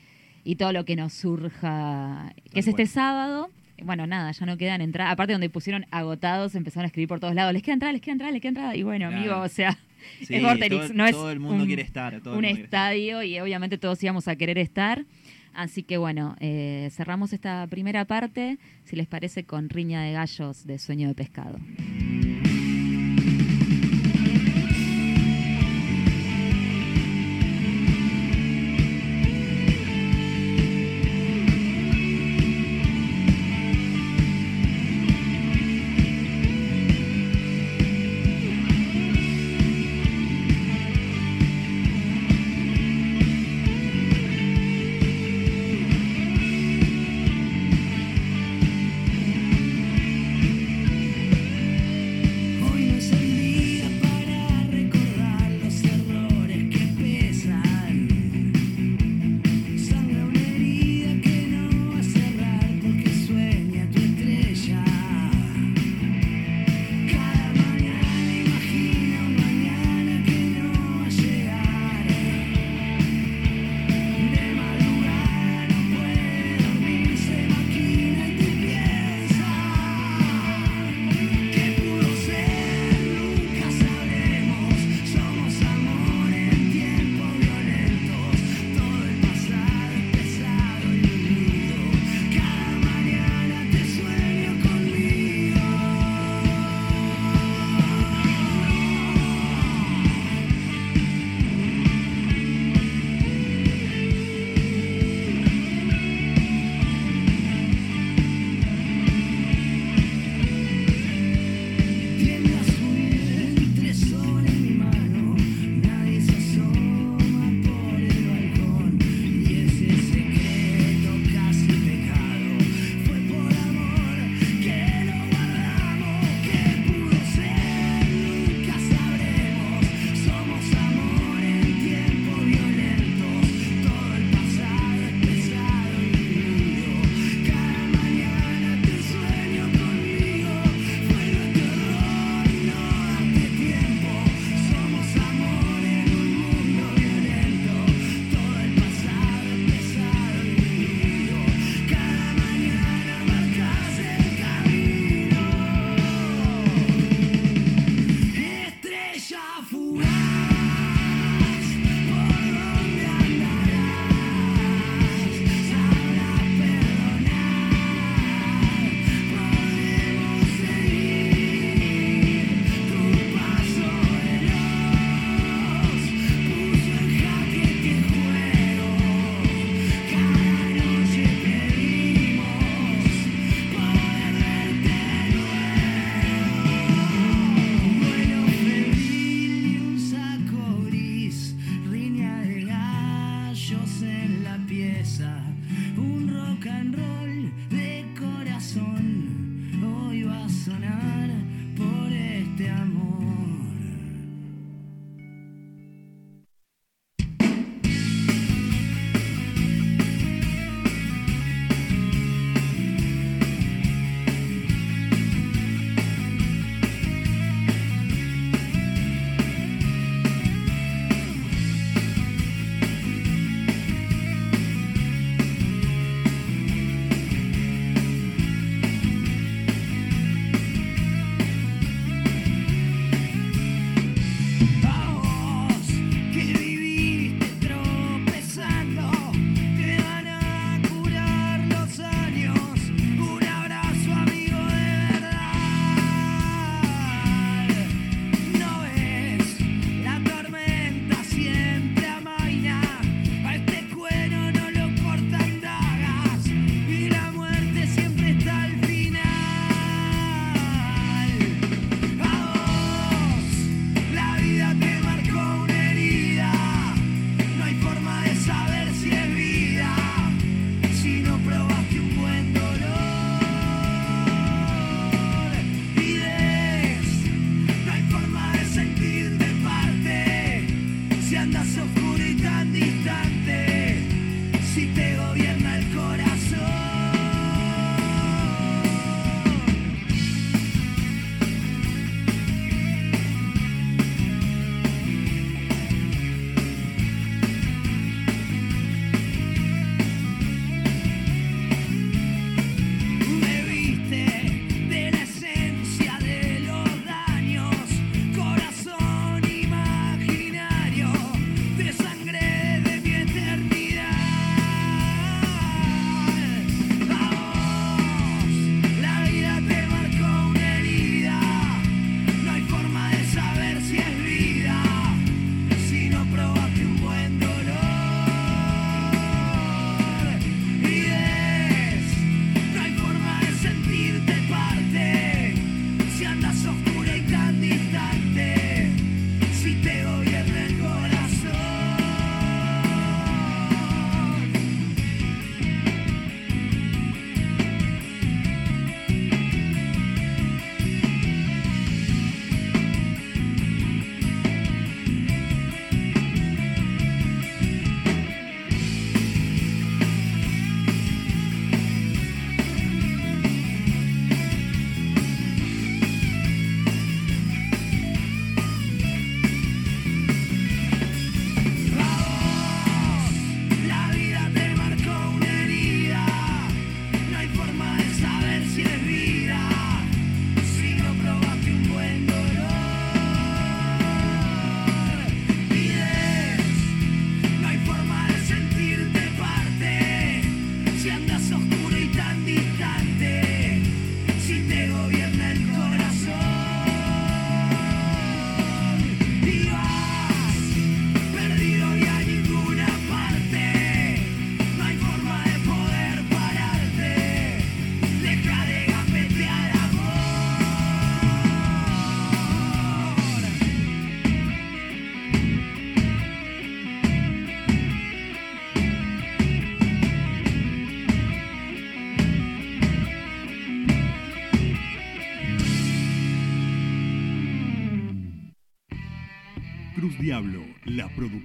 y 0.45 0.55
todo 0.55 0.73
lo 0.73 0.85
que 0.85 0.95
nos 0.95 1.13
surja, 1.15 2.33
que 2.53 2.61
es 2.61 2.69
este 2.69 2.87
sábado. 2.87 3.51
Bueno, 3.83 4.07
nada, 4.07 4.31
ya 4.33 4.47
no 4.47 4.57
quedan 4.57 4.81
entradas. 4.83 5.13
Aparte 5.13 5.33
donde 5.33 5.51
pusieron 5.51 5.85
agotados, 5.91 6.55
empezaron 6.55 6.85
a 6.85 6.87
escribir 6.87 7.09
por 7.09 7.19
todos 7.21 7.35
lados, 7.35 7.53
les 7.53 7.63
queda 7.63 7.75
entrada, 7.75 7.93
les 7.93 8.03
queda 8.03 8.13
entrada, 8.13 8.33
les 8.33 8.41
queda 8.41 8.49
entrada. 8.51 8.77
Y 8.77 8.83
bueno, 8.85 9.09
Claro. 9.09 9.17
amigo, 9.21 9.41
o 9.41 9.49
sea, 9.49 9.77
Sí, 10.25 10.35
es 10.35 10.43
Vorterix, 10.43 10.87
todo, 10.87 10.95
no 10.95 11.07
es 11.07 11.13
todo 11.13 11.31
el 11.31 11.41
mundo 11.41 11.63
un- 11.63 11.67
quiere 11.67 11.83
estar. 11.83 12.21
todo 12.21 12.35
el 12.35 12.39
un 12.39 12.43
mundo 12.43 12.49
quiere 12.49 12.65
estar. 12.65 12.93
estadio 12.95 13.23
y 13.23 13.39
obviamente 13.41 13.79
todos 13.79 14.03
íbamos 14.03 14.29
a 14.29 14.37
querer 14.37 14.59
estar. 14.59 15.05
Así 15.55 15.83
que 15.83 15.97
bueno, 15.97 16.37
eh, 16.41 16.89
cerramos 16.93 17.33
esta 17.33 17.67
primera 17.67 18.05
parte, 18.05 18.59
si 18.85 18.95
les 18.97 19.07
parece, 19.09 19.45
con 19.45 19.69
Riña 19.69 20.03
de 20.03 20.13
Gallos 20.13 20.67
de 20.67 20.79
Sueño 20.79 21.09
de 21.09 21.15
Pescado. 21.15 21.59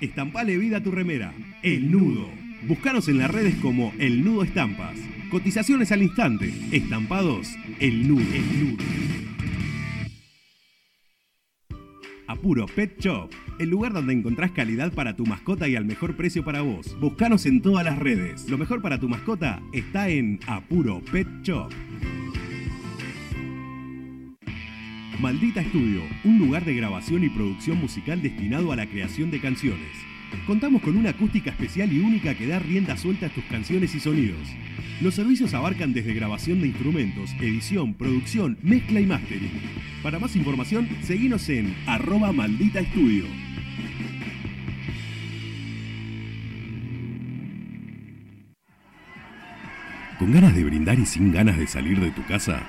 Estampale 0.00 0.56
vida 0.56 0.78
a 0.78 0.82
tu 0.82 0.90
remera. 0.90 1.34
El 1.62 1.90
Nudo. 1.90 2.26
Búscanos 2.66 3.08
en 3.08 3.18
las 3.18 3.30
redes 3.30 3.54
como 3.56 3.92
El 3.98 4.24
Nudo 4.24 4.44
Estampas. 4.44 4.96
Cotizaciones 5.30 5.92
al 5.92 6.02
instante. 6.02 6.52
Estampados. 6.72 7.48
El 7.80 8.08
Nudo. 8.08 8.24
El 8.32 8.64
Nudo. 8.64 8.84
Apuro 12.26 12.66
Pet 12.66 12.98
Shop, 13.00 13.28
el 13.58 13.70
lugar 13.70 13.92
donde 13.92 14.12
encontrás 14.12 14.52
calidad 14.52 14.92
para 14.92 15.16
tu 15.16 15.26
mascota 15.26 15.68
y 15.68 15.74
al 15.74 15.84
mejor 15.84 16.16
precio 16.16 16.44
para 16.44 16.62
vos. 16.62 16.96
Búscanos 17.00 17.44
en 17.44 17.60
todas 17.60 17.84
las 17.84 17.98
redes. 17.98 18.48
Lo 18.48 18.56
mejor 18.56 18.80
para 18.80 19.00
tu 19.00 19.08
mascota 19.08 19.60
está 19.72 20.08
en 20.08 20.38
Apuro 20.46 21.02
Pet 21.12 21.26
Shop. 21.42 21.70
Maldita 25.20 25.60
Estudio, 25.60 26.00
un 26.24 26.38
lugar 26.38 26.64
de 26.64 26.74
grabación 26.74 27.22
y 27.24 27.28
producción 27.28 27.78
musical 27.78 28.22
destinado 28.22 28.72
a 28.72 28.76
la 28.76 28.86
creación 28.86 29.30
de 29.30 29.38
canciones. 29.38 29.90
Contamos 30.46 30.80
con 30.80 30.96
una 30.96 31.10
acústica 31.10 31.50
especial 31.50 31.92
y 31.92 31.98
única 31.98 32.34
que 32.34 32.46
da 32.46 32.58
rienda 32.58 32.96
suelta 32.96 33.26
a 33.26 33.28
tus 33.28 33.44
canciones 33.44 33.94
y 33.94 34.00
sonidos. 34.00 34.40
Los 35.02 35.16
servicios 35.16 35.52
abarcan 35.52 35.92
desde 35.92 36.14
grabación 36.14 36.62
de 36.62 36.68
instrumentos, 36.68 37.32
edición, 37.38 37.92
producción, 37.92 38.56
mezcla 38.62 38.98
y 38.98 39.04
mastering. 39.04 39.50
Para 40.02 40.18
más 40.18 40.34
información, 40.36 40.88
seguinos 41.02 41.46
en 41.50 41.76
arroba 41.86 42.32
maldita 42.32 42.80
estudio. 42.80 43.24
¿Con 50.18 50.32
ganas 50.32 50.54
de 50.54 50.64
brindar 50.64 50.98
y 50.98 51.04
sin 51.04 51.30
ganas 51.30 51.58
de 51.58 51.66
salir 51.66 52.00
de 52.00 52.10
tu 52.10 52.24
casa? 52.24 52.66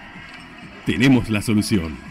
Tenemos 0.86 1.30
la 1.30 1.42
solución. 1.42 2.11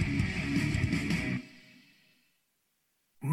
La 3.23 3.29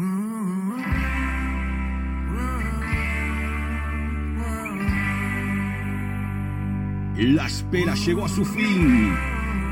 espera 7.47 7.95
llegó 7.95 8.25
a 8.25 8.29
su 8.29 8.45
fin. 8.45 9.15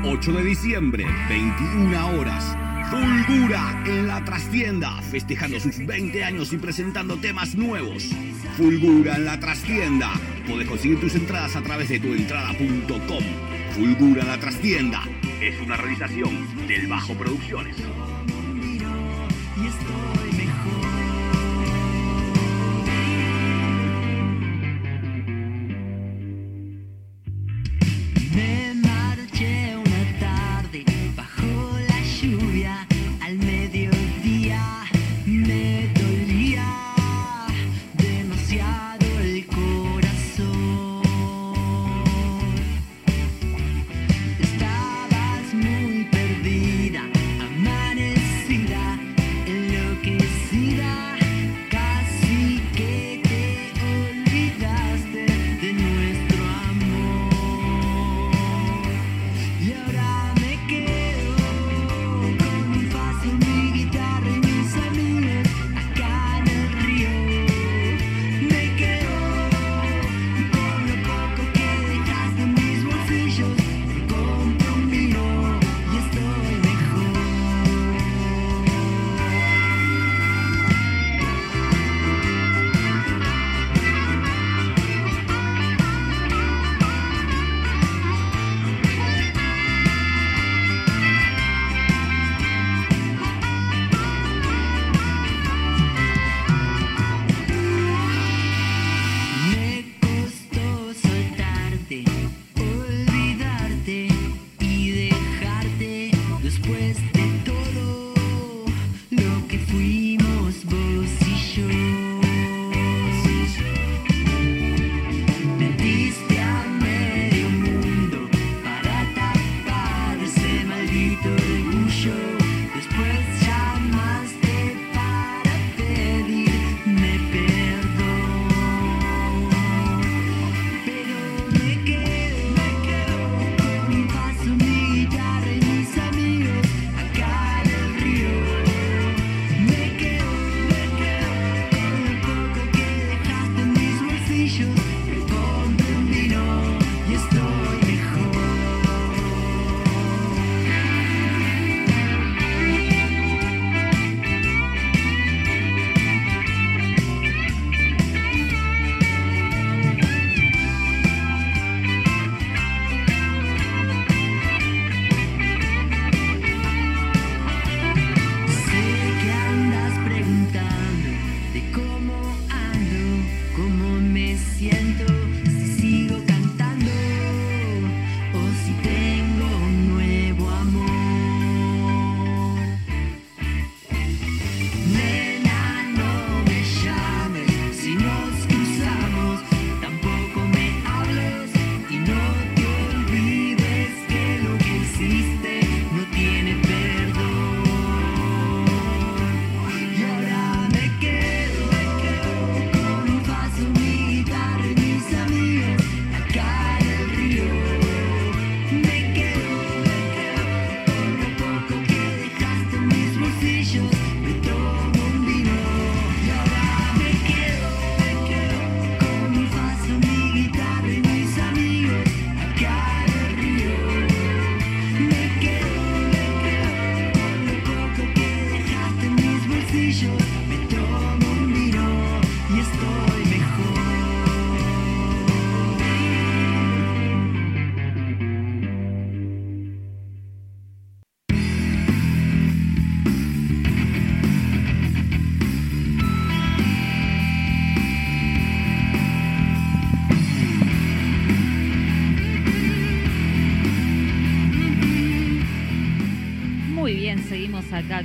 8 0.02 0.32
de 0.32 0.42
diciembre, 0.42 1.06
21 1.28 2.18
horas. 2.18 2.56
Fulgura 2.90 3.80
en 3.86 4.08
la 4.08 4.24
trastienda, 4.24 5.00
festejando 5.02 5.60
sus 5.60 5.86
20 5.86 6.24
años 6.24 6.52
y 6.52 6.56
presentando 6.56 7.16
temas 7.18 7.54
nuevos. 7.54 8.10
Fulgura 8.56 9.14
en 9.14 9.24
la 9.24 9.38
trastienda. 9.38 10.10
Podés 10.48 10.66
conseguir 10.66 10.98
tus 10.98 11.14
entradas 11.14 11.54
a 11.54 11.62
través 11.62 11.90
de 11.90 12.00
tuentrada.com. 12.00 13.22
Fulgura 13.76 14.22
en 14.22 14.28
la 14.28 14.40
trastienda. 14.40 15.04
es 15.40 15.60
una 15.60 15.76
realización 15.76 16.66
del 16.66 16.88
Bajo 16.88 17.14
Producciones. 17.14 17.76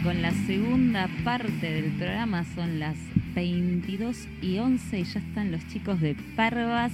Con 0.04 0.22
la 0.22 0.32
segunda 0.32 1.10
parte 1.24 1.72
del 1.72 1.92
programa. 1.94 2.44
Son 2.56 2.78
las 2.80 2.98
22 3.36 4.28
y 4.42 4.58
11 4.58 5.00
y 5.00 5.04
ya 5.04 5.20
están 5.20 5.52
los 5.52 5.66
chicos 5.68 6.02
de 6.02 6.16
Parvas. 6.36 6.92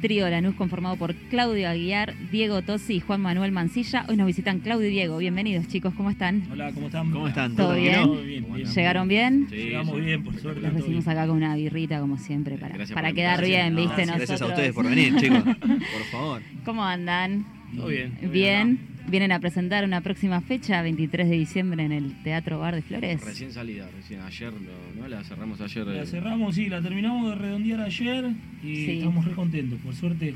Trío 0.00 0.28
Lanús 0.28 0.56
conformado 0.56 0.96
por 0.96 1.14
Claudio 1.14 1.68
Aguiar, 1.68 2.14
Diego 2.32 2.62
Tosi 2.62 2.94
y 2.94 3.00
Juan 3.00 3.20
Manuel 3.20 3.52
Mancilla. 3.52 4.04
Hoy 4.08 4.16
nos 4.16 4.26
visitan 4.26 4.58
Claudio 4.58 4.88
y 4.88 4.90
Diego. 4.90 5.18
Bienvenidos 5.18 5.68
chicos, 5.68 5.94
¿cómo 5.94 6.10
están? 6.10 6.42
Hola, 6.50 6.72
¿cómo 6.72 6.86
están? 6.86 7.10
¿Cómo 7.12 7.28
están? 7.28 7.54
¿Todo 7.54 7.76
bien? 7.76 8.02
Todo 8.02 8.22
bien, 8.22 8.52
bien. 8.52 8.66
¿Llegaron 8.66 9.06
bien? 9.06 9.46
Sí, 9.48 9.56
Llegamos 9.56 10.00
bien, 10.00 10.24
por 10.24 10.36
suerte. 10.40 10.60
Los 10.60 10.74
recibimos 10.74 11.06
acá 11.06 11.28
con 11.28 11.36
una 11.36 11.54
birrita 11.54 12.00
como 12.00 12.18
siempre 12.18 12.58
para, 12.58 12.74
Gracias 12.74 12.94
para 12.94 13.12
quedar 13.12 13.44
bien. 13.44 13.76
¿viste? 13.76 14.04
No, 14.04 14.14
Nosotros. 14.14 14.16
Gracias 14.16 14.42
a 14.42 14.46
ustedes 14.46 14.72
por 14.72 14.88
venir, 14.88 15.14
chicos. 15.16 15.44
Por 15.44 16.04
favor. 16.10 16.42
¿Cómo 16.64 16.84
andan? 16.84 17.46
Todo 17.76 17.86
bien. 17.86 18.18
Bien. 18.32 18.91
Vienen 19.08 19.32
a 19.32 19.40
presentar 19.40 19.84
una 19.84 20.00
próxima 20.00 20.40
fecha, 20.40 20.80
23 20.80 21.28
de 21.28 21.36
diciembre, 21.36 21.84
en 21.84 21.92
el 21.92 22.22
Teatro 22.22 22.58
Bar 22.60 22.74
de 22.76 22.82
Flores. 22.82 23.22
Recién 23.22 23.52
salida, 23.52 23.88
recién 23.94 24.20
ayer, 24.20 24.52
lo- 24.52 25.00
¿no? 25.02 25.08
La 25.08 25.22
cerramos 25.24 25.60
ayer. 25.60 25.86
La 25.86 26.06
cerramos, 26.06 26.54
sí, 26.54 26.68
la 26.68 26.80
terminamos 26.80 27.30
de 27.30 27.34
redondear 27.36 27.80
ayer 27.80 28.30
y 28.62 28.76
Sí. 28.76 28.90
estamos 28.98 29.24
re 29.26 29.32
contentos. 29.32 29.78
Por 29.80 29.94
suerte, 29.94 30.34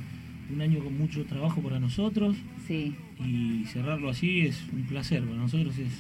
un 0.53 0.61
año 0.61 0.81
con 0.81 0.97
mucho 0.99 1.25
trabajo 1.25 1.63
para 1.63 1.79
nosotros 1.81 2.37
Sí. 2.67 2.95
y 3.25 3.65
cerrarlo 3.67 4.11
así 4.11 4.41
es 4.41 4.63
un 4.73 4.83
placer. 4.83 5.23
Para 5.23 5.37
nosotros 5.39 5.79
es 5.79 5.93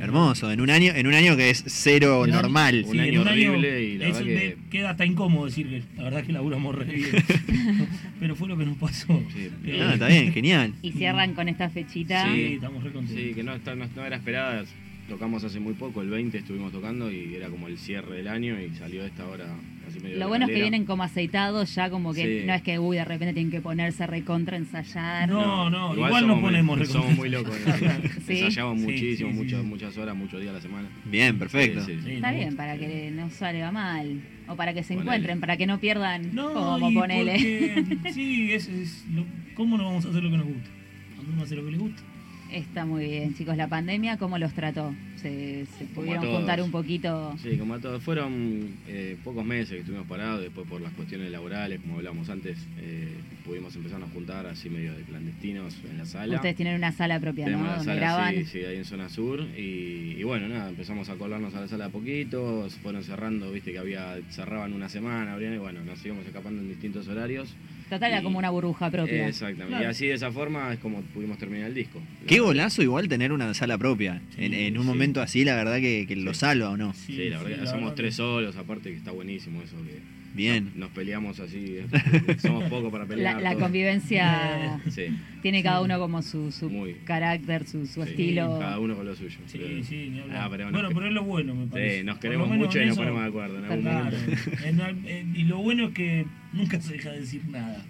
Hermoso, 0.00 0.50
en 0.50 0.60
un 0.62 0.70
año, 0.70 0.92
en 0.94 1.06
un 1.06 1.12
año 1.14 1.36
que 1.36 1.50
es 1.50 1.62
cero 1.66 2.22
un- 2.22 2.30
normal. 2.30 2.84
Un 2.86 2.92
Sí, 2.92 2.98
año 3.00 3.20
horrible 3.20 3.82
y 3.84 3.98
la 3.98 4.06
verdad 4.06 4.22
que- 4.24 4.56
queda 4.70 4.90
hasta 4.90 5.04
incómodo 5.04 5.44
decir 5.46 5.68
que 5.68 5.82
la 5.98 6.04
verdad 6.04 6.24
que 6.24 6.32
laburamos 6.32 6.74
re 6.74 6.84
bien. 6.86 7.10
Pero 8.20 8.34
fue 8.34 8.48
lo 8.48 8.56
que 8.56 8.64
nos 8.64 8.78
pasó. 8.78 9.06
Sí, 9.34 9.48
Eh, 9.66 9.78
Ah, 9.82 9.92
está 9.94 10.08
bien, 10.08 10.32
genial. 10.32 10.72
Y 10.82 10.92
cierran 10.92 11.34
con 11.34 11.48
esta 11.48 11.68
fechita. 11.68 12.32
Sí, 12.32 12.54
estamos 12.54 12.82
re 12.82 12.92
contentos. 12.92 13.22
Sí, 13.24 13.34
que 13.34 13.42
no, 13.42 13.54
está- 13.54 13.74
no, 13.74 13.86
no 13.94 14.04
era 14.06 14.16
esperada. 14.16 14.64
Tocamos 15.08 15.42
hace 15.44 15.58
muy 15.60 15.74
poco, 15.74 16.02
el 16.02 16.08
20 16.08 16.38
estuvimos 16.38 16.72
tocando 16.72 17.10
y 17.10 17.34
era 17.34 17.48
como 17.48 17.66
el 17.68 17.76
cierre 17.78 18.16
del 18.16 18.28
año 18.28 18.56
y 18.60 18.74
salió 18.76 19.04
esta 19.04 19.26
hora 19.26 19.46
así 19.90 20.00
medio 20.00 20.18
Lo 20.18 20.28
bueno 20.28 20.46
es 20.46 20.50
que 20.52 20.60
vienen 20.60 20.84
como 20.86 21.02
aceitados, 21.02 21.74
ya 21.74 21.90
como 21.90 22.12
que 22.14 22.40
Sí. 22.40 22.46
no 22.46 22.54
es 22.54 22.62
que 22.62 22.78
uy, 22.78 22.96
de 22.96 23.04
repente 23.04 23.32
tienen 23.34 23.50
que 23.50 23.60
ponerse 23.60 24.06
recontra 24.06 24.56
ensayar. 24.56 25.28
No, 25.28 25.68
no, 25.70 25.94
igual, 25.94 26.26
nos 26.26 26.36
muy- 26.36 26.44
ponemos 26.50 26.78
re 26.78 26.86
Somos 26.86 27.16
muy 27.16 27.28
locos. 27.28 27.54
Sí. 28.26 28.38
Ensayamos 28.40 28.78
Sí, 28.80 28.84
muchísimo, 28.86 29.30
sí, 29.30 29.34
sí, 29.36 29.42
muchas, 29.44 29.60
sí. 29.60 29.66
muchas 29.66 29.98
horas, 29.98 30.16
muchos 30.16 30.40
días 30.40 30.50
a 30.52 30.54
la 30.54 30.60
semana. 30.60 30.88
Bien, 31.04 31.38
perfecto. 31.38 31.84
Sí, 31.84 31.94
sí. 31.96 32.00
Sí, 32.04 32.12
Está 32.14 32.32
bien, 32.32 32.56
para 32.56 32.76
que 32.78 33.10
no 33.14 33.28
salga 33.30 33.70
mal. 33.72 34.20
O 34.48 34.56
para 34.56 34.74
que 34.74 34.82
se 34.82 34.94
Ponele. 34.94 35.02
encuentren, 35.02 35.40
para 35.40 35.56
que 35.56 35.66
no 35.66 35.78
pierdan 35.78 36.34
No, 36.34 36.52
como 36.52 36.92
ponele. 36.92 37.74
porque- 37.74 38.12
sí, 38.12 38.52
es, 38.52 38.68
es 38.68 39.04
lo- 39.12 39.24
¿cómo 39.54 39.76
no 39.78 39.84
vamos 39.84 40.04
a 40.06 40.08
hacer 40.10 40.22
lo 40.22 40.30
que 40.30 40.36
nos 40.38 40.46
gusta? 40.46 40.70
Cuando 41.16 41.32
uno 41.34 41.42
hace 41.42 41.54
lo 41.56 41.64
que 41.64 41.70
le 41.72 41.78
gusta. 41.78 42.02
Está 42.50 42.84
muy 42.84 43.04
bien, 43.06 43.34
chicos. 43.36 43.56
La 43.56 43.68
pandemia, 43.68 44.16
¿cómo 44.16 44.36
los 44.38 44.52
trató? 44.52 44.92
¿Se, 45.20 45.66
se 45.78 45.84
pudieron 45.94 46.24
contar 46.26 46.62
un 46.62 46.70
poquito? 46.70 47.34
Sí, 47.42 47.56
como 47.58 47.74
a 47.74 47.78
todos. 47.78 48.02
Fueron 48.02 48.76
eh, 48.88 49.16
pocos 49.22 49.44
meses 49.44 49.70
que 49.70 49.78
estuvimos 49.80 50.06
parados, 50.06 50.40
después 50.42 50.66
por 50.66 50.80
las 50.80 50.92
cuestiones 50.94 51.30
laborales, 51.30 51.80
como 51.80 51.96
hablábamos 51.96 52.28
antes, 52.30 52.58
eh, 52.78 53.08
pudimos 53.44 53.74
empezar 53.76 54.02
a 54.02 54.06
juntar 54.06 54.46
así 54.46 54.70
medio 54.70 54.94
de 54.94 55.02
clandestinos 55.02 55.76
en 55.90 55.98
la 55.98 56.06
sala. 56.06 56.36
Ustedes 56.36 56.56
tienen 56.56 56.76
una 56.76 56.92
sala 56.92 57.20
propia, 57.20 57.44
Tenemos 57.46 57.66
¿no? 57.66 57.72
la 57.72 57.78
sala, 57.84 57.94
graban. 57.96 58.34
sí, 58.36 58.44
sí, 58.46 58.58
ahí 58.64 58.76
en 58.76 58.84
zona 58.84 59.08
sur. 59.08 59.40
Y, 59.58 60.14
y 60.18 60.22
bueno, 60.22 60.48
nada, 60.48 60.70
empezamos 60.70 61.08
a 61.08 61.16
colarnos 61.16 61.54
a 61.54 61.60
la 61.60 61.68
sala 61.68 61.86
a 61.86 61.90
poquito, 61.90 62.68
se 62.70 62.78
fueron 62.80 63.02
cerrando, 63.04 63.50
viste 63.52 63.72
que 63.72 63.78
había, 63.78 64.16
cerraban 64.30 64.72
una 64.72 64.88
semana, 64.88 65.32
abrían, 65.34 65.54
y 65.54 65.58
bueno, 65.58 65.80
nos 65.84 66.04
íbamos 66.04 66.24
escapando 66.26 66.62
en 66.62 66.68
distintos 66.68 67.08
horarios. 67.08 67.54
Total, 67.90 68.12
era 68.12 68.22
como 68.22 68.38
una 68.38 68.50
burbuja 68.50 68.88
propia. 68.88 69.26
Exactamente. 69.26 69.70
Claro. 69.70 69.84
Y 69.84 69.86
así 69.88 70.06
de 70.06 70.14
esa 70.14 70.30
forma 70.30 70.72
es 70.72 70.78
como 70.78 71.00
pudimos 71.12 71.38
terminar 71.38 71.66
el 71.66 71.74
disco. 71.74 72.00
Qué 72.24 72.38
golazo 72.38 72.82
igual 72.84 73.08
tener 73.08 73.32
una 73.32 73.52
sala 73.52 73.76
propia. 73.78 74.22
Sí, 74.36 74.44
en, 74.44 74.54
en 74.54 74.76
un 74.78 74.84
sí. 74.84 74.88
momento 74.88 75.09
así, 75.20 75.44
la 75.44 75.56
verdad 75.56 75.78
que, 75.80 76.04
que 76.06 76.14
lo 76.16 76.34
salva 76.34 76.70
o 76.70 76.76
no. 76.76 76.92
Sí, 76.94 77.28
la 77.28 77.42
verdad 77.42 77.60
que 77.64 77.66
somos 77.66 77.94
tres 77.94 78.14
solos, 78.16 78.56
aparte 78.56 78.90
que 78.90 78.96
está 78.96 79.10
buenísimo 79.10 79.62
eso 79.62 79.76
que 79.84 79.98
Bien. 80.32 80.70
nos 80.76 80.90
peleamos 80.90 81.40
así, 81.40 81.78
eh, 81.92 82.36
somos 82.40 82.64
pocos 82.70 82.92
para 82.92 83.04
pelear. 83.06 83.42
La, 83.42 83.56
convivencia 83.56 84.80
Sí, 84.90 85.06
tiene 85.42 85.62
cada 85.62 85.80
uno 85.80 85.98
como 85.98 86.22
su, 86.22 86.52
su 86.52 86.70
carácter, 87.04 87.66
su, 87.66 87.86
su 87.86 88.04
sí, 88.04 88.10
estilo. 88.10 88.58
cada 88.60 88.78
uno 88.78 88.94
con 88.94 89.06
lo 89.06 89.16
suyo. 89.16 89.38
Sí, 89.46 89.58
Pero- 89.58 89.84
sí, 89.84 90.10
ni. 90.10 90.20
Ah, 90.32 90.46
pero 90.50 90.70
bueno, 90.70 90.88
pero 90.94 91.06
es 91.06 91.12
lo 91.12 91.24
bueno, 91.24 91.54
me 91.54 91.66
parece. 91.66 91.98
Sí, 91.98 92.04
nos 92.04 92.18
queremos 92.18 92.48
mucho 92.48 92.80
y 92.80 92.86
nos 92.86 92.96
ponemos 92.96 93.22
de 93.22 93.28
acuerdo 93.28 93.58
en 93.58 93.64
algún 93.64 93.80
Claro. 93.82 94.04
momento. 94.04 94.50
En 94.64 94.80
al- 94.80 95.08
en- 95.08 95.36
y 95.36 95.44
lo 95.44 95.58
bueno 95.58 95.88
es 95.88 95.94
que 95.94 96.26
nunca 96.52 96.80
se 96.80 96.92
deja 96.92 97.10
de 97.10 97.20
decir 97.20 97.42
nada. 97.48 97.84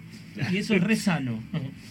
Y 0.51 0.57
eso 0.57 0.73
es 0.73 0.81
re 0.83 0.95
sano. 0.95 1.39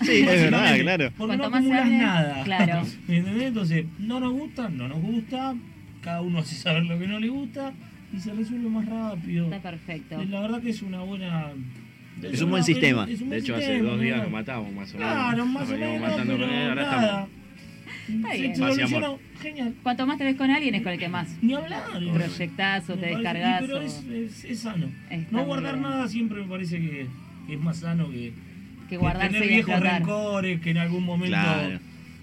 Sí, 0.02 0.12
es 0.20 0.26
verdad, 0.26 0.78
claro. 0.80 1.10
Porque 1.18 1.36
no 1.36 1.50
Cuanto 1.50 1.50
más 1.50 1.64
se 1.64 1.72
acumulas 1.74 2.02
nada. 2.02 2.42
claro. 2.44 2.82
¿Me 3.08 3.16
entendés? 3.18 3.42
Entonces, 3.48 3.84
no 3.98 4.20
nos 4.20 4.32
gusta, 4.32 4.68
no 4.68 4.88
nos 4.88 5.00
gusta. 5.00 5.54
Cada 6.02 6.22
uno 6.22 6.38
hace 6.38 6.54
saber 6.56 6.84
lo 6.84 6.98
que 6.98 7.06
no 7.06 7.20
le 7.20 7.28
gusta 7.28 7.72
y 8.12 8.18
se 8.20 8.32
resuelve 8.32 8.68
más 8.70 8.86
rápido. 8.86 9.44
Está 9.44 9.60
perfecto. 9.70 10.24
La 10.24 10.40
verdad 10.40 10.62
que 10.62 10.70
es 10.70 10.80
una 10.82 11.00
buena. 11.00 11.48
Es 12.22 12.40
un 12.42 12.50
buen 12.50 12.64
sistema. 12.64 13.04
es 13.04 13.20
un 13.20 13.28
De 13.30 13.36
buen 13.36 13.40
hecho, 13.40 13.56
hace 13.56 13.78
dos 13.82 14.00
días 14.00 14.16
¿no? 14.18 14.22
nos 14.24 14.32
matamos 14.32 14.72
más 14.72 14.94
o 14.94 14.98
menos. 14.98 15.12
Claro, 15.12 15.46
más 15.46 15.68
o 15.68 15.72
menos, 15.72 16.00
matando 16.00 16.34
pero 16.36 16.46
con 16.46 16.54
él, 16.56 16.68
ahora 16.68 16.82
nada. 16.82 17.02
estamos. 17.06 17.28
Está 18.08 18.34
bien. 18.34 18.94
Amor. 18.94 19.18
genial. 19.40 19.74
Cuanto 19.82 20.06
más 20.06 20.18
te 20.18 20.24
ves 20.24 20.36
con 20.36 20.50
alguien 20.50 20.74
es 20.74 20.82
con 20.82 20.92
el 20.92 20.98
que 20.98 21.08
más 21.08 21.28
Ni 21.42 21.52
hablar. 21.54 21.82
proyectás 22.12 22.88
o 22.90 22.96
te 22.96 23.06
descargas. 23.06 23.60
Pero 23.60 23.78
o- 23.78 23.80
es, 23.82 24.04
es- 24.10 24.44
es 24.44 24.58
sano. 24.60 24.86
Está 25.10 25.36
no 25.36 25.44
guardar 25.44 25.74
bien. 25.74 25.82
nada 25.82 26.08
siempre 26.08 26.40
me 26.42 26.48
parece 26.48 26.78
que, 26.80 27.06
que 27.46 27.54
es 27.54 27.60
más 27.60 27.78
sano 27.78 28.10
que, 28.10 28.32
que 28.88 28.96
guardarse 28.96 29.32
tener 29.34 29.48
viejos 29.48 29.80
rencores 29.80 30.60
que 30.60 30.70
en 30.70 30.78
algún 30.78 31.04
momento 31.04 31.36
Claro. 31.36 31.78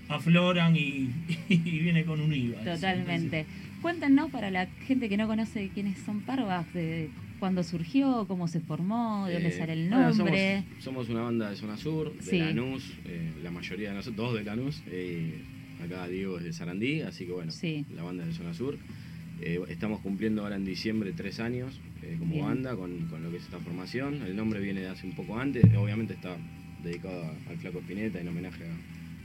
afloran 0.09 0.75
y, 0.75 1.09
y 1.49 1.57
viene 1.79 2.05
con 2.05 2.19
un 2.21 2.33
IVA. 2.33 2.61
Totalmente. 2.63 3.45
Cuéntenos 3.81 4.31
para 4.31 4.49
la 4.51 4.67
gente 4.87 5.07
que 5.09 5.17
no 5.17 5.27
conoce 5.27 5.69
quiénes 5.73 5.99
son 5.99 6.21
Parvas, 6.21 6.71
de 6.73 7.09
cuándo 7.39 7.63
surgió, 7.63 8.25
cómo 8.27 8.47
se 8.47 8.59
formó, 8.59 9.27
de 9.27 9.33
dónde 9.35 9.49
Eh, 9.49 9.57
sale 9.57 9.73
el 9.73 9.89
bueno, 9.89 10.13
nombre. 10.13 10.63
somos, 10.79 10.83
somos 10.83 11.09
una 11.09 11.21
banda 11.21 11.49
de 11.51 11.55
zona 11.55 11.77
sur, 11.77 12.11
de 12.17 12.23
Sí. 12.23 12.39
Lanús, 12.39 12.93
eh, 13.05 13.31
la 13.43 13.51
mayoría 13.51 13.89
de 13.89 13.95
nosotros, 13.95 14.31
dos 14.31 14.37
de 14.37 14.43
Lanús. 14.43 14.81
eh, 14.87 15.43
acá 15.85 16.07
Diego 16.07 16.39
es 16.39 16.43
de 16.45 16.53
Sarandí, 16.53 17.01
así 17.01 17.25
que 17.27 17.31
bueno, 17.33 17.51
Sí. 17.51 17.85
la 17.95 18.01
banda 18.01 18.23
es 18.23 18.29
de 18.29 18.35
zona 18.35 18.53
sur. 18.55 18.77
Eh, 19.39 19.59
estamos 19.69 19.99
cumpliendo 20.01 20.41
ahora 20.41 20.55
en 20.55 20.65
diciembre 20.65 21.13
tres 21.15 21.39
años 21.39 21.79
eh, 22.07 22.15
como 22.19 22.33
Bien. 22.33 22.45
banda 22.45 22.75
con, 22.75 23.07
con 23.07 23.23
lo 23.23 23.29
que 23.31 23.37
es 23.37 23.43
esta 23.43 23.59
formación. 23.59 24.21
El 24.23 24.35
nombre 24.35 24.59
viene 24.59 24.81
de 24.81 24.87
hace 24.89 25.05
un 25.07 25.13
poco 25.13 25.37
antes, 25.39 25.63
obviamente 25.75 26.13
está 26.13 26.35
dedicado 26.83 27.23
a- 27.25 27.49
al 27.51 27.57
Flaco 27.57 27.79
Espineta 27.79 28.19
en 28.21 28.27
homenaje 28.27 28.63
a, 28.63 28.71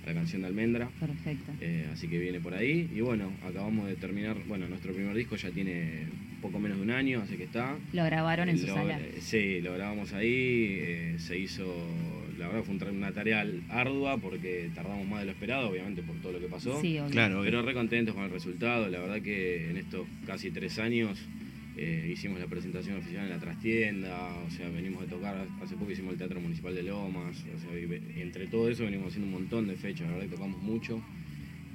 a 0.05 0.07
la 0.07 0.15
canción 0.15 0.43
de 0.43 0.49
Almendra. 0.49 0.91
Perfecto. 0.99 1.53
Eh, 1.61 1.87
así 1.93 2.09
que 2.09 2.19
viene 2.19 2.41
por 2.41 2.55
ahí. 2.55 2.91
Y 2.95 3.01
bueno, 3.01 3.33
acabamos 3.47 3.87
de 3.89 3.95
terminar, 3.97 4.37
bueno, 4.49 4.67
nuestro 4.69 4.93
primer 4.93 5.15
disco 5.17 5.37
ya 5.37 5.51
tiene 5.51 6.07
poco 6.41 6.59
menos 6.59 6.79
de 6.79 6.83
un 6.83 6.91
año, 6.91 7.21
así 7.23 7.37
que 7.37 7.45
está. 7.45 7.77
Lo 7.93 8.05
grabaron 8.05 8.49
en 8.49 8.59
su 8.59 8.67
sala. 8.67 8.99
eh, 8.99 9.19
Sí, 9.21 9.61
lo 9.61 9.75
grabamos 9.75 10.13
ahí, 10.13 10.77
eh, 10.81 11.15
se 11.19 11.39
hizo, 11.39 11.65
la 12.37 12.49
verdad 12.49 12.65
fue 12.65 12.75
una 12.91 13.13
tarea 13.13 13.47
ardua 13.69 14.17
porque 14.19 14.69
tardamos 14.75 15.07
más 15.07 15.21
de 15.21 15.27
lo 15.27 15.31
esperado, 15.33 15.69
obviamente 15.71 16.03
por 16.03 16.17
todo 16.17 16.33
lo 16.33 16.41
que 16.41 16.47
pasó. 16.49 16.81
Sí, 16.81 16.99
obvio. 16.99 17.11
Claro, 17.13 17.43
Pero 17.45 17.63
re 17.63 17.75
contentos 17.75 18.13
con 18.17 18.25
el 18.25 18.31
resultado, 18.31 18.89
la 18.89 18.99
verdad 18.99 19.23
que 19.23 19.71
en 19.71 19.77
estos 19.77 20.05
casi 20.27 20.51
tres 20.51 20.81
años 20.81 21.17
eh, 21.77 22.11
hicimos 22.12 22.39
la 22.39 22.47
presentación 22.47 22.99
oficial 22.99 23.24
en 23.24 23.31
la 23.31 23.39
trastienda, 23.39 24.35
o 24.47 24.51
sea, 24.51 24.69
venimos 24.69 25.03
de 25.03 25.09
tocar, 25.09 25.47
hace 25.62 25.74
poco 25.77 25.90
hicimos 25.90 26.12
el 26.12 26.19
Teatro 26.19 26.40
Municipal 26.40 26.74
de 26.74 26.82
Lomas, 26.82 27.44
o 27.55 27.59
sea, 27.61 27.78
y 27.78 28.20
entre 28.20 28.47
todo 28.47 28.69
eso 28.69 28.85
venimos 28.85 29.09
haciendo 29.09 29.28
un 29.28 29.43
montón 29.43 29.66
de 29.69 29.77
fechas, 29.77 30.07
la 30.07 30.15
verdad 30.15 30.28
que 30.28 30.36
tocamos 30.36 30.62
mucho 30.62 31.03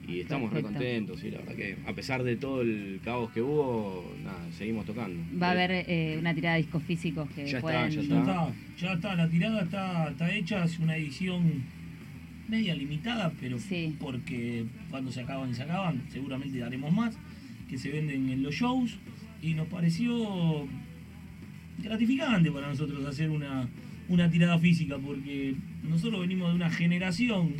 y 0.08 0.22
estamos 0.22 0.54
re 0.54 0.62
contentos, 0.62 1.20
sí, 1.20 1.32
la 1.32 1.40
verdad 1.40 1.56
que 1.56 1.76
a 1.86 1.94
pesar 1.94 2.24
de 2.24 2.38
todo 2.38 2.62
el 2.62 3.02
caos 3.04 3.32
que 3.32 3.42
hubo, 3.42 4.10
nada, 4.24 4.40
seguimos 4.58 4.86
tocando. 4.86 5.22
Va 5.42 5.48
a 5.50 5.52
haber 5.52 5.72
eh, 5.88 6.16
una 6.20 6.34
tirada 6.34 6.56
de 6.56 6.62
discos 6.62 6.84
físicos 6.84 7.30
que 7.32 7.46
Ya 7.46 7.58
está, 7.58 7.90
ya 7.90 8.02
Ya 8.02 8.20
está, 8.20 8.54
ya 8.78 8.94
está, 8.94 9.16
la 9.16 9.28
tirada 9.30 9.62
está, 9.64 10.10
está 10.12 10.34
hecha, 10.34 10.64
es 10.64 10.80
una 10.80 10.96
edición 10.96 11.64
media 12.48 12.74
limitada, 12.76 13.34
pero 13.42 13.60
Sí. 13.60 13.96
porque 14.00 14.64
cuando 14.90 15.12
se 15.12 15.22
acaban, 15.22 15.54
se 15.54 15.64
acaban, 15.64 16.04
seguramente 16.10 16.58
daremos 16.60 16.94
más, 16.94 17.18
que 17.70 17.78
se 17.78 17.90
venden 17.92 18.30
en 18.30 18.44
los 18.44 18.56
shows, 18.56 18.98
y 19.42 19.54
nos 19.54 19.68
pareció 19.68 20.68
gratificante 21.80 22.52
para 22.52 22.70
nosotros 22.70 23.06
hacer 23.06 23.30
una, 23.30 23.68
una 24.10 24.30
tirada 24.30 24.58
física, 24.58 24.98
porque 24.98 25.56
nosotros 25.84 26.22
venimos 26.22 26.50
de 26.50 26.56
una 26.56 26.70
generación 26.70 27.54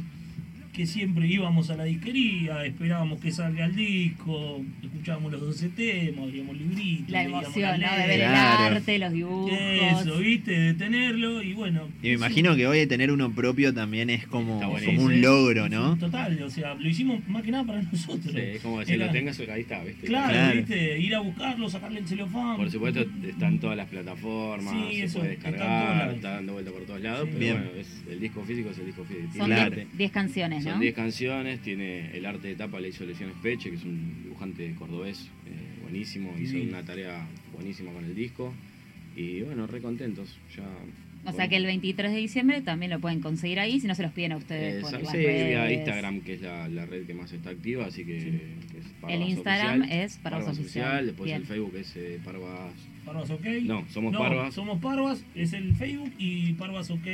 que 0.78 0.86
siempre 0.86 1.26
íbamos 1.28 1.72
a 1.72 1.76
la 1.76 1.86
disquería, 1.86 2.64
esperábamos 2.64 3.20
que 3.20 3.32
salga 3.32 3.66
el 3.66 3.76
disco, 3.76 4.64
escuchábamos 4.84 5.32
los 5.32 5.42
12 5.42 5.70
temas, 5.70 6.26
abríamos 6.26 6.56
libritos, 6.56 7.10
La 7.10 7.24
leíamos 7.24 7.44
emoción, 7.46 7.82
la 7.82 7.92
¿no? 7.92 7.98
De 8.02 8.08
ver 8.08 8.20
Claro. 8.20 8.68
el 8.68 8.78
arte, 8.78 9.00
los 9.00 9.12
dibujos. 9.12 9.52
eso, 9.60 10.20
viste, 10.20 10.52
de 10.52 10.74
tenerlo 10.76 11.42
y 11.42 11.54
bueno. 11.54 11.88
Y 12.04 12.10
me 12.10 12.14
imagino 12.14 12.56
que 12.56 12.68
hoy 12.68 12.86
tener 12.86 13.12
uno 13.12 13.32
propio 13.34 13.74
también 13.74 14.12
es 14.12 14.28
como, 14.28 14.62
como 14.62 15.02
un 15.04 15.20
logro, 15.20 15.68
¿no? 15.68 15.98
Total, 15.98 16.40
o 16.44 16.50
sea, 16.52 16.76
lo 16.76 16.88
hicimos 16.88 17.28
más 17.28 17.42
que 17.42 17.50
nada 17.52 17.64
para 17.64 17.82
nosotros. 17.82 18.32
Sí, 18.32 18.40
es 18.40 18.62
como 18.62 18.80
decir, 18.80 18.96
Era- 18.96 19.08
lo 19.08 19.12
tengas, 19.12 19.40
ahí 19.40 19.62
está, 19.62 19.84
¿viste? 19.84 20.06
Claro, 20.06 20.30
Claro. 20.32 20.58
viste, 20.58 21.00
ir 21.00 21.16
a 21.16 21.20
buscarlo, 21.22 21.70
sacarle 21.72 22.00
el 22.02 22.08
celofán. 22.08 22.56
Por 22.58 22.70
supuesto, 22.70 23.04
están 23.28 23.58
todas 23.58 23.76
las 23.78 23.88
plataformas, 23.90 24.74
Sí, 24.92 24.98
se 24.98 25.04
eso, 25.06 25.20
puede 25.20 25.32
descargar, 25.32 26.14
está 26.14 26.32
dando 26.36 26.54
vuelta 26.54 26.72
por 26.72 26.84
todos 26.84 27.02
lados, 27.02 27.22
Sí. 27.24 27.30
pero 27.34 27.40
Bien. 27.40 27.54
bueno, 27.64 27.72
es, 27.80 28.04
el 28.12 28.20
disco 28.20 28.44
físico 28.46 28.70
es 28.70 28.78
el 28.78 28.86
disco 28.86 29.04
físico. 29.06 29.24
Son 29.28 29.32
Tiene 29.48 29.56
Claro. 29.56 29.72
arte. 29.74 29.88
10 29.98 30.12
canciones, 30.12 30.64
¿no? 30.66 30.67
Son 30.72 30.80
10 30.80 30.94
canciones, 30.96 31.62
tiene 31.62 32.16
el 32.18 32.26
arte 32.26 32.50
de 32.50 32.56
tapa, 32.56 32.80
le 32.80 32.90
hizo 32.90 33.06
Lesiones 33.06 33.36
Peche, 33.42 33.70
que 33.70 33.76
es 33.78 33.84
un 33.84 34.24
dibujante 34.24 34.74
cordobés 34.76 35.30
eh, 35.46 35.82
buenísimo, 35.84 36.34
hizo 36.40 36.58
una 36.58 36.84
tarea 36.84 37.26
buenísima 37.54 37.92
con 37.92 38.04
el 38.06 38.16
disco. 38.16 38.54
Y 39.16 39.42
bueno, 39.42 39.66
re 39.68 39.82
contentos. 39.82 40.38
Ya, 40.56 40.64
O 41.26 41.34
sea 41.34 41.48
que 41.48 41.56
el 41.58 41.66
23 41.66 42.12
de 42.12 42.18
diciembre 42.20 42.62
también 42.62 42.92
lo 42.92 43.00
pueden 43.00 43.20
conseguir 43.20 43.60
ahí, 43.60 43.80
si 43.80 43.88
no 43.88 43.96
se 43.96 44.04
los 44.04 44.12
piden 44.12 44.34
a 44.34 44.38
ustedes 44.38 44.76
Eh, 44.78 44.82
por 44.82 44.90
sí, 44.92 45.04
las 45.04 45.14
vía 45.14 45.64
redes. 45.66 45.78
Instagram, 45.80 46.22
que 46.22 46.34
es 46.36 46.42
la, 46.42 46.68
la 46.70 46.86
red 46.86 47.06
que 47.08 47.14
más 47.16 47.32
está 47.34 47.50
activa, 47.50 47.86
así 47.88 48.06
que, 48.06 48.18
que 48.72 48.78
es 48.78 48.86
Parvas 49.02 49.16
El 49.20 49.28
Instagram 49.30 49.80
Oficial. 49.82 50.00
es 50.04 50.18
Parvas 50.18 50.48
Oficial. 50.48 51.06
Después 51.08 51.26
Bien. 51.28 51.42
el 51.42 51.48
Facebook 51.48 51.76
es 51.76 51.96
eh, 51.98 52.20
Parvas. 52.24 52.74
Parvas 53.06 53.30
OK. 53.32 53.46
No, 53.64 53.86
somos 53.90 54.16
Parvas. 54.16 54.54
Somos 54.54 54.80
Parvas, 54.80 55.24
es 55.34 55.54
el 55.54 55.74
Facebook 55.76 56.12
y 56.20 56.54
Parvas 56.54 56.92
OK, 56.92 57.08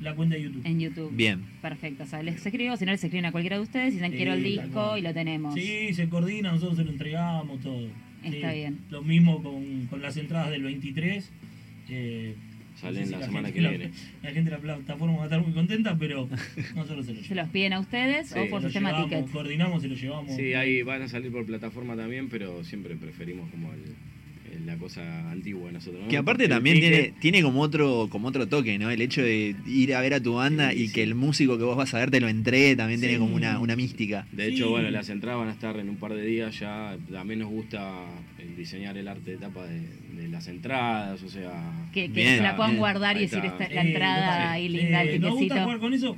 la 0.00 0.14
cuenta 0.14 0.36
de 0.36 0.42
YouTube. 0.42 0.62
En 0.64 0.80
YouTube. 0.80 1.10
Bien. 1.14 1.42
Perfecto. 1.62 2.04
O 2.04 2.06
sea, 2.06 2.22
les 2.22 2.44
escribo, 2.44 2.76
si 2.76 2.84
no 2.84 2.92
les 2.92 3.02
escriben 3.02 3.26
a 3.26 3.32
cualquiera 3.32 3.56
de 3.56 3.62
ustedes, 3.62 3.94
dicen 3.94 4.12
quiero 4.12 4.32
el 4.34 4.42
disco 4.42 4.96
y 4.96 5.02
lo 5.02 5.12
tenemos. 5.14 5.54
Sí, 5.54 5.92
se 5.94 6.08
coordina, 6.08 6.52
nosotros 6.52 6.78
se 6.78 6.84
lo 6.84 6.90
entregamos 6.92 7.60
todo. 7.60 7.88
Está 8.22 8.50
Sí. 8.52 8.58
bien. 8.58 8.78
Lo 8.90 9.02
mismo 9.02 9.42
con, 9.42 9.86
con 9.86 10.02
las 10.02 10.16
entradas 10.16 10.50
del 10.50 10.62
23. 10.62 11.30
eh, 11.90 12.34
Salen 12.76 13.10
la 13.10 13.18
la 13.18 13.26
semana 13.26 13.48
gente 13.48 13.54
que 13.58 13.62
la- 13.62 13.70
viene. 13.70 13.90
La 14.22 14.30
gente 14.30 14.50
de 14.50 14.56
la 14.56 14.62
plataforma 14.62 15.16
va 15.16 15.22
a 15.22 15.26
estar 15.26 15.42
muy 15.42 15.52
contenta, 15.52 15.96
pero 15.98 16.28
nosotros 16.76 17.06
se 17.06 17.14
lo 17.14 17.22
¿Se 17.24 17.34
los 17.34 17.48
piden 17.48 17.72
a 17.72 17.80
ustedes 17.80 18.28
Sí. 18.28 18.38
o 18.38 18.48
por 18.50 18.62
sistema 18.62 18.90
llevamos, 18.90 19.10
ticket? 19.10 19.30
Coordinamos 19.32 19.84
y 19.84 19.88
lo 19.88 19.94
llevamos. 19.96 20.36
Sí, 20.36 20.54
ahí 20.54 20.82
van 20.82 21.02
a 21.02 21.08
salir 21.08 21.32
por 21.32 21.44
plataforma 21.44 21.96
también, 21.96 22.28
pero 22.28 22.62
siempre 22.62 22.94
preferimos 22.94 23.50
como 23.50 23.72
el- 23.72 23.94
la 24.64 24.76
cosa 24.76 25.30
antigua 25.30 25.70
nosotros. 25.72 26.02
¿no? 26.04 26.08
Que 26.08 26.16
aparte 26.16 26.44
el 26.44 26.50
también 26.50 26.80
tiene, 26.80 27.12
tiene 27.20 27.42
como 27.42 27.60
otro, 27.60 28.08
como 28.10 28.28
otro 28.28 28.46
toque, 28.48 28.78
¿no? 28.78 28.90
El 28.90 29.00
hecho 29.02 29.22
de 29.22 29.54
ir 29.66 29.94
a 29.94 30.00
ver 30.00 30.14
a 30.14 30.20
tu 30.20 30.34
banda 30.34 30.70
Sí, 30.72 30.82
y 30.82 30.86
sí. 30.88 30.92
que 30.94 31.02
el 31.02 31.14
músico 31.14 31.58
que 31.58 31.64
vos 31.64 31.76
vas 31.76 31.92
a 31.94 31.98
ver 31.98 32.10
te 32.10 32.20
lo 32.20 32.28
entregue 32.28 32.76
también 32.76 33.00
tiene 33.00 33.18
como 33.18 33.34
una, 33.34 33.58
una 33.60 33.76
mística. 33.76 34.26
De 34.32 34.46
hecho, 34.48 34.70
bueno, 34.70 34.90
las 34.90 35.08
entradas 35.08 35.38
van 35.40 35.48
a 35.48 35.52
estar 35.52 35.76
en 35.78 35.88
un 35.88 35.96
par 35.96 36.14
de 36.14 36.24
días 36.24 36.58
ya. 36.58 36.96
También 37.10 37.40
nos 37.40 37.50
gusta 37.50 38.04
el 38.38 38.56
diseñar 38.56 38.96
el 38.96 39.08
arte 39.08 39.32
de 39.32 39.36
tapa 39.38 39.66
de, 39.66 39.80
de 40.16 40.28
las 40.28 40.46
entradas, 40.48 41.22
o 41.22 41.28
sea... 41.28 41.50
Que, 41.92 42.06
que 42.06 42.12
Bien, 42.12 42.36
se 42.36 42.42
la 42.42 42.56
puedan 42.56 42.72
bien. 42.72 42.80
guardar 42.80 43.16
y 43.16 43.20
decir 43.20 43.44
esta, 43.44 43.68
la 43.68 43.82
Eh, 43.82 43.88
entrada 43.88 44.26
total. 44.32 44.48
ahí 44.48 44.68
linda, 44.68 45.04
Eh, 45.04 45.14
el 45.16 45.20
Nos 45.20 45.34
gusta 45.34 45.62
jugar 45.64 45.78
con 45.78 45.94
eso. 45.94 46.16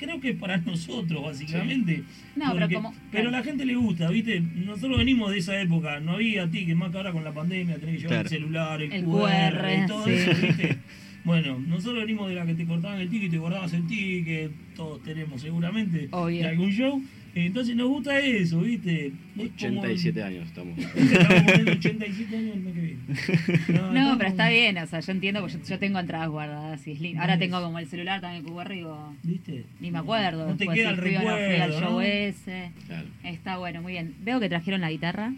Creo 0.00 0.18
que 0.20 0.32
para 0.34 0.56
nosotros, 0.56 1.22
básicamente. 1.22 2.02
No, 2.34 2.52
pero 2.54 2.68
como- 2.70 2.94
pero 3.12 3.28
a 3.28 3.30
claro. 3.30 3.30
la 3.30 3.42
gente 3.42 3.64
le 3.66 3.74
gusta, 3.76 4.08
¿viste? 4.10 4.40
Nosotros 4.40 4.96
venimos 4.98 5.30
de 5.30 5.38
esa 5.38 5.60
época. 5.60 6.00
No 6.00 6.12
había 6.12 6.50
tickets, 6.50 6.76
más 6.76 6.90
que 6.90 6.96
ahora 6.96 7.12
con 7.12 7.22
la 7.22 7.32
pandemia, 7.34 7.76
tenés 7.78 7.96
que 7.96 8.00
llevar 8.02 8.08
Claro. 8.08 8.22
el 8.22 8.28
celular, 8.28 8.82
el, 8.82 8.92
El 8.92 9.04
QR, 9.04 9.52
QR, 9.52 9.86
todo 9.86 10.04
sí. 10.06 10.10
eso, 10.12 10.30
¿viste? 10.46 10.78
Bueno, 11.22 11.58
nosotros 11.58 11.96
venimos 12.00 12.30
de 12.30 12.34
la 12.34 12.46
que 12.46 12.54
te 12.54 12.64
cortaban 12.64 12.98
el 12.98 13.10
ticket 13.10 13.28
y 13.28 13.30
te 13.32 13.38
guardabas 13.38 13.72
el 13.74 13.86
ticket. 13.86 14.50
Todos 14.74 15.02
tenemos 15.02 15.42
seguramente 15.42 16.08
Obvio. 16.12 16.38
de 16.42 16.48
algún 16.48 16.70
show. 16.72 17.02
Entonces 17.34 17.76
nos 17.76 17.88
gusta 17.88 18.18
eso, 18.18 18.60
¿viste? 18.60 19.12
Es 19.38 19.50
como- 19.58 19.80
87 19.80 20.22
años 20.22 20.46
estamos. 20.46 20.76
Estamos 20.96 21.42
poniendo 21.44 21.72
87 21.72 22.36
años 22.36 22.56
el 22.56 22.60
mes 22.62 22.74
que 22.74 22.80
viene. 22.80 22.98
No, 23.68 23.88
estamos- 23.88 24.16
pero 24.18 24.30
está 24.30 24.48
bien, 24.48 24.78
o 24.78 24.86
sea, 24.86 25.00
yo 25.00 25.12
entiendo, 25.12 25.40
porque 25.40 25.54
yo, 25.58 25.64
yo 25.64 25.78
tengo 25.78 25.98
entradas 26.00 26.28
guardadas 26.28 26.86
y 26.86 26.90
es 26.92 27.00
lindo. 27.00 27.20
Ahora 27.20 27.38
tengo 27.38 27.62
como 27.62 27.78
el 27.78 27.86
celular 27.86 28.20
también 28.20 28.44
y 28.44 28.74
digo, 28.74 29.14
¿Viste? 29.22 29.64
ni 29.80 29.90
me 29.92 29.98
acuerdo. 29.98 30.46
No 30.48 30.56
te 30.56 30.64
después 30.64 30.76
queda 30.78 30.90
el 30.90 30.96
fui 30.96 31.16
o 31.16 31.18
no 31.20 31.24
fui 31.24 31.30
al 31.30 31.38
recuerdo, 31.50 31.80
show 31.80 31.90
¿no? 31.92 32.00
ese. 32.02 32.70
Claro. 32.86 33.08
Está 33.22 33.58
bueno, 33.58 33.82
muy 33.82 33.92
bien. 33.92 34.14
Veo 34.22 34.40
que 34.40 34.48
trajeron 34.48 34.80
la 34.80 34.90
guitarra. 34.90 35.32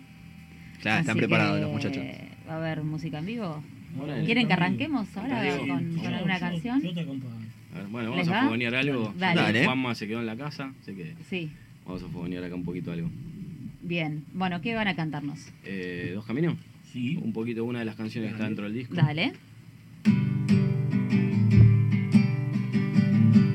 Claro, 0.81 1.01
están 1.01 1.17
preparados 1.19 1.61
los 1.61 1.71
muchachos. 1.71 2.03
Va 2.49 2.55
a 2.55 2.57
haber 2.57 2.83
música 2.83 3.19
en 3.19 3.27
vivo. 3.27 3.63
Bueno, 3.95 4.25
¿Quieren 4.25 4.47
que 4.47 4.53
arranquemos 4.55 5.15
ahora 5.17 5.43
Diego. 5.43 5.67
con, 5.67 5.95
con 5.97 6.15
alguna 6.15 6.35
Yo- 6.37 6.41
canción? 6.41 6.83
Yo 6.83 6.95
te 6.95 7.01
acompaño. 7.01 7.35
A 7.75 7.79
ver, 7.79 7.87
bueno, 7.89 8.17
¿Les 8.17 8.27
vamos 8.27 8.43
a 8.43 8.45
fogonear 8.47 8.75
algo. 8.75 9.15
Dale. 9.19 9.41
Dale. 9.41 9.65
Juanma 9.65 9.95
se 9.95 10.09
quedó 10.09 10.21
en 10.21 10.27
la 10.27 10.37
casa, 10.37 10.73
así 10.81 10.95
que 10.95 11.15
Sí, 11.29 11.51
vamos 11.87 12.03
a 12.03 12.09
fogonear 12.09 12.45
acá 12.45 12.55
un 12.55 12.65
poquito 12.65 12.93
algo. 12.93 13.09
bien. 13.83 14.25
Bueno, 14.33 14.61
¿qué 14.61 14.75
van 14.75 14.89
a 14.89 14.97
cantarnos? 14.97 15.49
Eh, 15.65 16.13
¿Dos 16.15 16.25
caminos? 16.25 16.57
Sí. 16.93 17.17
Un 17.23 17.33
poquito, 17.33 17.65
una 17.65 17.79
de 17.81 17.85
las 17.85 17.97
canciones 17.97 18.31
que 18.31 18.35
está 18.35 18.45
dentro 18.47 18.65
del 18.65 18.75
disco. 18.75 18.95
Dale. 18.95 19.33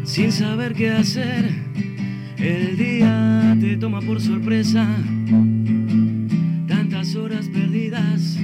sin 0.04 0.32
saber 0.32 0.74
qué 0.74 0.90
hacer. 0.90 1.52
El 2.38 2.76
día 2.78 3.56
te 3.60 3.78
toma 3.78 4.02
por 4.02 4.20
sorpresa. 4.20 4.84
Tantas 6.68 7.16
horas 7.16 7.48
perdidas, 7.50 8.38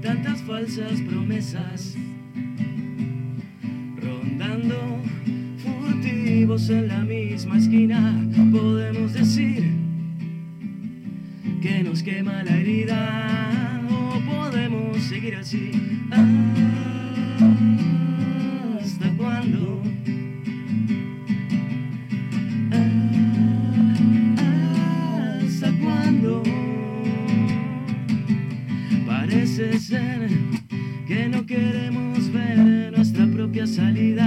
tantas 0.00 0.42
falsas 0.42 1.00
promesas. 1.00 1.96
Rondando 4.00 5.02
en 6.68 6.88
la 6.88 7.02
misma 7.02 7.56
esquina, 7.56 8.14
podemos 8.52 9.14
decir 9.14 9.64
que 11.62 11.82
nos 11.82 12.02
quema 12.02 12.42
la 12.42 12.56
herida 12.56 13.80
o 13.90 14.20
podemos 14.20 15.02
seguir 15.02 15.36
así. 15.36 15.70
¿Hasta 18.80 19.16
cuándo? 19.16 19.82
¿Hasta 25.42 25.72
cuándo? 25.80 26.42
Parece 29.06 29.78
ser 29.78 30.28
que 31.06 31.28
no 31.28 31.46
queremos 31.46 32.30
ver 32.32 32.92
nuestra 32.94 33.26
propia 33.26 33.66
salida. 33.66 34.21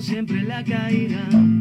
Siempre 0.00 0.42
la 0.42 0.64
caída. 0.64 1.59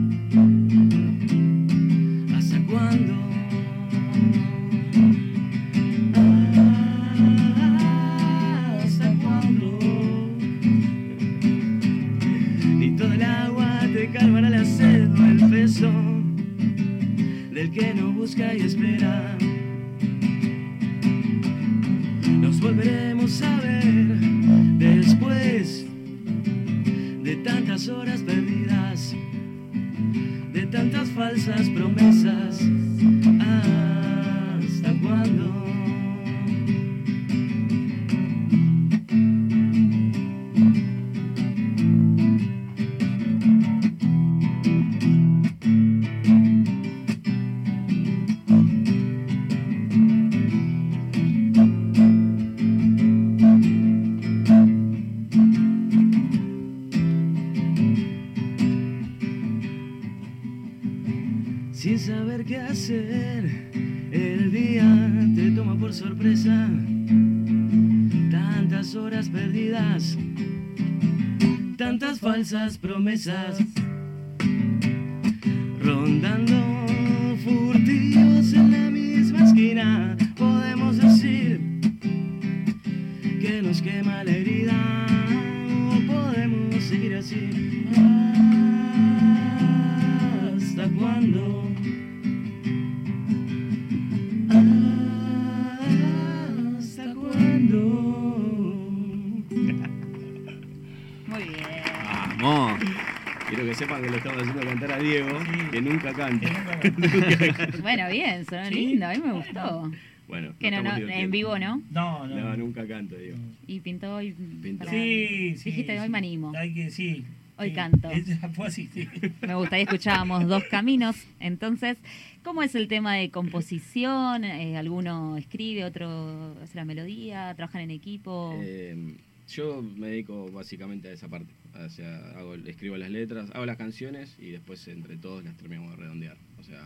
Bien, 108.40 108.46
sonó 108.50 108.66
Sí. 108.70 108.74
lindo, 108.76 109.06
a 109.08 109.14
mí 109.14 109.20
me 109.26 109.34
gustó. 109.34 109.92
Bueno, 110.28 110.54
Que 110.60 110.70
no, 110.70 110.96
en 110.96 111.32
vivo 111.32 111.58
no. 111.58 111.82
No, 111.90 112.28
no. 112.28 112.36
No, 112.36 112.58
nunca 112.58 112.86
canto, 112.88 113.16
Diego. 113.16 113.38
Y 113.66 113.80
pintó 113.80 114.22
y. 114.22 114.32
Pintó. 114.34 114.86
para- 114.86 114.92
Sí, 114.92 115.56
sí. 115.58 115.72
Dijiste, 115.72 115.94
sí. 115.96 116.00
hoy 116.04 116.10
me 116.10 116.18
animo. 116.20 116.54
Hay 116.56 116.74
que, 116.74 116.92
sí. 116.92 117.26
Hoy 117.58 117.70
sí. 117.70 117.76
canto. 117.76 118.10
Fue 118.54 118.68
así, 118.68 118.88
sí. 118.94 119.08
Me 119.42 119.56
gusta, 119.56 119.76
ahí 119.78 119.82
escuchábamos 119.84 120.48
dos 120.48 120.64
caminos. 120.66 121.16
Entonces, 121.40 121.98
¿cómo 122.44 122.62
es 122.62 122.76
el 122.76 122.88
tema 122.88 123.16
de 123.16 123.32
composición? 123.32 124.44
Eh, 124.44 124.78
¿Alguno 124.78 125.36
escribe, 125.36 125.84
otro 125.84 126.56
hace 126.62 126.76
la 126.76 126.86
melodía? 126.86 127.52
¿Trabajan 127.56 127.82
en 127.82 127.92
equipo? 127.92 128.56
Eh, 128.62 129.16
yo 129.50 129.82
me 129.82 130.10
dedico 130.10 130.50
básicamente 130.52 131.10
a 131.10 131.12
esa 131.14 131.28
parte. 131.28 131.52
O 131.84 131.90
sea, 131.90 132.18
hago, 132.38 132.54
escribo 132.56 132.98
las 132.98 133.10
letras, 133.10 133.50
hago 133.54 133.66
las 133.66 133.78
canciones 133.78 134.36
y 134.40 134.52
después 134.52 134.88
entre 134.88 135.18
todos 135.18 135.44
las 135.44 135.56
terminamos 135.58 135.92
de 135.92 135.98
redondear. 136.04 136.38
O 136.60 136.64
sea, 136.64 136.82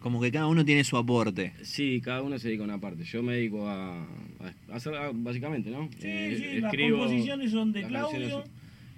Como 0.00 0.20
que 0.20 0.30
cada 0.30 0.46
uno 0.46 0.64
tiene 0.64 0.84
su 0.84 0.96
aporte. 0.96 1.52
sí, 1.62 2.00
cada 2.04 2.22
uno 2.22 2.38
se 2.38 2.48
dedica 2.48 2.62
a 2.62 2.66
una 2.66 2.78
parte. 2.78 3.04
Yo 3.04 3.22
me 3.22 3.34
dedico 3.34 3.68
a, 3.68 4.02
a 4.02 4.06
hacer 4.72 4.94
a- 4.94 5.10
básicamente, 5.12 5.70
¿no? 5.70 5.88
Sí, 5.98 6.06
Eh, 6.06 6.36
sí, 6.54 6.60
las 6.60 6.72
composiciones 6.74 7.50
son 7.50 7.72
de 7.72 7.82
Claudio. 7.84 8.10
canciones 8.20 8.50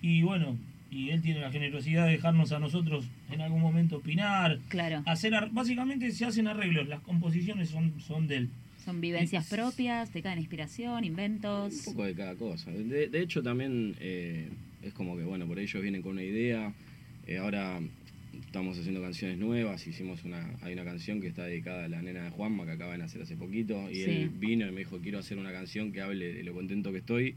Y 0.02 0.22
bueno, 0.22 0.56
y 0.90 1.10
él 1.10 1.22
tiene 1.22 1.40
la 1.40 1.50
generosidad 1.50 2.06
de 2.06 2.12
dejarnos 2.12 2.52
a 2.52 2.58
nosotros 2.58 3.06
en 3.30 3.40
algún 3.40 3.60
momento 3.60 3.96
opinar. 3.98 4.58
Claro. 4.68 5.02
Hacer 5.06 5.34
ar- 5.34 5.50
básicamente 5.50 6.10
se 6.12 6.24
hacen 6.24 6.46
arreglos, 6.46 6.88
las 6.88 7.00
composiciones 7.00 7.70
son, 7.70 7.92
son 8.00 8.26
de 8.26 8.36
él. 8.36 8.48
Son 8.84 9.00
vivencias 9.00 9.46
propias, 9.48 10.10
te 10.10 10.22
caen 10.22 10.38
inspiración, 10.38 11.04
inventos. 11.04 11.86
Un 11.86 11.94
poco 11.94 12.04
de 12.04 12.14
cada 12.14 12.34
cosa. 12.36 12.70
De, 12.70 13.08
de 13.08 13.20
hecho, 13.22 13.42
también 13.42 13.94
eh, 14.00 14.48
es 14.82 14.92
como 14.94 15.16
que, 15.16 15.24
bueno, 15.24 15.46
por 15.46 15.58
ahí 15.58 15.64
ellos 15.64 15.82
vienen 15.82 16.00
con 16.02 16.12
una 16.12 16.22
idea. 16.22 16.72
eh, 17.26 17.36
ahora 17.38 17.80
estamos 18.48 18.78
haciendo 18.78 19.02
canciones 19.02 19.36
nuevas. 19.36 19.86
Hicimos 19.86 20.24
una, 20.24 20.56
hay 20.62 20.72
una 20.72 20.82
canción 20.84 21.20
que 21.20 21.26
está 21.28 21.44
dedicada 21.44 21.84
a 21.84 21.88
la 21.88 22.00
nena 22.00 22.24
de 22.24 22.30
Juanma, 22.30 22.64
que 22.64 22.72
acaba 22.72 22.92
de 22.92 22.98
nacer 22.98 23.20
hace 23.20 23.36
poquito. 23.36 23.90
Y 23.90 23.96
Sí. 23.96 24.04
él 24.10 24.30
vino 24.30 24.66
y 24.66 24.72
me 24.72 24.78
dijo, 24.80 24.98
quiero 25.00 25.18
hacer 25.18 25.36
una 25.38 25.52
canción 25.52 25.92
que 25.92 26.00
hable 26.00 26.32
de 26.32 26.42
lo 26.42 26.54
contento 26.54 26.90
que 26.90 26.98
estoy 26.98 27.34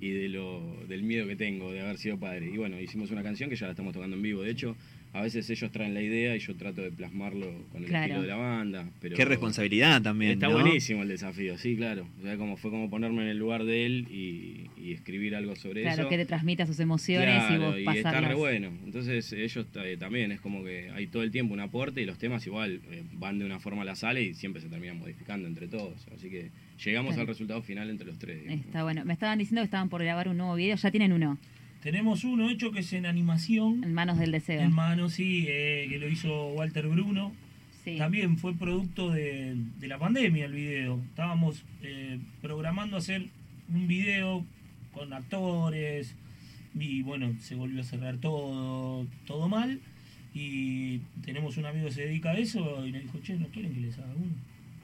y 0.00 0.10
de 0.10 0.28
lo, 0.28 0.84
del 0.88 1.04
miedo 1.04 1.28
que 1.28 1.36
tengo 1.36 1.72
de 1.72 1.80
haber 1.80 1.96
sido 1.96 2.18
padre. 2.18 2.50
Y 2.52 2.56
bueno, 2.56 2.80
hicimos 2.80 3.12
una 3.12 3.22
canción 3.22 3.48
que 3.48 3.54
ya 3.56 3.66
la 3.66 3.72
estamos 3.72 3.92
tocando 3.94 4.16
en 4.16 4.22
vivo. 4.22 4.42
De 4.42 4.50
hecho, 4.50 4.76
a 5.18 5.22
veces 5.22 5.48
ellos 5.50 5.70
traen 5.72 5.94
la 5.94 6.00
idea 6.02 6.36
y 6.36 6.38
yo 6.38 6.54
trato 6.56 6.80
de 6.82 6.90
plasmarlo 6.90 7.46
con 7.72 7.82
el 7.82 7.88
Claro. 7.88 8.04
estilo 8.04 8.22
de 8.22 8.28
la 8.28 8.36
banda. 8.36 8.88
Pero 9.00 9.16
Qué 9.16 9.24
responsabilidad 9.24 10.00
también, 10.02 10.32
Está 10.32 10.48
¿no? 10.48 10.54
buenísimo 10.60 11.02
el 11.02 11.08
desafío, 11.08 11.58
sí, 11.58 11.76
claro. 11.76 12.06
O 12.20 12.22
sea, 12.22 12.36
como 12.36 12.56
fue 12.56 12.70
como 12.70 12.88
ponerme 12.88 13.22
en 13.22 13.28
el 13.28 13.38
lugar 13.38 13.64
de 13.64 13.86
él 13.86 14.06
y, 14.10 14.70
y 14.76 14.92
escribir 14.92 15.34
algo 15.34 15.56
sobre 15.56 15.82
Claro, 15.82 16.02
eso. 16.02 16.08
que 16.08 16.16
te 16.16 16.24
transmita 16.26 16.66
sus 16.66 16.78
emociones 16.80 17.42
y 17.44 17.46
Claro, 17.56 17.66
vos 17.72 17.78
y 17.94 17.98
está 17.98 18.20
re 18.20 18.34
bueno. 18.34 18.68
Entonces 18.84 19.32
ellos 19.32 19.66
eh, 19.74 19.96
también 19.98 20.32
es 20.32 20.40
como 20.40 20.62
que 20.64 20.90
hay 20.94 21.06
todo 21.08 21.22
el 21.22 21.30
tiempo 21.30 21.52
un 21.54 21.60
aporte 21.60 22.00
y 22.00 22.04
los 22.06 22.18
temas 22.18 22.46
igual 22.46 22.80
eh, 22.90 23.02
van 23.12 23.38
de 23.38 23.44
una 23.44 23.58
forma 23.58 23.82
a 23.82 23.84
la 23.84 23.94
sala 23.96 24.20
y 24.20 24.34
siempre 24.34 24.62
se 24.62 24.68
terminan 24.68 24.98
modificando 24.98 25.48
entre 25.48 25.68
todos. 25.68 26.06
Así 26.14 26.30
que 26.30 26.50
llegamos 26.84 27.10
Claro. 27.14 27.22
al 27.22 27.26
resultado 27.28 27.62
final 27.62 27.90
entre 27.90 28.06
los 28.06 28.18
tres. 28.18 28.40
digamos. 28.42 28.64
Está 28.66 28.82
bueno. 28.84 29.04
Me 29.04 29.12
estaban 29.12 29.38
diciendo 29.38 29.62
que 29.62 29.66
estaban 29.66 29.88
por 29.88 30.02
grabar 30.02 30.28
un 30.28 30.36
nuevo 30.38 30.54
video, 30.54 30.76
ya 30.76 30.90
tienen 30.90 31.12
uno. 31.12 31.38
Tenemos 31.82 32.24
uno 32.24 32.50
hecho 32.50 32.72
que 32.72 32.80
es 32.80 32.92
en 32.92 33.06
animación. 33.06 33.84
En 33.84 33.94
manos 33.94 34.18
del 34.18 34.32
deseo. 34.32 34.60
En 34.60 34.72
manos, 34.72 35.14
sí, 35.14 35.46
eh, 35.48 35.86
que 35.88 35.98
lo 35.98 36.08
hizo 36.08 36.48
Walter 36.48 36.88
Bruno. 36.88 37.32
Sí. 37.84 37.96
También 37.96 38.36
fue 38.36 38.54
producto 38.54 39.10
de, 39.10 39.56
de 39.78 39.88
la 39.88 39.98
pandemia 39.98 40.46
el 40.46 40.52
video. 40.52 41.00
Estábamos 41.10 41.64
eh, 41.82 42.18
programando 42.42 42.96
hacer 42.96 43.28
un 43.72 43.86
video 43.86 44.44
con 44.92 45.12
actores 45.12 46.14
y 46.74 47.02
bueno, 47.02 47.34
se 47.40 47.54
volvió 47.54 47.80
a 47.80 47.84
cerrar 47.84 48.18
todo, 48.18 49.06
todo 49.26 49.48
mal. 49.48 49.80
Y 50.34 50.98
tenemos 51.24 51.56
un 51.56 51.66
amigo 51.66 51.86
que 51.86 51.94
se 51.94 52.02
dedica 52.02 52.30
a 52.30 52.38
eso 52.38 52.86
y 52.86 52.92
nos 52.92 53.02
dijo, 53.02 53.18
che, 53.22 53.36
¿no 53.36 53.46
quieren 53.48 53.72
que 53.72 53.80
les 53.80 53.98
haga 53.98 54.12
uno? 54.14 54.34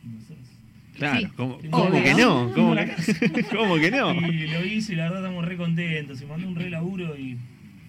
Y 0.05 0.09
nosotros, 0.09 0.49
Claro, 0.97 1.21
Sí. 1.21 1.27
¿cómo, 1.37 1.59
cómo 1.71 2.03
que 2.03 2.15
no? 2.15 2.53
¿Cómo, 2.55 2.75
que- 2.77 2.87
casa. 2.87 3.12
cómo 3.57 3.77
que 3.77 3.91
no? 3.91 4.15
Y 4.15 4.47
lo 4.49 4.65
hizo 4.65 4.93
y 4.93 4.97
la 4.97 5.05
verdad 5.05 5.25
estamos 5.25 5.45
re 5.45 5.57
contentos. 5.57 6.19
Se 6.19 6.27
mandó 6.27 6.49
un 6.49 6.55
re 6.57 6.71
laburo 6.71 7.16
y 7.19 7.37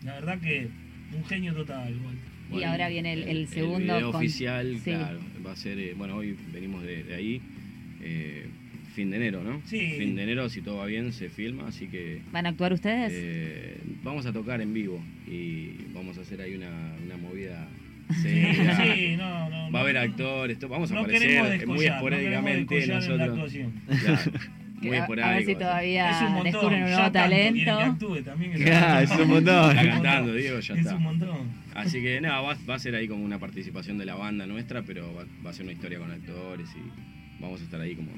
la 0.03 0.13
verdad 0.15 0.39
que 0.39 0.67
un 1.15 1.25
genio 1.25 1.53
total. 1.53 1.93
Walter. 2.03 2.59
Y 2.59 2.63
ahora 2.63 2.89
viene 2.89 3.13
el, 3.13 3.23
el 3.23 3.47
segundo. 3.47 3.77
El 3.77 3.83
video 3.99 4.11
con- 4.11 4.21
oficial, 4.21 4.75
sí. 4.83 4.91
claro, 4.91 5.19
va 5.45 5.51
a 5.51 5.55
ser, 5.55 5.79
eh, 5.79 5.93
bueno, 5.97 6.15
hoy 6.17 6.35
venimos 6.53 6.83
de, 6.83 7.03
de 7.03 7.15
ahí, 7.15 7.41
eh, 8.01 8.45
fin 8.93 9.09
de 9.09 9.17
enero, 9.17 9.43
¿no? 9.43 9.61
Sí. 9.65 9.93
Fin 9.97 10.15
de 10.15 10.23
enero, 10.23 10.47
si 10.49 10.61
todo 10.61 10.77
va 10.77 10.85
bien, 10.85 11.11
se 11.11 11.29
filma, 11.29 11.67
así 11.67 11.87
que 11.87 12.21
¿Van 12.31 12.45
a 12.45 12.49
actuar 12.49 12.71
ustedes? 12.73 13.11
eh, 13.15 13.77
vamos 14.03 14.25
a 14.25 14.31
tocar 14.33 14.61
en 14.61 14.73
vivo 14.73 15.03
y 15.27 15.71
vamos 15.93 16.17
a 16.17 16.21
hacer 16.21 16.39
ahí 16.41 16.53
una, 16.55 16.69
una 17.03 17.17
movida. 17.17 17.67
Sí, 18.21 18.43
sí, 18.77 19.15
no, 19.17 19.49
no, 19.49 19.71
Va 19.71 19.79
a 19.79 19.81
haber 19.81 19.97
actores, 19.97 20.59
to- 20.59 20.69
vamos 20.69 20.91
a 20.91 20.93
No 20.93 20.99
aparecer 21.01 21.27
queremos 21.27 21.67
muy 21.67 21.85
esporádicamente 21.85 22.75
queremos 22.79 23.05
descollar 23.07 23.27
en 23.29 23.35
la 23.35 23.35
nosotros. 23.35 23.53
muy 24.81 24.97
A- 24.97 25.03
a 25.05 25.31
ver 25.33 25.45
si 25.45 25.55
todavía 25.55 26.11
Es 26.11 26.17
un 26.21 26.27
montón, 26.33 26.43
descubren 26.51 26.83
un 26.83 26.91
nuevo 26.91 27.11
talento. 27.11 27.79
actúe 27.79 28.21
también, 28.21 28.51
es 28.53 29.11
un 29.11 29.27
montón. 29.27 29.69
Está 29.71 29.81
Es 29.81 29.87
cantando. 29.89 30.33
Diego, 30.33 30.59
ya 30.59 30.73
Es 30.75 30.79
está. 30.81 30.95
un 30.95 31.03
montón. 31.03 31.65
Así 31.73 32.01
que 32.01 32.21
nada, 32.21 32.41
va, 32.41 32.55
va 32.69 32.75
a 32.75 32.79
ser 32.79 32.95
ahí 32.95 33.07
como 33.07 33.23
una 33.25 33.39
participación 33.39 33.97
de 33.97 34.05
la 34.05 34.15
banda 34.15 34.45
nuestra, 34.45 34.83
pero 34.83 35.13
va, 35.15 35.25
va 35.45 35.49
a 35.49 35.53
ser 35.53 35.63
una 35.63 35.73
historia 35.73 35.97
con 35.97 36.11
actores 36.11 36.69
y 36.75 37.41
vamos 37.41 37.59
a 37.61 37.63
estar 37.63 37.81
ahí 37.81 37.95
como. 37.95 38.11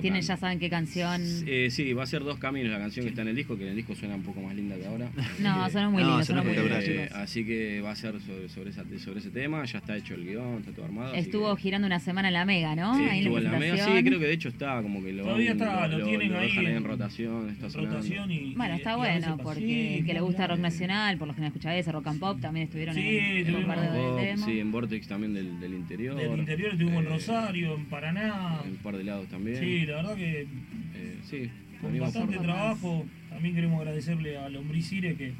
Tienen, 0.00 0.22
ya 0.22 0.36
saben 0.36 0.58
qué 0.58 0.68
canción. 0.70 1.22
Eh, 1.46 1.68
sí, 1.70 1.92
va 1.92 2.02
a 2.02 2.06
ser 2.06 2.22
dos 2.24 2.38
caminos 2.38 2.70
la 2.72 2.78
canción 2.78 3.04
que 3.04 3.10
está 3.10 3.22
en 3.22 3.28
el 3.28 3.36
disco, 3.36 3.56
que 3.56 3.62
en 3.64 3.70
el 3.70 3.76
disco 3.76 3.94
suena 3.94 4.14
un 4.16 4.22
poco 4.22 4.40
más 4.40 4.54
linda 4.54 4.76
que 4.76 4.86
ahora. 4.86 5.08
No, 5.40 5.66
Eh, 5.66 5.70
suena 5.70 5.88
muy 5.90 6.02
No, 6.02 6.08
lindo, 6.10 6.24
suena 6.24 6.42
suena 6.42 6.42
muy 6.42 6.52
lindo, 6.52 6.76
espectacular, 6.78 7.06
chicos. 7.08 7.18
así 7.22 7.44
que 7.44 7.80
va 7.80 7.90
a 7.92 7.96
ser 7.96 8.20
sobre, 8.20 8.48
sobre, 8.48 8.70
esa- 8.70 8.84
sobre 8.98 9.20
ese 9.20 9.30
tema, 9.30 9.64
ya 9.64 9.78
está 9.78 9.96
hecho 9.96 10.14
el 10.14 10.24
guion, 10.24 10.58
está 10.58 10.72
todo 10.72 10.84
armado. 10.84 11.14
Estuvo 11.14 11.54
que- 11.56 11.62
girando 11.62 11.86
una 11.86 12.00
semana 12.00 12.28
en 12.28 12.34
la 12.34 12.44
Mega, 12.44 12.74
¿no? 12.76 12.96
Sí, 12.96 13.04
Ahí 13.04 13.18
estuvo 13.20 13.38
en 13.38 13.44
la 13.44 13.58
mega, 13.58 13.76
sí, 13.84 14.04
creo 14.04 14.18
que 14.18 14.26
de 14.26 14.32
hecho 14.32 14.48
está 14.48 14.82
como 14.82 15.02
que 15.02 15.12
lo, 15.12 15.24
Todavía 15.24 15.52
está, 15.52 15.88
lo 15.88 16.04
tienen 16.04 16.32
lo 16.32 16.38
ahí 16.38 16.46
dejan 16.48 16.66
ahí 16.66 16.72
en 16.74 16.84
rotación, 16.84 17.50
está 17.50 17.70
sonando. 17.70 17.96
Rotación 17.96 18.30
y. 18.30 18.54
Bueno, 18.54 18.74
está 18.74 18.92
y 18.92 18.96
bueno, 18.96 19.38
porque 19.42 19.60
Sí, 19.60 19.94
el 20.00 20.06
que 20.06 20.12
le 20.12 20.18
no, 20.20 20.26
gusta 20.26 20.42
no, 20.42 20.48
rock 20.48 20.56
no. 20.58 20.62
nacional, 20.64 21.18
por 21.18 21.28
lo 21.28 21.34
general 21.34 21.52
escucha 21.52 21.76
ese, 21.76 21.92
rock 21.92 22.06
and 22.08 22.20
pop, 22.20 22.40
también 22.40 22.64
estuvieron 22.66 22.94
Sí, 22.94 23.00
en, 23.18 23.46
en 23.48 23.54
un 23.56 23.66
par 23.66 23.80
de 23.80 23.88
Pop, 23.88 24.20
sí, 24.44 24.60
en 24.60 24.72
Vortex 24.72 25.06
también 25.08 25.34
del, 25.34 25.60
del 25.60 25.74
interior. 25.74 26.16
Del 26.16 26.38
interior 26.38 26.72
estuvimos 26.72 27.00
en 27.02 27.06
eh, 27.06 27.10
Rosario, 27.14 27.74
en 27.74 27.84
Paraná. 27.86 28.60
En 28.64 28.70
un 28.72 28.76
par 28.78 28.96
de 28.96 29.04
lados 29.04 29.26
también. 29.28 29.58
Sí, 29.60 29.83
la 29.86 29.96
verdad 29.96 30.16
que 30.16 30.46
Eh, 30.94 31.18
sí, 31.24 31.50
con 31.80 31.98
bastante 31.98 32.38
trabajo. 32.38 33.04
También 33.30 33.54
queremos 33.54 33.80
agradecerle 33.80 34.38
a 34.38 34.48
Lombriz 34.48 34.88
Cire, 34.88 35.16
que 35.16 35.32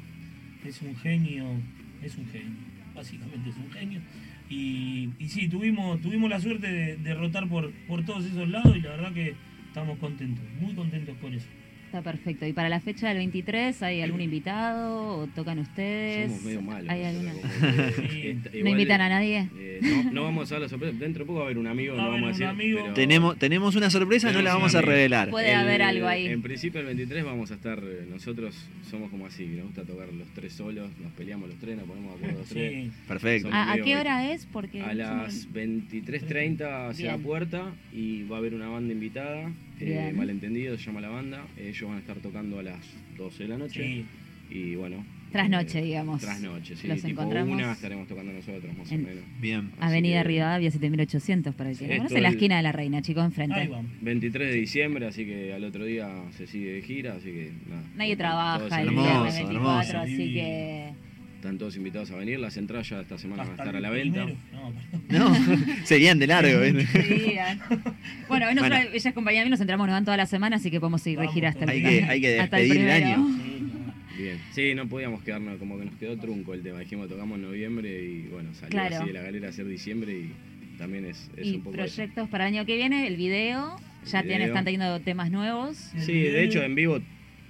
es 0.67 0.81
un 0.81 0.95
genio, 0.97 1.45
es 2.03 2.17
un 2.17 2.27
genio, 2.27 2.57
básicamente 2.93 3.49
es 3.49 3.57
un 3.57 3.71
genio. 3.71 4.01
Y, 4.49 5.09
y 5.17 5.29
sí, 5.29 5.47
tuvimos, 5.47 6.01
tuvimos 6.01 6.29
la 6.29 6.39
suerte 6.39 6.67
de, 6.71 6.97
de 6.97 7.13
rotar 7.15 7.47
por, 7.47 7.71
por 7.87 8.03
todos 8.05 8.25
esos 8.25 8.47
lados 8.49 8.75
y 8.75 8.81
la 8.81 8.91
verdad 8.91 9.13
que 9.13 9.33
estamos 9.67 9.97
contentos, 9.97 10.43
muy 10.59 10.73
contentos 10.73 11.15
por 11.17 11.33
eso. 11.33 11.47
Está 11.95 12.11
perfecto. 12.11 12.45
¿Y 12.45 12.51
para 12.51 12.67
la 12.67 12.81
fecha 12.81 13.07
del 13.07 13.19
23 13.19 13.81
hay 13.83 14.01
algún 14.01 14.19
invitado 14.19 15.19
o 15.19 15.27
tocan 15.27 15.59
ustedes? 15.59 16.27
Somos 16.27 16.43
medio 16.43 16.61
malos. 16.61 16.89
¿Hay 16.89 17.03
alguna? 17.05 17.31
que, 18.11 18.31
eh, 18.31 18.63
¿No 18.63 18.69
invitan 18.71 18.99
a 18.99 19.07
nadie? 19.07 19.47
eh, 19.57 19.79
no, 19.81 20.11
no 20.11 20.23
vamos 20.23 20.51
a 20.51 20.55
dar 20.55 20.63
la 20.63 20.67
sorpresa. 20.67 20.93
Dentro 20.99 21.23
de 21.23 21.25
poco 21.25 21.37
va 21.39 21.43
a 21.43 21.45
haber 21.45 21.57
un 21.57 21.67
amigo, 21.67 21.95
no 21.95 22.05
vamos 22.11 22.23
a 22.23 22.27
decir. 22.27 22.45
amigo. 22.47 22.79
pero- 22.81 22.93
Tenemos, 22.95 23.39
tenemos 23.39 23.77
una 23.77 23.89
sorpresa, 23.89 24.29
no 24.33 24.41
la 24.41 24.53
vamos 24.55 24.75
a 24.75 24.81
revelar. 24.81 25.29
Puede 25.29 25.53
haber 25.53 25.83
algo 25.83 26.05
ahí. 26.05 26.27
En 26.27 26.41
principio 26.41 26.81
el 26.81 26.87
23 26.87 27.23
vamos 27.23 27.51
a 27.51 27.53
estar, 27.53 27.79
eh, 27.81 28.05
nosotros 28.09 28.53
somos 28.89 29.09
como 29.09 29.25
así, 29.25 29.45
nos 29.45 29.67
gusta 29.67 29.83
tocar 29.83 30.11
los 30.11 30.27
tres 30.33 30.51
solos, 30.51 30.89
nos 31.01 31.13
peleamos 31.13 31.47
los 31.47 31.57
tres, 31.59 31.77
nos 31.77 31.85
ponemos 31.85 32.11
de 32.11 32.17
acuerdo 32.17 32.39
los 32.39 32.49
tres. 32.49 32.73
Sí. 32.73 32.91
Perfecto. 33.07 33.49
¿A, 33.53 33.77
qué 33.81 33.95
hora 33.95 34.33
es? 34.33 34.45
Porque 34.51 34.81
A 34.81 34.93
las 34.93 35.47
23.30 35.53 36.89
hacia 36.89 37.05
la 37.07 37.13
Bien. 37.13 37.23
puerta 37.25 37.71
y 37.93 38.23
va 38.23 38.35
a 38.35 38.39
haber 38.39 38.53
una 38.53 38.67
banda 38.67 38.91
invitada, 38.91 39.49
eh, 39.79 40.13
malentendido 40.15 40.77
se 40.77 40.85
llama 40.85 41.01
la 41.01 41.09
banda, 41.09 41.45
ellos 41.57 41.87
van 41.87 41.97
a 41.97 41.99
estar 41.99 42.17
tocando 42.17 42.59
a 42.59 42.63
las 42.63 42.79
12 43.17 43.43
de 43.43 43.49
la 43.49 43.57
noche 43.57 43.83
Sí. 43.83 44.05
y 44.55 44.75
bueno. 44.75 45.05
Trasnoche, 45.31 45.79
eh, 45.79 45.83
digamos. 45.83 46.21
Trasnoche, 46.21 46.77
sí, 46.77 46.87
Los 46.87 46.97
tipo 47.01 47.09
encontramos 47.09 47.53
una 47.55 47.73
estaremos 47.73 48.07
tocando 48.07 48.31
nosotros 48.31 48.77
más 48.77 48.89
en- 48.91 49.03
o 49.03 49.07
menos. 49.09 49.23
Bien. 49.41 49.71
Así 49.79 49.91
Avenida 49.91 50.21
que- 50.21 50.27
Rivadavia 50.29 50.71
7800 50.71 51.53
para 51.55 51.71
el 51.71 51.77
que 51.77 51.87
no 51.89 51.97
conoce, 51.97 52.15
en 52.17 52.23
la 52.23 52.29
esquina 52.29 52.57
de 52.57 52.63
la 52.63 52.71
Reina, 52.71 53.01
chicos, 53.01 53.21
Ahí 53.23 53.27
enfrente. 53.27 53.67
vamos. 53.67 53.91
23 54.01 54.49
de 54.49 54.55
diciembre, 54.55 55.07
así 55.07 55.25
que 55.25 55.53
al 55.53 55.63
otro 55.65 55.83
día 55.83 56.09
se 56.37 56.47
sigue 56.47 56.73
de 56.73 56.81
gira, 56.83 57.15
así 57.15 57.25
que 57.31 57.51
nada. 57.67 57.83
Nadie 57.97 58.15
trabaja 58.15 58.81
el 58.81 58.87
Hermoso, 58.87 59.07
viernes 59.11 59.39
invitados. 59.41 59.49
24, 59.51 59.89
hermoso. 59.89 59.97
así 60.13 60.33
que... 60.33 60.89
Están 61.35 61.57
todos 61.59 61.75
invitados 61.75 62.09
a 62.11 62.15
venir, 62.15 62.39
las 62.39 62.57
entradas 62.57 62.89
ya 62.89 63.01
esta 63.01 63.17
semana 63.19 63.43
van 63.43 63.51
a 63.51 63.55
estar 63.55 63.75
a 63.75 63.79
la 63.79 63.89
venta. 63.91 64.25
No, 65.09 65.35
serían 65.85 66.17
de 66.17 66.25
largo. 66.27 66.59
¿eh? 66.63 66.87
Ah. 67.39 67.55
bueno, 68.27 68.47
hoy 68.47 68.55
nosotros, 68.55 68.79
Bueno. 68.79 68.89
ella 68.95 69.09
es 69.09 69.13
compañía 69.13 69.41
mía, 69.43 69.49
nos 69.51 69.61
entramos, 69.61 69.85
nos 69.85 69.93
van 69.93 70.05
toda 70.05 70.17
la 70.17 70.25
semana, 70.25 70.55
así 70.55 70.71
que 70.71 70.79
podemos 70.79 71.01
seguir 71.03 71.19
de 71.19 71.27
gira 71.27 71.49
hasta 71.49 71.65
el 71.65 71.69
Hay 71.69 71.81
que, 71.83 72.03
hay 72.03 72.21
que 72.21 72.29
despedir 72.31 72.77
el 72.77 72.89
año. 72.89 73.15
Sí, 73.27 73.61
no. 73.61 73.95
Bien. 74.17 74.37
Sí, 74.53 74.73
no 74.75 74.87
podíamos 74.87 75.21
quedarnos, 75.23 75.57
como 75.59 75.77
que 75.77 75.85
nos 75.85 75.95
quedó 75.95 76.17
trunco 76.17 76.53
el 76.53 76.63
tema. 76.63 76.79
Dijimos 76.79 77.09
tocamos 77.09 77.35
en 77.35 77.43
noviembre 77.43 78.01
y 78.01 78.27
bueno, 78.31 78.49
salió 78.55 78.69
Claro. 78.71 78.95
así 78.95 79.05
de 79.07 79.13
la 79.13 79.21
galera 79.21 79.49
a 79.49 79.51
ser 79.51 79.67
diciembre 79.67 80.13
y 80.13 80.77
también 80.77 81.05
es, 81.05 81.29
es 81.37 81.45
Y 81.47 81.55
un 81.57 81.63
poco 81.63 81.75
eso. 81.83 81.95
proyectos 81.95 82.29
para 82.29 82.47
el 82.47 82.55
año 82.55 82.65
que 82.65 82.75
viene, 82.77 83.05
el 83.07 83.17
video, 83.17 83.75
ya 84.09 84.23
tienen, 84.23 84.47
están 84.47 84.63
teniendo 84.63 84.99
temas 85.01 85.29
nuevos. 85.29 85.75
Sí, 85.99 86.13
de 86.13 86.43
hecho 86.43 86.63
en 86.63 86.73
vivo 86.75 86.99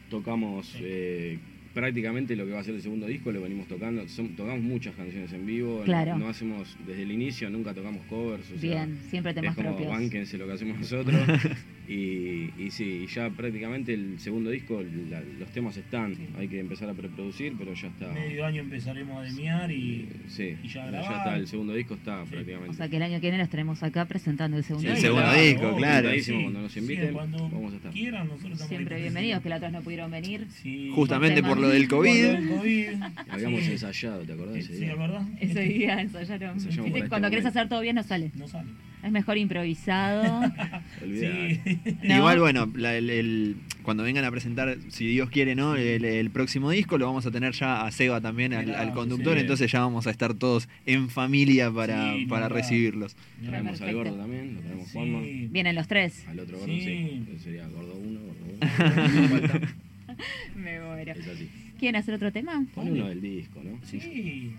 tocamos 0.09 0.75
eh, 0.81 1.37
prácticamente 1.75 2.35
lo 2.37 2.45
que 2.45 2.53
va 2.53 2.61
a 2.61 2.63
ser 2.63 2.73
el 2.73 2.81
segundo 2.81 3.05
disco, 3.05 3.31
lo 3.31 3.41
venimos 3.41 3.67
tocando. 3.67 4.07
Son- 4.07 4.29
tocamos 4.35 4.63
muchas 4.63 4.95
canciones 4.95 5.31
en 5.33 5.45
vivo, 5.45 5.79
no- 5.79 5.83
Claro. 5.85 6.17
no, 6.17 6.29
hacemos 6.29 6.75
desde 6.87 7.03
el 7.03 7.11
inicio, 7.11 7.49
nunca 7.49 7.73
tocamos 7.73 8.03
covers. 8.05 8.49
O 8.49 8.57
sea, 8.57 8.69
Bien, 8.85 8.97
siempre 9.09 9.33
temas 9.33 9.51
es 9.51 9.55
como 9.57 9.75
propios. 9.75 9.91
bánquense 9.91 10.37
lo 10.37 10.47
que 10.47 10.53
hacemos 10.53 10.79
nosotros. 10.79 11.15
y, 11.87 12.51
y 12.57 12.71
sí, 12.71 13.03
y 13.03 13.07
ya 13.07 13.29
prácticamente 13.29 13.93
el 13.93 14.19
segundo 14.19 14.49
disco, 14.49 14.81
la- 15.09 15.21
los 15.39 15.49
temas 15.51 15.77
están, 15.77 16.15
hay 16.37 16.47
que 16.47 16.59
empezar 16.59 16.89
a 16.89 16.93
preproducir, 16.93 17.53
pero 17.57 17.73
ya 17.73 17.87
está. 17.87 18.11
Medio 18.11 18.45
año 18.45 18.61
empezaremos 18.61 19.17
a 19.17 19.21
demiar 19.23 19.71
y, 19.71 20.07
Sí, 20.27 20.55
y 20.63 20.67
ya 20.67 20.87
está, 20.89 21.35
el 21.35 21.47
segundo 21.47 21.73
disco 21.73 21.93
está 21.95 22.23
Sí. 22.25 22.31
prácticamente. 22.31 22.71
O 22.71 22.73
sea 22.73 22.89
que 22.89 22.97
el 22.97 23.03
año 23.03 23.15
que 23.15 23.21
viene 23.27 23.37
los 23.37 23.49
tenemos 23.49 23.81
acá 23.83 24.05
presentando 24.05 24.57
el 24.57 24.63
segundo 24.63 24.87
El 24.89 24.95
disco. 24.95 25.07
segundo 25.07 25.25
claro, 25.29 25.41
disco, 25.43 25.75
claro. 25.77 26.09
Cuando 26.43 26.61
nos 26.61 26.71
Sí, 26.71 26.79
inviten, 26.79 27.13
cuando 27.13 27.37
vamos 27.49 27.73
a 27.73 27.75
estar. 27.77 27.91
quieran, 27.91 28.27
nosotros 28.27 28.59
Siempre 28.67 28.99
bienvenidos, 29.01 29.41
que 29.43 29.49
la 29.49 29.57
otras 29.57 29.71
no 29.71 29.81
pudieron 29.81 30.09
venir. 30.11 30.47
Sí. 30.49 30.91
Justamente 30.93 31.41
por 31.43 31.59
lo 31.59 31.69
del 31.69 31.87
Por 31.87 31.99
COVID. 31.99 32.23
lo 32.23 32.31
del 32.33 32.49
COVID. 32.49 32.87
Habíamos 33.29 33.61
Sí. 33.63 33.71
ensayado, 33.73 34.21
¿te 34.23 34.33
acordás? 34.33 34.65
Sí, 34.65 34.85
verdad. 34.85 35.21
Ese 35.39 35.61
día 35.61 36.01
ensayaron. 36.01 36.57
Para 36.57 36.69
este 36.69 37.09
Cuando 37.09 37.29
querés 37.29 37.43
momento. 37.43 37.47
hacer 37.59 37.69
todo 37.69 37.81
bien 37.81 37.95
no 37.95 38.03
sale. 38.03 38.31
No 38.35 38.47
sale. 38.47 38.69
Es 39.05 39.11
mejor 39.11 39.37
improvisado. 39.37 40.41
Sí. 41.05 41.59
¿No? 42.03 42.15
Igual, 42.17 42.39
bueno, 42.39 42.71
la- 42.75 42.95
el, 42.97 43.09
el- 43.11 43.55
cuando 43.83 44.01
vengan 44.03 44.25
a 44.25 44.31
presentar, 44.31 44.77
si 44.89 45.05
Dios 45.05 45.29
quiere, 45.29 45.53
¿no? 45.53 45.75
El, 45.75 46.03
el 46.03 46.29
próximo 46.31 46.71
disco, 46.71 46.97
lo 46.97 47.05
vamos 47.05 47.25
a 47.27 47.31
tener 47.31 47.53
ya 47.53 47.85
a 47.85 47.91
Seba 47.91 48.19
también, 48.21 48.53
al, 48.53 48.73
al 48.73 48.93
conductor, 48.93 49.35
sí. 49.35 49.41
entonces 49.41 49.71
ya 49.71 49.81
vamos 49.81 50.07
a 50.07 50.11
estar 50.11 50.33
todos 50.33 50.67
en 50.87 51.09
familia 51.09 51.69
para, 51.71 52.13
Sí, 52.15 52.25
para 52.25 52.49
recibirlos. 52.49 53.15
Traemos 53.45 53.79
al 53.81 53.93
gordo 53.93 54.15
también, 54.15 54.55
lo 54.55 54.61
traemos 54.61 54.91
Juanma. 54.91 55.19
Vienen 55.51 55.75
los 55.75 55.87
tres. 55.87 56.25
Al 56.27 56.39
otro 56.39 56.57
gordo, 56.57 56.73
Sí. 56.73 57.25
Sería 57.43 57.67
gordo 57.67 57.93
uno, 57.93 58.19
gordo 58.21 58.45
uno. 58.45 59.67
Me 60.55 60.79
muero. 60.79 61.11
Es 61.11 61.27
así. 61.27 61.49
¿Quieren 61.77 61.97
hacer 61.97 62.15
otro 62.15 62.31
tema? 62.31 62.65
Pon 62.73 62.89
uno 62.89 63.07
del 63.09 63.21
disco, 63.21 63.61
¿no? 63.63 63.79
Sí. 63.85 64.53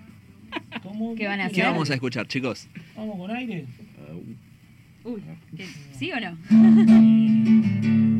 ¿Cómo? 0.82 1.14
¿Qué 1.16 1.26
van 1.26 1.40
a 1.40 1.48
¿Qué 1.48 1.60
hacer? 1.62 1.64
vamos 1.64 1.90
a 1.90 1.94
escuchar, 1.94 2.28
chicos? 2.28 2.68
¿Vamos 2.96 3.16
con 3.18 3.30
aire? 3.32 3.64
Uy, 5.04 5.22
¿qué- 5.56 5.66
¿sí 5.98 6.10
o 6.12 6.20
no? 6.20 6.36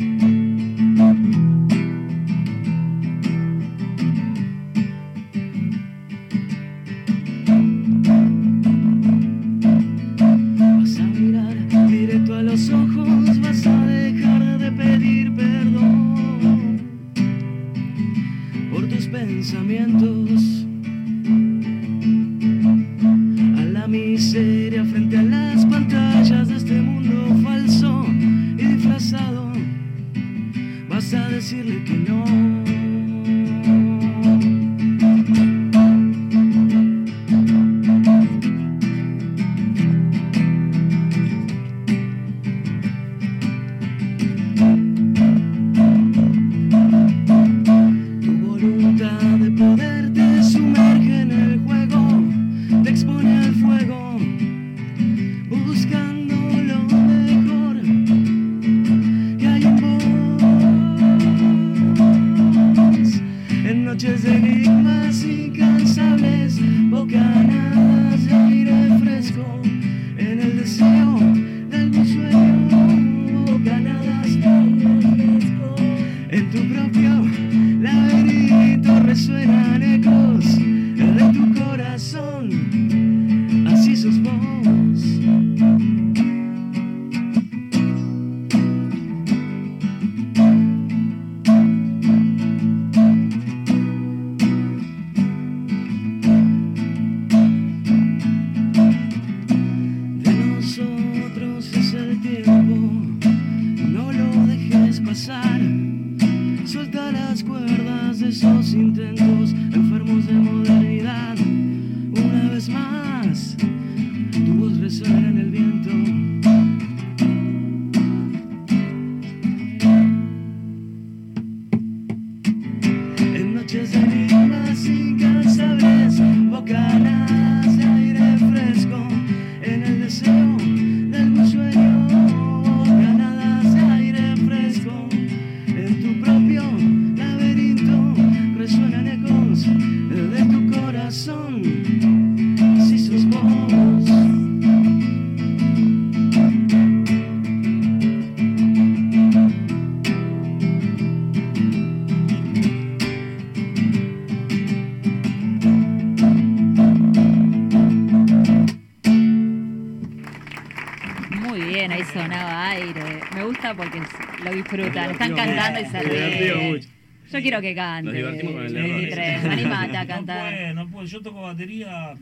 Yo 167.37 167.43
quiero 167.43 167.61
que 167.61 167.75
cante. 167.75 168.05
Nos 168.05 168.15
divertimos 168.15 168.55
con 168.55 168.67
el 168.67 168.77
error. 168.77 168.91
23, 169.01 169.45
animate 169.45 169.97
a 169.97 170.03
No 170.03 170.09
cantar. 170.09 170.55
puedo, 170.55 170.75
no 170.75 170.89
puedo. 170.89 171.07
Yo 171.07 171.21
toco 171.23 171.43
batería 171.43 172.15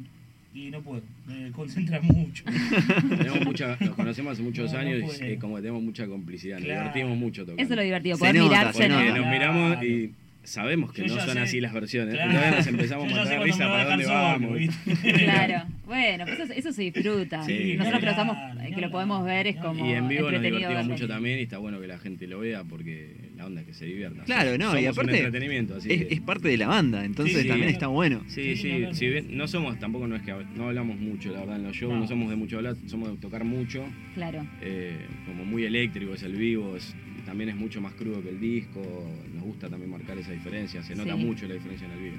y 0.55 0.70
no 0.70 0.81
puedo. 0.82 1.03
Me 1.27 1.51
concentra 1.53 2.01
mucho. 2.03 2.45
tenemos 3.09 3.45
mucha, 3.45 3.77
nos 3.81 3.91
conocemos 3.95 4.32
hace 4.35 4.43
muchos 4.43 4.73
No, 4.73 4.78
no 4.82 4.86
años 4.89 5.20
y 5.20 5.24
eh, 5.24 5.39
como 5.41 5.57
que 5.57 5.62
tenemos 5.62 5.82
mucha 5.82 6.07
complicidad, 6.07 6.57
nos 6.59 6.65
Claro. 6.66 6.81
divertimos 6.81 7.16
mucho 7.19 7.43
tocando. 7.43 7.62
Eso 7.62 7.73
es 7.73 7.77
lo 7.77 7.82
divertido, 7.82 8.19
poder 8.19 8.35
nota, 8.36 8.49
mirarse. 8.59 8.89
¿no? 8.89 8.95
Nos 9.03 9.05
Claro. 9.15 9.27
miramos 9.31 9.85
y 9.85 10.11
sabemos 10.43 10.93
que 10.93 11.09
Yo 11.09 11.15
no 11.16 11.20
son 11.23 11.32
sé. 11.35 11.41
así 11.41 11.61
las 11.61 11.73
versiones. 11.73 12.15
Claro. 12.15 12.31
Entonces 12.31 12.57
nos 12.57 12.66
empezamos 12.66 13.09
Yo 13.09 13.16
a 13.20 13.24
matar 13.24 13.43
risa 13.43 13.69
para 13.70 13.85
dónde 13.86 14.07
vamos. 14.07 14.59
Claro, 15.24 15.62
bueno, 15.86 16.24
pues 16.27 16.39
eso, 16.41 16.53
eso 16.53 16.73
se 16.73 16.82
disfruta. 16.82 17.43
Sí, 17.45 17.74
Nosotros 17.78 18.01
que 18.01 18.07
lo, 18.07 18.11
estamos, 18.12 18.36
que 18.74 18.81
lo 18.81 18.91
podemos 18.91 19.24
ver 19.24 19.47
es 19.47 19.57
como 19.57 19.86
Y 19.86 19.93
en 19.93 20.07
vivo 20.09 20.31
nos 20.31 20.43
divertimos 20.43 20.74
verlo. 20.74 20.93
mucho 20.93 21.09
también 21.09 21.39
y 21.39 21.43
está 21.43 21.59
bueno 21.59 21.81
que 21.81 21.86
la 21.86 21.99
gente 21.99 22.27
lo 22.27 22.41
vea 22.41 22.62
porque 22.65 23.23
la 23.36 23.47
onda 23.47 23.61
es 23.62 23.66
que 23.66 23.74
se 23.74 23.85
divierta. 23.86 24.23
Claro, 24.24 24.56
no, 24.59 24.66
Somos 24.66 24.81
y 24.81 24.85
un 24.85 24.90
aparte 24.90 25.16
entretenimiento, 25.16 25.77
así 25.77 25.93
es, 25.93 26.06
que- 26.06 26.15
es 26.15 26.20
parte 26.20 26.48
de 26.48 26.56
la 26.56 26.69
banda, 26.69 27.05
entonces 27.05 27.43
Sí, 27.43 27.48
también 27.48 27.70
está 27.70 27.89
bueno. 27.89 28.23
Sí, 28.28 28.55
Sí, 28.55 28.56
sí, 28.56 28.73
no, 28.73 28.89
no, 28.89 28.94
si 28.94 29.06
no. 29.06 29.12
bien 29.12 29.36
no 29.36 29.48
somos, 29.48 29.78
tampoco 29.78 30.06
no 30.06 30.16
es 30.16 30.23
que 30.23 30.32
no 30.55 30.69
hablamos 30.69 30.98
mucho, 30.98 31.32
la 31.32 31.40
verdad, 31.40 31.56
en 31.56 31.65
los 31.65 31.77
shows, 31.77 31.93
no, 31.94 32.01
No. 32.01 32.06
somos 32.09 32.31
de 32.31 32.36
mucho 32.36 32.56
hablar, 32.59 32.77
somos 32.86 33.11
de 33.11 33.16
tocar 33.19 33.44
mucho, 33.44 33.85
Claro. 34.15 34.47
eh, 34.62 35.06
como 35.27 35.44
muy 35.44 35.65
eléctrico 35.65 36.15
es 36.15 36.23
el 36.23 36.36
vivo, 36.36 36.77
es- 36.77 36.94
también 37.27 37.48
es 37.51 37.56
mucho 37.56 37.81
más 37.81 37.94
crudo 37.94 38.23
que 38.23 38.28
el 38.28 38.39
disco, 38.39 38.82
nos 39.35 39.43
gusta 39.43 39.69
también 39.69 39.90
marcar 39.90 40.16
esa 40.19 40.32
diferencia, 40.32 40.82
se 40.82 40.94
nota 40.94 41.16
Sí. 41.16 41.24
mucho 41.24 41.48
la 41.48 41.55
diferencia 41.55 41.86
en 41.86 41.93
el 41.94 42.01
vivo. 42.01 42.16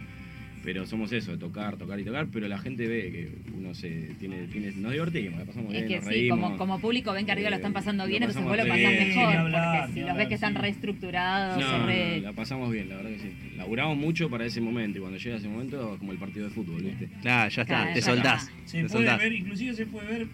Pero 0.66 0.86
somos 0.88 1.12
eso, 1.14 1.38
tocar, 1.38 1.78
tocar 1.78 2.00
y 2.00 2.04
tocar, 2.04 2.26
pero 2.34 2.48
la 2.48 2.58
gente 2.58 2.88
ve 2.88 3.12
que 3.12 3.52
uno 3.56 3.76
se 3.76 4.16
tiene, 4.20 4.48
tiene 4.48 4.72
nos 4.72 4.92
divertimos, 4.94 5.38
la 5.40 5.46
pasamos 5.46 5.68
Es 5.72 5.82
bien, 5.82 5.88
que 5.88 5.96
nos 5.98 6.06
sí, 6.06 6.10
reímos. 6.10 6.40
como, 6.40 6.58
como 6.58 6.80
público 6.80 7.14
ven 7.14 7.26
que 7.28 7.32
arriba 7.34 7.52
lo 7.52 7.58
están 7.58 7.72
pasando 7.72 8.04
Eh, 8.06 8.08
bien, 8.08 8.24
lo 8.24 8.30
entonces 8.30 8.50
vos 8.50 8.58
lo 8.58 8.64
pasás 8.68 8.92
bien. 8.92 9.08
mejor. 9.10 9.36
Hablar, 9.36 9.80
porque 9.86 9.94
si 9.94 10.08
los 10.08 10.18
ves 10.18 10.28
que 10.28 10.34
están 10.34 10.54
sí. 10.56 10.60
reestructurados, 10.62 11.60
No, 11.62 11.76
o 11.76 11.78
no, 11.78 11.86
re- 11.86 12.20
la 12.22 12.34
pasamos 12.34 12.72
bien, 12.72 12.90
la 12.90 12.96
verdad 12.98 13.12
que 13.12 13.20
sí. 13.20 13.32
Laburamos 13.56 13.96
mucho 13.98 14.28
para 14.30 14.46
ese 14.46 14.60
momento 14.60 14.98
y 14.98 15.02
cuando 15.02 15.20
llega 15.20 15.38
ese 15.38 15.48
momento 15.48 15.94
es 15.94 16.00
como 16.00 16.12
el 16.12 16.18
partido 16.18 16.46
de 16.48 16.52
fútbol, 16.52 16.82
¿viste? 16.82 17.10
Claro, 17.22 17.50
ya 17.50 17.62
está, 17.62 17.76
Claro, 17.76 17.94
te 17.94 18.00
ya 18.02 18.06
soltás. 18.08 18.44
está. 18.44 18.54
Se 18.68 18.78
Te 18.78 18.84
puede 18.90 18.90
soltás. 18.90 19.20
ver, 19.20 19.34
inclusive 19.34 19.74
se 19.76 19.86
puede 19.86 20.08
ver, 20.08 20.28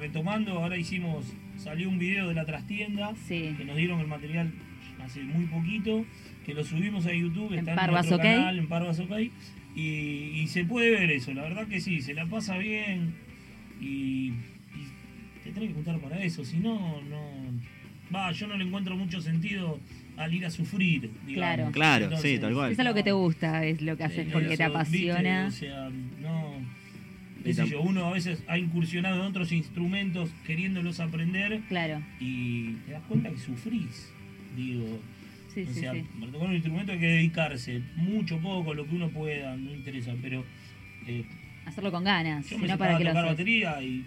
retomando, 0.00 0.52
ahora 0.58 0.76
hicimos, 0.76 1.24
salió 1.56 1.88
un 1.88 1.98
video 1.98 2.28
de 2.28 2.34
la 2.34 2.44
trastienda, 2.44 3.14
Sí. 3.26 3.54
que 3.56 3.64
nos 3.64 3.76
dieron 3.76 4.00
el 4.00 4.06
material 4.08 4.52
hace 5.02 5.22
muy 5.22 5.44
poquito, 5.46 6.04
que 6.44 6.54
lo 6.54 6.64
subimos 6.64 7.06
a 7.06 7.12
YouTube, 7.12 7.52
En 7.52 7.60
está 7.60 7.72
en 7.72 7.76
Parvas 7.76 8.06
nuestro 8.06 8.18
canal, 8.18 8.58
en 8.58 8.68
Parvas 8.68 8.98
OK, 9.00 9.12
y, 9.76 9.80
y 9.80 10.46
se 10.48 10.64
puede 10.64 10.90
ver 10.90 11.10
eso, 11.10 11.32
la 11.34 11.42
verdad 11.42 11.66
que 11.66 11.80
sí, 11.80 12.00
se 12.00 12.14
la 12.14 12.26
pasa 12.26 12.58
bien 12.58 13.14
y, 13.80 14.28
y 14.28 14.34
te 15.42 15.50
tenés 15.52 15.70
que 15.70 15.74
juntar 15.74 15.98
para 16.00 16.22
eso, 16.22 16.44
si 16.44 16.58
no, 16.58 17.00
no, 17.02 17.30
va, 18.14 18.30
yo 18.32 18.46
no 18.46 18.56
le 18.56 18.64
encuentro 18.64 18.96
mucho 18.96 19.20
sentido 19.20 19.78
al 20.16 20.32
ir 20.32 20.46
a 20.46 20.50
sufrir, 20.50 21.10
digamos. 21.26 21.72
Claro. 21.72 22.08
Claro, 22.08 22.16
sí, 22.18 22.38
tal 22.38 22.54
cual. 22.54 22.70
Es 22.72 22.78
algo 22.78 22.94
que 22.94 23.02
te 23.02 23.10
gusta, 23.10 23.64
es 23.64 23.82
lo 23.82 23.96
que 23.96 24.04
haces 24.04 24.28
Eh, 24.28 24.30
porque 24.32 24.46
te 24.56 24.62
eso, 24.62 24.64
apasiona. 24.66 25.46
¿viste? 25.46 25.66
O 25.66 25.72
sea, 25.72 25.90
no. 26.20 26.54
Yo, 27.66 27.82
uno 27.82 28.06
a 28.06 28.12
veces 28.12 28.42
ha 28.46 28.56
incursionado 28.56 29.16
en 29.16 29.22
otros 29.26 29.50
instrumentos 29.52 30.30
queriéndolos 30.46 31.00
aprender 31.00 31.60
Claro. 31.68 32.00
y 32.20 32.74
te 32.86 32.92
das 32.92 33.02
cuenta 33.08 33.28
que 33.30 33.38
sufrís. 33.38 34.12
Digo, 34.56 35.00
Sí, 35.54 35.62
o 35.62 35.72
sí, 35.72 35.80
sea, 35.80 35.92
sí. 35.92 36.04
para 36.20 36.32
tocar 36.32 36.48
un 36.48 36.54
instrumento 36.54 36.92
hay 36.92 36.98
que 36.98 37.06
dedicarse 37.06 37.80
mucho, 37.96 38.38
poco, 38.38 38.74
lo 38.74 38.86
que 38.86 38.94
uno 38.96 39.08
pueda, 39.10 39.56
no 39.56 39.72
interesa, 39.72 40.12
pero 40.20 40.44
eh, 41.06 41.24
Hacerlo 41.66 41.90
con 41.92 42.04
ganas, 42.04 42.48
yo 42.50 42.58
me 42.58 42.62
no 42.62 42.68
sentaba 42.68 42.78
para 42.90 42.98
que 42.98 43.04
tocar 43.04 43.24
batería 43.24 43.82
y 43.82 44.04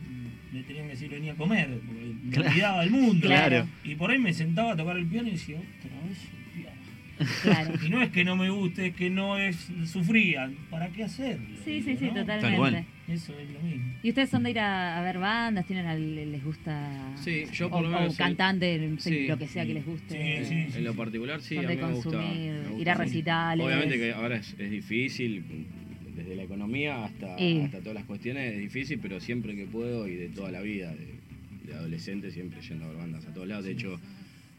me 0.52 0.62
tenían 0.64 0.86
que 0.86 0.92
decir 0.92 1.10
venía 1.10 1.32
a 1.34 1.36
comer, 1.36 1.80
porque 1.86 2.02
me 2.24 2.32
Claro. 2.32 2.50
olvidaba 2.50 2.82
del 2.82 2.92
mundo. 2.92 3.28
Claro. 3.28 3.68
Y 3.84 3.96
por 3.96 4.12
ahí 4.12 4.20
me 4.20 4.34
sentaba 4.34 4.74
a 4.74 4.76
tocar 4.78 4.96
el 4.98 5.08
piano 5.08 5.28
y 5.28 5.32
decía, 5.32 5.58
otra 5.58 6.08
vez 6.08 6.20
el 6.24 6.62
piano. 6.62 7.32
Claro. 7.42 7.74
Y 7.86 7.90
no 7.90 8.02
es 8.04 8.10
que 8.12 8.24
no 8.24 8.36
me 8.36 8.50
guste, 8.52 8.88
es 8.88 8.96
que 8.96 9.10
no 9.10 9.38
es 9.38 9.70
sufría. 9.86 10.52
¿Para 10.70 10.90
qué 10.90 11.04
hacerlo? 11.06 11.58
Sí, 11.66 11.82
sí, 11.82 11.98
sí, 11.98 12.06
¿no? 12.06 12.14
totalmente. 12.16 12.86
Eso 13.08 13.34
es 13.40 13.50
lo 13.52 13.62
mismo. 13.62 13.94
¿Y 14.04 14.10
ustedes 14.10 14.30
son 14.30 14.44
de 14.44 14.52
ir 14.52 14.60
a, 14.60 14.98
a 15.00 15.02
ver 15.02 15.18
bandas? 15.18 15.66
¿Tienen 15.66 15.86
al- 15.86 16.32
les 16.32 16.44
gusta? 16.44 17.14
Sí, 17.16 17.46
yo 17.54 17.68
o, 17.68 17.70
por 17.70 17.82
lo 17.84 17.90
menos 17.90 18.14
o 18.16 18.18
cantante, 18.18 18.78
no 18.80 19.00
sé, 19.00 19.10
Sí. 19.10 19.28
lo 19.28 19.38
que 19.38 19.48
sea 19.48 19.66
que 19.66 19.74
les 19.76 19.86
guste. 19.86 20.44
Sí, 20.44 20.46
sí, 20.46 20.72
sí. 20.72 20.78
En 20.78 20.84
lo 20.84 20.94
particular, 20.94 21.42
sí, 21.42 21.56
Son 21.56 21.66
a 21.66 21.70
mí 21.70 21.76
me 21.78 21.82
gusta, 21.94 22.10
consumir, 22.12 22.52
me 22.52 22.68
gusta 22.68 22.82
ir 22.82 22.90
a 22.90 22.94
recitales. 22.96 23.66
Obviamente 23.66 23.98
que 23.98 24.12
ahora 24.12 24.36
es, 24.38 24.56
es 24.60 24.70
difícil, 24.72 25.44
desde 26.16 26.36
la 26.36 26.44
economía 26.44 27.06
hasta, 27.06 27.36
hasta 27.36 27.80
todas 27.80 27.94
las 27.94 28.04
cuestiones 28.06 28.54
es 28.54 28.60
difícil, 28.60 29.00
pero 29.02 29.20
siempre 29.22 29.56
que 29.56 29.66
puedo 29.68 30.08
y 30.08 30.16
de 30.16 30.28
toda 30.30 30.52
la 30.52 30.60
vida, 30.62 30.92
de, 30.94 31.08
de 31.64 31.74
adolescente, 31.76 32.32
siempre 32.32 32.60
yendo 32.62 32.86
a 32.86 32.88
ver 32.90 32.98
bandas 32.98 33.26
a 33.26 33.34
todos 33.34 33.48
lados. 33.48 33.64
De 33.66 33.72
hecho, 33.72 34.00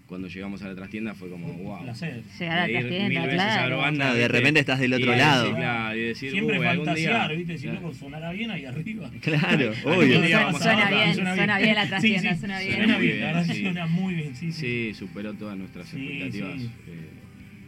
cuando 0.09 0.27
llegamos 0.29 0.63
a 0.63 0.69
la 0.69 0.75
trastienda 0.75 1.15
fue 1.15 1.29
como, 1.29 1.53
wow. 1.53 1.83
placer. 1.83 2.23
Llegar 2.39 2.59
a 2.61 2.67
la 2.67 2.81
trastienda, 2.81 3.23
a 3.23 3.29
claro. 3.29 3.95
Claro, 3.95 4.15
de 4.15 4.29
repente 4.29 4.61
estás 4.61 4.81
del 4.81 4.95
otro 4.95 5.13
Y- 5.15 5.19
lado. 5.19 5.55
claro, 5.55 5.97
y 5.99 6.01
decir, 6.03 6.31
Siempre 6.31 6.59
"Uy, 6.59 6.67
algún 6.67 6.87
fantasear, 6.87 7.29
día. 7.29 7.37
¿viste? 7.37 7.59
Si 7.59 7.65
Claro. 7.65 7.81
loco 7.83 7.95
sonará 7.95 8.33
bien 8.33 8.51
ahí 8.51 8.65
arriba. 8.65 9.11
Claro, 9.21 9.73
obvio. 9.85 10.19
Suena- 10.21 10.41
vamos 10.45 10.61
a 10.61 10.65
suena 10.65 10.91
bien, 10.91 11.15
suena 11.15 11.59
bien 11.59 11.75
la 11.75 11.87
trastienda, 11.89 12.21
Sí, 12.23 12.29
sí, 12.35 12.39
suena 12.41 12.59
bien. 12.61 12.75
Suena 12.77 12.99
bien, 12.99 13.21
la 13.21 13.27
verdad 13.27 13.45
Sí. 13.45 13.53
que 13.53 13.61
suena 13.63 13.87
muy 13.87 14.15
bien, 14.15 14.35
sí, 14.35 14.51
sí. 14.53 14.61
Sí, 14.93 14.95
superó 14.95 15.35
todas 15.35 15.59
nuestras 15.59 15.87
Sí, 15.89 15.97
expectativas. 16.01 16.61
sí. 16.61 16.71
eh, 16.87 17.09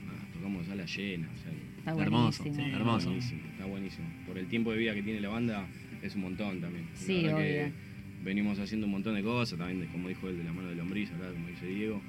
nada, 0.06 0.18
tocamos 0.32 0.66
sala 0.66 0.84
llena. 0.86 1.28
o 1.28 1.42
sea, 1.42 1.50
Está 1.80 2.02
Hermoso, 2.02 2.44
hermoso. 2.46 3.06
Buenísimo, 3.08 3.40
está 3.52 3.64
buenísimo. 3.66 4.06
Por 4.26 4.38
el 4.38 4.46
tiempo 4.48 4.70
de 4.72 4.78
vida 4.78 4.94
que 4.94 5.02
tiene 5.02 5.20
la 5.20 5.28
banda, 5.30 5.66
es 6.02 6.14
un 6.14 6.20
montón 6.22 6.60
también. 6.60 6.86
La 6.92 6.96
Sí, 7.00 7.22
verdad 7.22 7.36
obvio. 7.38 7.46
que 7.46 7.72
venimos 8.22 8.58
haciendo 8.58 8.86
un 8.86 8.92
montón 8.92 9.14
de 9.14 9.22
cosas, 9.22 9.58
también, 9.58 9.86
como 9.90 10.08
dijo 10.08 10.28
él, 10.28 10.36
de 10.38 10.44
la 10.44 10.52
mano 10.52 10.68
de 10.68 10.74
lombriz, 10.76 11.10
acá, 11.10 11.30
como 11.32 11.48
dice 11.48 11.66
Diego. 11.66 12.02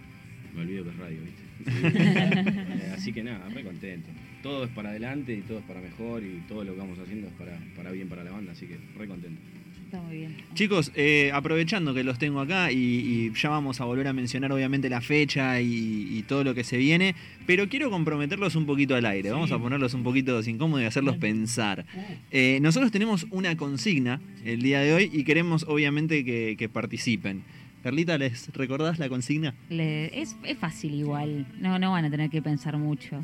Me 0.55 0.61
olvido 0.61 0.83
que 0.83 0.89
es 0.91 0.97
radio, 0.97 1.17
¿viste? 1.21 1.41
Eh, 1.91 2.91
Así 2.95 3.13
que 3.13 3.23
nada, 3.23 3.47
re 3.49 3.63
contento. 3.63 4.09
Todo 4.43 4.63
es 4.65 4.69
para 4.71 4.89
adelante 4.89 5.33
y 5.33 5.41
todo 5.41 5.59
es 5.59 5.65
para 5.65 5.79
mejor 5.81 6.23
y 6.23 6.41
todo 6.47 6.63
lo 6.63 6.73
que 6.73 6.79
vamos 6.79 6.97
haciendo 6.99 7.27
es 7.27 7.33
para, 7.33 7.59
para 7.75 7.91
bien 7.91 8.09
para 8.09 8.23
la 8.23 8.31
banda, 8.31 8.51
así 8.53 8.65
que 8.65 8.77
re 8.97 9.07
contento. 9.07 9.39
Está 9.85 10.01
muy 10.01 10.17
bien. 10.17 10.35
Chicos, 10.53 10.91
eh, 10.95 11.31
aprovechando 11.33 11.93
que 11.93 12.03
los 12.03 12.17
tengo 12.17 12.39
acá 12.39 12.71
y, 12.71 12.77
y 12.77 13.31
ya 13.35 13.49
vamos 13.49 13.81
a 13.81 13.85
volver 13.85 14.07
a 14.07 14.13
mencionar 14.13 14.51
obviamente 14.51 14.89
la 14.89 15.01
fecha 15.01 15.59
y, 15.61 16.07
y 16.17 16.23
todo 16.23 16.43
lo 16.45 16.55
que 16.55 16.63
se 16.63 16.77
viene, 16.77 17.13
pero 17.45 17.67
quiero 17.67 17.89
comprometerlos 17.89 18.55
un 18.55 18.65
poquito 18.65 18.95
al 18.95 19.05
aire, 19.05 19.31
vamos 19.31 19.51
a 19.51 19.59
ponerlos 19.59 19.93
un 19.93 20.03
poquito 20.03 20.41
incómodos 20.47 20.83
y 20.83 20.85
hacerlos 20.85 21.17
pensar. 21.17 21.85
Uh, 21.93 21.99
Eh, 22.31 22.59
nosotros 22.61 22.91
tenemos 22.91 23.27
una 23.31 23.57
consigna 23.57 24.21
el 24.45 24.61
día 24.61 24.79
de 24.79 24.93
hoy 24.93 25.09
y 25.11 25.23
queremos 25.25 25.65
obviamente 25.67 26.23
que, 26.23 26.55
que 26.57 26.69
participen. 26.69 27.43
Carlita, 27.83 28.17
¿les 28.17 28.47
recordás 28.53 28.99
la 28.99 29.09
consigna? 29.09 29.53
Le- 29.69 30.21
es, 30.21 30.35
es 30.43 30.57
fácil 30.57 30.93
igual, 30.93 31.47
no, 31.59 31.79
no 31.79 31.91
van 31.91 32.05
a 32.05 32.09
tener 32.11 32.29
que 32.29 32.41
pensar 32.41 32.77
mucho. 32.77 33.23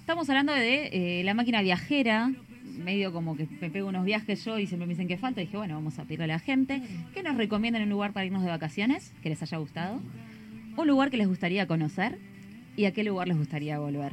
Estamos 0.00 0.28
hablando 0.28 0.52
de 0.52 1.20
eh, 1.20 1.24
la 1.24 1.32
máquina 1.34 1.62
viajera, 1.62 2.30
medio 2.84 3.12
como 3.12 3.36
que 3.36 3.46
me 3.60 3.70
pego 3.70 3.88
unos 3.88 4.04
viajes 4.04 4.44
yo 4.44 4.58
y 4.58 4.66
siempre 4.66 4.86
me 4.86 4.92
dicen 4.94 5.06
que 5.08 5.16
falta. 5.16 5.40
Dije, 5.40 5.56
bueno, 5.56 5.74
vamos 5.74 5.98
a 5.98 6.04
pedirle 6.04 6.24
a 6.24 6.28
la 6.28 6.38
gente 6.40 6.82
que 7.14 7.22
nos 7.22 7.36
recomienden 7.36 7.82
un 7.84 7.88
lugar 7.90 8.12
para 8.12 8.26
irnos 8.26 8.42
de 8.42 8.48
vacaciones, 8.48 9.12
que 9.22 9.28
les 9.28 9.40
haya 9.42 9.58
gustado, 9.58 10.00
un 10.76 10.86
lugar 10.86 11.10
que 11.10 11.16
les 11.16 11.28
gustaría 11.28 11.66
conocer 11.66 12.18
y 12.76 12.86
a 12.86 12.92
qué 12.92 13.04
lugar 13.04 13.28
les 13.28 13.36
gustaría 13.38 13.78
volver. 13.78 14.12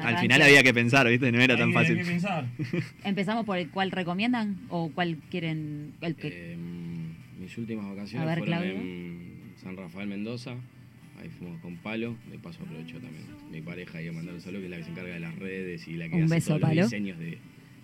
Al 0.00 0.16
final 0.18 0.40
había 0.42 0.62
que 0.62 0.72
pensar, 0.74 1.06
¿viste? 1.08 1.30
No 1.30 1.38
era 1.40 1.54
hay 1.54 1.60
tan 1.60 1.72
fácil. 1.72 1.98
hay 1.98 2.04
que 2.04 2.10
pensar. 2.10 2.46
Empezamos 3.04 3.44
por 3.44 3.58
el 3.58 3.68
cuál 3.68 3.90
recomiendan 3.90 4.56
o 4.70 4.90
cuál 4.90 5.18
quieren. 5.30 5.92
El 6.00 6.16
que, 6.16 6.28
Eh, 6.54 6.56
mis 7.42 7.58
últimas 7.58 7.86
vacaciones 7.88 8.26
ver, 8.28 8.38
fueron 8.38 8.58
Claudio. 8.58 8.80
en 8.80 9.52
San 9.62 9.76
Rafael 9.76 10.08
Mendoza. 10.08 10.52
Ahí 11.20 11.28
fuimos 11.38 11.60
con 11.60 11.76
Palo. 11.76 12.16
De 12.30 12.38
paso 12.38 12.62
aprovechó 12.64 12.94
también 12.98 13.24
mi 13.50 13.60
pareja 13.60 13.98
ahí 13.98 14.08
a 14.08 14.12
mandar 14.12 14.34
un 14.34 14.40
saludo, 14.40 14.60
que 14.60 14.66
es 14.66 14.70
la 14.70 14.76
que 14.78 14.84
se 14.84 14.90
encarga 14.90 15.14
de 15.14 15.20
las 15.20 15.36
redes 15.38 15.86
y 15.86 15.92
la 15.94 16.08
que 16.08 16.16
Un 16.16 16.22
hace 16.24 16.34
beso, 16.34 16.48
todos 16.48 16.60
Palo. 16.62 16.80
los 16.82 16.90
diseños 16.90 17.18
de, 17.18 17.38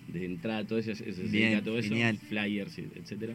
de 0.07 0.25
entrada, 0.25 0.65
todo 0.65 0.79
eso, 0.79 0.91
eso 0.91 1.21
Bien, 1.29 1.63
todo 1.63 1.77
eso, 1.79 1.89
genial. 1.89 2.17
flyers, 2.17 2.77
y 2.79 2.87
etcétera. 2.95 3.33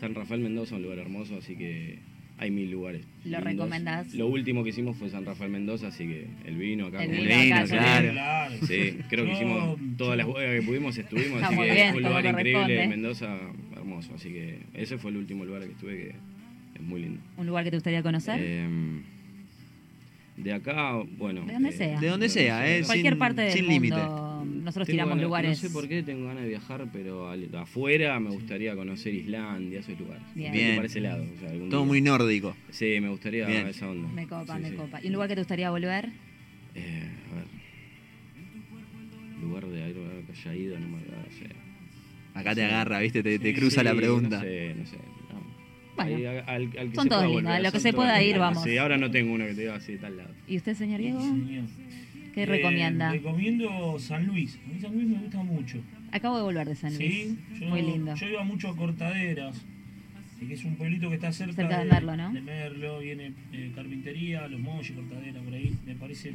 San 0.00 0.14
Rafael 0.14 0.40
Mendoza, 0.40 0.76
un 0.76 0.82
lugar 0.82 0.98
hermoso, 0.98 1.36
así 1.36 1.56
que 1.56 1.98
hay 2.38 2.50
mil 2.52 2.70
lugares. 2.70 3.02
¿Lo 3.24 3.38
lindos. 3.38 3.44
recomendás? 3.44 4.14
Lo 4.14 4.28
último 4.28 4.62
que 4.64 4.70
hicimos 4.70 4.96
fue 4.96 5.10
San 5.10 5.24
Rafael 5.26 5.50
Mendoza, 5.50 5.88
así 5.88 6.06
que 6.06 6.26
el 6.46 6.56
vino 6.56 6.86
acá. 6.86 7.02
El 7.04 7.10
como 7.10 7.22
vino 7.22 7.28
le- 7.28 7.52
acá, 7.52 7.64
vino, 7.64 7.76
claro. 7.78 8.12
Claro. 8.12 8.54
Sí, 8.66 8.98
creo 9.08 9.24
que 9.26 9.32
hicimos 9.32 9.78
todas 9.96 10.16
las 10.16 10.26
bodegas 10.26 10.60
que 10.60 10.66
pudimos, 10.66 10.96
estuvimos, 10.98 11.42
así 11.42 11.56
que 11.56 11.62
bien, 11.64 11.88
fue 11.92 12.02
un 12.02 12.08
lugar 12.08 12.26
increíble 12.26 12.88
Mendoza, 12.88 13.38
hermoso, 13.98 14.14
así 14.14 14.28
que 14.32 14.60
ese 14.74 14.98
fue 14.98 15.10
el 15.10 15.16
último 15.18 15.44
lugar 15.44 15.62
que 15.64 15.72
estuve 15.72 15.96
que 15.96 16.14
es 16.74 16.82
muy 16.82 17.00
lindo. 17.02 17.20
¿Un 17.36 17.46
lugar 17.46 17.64
que 17.64 17.70
te 17.70 17.76
gustaría 17.76 18.02
conocer? 18.02 18.38
Eh, 18.40 19.02
de 20.36 20.52
acá, 20.52 20.92
bueno. 21.16 21.44
De 21.44 21.52
donde 21.54 21.68
eh, 21.70 21.72
sea. 21.72 22.00
De 22.00 22.06
donde 22.08 22.28
sea, 22.28 22.68
¿eh? 22.76 22.82
Cualquier 22.84 23.14
sin- 23.14 23.18
parte 23.18 23.40
del 23.42 23.52
sin 23.52 23.66
límite. 23.66 23.96
Nosotros 23.96 24.86
tengo 24.86 24.94
tiramos 24.96 25.10
ganas- 25.14 25.22
lugares. 25.24 25.62
No 25.62 25.68
sé 25.68 25.72
por 25.74 25.88
qué 25.88 26.02
tengo 26.02 26.26
ganas 26.28 26.42
de 26.44 26.48
viajar, 26.50 26.86
pero 26.92 27.28
al- 27.30 27.52
afuera 27.56 28.20
me 28.20 28.30
gustaría 28.30 28.76
conocer 28.76 29.14
Islandia, 29.14 29.80
esos 29.80 29.98
lugares. 29.98 30.22
Bien. 30.34 30.52
Bien. 30.52 30.76
Para 30.76 30.86
ese 30.86 31.00
lado. 31.00 31.24
o 31.24 31.40
sea, 31.40 31.50
algún 31.50 31.70
Todo 31.70 31.80
día. 31.80 31.88
muy 31.88 32.00
nórdico. 32.00 32.54
Sí, 32.70 32.98
me 33.00 33.08
gustaría 33.08 33.46
Bien. 33.46 33.66
esa 33.66 33.88
onda. 33.88 34.08
Me 34.12 34.28
copa, 34.28 34.56
Sí, 34.56 34.62
me 34.62 34.70
sí. 34.70 34.76
copa. 34.76 35.00
¿Y 35.02 35.06
un 35.08 35.12
lugar 35.14 35.28
que 35.28 35.34
te 35.34 35.40
gustaría 35.40 35.70
volver? 35.70 36.10
Eh, 36.76 37.08
a 37.32 37.34
ver. 37.34 37.44
Lugar 39.42 39.66
de 39.66 39.82
algo 39.84 40.02
que 40.26 40.32
haya 40.32 40.54
ido, 40.54 40.78
no 40.78 40.88
me 40.88 40.98
sé. 41.02 41.46
Acá 42.34 42.54
te 42.54 42.60
Sí. 42.60 42.66
agarra, 42.66 43.00
¿viste? 43.00 43.22
Te, 43.22 43.38
te 43.38 43.48
Sí, 43.52 43.54
cruza 43.58 43.82
la 43.82 43.94
pregunta. 43.94 44.36
No 44.38 44.42
sé, 44.42 44.74
no 44.78 44.86
sé. 44.86 44.96
no. 44.96 45.40
Bueno. 45.96 46.16
Ahí, 46.16 46.24
al- 46.26 46.44
al 46.46 46.70
que 46.90 46.94
Son 46.94 47.04
se 47.04 47.08
todos 47.10 47.26
lindos, 47.26 47.46
a 47.54 47.60
lo 47.60 47.72
que 47.72 47.80
se 47.80 47.92
pueda 47.92 48.22
ir, 48.22 48.38
vamos. 48.38 48.62
Sí, 48.62 48.76
ahora 48.78 48.96
no 48.98 49.10
tengo 49.10 49.32
uno 49.34 49.44
que 49.46 49.54
te 49.54 49.60
diga 49.62 49.74
así 49.76 49.92
de 49.92 49.98
tal 49.98 50.16
lado. 50.16 50.30
¿Y 50.46 50.56
usted, 50.56 50.74
señor 50.74 51.00
Diego? 51.00 51.20
Señor. 51.20 51.64
¿Qué 52.34 52.42
Eh, 52.44 52.46
recomienda? 52.46 53.10
Recomiendo 53.10 53.98
San 53.98 54.26
Luis. 54.26 54.58
A 54.64 54.72
mí 54.72 54.80
San 54.80 54.92
Luis 54.94 55.08
me 55.08 55.18
gusta 55.18 55.42
mucho. 55.42 55.78
Acabo 56.12 56.36
de 56.36 56.42
volver 56.44 56.68
de 56.68 56.74
San 56.76 56.96
Luis. 56.96 57.10
Sí, 57.12 57.38
yo, 57.60 57.68
Muy 57.68 57.82
lindo. 57.82 58.14
Yo 58.14 58.28
iba 58.28 58.44
mucho 58.44 58.68
a 58.68 58.76
Cortaderas, 58.76 59.60
que 60.38 60.54
es 60.54 60.64
un 60.64 60.76
pueblito 60.76 61.08
que 61.08 61.16
está 61.16 61.32
cerca, 61.32 61.54
Cerca 61.54 61.80
de 61.80 61.90
Merlo, 61.90 62.16
¿no? 62.16 62.32
de 62.32 62.40
Merlo, 62.40 63.00
viene 63.00 63.32
eh, 63.52 63.72
carpintería, 63.74 64.46
los 64.46 64.60
molles, 64.60 64.92
Cortaderas, 64.92 65.42
por 65.42 65.52
ahí. 65.52 65.74
Me 65.84 65.96
parece 65.96 66.34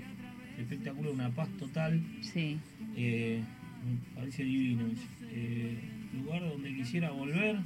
espectacular, 0.60 1.11
una 1.14 1.30
paz 1.30 1.48
total. 1.57 2.02
Sí. 2.22 2.57
Eh, 2.98 3.40
me 3.86 4.16
parece 4.16 4.44
divino. 4.44 4.86
Eh, 5.32 5.78
lugar 6.14 6.42
donde 6.42 6.74
quisiera 6.76 7.10
volver. 7.12 7.58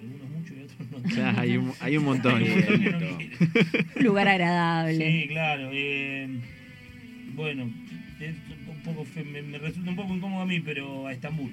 Algunos 0.00 0.30
muchos 0.30 0.56
y 0.56 0.60
otros 0.62 0.90
no. 0.90 1.02
Claro, 1.14 1.40
hay 1.40 1.56
un- 1.56 1.72
hay 1.80 1.96
un 1.96 2.04
montón. 2.04 2.36
Hay 2.36 2.48
un 2.48 2.54
montón 2.54 2.80
que 2.80 2.90
no 2.90 2.98
Sí, 3.18 3.30
quiero. 3.36 3.88
Un 3.96 4.04
lugar 4.04 4.28
agradable. 4.28 5.22
Sí, 5.22 5.28
claro. 5.28 5.70
eh, 5.72 6.28
bueno, 7.34 7.70
es 8.20 8.34
un 8.68 8.82
poco 8.84 9.04
fe- 9.04 9.24
me, 9.24 9.42
me 9.42 9.58
resulta 9.58 9.90
un 9.90 9.96
poco 9.96 10.14
incómodo 10.14 10.42
a 10.42 10.46
mí, 10.46 10.60
pero 10.60 11.06
a 11.06 11.12
Estambul. 11.12 11.52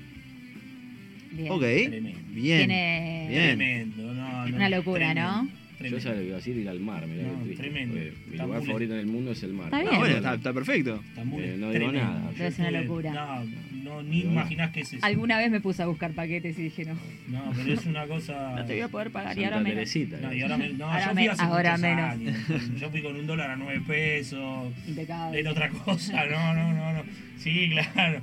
Bien. 1.31 1.51
Ok, 1.51 1.59
Tremendo. 1.61 2.19
bien. 2.29 2.57
Tiene 2.67 3.27
Bien. 3.29 3.57
Tremendo, 3.57 4.13
no, 4.13 4.47
no, 4.47 4.55
una 4.55 4.69
locura, 4.69 5.13
¿no? 5.13 5.49
Yo 5.79 5.99
sabía 5.99 6.19
que 6.21 6.25
iba 6.27 6.33
a 6.35 6.37
decir 6.37 6.57
ir 6.57 6.69
al 6.69 6.79
mar, 6.79 7.05
mirá 7.07 7.23
No, 7.23 7.43
triste, 7.43 7.63
tremendo. 7.63 7.95
Mi 8.27 8.37
lugar 8.37 8.61
es- 8.61 8.67
favorito 8.67 8.93
en 8.93 8.99
el 8.99 9.05
mundo 9.07 9.31
es 9.31 9.43
el 9.43 9.53
mar. 9.53 9.65
Está 9.65 9.79
bien. 9.81 9.89
Ah, 9.93 9.97
bueno, 9.99 10.15
está, 10.17 10.33
está 10.35 10.53
perfecto. 10.53 11.03
Estambul 11.09 11.43
Eh, 11.43 11.53
es 11.53 11.59
no 11.59 11.71
digo 11.71 11.85
tremendo. 11.91 12.01
nada. 12.03 12.33
Ser 12.51 12.53
una 12.59 12.71
locura. 12.81 13.11
No, 13.13 13.43
no, 13.83 14.03
ni 14.03 14.17
Digo, 14.21 14.31
imaginás 14.31 14.71
qué 14.71 14.81
es 14.81 14.93
eso. 14.93 15.05
Alguna 15.05 15.37
vez 15.37 15.51
me 15.51 15.59
puse 15.61 15.83
a 15.83 15.87
buscar 15.87 16.11
paquetes 16.13 16.57
y 16.57 16.63
dije, 16.63 16.85
no, 16.85 16.93
No, 17.27 17.51
pero 17.55 17.73
es 17.73 17.85
una 17.85 18.05
cosa. 18.07 18.53
no 18.55 18.65
te 18.65 18.73
voy 18.73 18.81
a 18.81 18.87
poder 18.87 19.11
pagar. 19.11 19.37
Y 19.37 19.43
ahora 19.43 19.57
menos. 19.59 19.73
Teresita. 19.75 20.17
No, 20.21 20.33
y 20.33 20.41
ahora, 20.41 20.57
me- 20.57 20.69
no, 20.69 20.85
Ahora 20.85 20.99
yo 21.07 21.11
fui 21.13 21.23
me- 21.23 21.29
hace 21.29 21.41
ahora 21.43 21.77
menos. 21.77 22.09
años. 22.11 22.37
Yo 22.79 22.89
fui 22.89 23.01
con 23.01 23.15
un 23.15 23.27
dólar 23.27 23.51
a 23.51 23.55
nueve 23.55 23.81
pesos. 23.85 24.73
Impecable. 24.87 25.39
Era 25.39 25.51
otra 25.51 25.69
cosa, 25.69 26.25
no, 26.25 26.53
no, 26.53 26.73
no, 26.73 26.93
no. 26.93 27.03
Sí, 27.37 27.69
claro. 27.71 28.21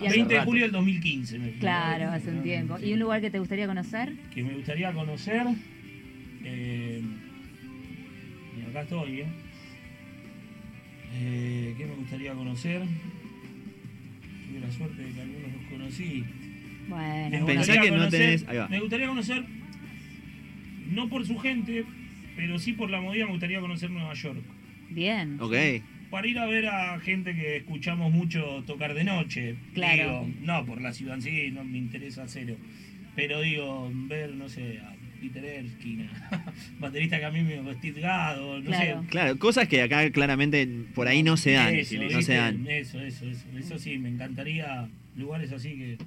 Y 0.00 0.06
hace 0.06 0.16
20 0.16 0.32
de 0.34 0.38
rato. 0.40 0.46
julio 0.50 0.62
del 0.64 0.72
2015 0.72 1.38
me 1.38 1.50
fui. 1.50 1.60
Claro, 1.60 2.08
hace 2.10 2.30
un 2.30 2.38
No, 2.38 2.42
tiempo. 2.42 2.78
¿Y 2.80 2.92
un 2.94 2.98
lugar 2.98 3.20
que 3.20 3.30
te 3.30 3.38
gustaría 3.38 3.66
conocer? 3.66 4.12
que 4.34 4.42
me 4.42 4.54
gustaría 4.54 4.92
conocer. 4.92 5.46
Eh, 6.44 7.02
y 8.58 8.70
acá 8.70 8.82
estoy, 8.82 9.20
¿eh? 9.20 9.26
Eh, 11.16 11.74
¿Qué 11.76 11.86
me 11.86 11.94
gustaría 11.94 12.32
conocer? 12.34 12.82
Tuve 14.48 14.60
la 14.60 14.70
suerte 14.72 15.02
de 15.02 15.12
que 15.12 15.20
algunos 15.20 15.52
los 15.52 15.70
conocí. 15.70 16.24
Bueno, 16.88 17.46
Pensá 17.46 17.80
que 17.80 17.90
no 17.90 18.08
tenés- 18.10 18.46
ahí 18.48 18.56
va. 18.58 18.68
Me 18.68 18.80
gustaría 18.80 19.06
conocer, 19.08 19.44
no 20.90 21.08
por 21.08 21.26
su 21.26 21.38
gente, 21.38 21.84
pero 22.36 22.58
sí 22.58 22.72
por 22.72 22.90
la 22.90 23.00
movida, 23.00 23.24
me 23.26 23.32
gustaría 23.32 23.60
conocer 23.60 23.90
Nueva 23.90 24.14
York. 24.14 24.42
bien. 24.90 25.38
Ok. 25.40 25.54
Para 26.10 26.28
ir 26.28 26.38
a 26.38 26.46
ver 26.46 26.66
a 26.68 27.00
gente 27.00 27.34
que 27.34 27.56
escuchamos 27.56 28.12
mucho 28.12 28.62
tocar 28.66 28.94
de 28.94 29.02
noche. 29.02 29.56
Claro. 29.72 30.24
Digo, 30.26 30.40
no 30.42 30.64
por 30.64 30.80
la 30.80 30.92
ciudad 30.92 31.16
en 31.16 31.22
sí, 31.22 31.50
no 31.52 31.64
me 31.64 31.78
interesa 31.78 32.28
cero. 32.28 32.56
Pero 33.16 33.40
digo, 33.40 33.90
ver, 34.06 34.32
no 34.34 34.48
sé, 34.48 34.78
a 34.78 34.93
Peter 35.28 35.44
Erskine, 35.64 36.08
baterista 36.80 37.18
que 37.18 37.24
a 37.24 37.30
mí 37.30 37.42
me 37.42 37.74
Steve 37.74 38.00
Gado, 38.00 38.58
no 38.60 38.64
Claro. 38.64 39.02
sé. 39.02 39.08
Claro, 39.08 39.38
cosas 39.38 39.68
que 39.68 39.82
acá 39.82 40.10
claramente 40.10 40.68
por 40.94 41.08
ahí 41.08 41.22
no 41.22 41.36
se 41.36 41.52
dan. 41.52 41.74
Eso, 41.74 41.96
no 41.96 42.22
se 42.22 42.34
dan. 42.34 42.66
Eso, 42.66 43.00
eso, 43.00 43.24
eso, 43.26 43.44
eso 43.58 43.78
sí, 43.78 43.98
me 43.98 44.08
encantaría 44.08 44.88
lugares 45.16 45.52
así 45.52 45.70
que... 45.76 45.98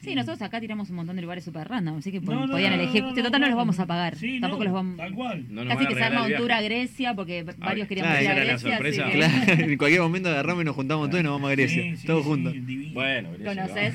Sí, 0.00 0.14
nosotros 0.14 0.40
acá 0.42 0.60
tiramos 0.60 0.88
un 0.90 0.96
montón 0.96 1.16
de 1.16 1.22
lugares 1.22 1.42
super 1.42 1.66
random, 1.68 1.98
así 1.98 2.12
que 2.12 2.20
No, 2.20 2.46
no, 2.46 2.52
podían 2.52 2.76
no, 2.76 2.80
elegir. 2.82 3.02
no, 3.02 3.08
total, 3.14 3.32
no 3.32 3.38
no, 3.40 3.46
los 3.48 3.56
vamos 3.56 3.80
a 3.80 3.86
pagar. 3.86 4.14
Sí, 4.16 4.38
Tampoco 4.40 4.62
no, 4.62 4.70
los 4.70 4.74
vamos. 4.74 4.96
Tal 4.96 5.12
cual. 5.12 5.44
No 5.50 5.64
nos 5.64 5.74
Casi 5.74 5.88
que 5.88 5.94
se 5.96 6.02
arma 6.04 6.24
un 6.24 6.34
tour 6.34 6.52
a 6.52 6.60
Grecia 6.62 7.14
porque 7.14 7.44
varios 7.58 7.88
queríamos 7.88 8.16
claro, 8.16 8.24
ir 8.24 8.28
a 8.30 8.32
era 8.32 8.44
la 8.44 8.52
Grecia. 8.52 8.68
así 8.76 8.76
sorpresa. 8.76 9.10
que- 9.10 9.18
Claro, 9.56 9.72
en 9.72 9.76
cualquier 9.78 10.00
momento 10.02 10.28
agarramos 10.28 10.62
y 10.62 10.66
nos 10.66 10.76
juntamos 10.76 11.08
todos 11.10 11.20
y 11.20 11.24
nos 11.24 11.32
vamos 11.32 11.48
a 11.48 11.52
Grecia. 11.52 11.82
Sí, 11.82 11.96
sí, 11.96 12.06
todos 12.06 12.22
sí, 12.22 12.28
juntos. 12.30 12.52
divino. 12.54 12.94
Bueno, 12.94 13.30
Grecia, 13.32 13.54
¿Conoces? 13.66 13.94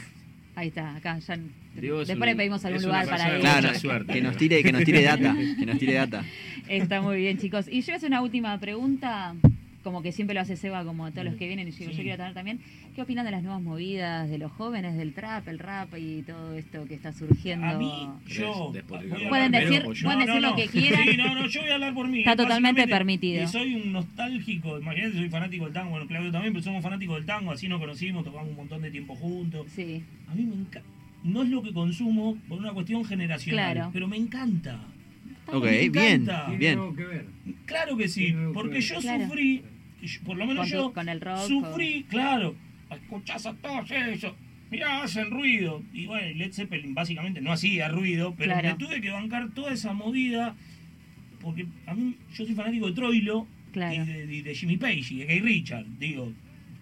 Ahí 0.56 0.68
está, 0.68 0.96
acá 0.96 1.18
ya. 1.20 1.38
Después 1.76 2.08
le 2.08 2.36
pedimos 2.36 2.64
algún 2.66 2.84
lugar 2.84 3.08
para 3.08 3.36
ir. 3.36 3.42
Claro, 3.42 3.70
que 4.06 4.22
nos 4.22 4.34
¿no? 4.34 4.38
tire, 4.38 4.64
que 4.64 4.72
nos 4.72 4.84
tire 4.84 5.02
data. 5.04 5.36
Que 5.60 5.66
nos 5.66 5.80
tire 5.80 5.94
data. 5.94 6.24
Está 6.68 7.02
muy 7.02 7.18
bien, 7.18 7.38
chicos. 7.38 7.68
Y 7.68 7.82
yo 7.82 7.88
voy 7.88 7.94
a 7.94 7.98
hacer 7.98 8.10
una 8.10 8.22
última 8.22 8.58
pregunta, 8.60 9.36
como 9.84 10.01
que 10.01 10.11
siempre 10.11 10.34
lo 10.34 10.41
hace 10.41 10.55
Seba, 10.55 10.84
como 10.85 11.05
a 11.05 11.11
todos 11.11 11.26
los 11.26 11.35
que 11.35 11.45
vienen, 11.47 11.68
y 11.68 11.72
yo, 11.72 11.91
quiero 11.91 12.18
tener 12.18 12.34
también. 12.34 12.60
¿Qué 12.95 13.01
opinan 13.01 13.26
de 13.26 13.31
las 13.31 13.43
nuevas 13.43 13.61
movidas 13.61 14.30
de 14.30 14.38
los 14.38 14.51
jóvenes, 14.51 14.95
del 14.95 15.14
trap, 15.14 15.47
el 15.49 15.60
rap 15.60 15.89
y 15.97 16.22
todo 16.23 16.53
esto 16.53 16.85
que 16.85 16.93
está 16.95 17.11
surgiendo? 17.11 17.65
A 17.68 17.77
mí, 17.77 18.07
yo. 18.27 18.72
Pueden 19.30 19.51
decir- 19.51 19.84
pueden 20.03 20.19
decir 20.26 20.41
lo 20.41 20.55
que 20.55 20.68
quieran. 20.68 21.03
Sí, 21.07 21.18
no, 21.18 21.35
no, 21.35 21.47
yo 21.47 21.61
voy 21.61 21.69
a 21.69 21.73
hablar 21.76 21.93
por 21.93 22.07
mí. 22.07 22.19
Está 22.19 22.35
totalmente 22.35 22.88
permitido. 22.88 23.47
soy 23.47 23.76
un 23.76 23.91
nostálgico. 23.91 24.80
Imagínate, 24.80 25.18
soy 25.18 25.30
fanático 25.30 25.65
del 25.65 25.73
tango. 25.73 25.91
Bueno, 25.91 26.07
Claudio 26.07 26.31
también, 26.31 26.53
pero 26.53 26.64
somos 26.64 26.81
fanáticos 26.81 27.18
del 27.18 27.26
tango. 27.26 27.51
Así 27.51 27.68
nos 27.68 27.80
conocimos, 27.80 28.23
tocamos 28.23 28.49
un 28.49 28.55
montón 28.55 28.81
de 28.81 28.91
tiempo 28.91 29.15
juntos. 29.15 29.68
Sí, 29.76 30.03
A 30.30 30.35
mí 30.35 30.43
me 30.43 30.55
encanta. 30.55 30.81
No 31.23 31.43
es 31.43 31.49
lo 31.49 31.61
que 31.64 31.72
consumo 31.73 32.38
por 32.49 32.60
una 32.60 32.72
cuestión 32.73 33.05
generacional, 33.05 33.73
Claro. 33.73 33.89
pero 33.93 34.07
me 34.07 34.18
encanta. 34.18 34.80
Ok, 35.47 35.64
Me 35.65 35.89
bien, 35.89 35.93
encanta. 36.22 36.49
Bien. 36.57 36.95
ver. 36.95 37.26
Claro 37.65 37.97
que 37.97 38.07
sí, 38.07 38.34
porque 38.53 38.81
yo 38.81 38.99
Claro. 38.99 39.26
sufrí, 39.26 39.61
por 40.26 40.38
lo 40.38 40.46
menos 40.46 40.64
con, 40.70 40.72
tu- 40.72 40.76
yo 40.88 40.94
con 40.94 41.10
el 41.10 41.22
rock. 41.22 41.48
sufrí, 41.48 42.04
claro. 42.10 42.56
Escuchás 42.92 43.46
a 43.46 43.54
todos 43.54 43.90
ellos. 43.92 44.34
Mirá, 44.70 45.04
hacen 45.04 45.30
ruido. 45.32 45.84
Y 45.94 46.06
bueno, 46.08 46.36
Led 46.38 46.52
Zeppelin 46.52 46.94
básicamente 46.94 47.42
no 47.42 47.52
hacía 47.52 47.88
ruido, 47.90 48.34
pero 48.38 48.52
Claro. 48.54 48.70
me 48.78 48.86
tuve 48.86 49.02
que 49.02 49.10
bancar 49.12 49.50
toda 49.52 49.72
esa 49.74 49.94
movida. 49.94 50.56
Porque 51.42 51.66
a 51.88 51.94
mí, 51.94 52.16
yo 52.36 52.46
soy 52.46 52.56
fanático 52.56 52.88
de 52.88 52.94
Troilo 52.94 53.48
Claro. 53.72 54.04
y 54.04 54.06
de, 54.08 54.28
de- 54.28 54.44
de 54.44 54.56
Jimmy 54.56 54.78
Page 54.78 55.06
y 55.12 55.16
de 55.18 55.26
Gay 55.26 55.40
Richard. 55.42 55.86
Digo, 56.00 56.32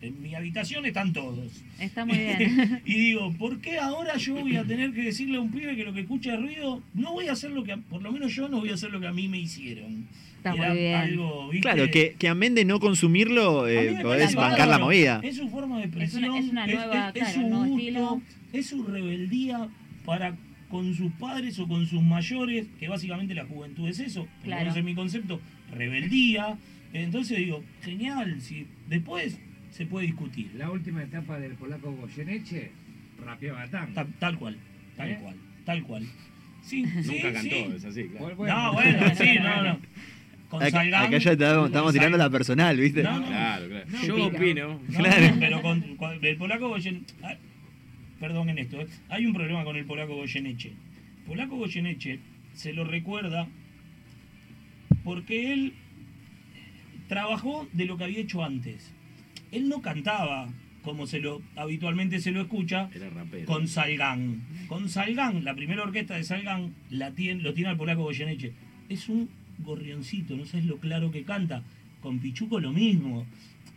en 0.01 0.21
mi 0.21 0.35
habitación 0.35 0.85
están 0.85 1.13
todos. 1.13 1.63
Está 1.79 2.05
muy 2.05 2.17
bien. 2.17 2.81
y 2.85 2.93
digo, 2.93 3.33
¿por 3.33 3.59
qué 3.59 3.77
ahora 3.79 4.15
yo 4.17 4.35
voy 4.35 4.55
a 4.55 4.63
tener 4.63 4.93
que 4.93 5.01
decirle 5.03 5.37
a 5.37 5.41
un 5.41 5.51
pibe 5.51 5.75
que 5.75 5.83
lo 5.83 5.93
que 5.93 6.01
escucha 6.01 6.33
es 6.35 6.39
ruido? 6.41 6.81
No 6.93 7.13
voy 7.13 7.27
a 7.27 7.33
hacer 7.33 7.51
lo 7.51 7.63
que, 7.63 7.73
a- 7.73 7.77
por 7.77 8.01
lo 8.01 8.11
menos 8.11 8.33
yo 8.33 8.47
no 8.49 8.59
voy 8.59 8.69
a 8.69 8.73
hacer 8.75 8.91
lo 8.91 8.99
que 8.99 9.07
a 9.07 9.11
mí 9.13 9.27
me 9.27 9.39
hicieron. 9.39 10.07
Está 10.43 10.55
muy 10.55 10.75
bien. 10.77 10.95
algo, 10.95 11.49
¿viste? 11.49 11.61
Claro, 11.61 11.91
que, 11.91 12.15
que 12.17 12.27
amén 12.27 12.55
de 12.55 12.65
no 12.65 12.79
consumirlo, 12.79 13.67
eh, 13.67 13.99
podés 14.01 14.33
bancar 14.33 14.67
la 14.67 14.79
movida. 14.79 15.19
Es 15.23 15.37
su 15.37 15.47
forma 15.49 15.77
de 15.77 15.83
Es 15.83 15.89
expresión, 15.89 16.23
una- 16.31 16.39
es 16.39 16.49
una 16.49 16.67
nueva, 16.67 17.07
es, 17.09 17.13
claro, 17.13 17.33
su 17.33 17.41
gusto, 17.41 17.65
estilo. 17.77 18.21
es 18.53 18.65
su 18.67 18.83
rebeldía 18.83 19.69
para 20.05 20.35
con 20.69 20.95
sus 20.95 21.11
padres 21.13 21.59
o 21.59 21.67
con 21.67 21.85
sus 21.85 22.01
mayores, 22.01 22.65
que 22.79 22.87
básicamente 22.87 23.35
la 23.35 23.45
juventud 23.45 23.87
es 23.87 23.99
eso, 23.99 24.27
Claro. 24.43 24.61
menos 24.61 24.77
en 24.77 24.85
mi 24.85 24.95
concepto, 24.95 25.39
rebeldía. 25.71 26.57
Entonces 26.93 27.37
digo, 27.37 27.63
genial, 27.83 28.41
si 28.41 28.65
después 28.89 29.37
se 29.71 29.85
puede 29.85 30.07
discutir. 30.07 30.51
La 30.57 30.69
última 30.71 31.03
etapa 31.03 31.39
del 31.39 31.53
polaco 31.53 31.91
Goyeneche 31.91 32.71
rapeaba 33.23 33.67
tango. 33.67 33.93
Ta- 33.93 34.07
Tal, 34.19 34.37
cual, 34.39 34.57
tal 34.97 35.09
¿Eh? 35.11 35.17
cual, 35.21 35.35
tal 35.65 35.83
cual. 35.83 36.03
Sí, 36.63 36.85
sí, 36.85 37.13
Nunca 37.13 37.33
cantó, 37.33 37.55
sí. 37.55 37.65
es 37.75 37.85
así, 37.85 38.03
claro. 38.03 38.35
No, 38.37 38.73
bueno, 38.73 38.99
sí. 39.15 39.30
Con 40.51 40.61
Acá, 40.61 40.83
Salgán- 40.83 41.05
acá 41.07 41.17
ya 41.17 41.31
estamos, 41.31 41.93
tirando 41.93 42.17
la 42.17 42.29
personal, 42.29 42.77
¿viste? 42.77 43.01
No, 43.03 43.19
no. 43.21 43.25
Claro, 43.27 43.67
claro. 43.69 43.85
No, 43.89 44.01
Yo 44.03 44.15
pica. 44.15 44.27
opino. 44.37 44.67
No, 44.89 44.97
Claro. 44.97 45.27
no, 45.33 45.39
pero 45.39 45.61
con, 45.61 45.95
con 45.95 46.25
el 46.25 46.35
polaco 46.37 46.67
Goyen... 46.69 47.05
ah, 47.23 47.35
Perdón 48.19 48.49
en 48.49 48.59
esto, 48.59 48.79
¿eh? 48.81 48.87
hay 49.09 49.25
un 49.25 49.33
problema 49.33 49.63
con 49.63 49.75
el 49.77 49.85
polaco 49.85 50.13
Goyeneche. 50.15 50.73
Polaco 51.25 51.55
Goyeneche 51.55 52.19
se 52.53 52.71
lo 52.73 52.83
recuerda 52.83 53.47
porque 55.03 55.53
él 55.53 55.73
trabajó 57.07 57.67
de 57.73 57.85
lo 57.85 57.97
que 57.97 58.03
había 58.03 58.19
hecho 58.19 58.43
antes. 58.43 58.91
Él 59.51 59.69
no 59.69 59.81
cantaba 59.81 60.49
como 60.83 61.05
se 61.07 61.19
lo 61.19 61.41
habitualmente 61.55 62.19
se 62.19 62.31
lo 62.31 62.41
escucha 62.41 62.89
Era 62.93 63.09
rapero. 63.09 63.45
con 63.45 63.67
Salgán. 63.67 64.41
Con 64.67 64.89
Salgán, 64.89 65.43
la 65.43 65.55
primera 65.55 65.83
orquesta 65.83 66.15
de 66.15 66.23
Salgán 66.23 66.73
la 66.89 67.11
tiene, 67.11 67.41
lo 67.41 67.53
tiene 67.53 67.69
al 67.69 67.77
polaco 67.77 68.03
Goyeneche. 68.03 68.53
Es 68.89 69.07
un 69.09 69.29
gorrioncito, 69.63 70.35
no 70.35 70.45
sabes 70.45 70.65
lo 70.65 70.77
claro 70.77 71.11
que 71.11 71.23
canta. 71.23 71.63
Con 72.01 72.19
Pichuco 72.19 72.59
lo 72.59 72.71
mismo. 72.71 73.25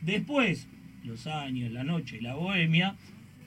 Después, 0.02 0.66
los 1.04 1.26
años, 1.26 1.72
la 1.72 1.84
noche, 1.84 2.20
la 2.20 2.34
bohemia. 2.34 2.96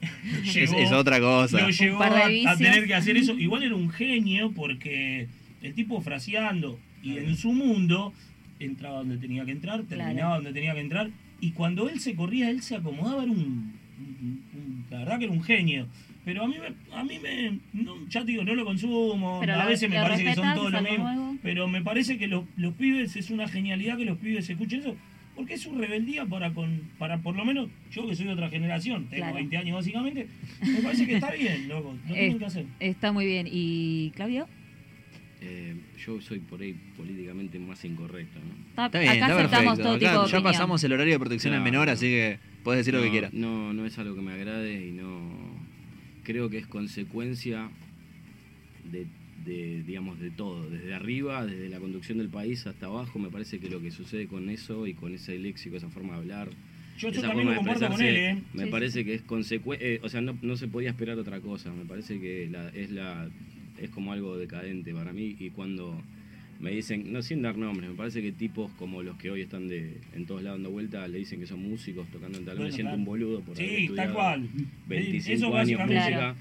Es, 0.54 0.92
otra 0.92 1.18
cosa. 1.20 1.60
Lo 1.60 1.70
llevó 1.70 2.02
a, 2.02 2.56
tener 2.56 2.86
que 2.86 2.94
hacer 2.94 3.16
eso. 3.16 3.32
Igual 3.38 3.62
era 3.64 3.74
un 3.74 3.90
genio 3.90 4.52
porque 4.52 5.26
el 5.62 5.74
tipo 5.74 6.00
fraseando 6.00 6.78
y 7.02 7.16
en 7.18 7.36
su 7.36 7.52
mundo 7.52 8.12
entraba 8.60 8.98
donde 8.98 9.18
tenía 9.18 9.44
que 9.44 9.52
entrar, 9.52 9.82
terminaba 9.84 10.14
Claro. 10.14 10.34
donde 10.36 10.52
tenía 10.52 10.74
que 10.74 10.80
entrar. 10.80 11.10
Y 11.40 11.50
cuando 11.52 11.88
él 11.88 12.00
se 12.00 12.14
corría, 12.14 12.50
él 12.50 12.62
se 12.62 12.74
acomodaba, 12.76 13.22
era 13.22 13.30
un, 13.32 13.38
un- 13.98 14.42
un- 14.54 14.84
la 14.90 14.98
verdad 15.00 15.18
que 15.18 15.24
era 15.24 15.32
un 15.32 15.42
genio. 15.42 15.86
Pero 16.28 16.44
a 16.44 16.46
mí 16.46 16.56
me, 16.60 16.94
a 16.94 17.04
mí 17.04 17.18
me 17.20 17.58
no, 17.72 18.06
ya 18.06 18.20
te 18.20 18.32
digo, 18.32 18.44
no 18.44 18.54
lo 18.54 18.62
consumo, 18.66 19.38
Pero 19.40 19.54
a 19.54 19.62
lo- 19.64 19.70
veces 19.70 19.88
me 19.88 19.96
lo 19.96 20.02
parece 20.02 20.24
que 20.24 20.34
son 20.34 20.54
todos 20.54 20.66
es 20.66 20.72
lo 20.74 20.82
mismo. 20.82 21.04
nuevo. 21.10 21.36
Pero 21.42 21.66
me 21.68 21.80
parece 21.80 22.18
que 22.18 22.26
los, 22.28 22.44
los 22.58 22.74
pibes 22.74 23.16
es 23.16 23.30
una 23.30 23.48
genialidad 23.48 23.96
que 23.96 24.04
los 24.04 24.18
pibes 24.18 24.50
escuchen 24.50 24.80
eso. 24.80 24.94
Porque 25.34 25.54
es 25.54 25.62
su 25.62 25.74
rebeldía 25.74 26.26
para 26.26 26.52
con 26.52 26.82
para 26.98 27.16
por 27.22 27.34
lo 27.34 27.46
menos 27.46 27.70
yo 27.90 28.06
que 28.06 28.14
soy 28.14 28.26
de 28.26 28.32
otra 28.32 28.50
generación, 28.50 29.06
tengo 29.06 29.22
Claro. 29.22 29.36
20 29.36 29.56
años 29.56 29.76
básicamente, 29.76 30.26
me 30.60 30.80
parece 30.82 31.06
que 31.06 31.14
está 31.14 31.30
bien, 31.32 31.66
loco, 31.66 31.96
lo 32.06 32.14
Eh, 32.14 32.18
tienen 32.18 32.38
que 32.38 32.44
hacer. 32.44 32.66
Está 32.78 33.10
muy 33.10 33.24
bien. 33.24 33.48
¿Y 33.50 34.10
Claudio? 34.14 34.46
Eh, 35.40 35.76
yo 36.04 36.20
soy 36.20 36.40
por 36.40 36.60
ahí 36.60 36.74
políticamente 36.94 37.58
más 37.58 37.82
incorrecto, 37.86 38.38
¿no? 38.40 38.52
Está- 38.68 38.86
Está 38.86 38.98
bien, 38.98 39.10
acá 39.12 39.16
está 39.18 39.36
aceptamos 39.38 39.64
perfecto. 39.78 39.82
todo 39.82 39.92
Acá 39.92 39.98
tipo 40.00 40.10
de 40.10 40.16
ya 40.16 40.38
opinión. 40.38 40.42
pasamos 40.42 40.84
el 40.84 40.92
horario 40.92 41.12
de 41.14 41.18
protección 41.20 41.54
al 41.54 41.60
Claro. 41.60 41.72
menor, 41.72 41.88
así 41.88 42.06
que 42.06 42.38
puedes 42.64 42.80
decir 42.80 42.92
lo 42.92 43.00
que 43.00 43.06
No, 43.06 43.12
quieras. 43.12 43.32
No, 43.32 43.72
no 43.72 43.86
es 43.86 43.98
algo 43.98 44.14
que 44.14 44.20
me 44.20 44.32
agrade 44.32 44.86
y 44.88 44.90
no. 44.92 45.57
Creo 46.28 46.50
que 46.50 46.58
es 46.58 46.66
consecuencia 46.66 47.70
de, 48.92 49.06
de, 49.46 49.82
digamos, 49.82 50.20
de 50.20 50.30
todo. 50.30 50.68
Desde 50.68 50.92
arriba, 50.92 51.46
desde 51.46 51.70
la 51.70 51.80
conducción 51.80 52.18
del 52.18 52.28
país 52.28 52.66
hasta 52.66 52.84
abajo, 52.84 53.18
me 53.18 53.30
parece 53.30 53.58
que 53.58 53.70
lo 53.70 53.80
que 53.80 53.90
sucede 53.90 54.26
con 54.26 54.50
eso 54.50 54.86
y 54.86 54.92
con 54.92 55.14
ese 55.14 55.38
léxico, 55.38 55.76
esa 55.78 55.88
forma 55.88 56.12
de 56.12 56.18
hablar. 56.18 56.50
Yo, 56.98 57.08
esa 57.08 57.30
forma 57.32 57.52
de 57.52 57.56
comparto 57.56 57.88
con 57.88 58.02
él, 58.02 58.14
expresarse, 58.16 58.40
¿eh? 58.40 58.42
Me 58.52 58.64
Sí, 58.64 58.70
parece 58.70 59.04
que 59.06 59.14
es 59.14 59.22
consecuencia. 59.22 60.00
o 60.02 60.08
sea, 60.10 60.20
no, 60.20 60.36
no 60.42 60.56
se 60.58 60.68
podía 60.68 60.90
esperar 60.90 61.18
otra 61.18 61.40
cosa. 61.40 61.72
Me 61.72 61.86
parece 61.86 62.20
que 62.20 62.46
la, 62.50 62.68
es 62.70 62.90
la 62.90 63.30
es 63.80 63.88
como 63.88 64.12
algo 64.12 64.36
decadente 64.36 64.92
para 64.92 65.14
mí. 65.14 65.34
Y 65.38 65.48
cuando 65.48 65.98
me 66.60 66.70
dicen, 66.72 67.12
no 67.12 67.22
sin 67.22 67.42
dar 67.42 67.56
nombres, 67.56 67.88
me 67.90 67.96
parece 67.96 68.20
que 68.22 68.32
tipos 68.32 68.70
como 68.72 69.02
los 69.02 69.16
que 69.16 69.30
hoy 69.30 69.42
están 69.42 69.68
de 69.68 69.98
en 70.14 70.26
todos 70.26 70.42
lados 70.42 70.58
dando 70.58 70.70
vuelta 70.70 71.06
le 71.06 71.18
dicen 71.18 71.38
que 71.40 71.46
son 71.46 71.62
músicos 71.62 72.08
tocando 72.08 72.38
en 72.38 72.44
tal. 72.44 72.56
Bueno, 72.56 72.70
me 72.70 72.72
siento 72.74 72.88
claro. 72.90 72.98
un 72.98 73.04
boludo 73.04 73.40
por 73.42 73.56
haber 73.56 73.68
Sí, 73.68 73.74
tal 73.74 73.82
estudiado 73.84 74.14
cual. 74.14 74.48
25 74.88 75.32
Eso 75.36 75.44
años 75.46 75.52
básicamente- 75.54 75.94
música. 75.94 76.18
Claro. 76.18 76.34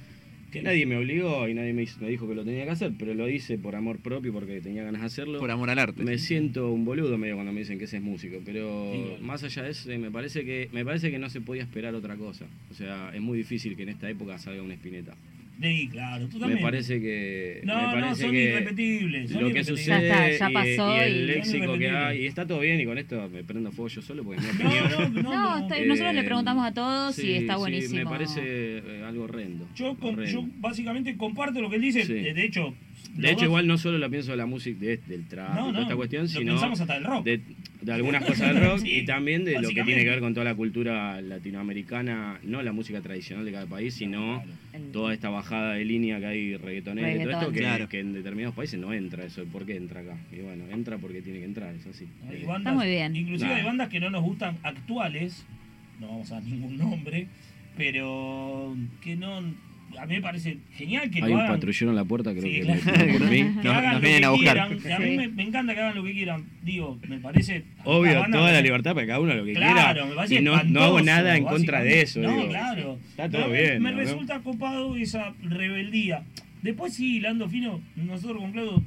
Que 0.52 0.62
nadie 0.62 0.86
me 0.86 0.96
obligó 0.96 1.46
y 1.50 1.54
nadie 1.54 1.74
me, 1.74 1.84
hizo- 1.84 2.00
me 2.00 2.08
dijo 2.10 2.26
que 2.26 2.34
lo 2.34 2.46
tenía 2.46 2.64
que 2.64 2.70
hacer, 2.72 2.94
pero 2.98 3.14
lo 3.14 3.28
hice 3.28 3.58
por 3.58 3.76
amor 3.76 3.98
propio 4.00 4.32
porque 4.32 4.62
tenía 4.62 4.82
ganas 4.82 5.02
de 5.02 5.08
hacerlo. 5.08 5.40
Por 5.40 5.52
amor 5.52 5.70
al 5.70 5.78
arte. 5.78 6.02
Me 6.04 6.18
siento 6.18 6.72
un 6.72 6.86
boludo 6.86 7.18
medio 7.18 7.36
cuando 7.36 7.52
me 7.52 7.60
dicen 7.60 7.78
que 7.78 7.84
ese 7.84 7.98
es 7.98 8.02
músico, 8.04 8.38
pero 8.46 8.94
Sí, 8.94 9.02
claro. 9.10 9.22
más 9.24 9.44
allá 9.44 9.64
de 9.64 9.72
eso, 9.72 9.90
me 10.00 10.10
parece 10.10 10.46
que 10.46 10.70
me 10.72 10.86
parece 10.86 11.12
que 11.12 11.20
no 11.20 11.30
se 11.30 11.42
podía 11.42 11.64
esperar 11.64 11.94
otra 11.96 12.16
cosa. 12.16 12.46
O 12.72 12.74
sea, 12.74 13.12
es 13.14 13.20
muy 13.20 13.38
difícil 13.38 13.76
que 13.76 13.84
en 13.84 13.90
esta 13.90 14.10
época 14.10 14.38
salga 14.38 14.62
una 14.64 14.74
espineta. 14.76 15.16
Sí, 15.60 15.90
claro, 15.92 16.28
Me 16.48 16.58
parece 16.58 17.00
que 17.02 17.62
No, 17.64 17.76
me 17.76 17.82
no, 17.82 17.92
parece 17.92 18.22
son 18.22 18.32
que 18.32 18.44
irrepetibles, 18.44 19.32
son 19.32 19.42
lo 19.42 19.48
que 19.48 19.60
irrepetibles. 19.60 19.80
sucede 19.86 20.08
Ya 20.10 20.28
está, 20.30 20.46
ya 20.46 20.50
y- 20.50 20.54
pasó 20.54 20.96
y, 20.96 21.00
y- 21.00 21.02
el 21.04 21.18
Son 21.18 21.28
léxico 21.28 21.78
que 21.80 21.90
hay 21.90 22.22
y 22.22 22.26
está 22.28 22.46
todo 22.46 22.60
bien 22.60 22.80
y 22.80 22.86
con 22.86 22.98
esto 23.00 23.28
me 23.30 23.44
prendo 23.44 23.72
fuego 23.72 23.90
yo 23.90 24.02
solo 24.04 24.24
porque 24.24 24.42
mi 24.42 24.48
No, 24.48 24.54
opinión. 24.54 24.92
no, 24.92 25.10
no, 25.10 25.22
No, 25.24 25.60
no. 25.60 25.68
está- 25.68 25.86
nosotros 25.86 26.14
le 26.14 26.20
Eh, 26.22 26.24
preguntamos 26.24 26.66
a 26.66 26.74
todos 26.74 27.18
y 27.18 27.22
sí, 27.22 27.34
está 27.34 27.54
sí, 27.54 27.60
buenísimo. 27.60 27.96
me 27.96 28.06
parece 28.06 28.42
eh, 28.44 29.04
algo 29.08 29.24
horrendo. 29.24 29.68
Yo, 29.76 29.98
horrendo. 30.00 30.26
yo 30.26 30.46
básicamente 30.58 31.18
comparto 31.18 31.60
lo 31.62 31.70
que 31.72 31.78
él 31.78 31.82
dice. 31.82 32.06
Sí. 32.06 32.14
De 32.14 32.44
hecho, 32.46 32.76
De 33.16 33.32
hecho, 33.32 33.46
igual 33.46 33.66
no 33.68 33.78
solo 33.78 33.98
la 33.98 34.10
pienso 34.10 34.32
de 34.32 34.38
la 34.38 34.46
música 34.46 34.80
de- 34.80 34.98
del 34.98 35.26
trap 35.28 35.50
No, 35.56 35.62
y 35.62 35.64
toda 35.70 35.72
no, 35.74 35.82
esta 35.82 35.96
cuestión, 35.96 36.24
lo 36.24 36.28
sino 36.30 36.52
pensamos 36.54 36.82
hasta 36.82 36.94
del 36.96 37.04
rock. 37.04 37.26
de, 37.26 37.42
de 37.82 37.92
algunas 37.94 38.24
cosas 38.26 38.54
del 38.54 38.64
rock 38.64 38.78
Sí, 38.84 38.92
y 39.00 39.06
también 39.06 39.44
de 39.46 39.60
lo 39.60 39.70
que 39.70 39.84
tiene 39.84 40.04
que 40.04 40.10
ver 40.10 40.20
con 40.20 40.34
toda 40.34 40.44
la 40.44 40.54
cultura 40.56 41.20
latinoamericana, 41.22 42.40
no 42.44 42.62
la 42.62 42.72
música 42.74 43.02
tradicional 43.02 43.46
de 43.46 43.52
cada 43.52 43.66
país, 43.66 43.94
sino 43.96 44.44
El- 44.74 44.92
toda 44.92 45.14
esta 45.14 45.30
bajada 45.30 45.74
de 45.74 45.86
línea 45.86 46.20
que 46.20 46.26
hay 46.28 46.58
reggaetonera 46.58 47.12
y 47.16 47.20
todo 47.20 47.32
esto, 47.32 47.52
que, 47.52 47.60
Claro. 47.60 47.90
que 47.90 48.00
en 48.02 48.14
determinados 48.14 48.56
países 48.56 48.80
no 48.80 48.94
entra 48.94 49.26
eso. 49.26 49.44
¿Por 49.46 49.66
qué 49.66 49.76
entra 49.78 50.02
acá? 50.02 50.18
Y 50.32 50.42
bueno, 50.42 50.66
entra 50.72 50.98
porque 50.98 51.22
tiene 51.22 51.40
que 51.40 51.46
entrar, 51.46 51.74
es 51.74 51.86
así. 51.88 52.06
Hay 52.30 52.44
Eh, 52.44 52.46
bandas- 52.46 52.76
muy 52.76 52.88
bien. 52.88 53.16
Inclusive 53.16 53.50
Nah. 53.50 53.56
hay 53.56 53.64
bandas 53.64 53.90
que 53.90 54.00
no 54.00 54.10
nos 54.12 54.24
gustan 54.24 54.58
actuales, 54.64 55.46
no 56.00 56.08
vamos 56.08 56.32
a 56.32 56.36
dar 56.36 56.44
ningún 56.44 56.78
nombre, 56.78 57.28
pero 57.78 58.76
que 59.02 59.16
no... 59.16 59.42
a 60.00 60.06
mí 60.06 60.16
me 60.16 60.22
parece 60.22 60.58
genial 60.76 61.10
que 61.10 61.18
Hay 61.24 61.30
lo 61.30 61.36
un 61.36 61.42
hagan. 61.42 61.56
patrullero 61.56 61.90
en 61.92 61.96
la 61.96 62.06
puerta, 62.06 62.32
creo 62.32 62.44
Sí, 62.44 62.52
que 62.52 62.62
claro. 62.62 62.82
le- 63.06 63.14
por 63.20 63.30
mí. 63.30 63.38
Que 63.38 63.44
Nos- 63.44 63.66
hagan 63.68 63.84
nos 63.84 63.94
lo 63.94 64.00
vienen 64.02 64.20
que 64.20 64.26
a 64.26 64.30
buscar. 64.30 64.54
quieran, 64.68 64.80
que 64.84 64.94
a 64.94 65.00
mí 65.00 65.18
me, 65.18 65.28
me 65.30 65.44
encanta 65.44 65.74
que 65.74 65.80
hagan 65.82 65.96
lo 65.96 66.04
que 66.04 66.12
quieran. 66.14 66.46
Digo, 66.64 67.00
me 67.08 67.18
parece. 67.20 67.64
Obvio, 67.84 68.14
toda 68.32 68.52
la 68.52 68.58
me- 68.58 68.64
libertad 68.64 68.94
para 68.94 69.08
cada 69.08 69.20
uno 69.20 69.34
lo 69.34 69.46
que 69.46 69.54
Claro, 69.54 69.94
quiera. 69.94 70.06
me 70.06 70.16
parece 70.16 70.36
y 70.36 70.42
no, 70.42 70.64
no 70.64 70.82
hago 70.84 71.02
nada 71.02 71.36
en 71.38 71.44
contra 71.46 71.82
de 71.82 72.02
eso. 72.02 72.20
No, 72.22 72.32
digo. 72.38 72.48
claro. 72.50 73.00
Está 73.10 73.30
todo 73.30 73.48
me- 73.50 73.62
bien. 73.62 73.82
Me 73.82 73.92
¿no? 73.92 73.98
resulta 73.98 74.40
copado 74.40 74.96
esa 74.96 75.34
rebeldía. 75.42 76.24
Después 76.62 76.94
sí, 76.94 77.20
Lando 77.20 77.48
Fino, 77.50 77.82
nosotros 77.96 78.42
con 78.42 78.52
Claudio, 78.52 78.84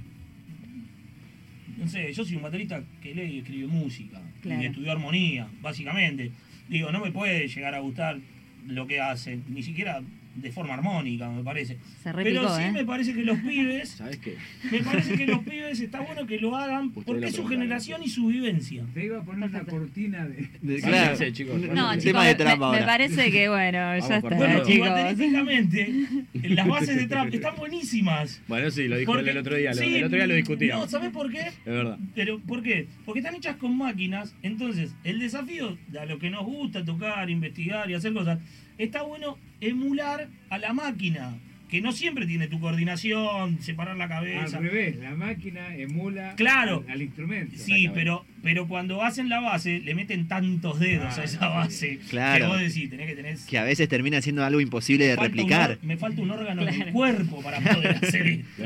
no 1.78 1.88
sé, 1.88 2.12
yo 2.12 2.24
soy 2.24 2.36
un 2.36 2.42
baterista 2.42 2.82
que 3.00 3.14
lee 3.14 3.34
y 3.34 3.38
escribe 3.38 3.66
música. 3.66 4.20
Claro. 4.42 4.62
Y 4.62 4.66
estudió 4.66 4.92
armonía, 4.92 5.48
básicamente. 5.62 6.30
Digo, 6.68 6.92
no 6.92 7.00
me 7.00 7.10
puede 7.10 7.48
llegar 7.48 7.74
a 7.74 7.78
gustar 7.80 8.18
lo 8.66 8.86
que 8.86 9.00
hacen, 9.00 9.44
ni 9.48 9.62
siquiera 9.62 10.02
de 10.34 10.52
forma 10.52 10.74
armónica, 10.74 11.28
me 11.28 11.42
parece. 11.42 11.78
Se 12.02 12.12
Pero 12.12 12.56
sí 12.56 12.62
¿eh? 12.62 12.72
me 12.72 12.84
parece 12.84 13.12
que 13.14 13.24
los 13.24 13.38
pibes, 13.40 13.90
¿Sabes 13.90 14.18
qué? 14.18 14.36
me 14.70 14.78
parece 14.80 15.14
que 15.16 15.26
los 15.26 15.40
pibes 15.40 15.80
está 15.80 16.00
bueno 16.00 16.26
que 16.26 16.38
lo 16.38 16.56
hagan 16.56 16.90
porque 16.92 17.26
es 17.26 17.34
su 17.34 17.46
generación 17.46 18.02
y 18.02 18.08
su 18.08 18.26
vivencia. 18.28 18.84
Te 18.94 19.04
iba 19.06 19.18
a 19.18 19.22
poner 19.22 19.48
una 19.50 19.64
cortina 19.64 20.26
de. 20.26 20.48
De- 20.62 20.80
claro. 20.80 21.16
sí, 21.16 21.32
chicos. 21.32 21.60
No, 21.60 21.90
chicos, 21.92 22.04
tema 22.04 22.24
de 22.26 22.32
me- 22.32 22.34
trap 22.36 22.58
me, 22.58 22.64
ahora. 22.66 22.86
parece 22.86 23.30
que 23.30 23.48
bueno, 23.48 23.72
ya 23.72 23.96
Vamos 23.98 24.10
está, 24.10 24.36
Bueno, 24.36 24.62
chicos. 24.64 24.88
las 24.88 26.66
bases 26.68 26.96
de 26.96 27.06
trap 27.06 27.32
están 27.34 27.56
buenísimas. 27.56 28.40
Bueno, 28.48 28.70
sí, 28.70 28.88
lo 28.88 28.96
dijo 28.96 29.12
él 29.12 29.18
Porque- 29.18 29.30
el 29.30 29.38
otro 29.38 29.56
día. 29.56 29.74
sí, 29.74 29.96
el 29.96 30.04
otro 30.04 30.16
día 30.16 30.26
lo 30.26 30.34
discutíamos. 30.34 30.84
No, 30.84 30.90
¿sabes 30.90 31.10
por 31.10 31.30
qué? 31.30 31.40
Es 31.48 31.64
verdad. 31.64 31.98
Pero, 32.14 32.38
¿por 32.40 32.62
qué? 32.62 32.86
Porque 33.04 33.20
están 33.20 33.34
hechas 33.34 33.56
con 33.56 33.76
máquinas. 33.76 34.34
Entonces, 34.42 34.94
el 35.04 35.18
desafío 35.18 35.76
de 35.88 35.98
a 35.98 36.06
lo 36.06 36.18
que 36.18 36.30
nos 36.30 36.44
gusta 36.44 36.84
tocar, 36.84 37.28
investigar 37.30 37.90
y 37.90 37.94
hacer 37.94 38.12
cosas, 38.12 38.38
está 38.78 39.02
bueno 39.02 39.36
emular 39.60 40.28
a 40.50 40.58
la 40.58 40.72
máquina. 40.72 41.38
Que 41.70 41.80
no 41.80 41.92
siempre 41.92 42.26
tiene 42.26 42.48
tu 42.48 42.58
coordinación, 42.58 43.60
separar 43.62 43.96
la 43.96 44.04
Al 44.04 44.10
cabeza. 44.10 44.58
revés, 44.58 44.96
la 44.96 45.12
máquina 45.14 45.74
emula 45.76 46.34
Claro. 46.36 46.82
al, 46.88 46.94
al 46.94 47.02
instrumento. 47.02 47.54
Sí, 47.56 47.88
pero, 47.94 48.24
pero 48.42 48.66
cuando 48.66 49.02
hacen 49.04 49.28
la 49.28 49.38
base, 49.40 49.78
le 49.78 49.94
meten 49.94 50.26
tantos 50.26 50.80
dedos 50.80 51.16
Ah, 51.16 51.20
a 51.20 51.24
esa 51.24 51.38
sí. 51.38 51.44
base. 51.46 51.98
Claro. 52.10 52.44
Que 52.46 52.50
vos 52.50 52.60
decís, 52.60 52.90
tenés 52.90 53.06
que 53.08 53.14
tener. 53.14 53.38
Que 53.48 53.58
a 53.58 53.62
veces 53.64 53.88
termina 53.88 54.20
siendo 54.20 54.44
algo 54.44 54.60
imposible 54.60 55.06
de 55.06 55.14
un 55.14 55.20
replicar. 55.22 55.78
me 55.82 55.96
falta 55.96 56.20
un 56.22 56.30
órgano 56.32 56.62
en 56.62 56.68
el 56.68 56.74
Claro. 56.74 56.92
cuerpo 56.92 57.40
para 57.42 57.60
poder 57.60 57.96
hacer 58.02 58.26
esto. 58.26 58.62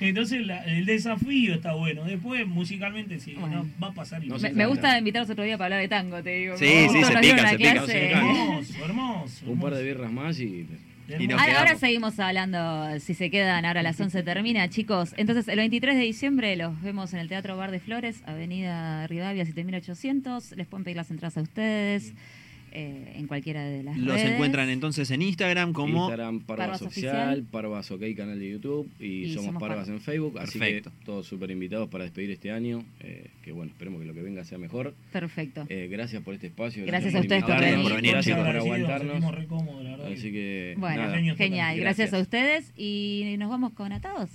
Entonces 0.00 0.46
la- 0.46 0.64
el 0.64 0.86
desafío 0.86 1.54
está 1.54 1.74
bueno. 1.74 2.04
Después 2.04 2.46
musicalmente 2.46 3.20
sí, 3.20 3.34
Bueno. 3.38 3.64
no, 3.64 3.70
va 3.82 3.88
a 3.90 3.94
pasar 3.94 4.24
No 4.24 4.38
Me, 4.38 4.66
gusta 4.66 4.98
invitaros 4.98 5.28
otro 5.28 5.44
día 5.44 5.58
para 5.58 5.66
hablar 5.76 5.80
de 5.80 5.88
tango, 5.88 6.22
te 6.22 6.30
digo. 6.30 6.56
Sí, 6.56 6.66
sí, 6.90 7.04
se 7.04 7.16
pica, 7.18 7.48
se 7.50 7.56
pica, 7.58 7.72
clase. 7.74 7.92
se 7.92 8.06
pica. 8.06 8.18
Hermoso, 8.20 8.84
hermoso. 8.84 9.50
Un 9.50 9.60
par 9.60 9.74
de 9.74 9.84
birras 9.84 10.10
más 10.10 10.40
y. 10.40 10.66
Y 11.08 11.32
Ah, 11.32 11.58
ahora 11.58 11.76
seguimos 11.76 12.18
hablando, 12.20 12.98
si 13.00 13.14
se 13.14 13.30
quedan, 13.30 13.64
ahora 13.64 13.80
a 13.80 13.82
las 13.82 14.00
11 14.00 14.22
termina, 14.22 14.68
chicos. 14.68 15.14
Entonces, 15.16 15.48
el 15.48 15.56
23 15.56 15.96
de 15.96 16.02
diciembre 16.02 16.56
los 16.56 16.80
vemos 16.80 17.12
en 17.12 17.18
el 17.20 17.28
Teatro 17.28 17.56
Bar 17.56 17.70
de 17.70 17.80
Flores, 17.80 18.22
Avenida 18.24 19.06
Rivadavia 19.08 19.44
7800. 19.44 20.52
Les 20.56 20.66
pueden 20.66 20.84
pedir 20.84 20.96
las 20.96 21.10
entradas 21.10 21.36
a 21.36 21.42
ustedes 21.42 22.14
eh, 22.72 23.12
en 23.16 23.26
cualquiera 23.26 23.64
de 23.64 23.82
las 23.82 23.96
Los 23.98 24.16
redes. 24.16 24.32
encuentran 24.32 24.68
entonces 24.70 25.10
en 25.10 25.22
Instagram 25.22 25.72
como... 25.72 26.04
Instagram, 26.04 26.40
Parvas, 26.40 26.66
Parvas 26.68 26.82
Oficial, 26.82 27.14
Oficial. 27.16 27.42
Parvas 27.50 27.90
OK, 27.90 28.02
canal 28.16 28.38
de 28.38 28.50
YouTube 28.50 28.90
y, 28.98 29.04
Y 29.24 29.28
Somos 29.34 29.46
Somos 29.46 29.60
Parvas 29.60 29.86
Parvas. 29.86 29.88
en 29.88 30.00
Facebook. 30.00 30.38
Así 30.38 30.58
Perfecto. 30.58 30.90
que 30.98 31.04
todos 31.04 31.26
súper 31.26 31.50
invitados 31.50 31.88
para 31.88 32.04
despedir 32.04 32.30
este 32.30 32.50
año. 32.50 32.84
eh, 33.00 33.28
que 33.44 33.52
bueno, 33.52 33.72
esperemos 33.72 34.00
que 34.00 34.06
lo 34.06 34.14
que 34.14 34.22
venga 34.22 34.44
sea 34.44 34.58
mejor. 34.58 34.94
Perfecto. 35.12 35.66
Eh, 35.68 35.88
gracias 35.90 36.22
por 36.22 36.34
este 36.34 36.46
espacio. 36.48 36.84
Gracias 36.86 37.14
a 37.14 37.20
ustedes 37.20 37.42
por 37.44 37.60
venir. 37.60 37.82
por 37.82 37.94
venir, 37.96 38.12
Gracias 38.12 38.36
por 38.36 38.46
Agradecidos, 38.46 38.76
aguantarnos. 38.78 39.12
sentimos 39.12 39.34
re 39.34 39.46
cómodos, 39.46 39.84
la 39.84 39.90
verdad. 39.90 40.12
Así 40.12 40.32
que. 40.32 40.74
Bueno, 40.78 41.02
nada. 41.02 41.16
Genial. 41.36 41.76
Gracias. 41.76 42.10
Gracias. 42.10 42.14
a 42.14 42.18
ustedes 42.20 42.72
y 42.76 43.34
nos 43.38 43.48
vamos 43.50 43.72
con 43.72 43.92
atados. 43.92 44.30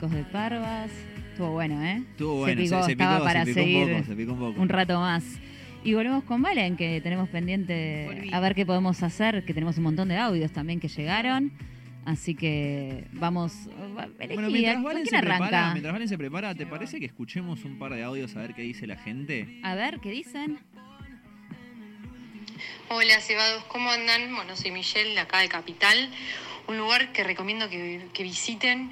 Chicos 0.00 0.12
de 0.16 0.24
Parvas. 0.24 0.90
Estuvo 1.32 1.50
bueno, 1.50 1.82
¿eh? 1.84 1.98
Estuvo 2.12 2.36
bueno, 2.38 2.62
se 2.62 2.66
se- 2.68 2.72
picó, 2.74 2.84
se 2.86 2.92
estaba 2.92 3.14
picó, 3.16 3.24
para 3.26 3.44
se 3.44 3.46
picó 3.52 3.60
un 3.60 3.66
seguir 3.66 3.92
poco, 3.92 4.04
se 4.06 4.16
picó 4.16 4.32
un 4.32 4.38
poco. 4.54 4.64
rato 4.66 4.98
más. 4.98 5.24
Y 5.84 5.92
volvemos 5.94 6.24
con 6.24 6.40
Valen, 6.40 6.76
que 6.78 7.02
tenemos 7.02 7.28
pendiente 7.28 8.04
Volví. 8.06 8.30
a 8.32 8.40
ver 8.40 8.54
qué 8.54 8.64
podemos 8.64 9.02
hacer, 9.02 9.44
que 9.44 9.52
tenemos 9.52 9.76
un 9.76 9.84
montón 9.84 10.08
de 10.08 10.16
audios 10.16 10.52
también 10.52 10.80
que 10.80 10.88
llegaron. 10.88 11.52
Así 12.06 12.34
que 12.34 13.04
vamos. 13.12 13.52
va- 13.96 14.08
Elegí, 14.18 14.34
Bueno, 14.36 14.50
mientras 14.50 14.76
¿a- 14.78 14.80
Valen, 14.82 15.02
¿quién 15.02 15.20
se 15.20 15.26
prepara, 15.26 15.44
arranca? 15.46 15.72
mientras 15.74 15.92
Valen 15.92 16.08
se 16.08 16.16
prepara, 16.18 16.54
¿te 16.54 16.64
parece 16.66 16.98
que 16.98 17.04
escuchemos 17.06 17.64
un 17.66 17.78
par 17.78 17.92
de 17.92 18.02
audios 18.02 18.34
a 18.36 18.40
ver 18.40 18.54
qué 18.54 18.62
dice 18.62 18.86
la 18.86 18.96
gente? 18.96 19.60
A 19.62 19.74
ver, 19.74 20.00
¿qué 20.00 20.10
dicen? 20.10 20.58
Hola 22.88 23.20
cebados, 23.20 23.64
¿cómo 23.64 23.90
andan? 23.90 24.34
Bueno, 24.34 24.56
soy 24.56 24.70
Michelle, 24.70 25.10
de 25.12 25.20
acá 25.20 25.40
de 25.40 25.48
Capital. 25.50 26.08
Un 26.68 26.78
lugar 26.78 27.12
que 27.12 27.22
recomiendo 27.24 27.68
que, 27.68 28.06
que 28.12 28.22
visiten, 28.22 28.90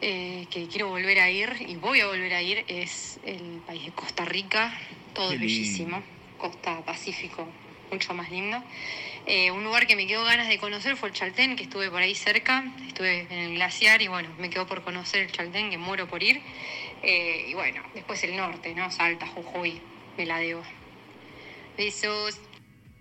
eh, 0.00 0.46
que 0.50 0.68
quiero 0.68 0.88
volver 0.88 1.18
a 1.20 1.30
ir 1.30 1.54
y 1.66 1.76
voy 1.76 2.00
a 2.00 2.06
volver 2.06 2.34
a 2.34 2.42
ir, 2.42 2.64
es 2.68 3.18
el 3.24 3.62
país 3.66 3.84
de 3.84 3.92
Costa 3.92 4.24
Rica. 4.24 4.78
Todo 5.14 5.32
es 5.32 5.40
bellísimo. 5.40 6.02
Costa 6.38 6.84
Pacífico, 6.84 7.48
mucho 7.90 8.12
más 8.14 8.30
lindo. 8.30 8.62
Eh, 9.26 9.50
un 9.50 9.64
lugar 9.64 9.86
que 9.86 9.96
me 9.96 10.06
quedó 10.06 10.24
ganas 10.24 10.48
de 10.48 10.58
conocer 10.58 10.96
fue 10.96 11.08
el 11.08 11.14
Chaltén, 11.14 11.56
que 11.56 11.64
estuve 11.64 11.90
por 11.90 12.00
ahí 12.00 12.14
cerca. 12.14 12.64
Estuve 12.86 13.26
en 13.30 13.38
el 13.38 13.54
glaciar 13.54 14.02
y 14.02 14.08
bueno, 14.08 14.28
me 14.38 14.50
quedó 14.50 14.66
por 14.66 14.82
conocer 14.82 15.22
el 15.22 15.32
Chaltén, 15.32 15.70
que 15.70 15.78
muero 15.78 16.06
por 16.06 16.22
ir. 16.22 16.40
Eh, 17.02 17.46
y 17.48 17.54
bueno, 17.54 17.82
después 17.94 18.22
el 18.24 18.36
norte, 18.36 18.74
¿no? 18.74 18.90
Salta, 18.90 19.26
Jujuy, 19.26 19.80
me 20.16 20.26
la 20.26 20.38
debo. 20.38 20.62
Besos. 21.76 22.40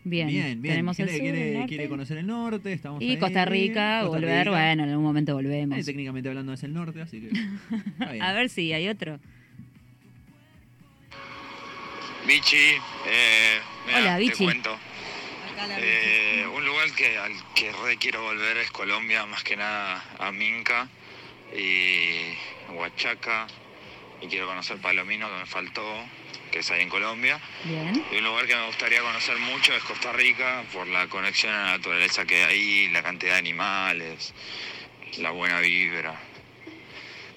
Bien, 0.08 0.28
bien, 0.28 0.62
bien. 0.62 0.74
tenemos 0.76 1.00
el 1.00 1.08
quiere, 1.08 1.18
sur, 1.20 1.26
el 1.28 1.34
quiere- 1.34 1.54
norte. 1.56 1.68
quiere 1.68 1.90
conocer 1.90 2.18
el 2.20 2.28
norte, 2.28 2.72
estamos 2.74 3.02
Y 3.02 3.10
ahí. 3.10 3.18
Costa 3.18 3.44
Rica, 3.46 4.02
Costa 4.04 4.18
volver, 4.20 4.38
Rica. 4.46 4.52
bueno, 4.52 4.84
en 4.84 4.90
algún 4.90 5.04
momento 5.04 5.34
volvemos. 5.34 5.80
Eh, 5.80 5.84
técnicamente 5.84 6.30
hablando 6.30 6.54
es 6.54 6.62
el 6.64 6.74
norte, 6.74 7.02
así 7.02 7.22
que. 7.22 7.32
A 8.22 8.32
ver 8.34 8.50
si 8.50 8.72
hay 8.72 8.88
otro. 8.88 9.20
Vichy, 12.28 12.56
eh, 13.08 13.60
mirá, 13.86 14.00
Hola, 14.00 14.14
te 14.16 14.20
Vichy. 14.22 14.44
cuento. 14.46 14.78
Eh, 15.80 16.46
un 16.56 16.66
lugar 16.66 16.92
que, 16.96 17.18
al 17.18 17.32
que 17.56 17.72
re 17.72 17.98
quiero 17.98 18.22
volver 18.24 18.58
es 18.58 18.72
Colombia, 18.72 19.26
más 19.26 19.44
que 19.44 19.56
nada 19.56 20.04
a 20.20 20.32
Minca 20.32 20.88
y 21.56 22.74
Huachaca. 22.74 23.48
Y 24.22 24.28
quiero 24.28 24.48
conocer 24.48 24.78
Palomino, 24.78 25.28
que 25.30 25.36
me 25.40 25.46
faltó, 25.46 25.84
que 26.56 26.60
es 26.62 26.72
ahí 26.72 26.84
en 26.84 26.90
Colombia. 26.90 27.38
Bien. 27.66 28.02
Y 28.14 28.18
un 28.20 28.24
lugar 28.24 28.46
que 28.48 28.56
me 28.56 28.66
gustaría 28.68 29.02
conocer 29.02 29.38
mucho 29.40 29.74
es 29.74 29.84
Costa 29.84 30.14
Rica, 30.14 30.64
por 30.72 30.88
la 30.88 31.06
conexión 31.08 31.54
a 31.54 31.66
la 31.66 31.72
naturaleza 31.74 32.24
que 32.24 32.46
hay 32.46 32.54
ahí, 32.86 32.90
la 32.94 33.04
cantidad 33.04 33.34
de 33.34 33.40
animales, 33.40 34.34
la 35.20 35.32
buena 35.32 35.60
vibra. 35.60 36.16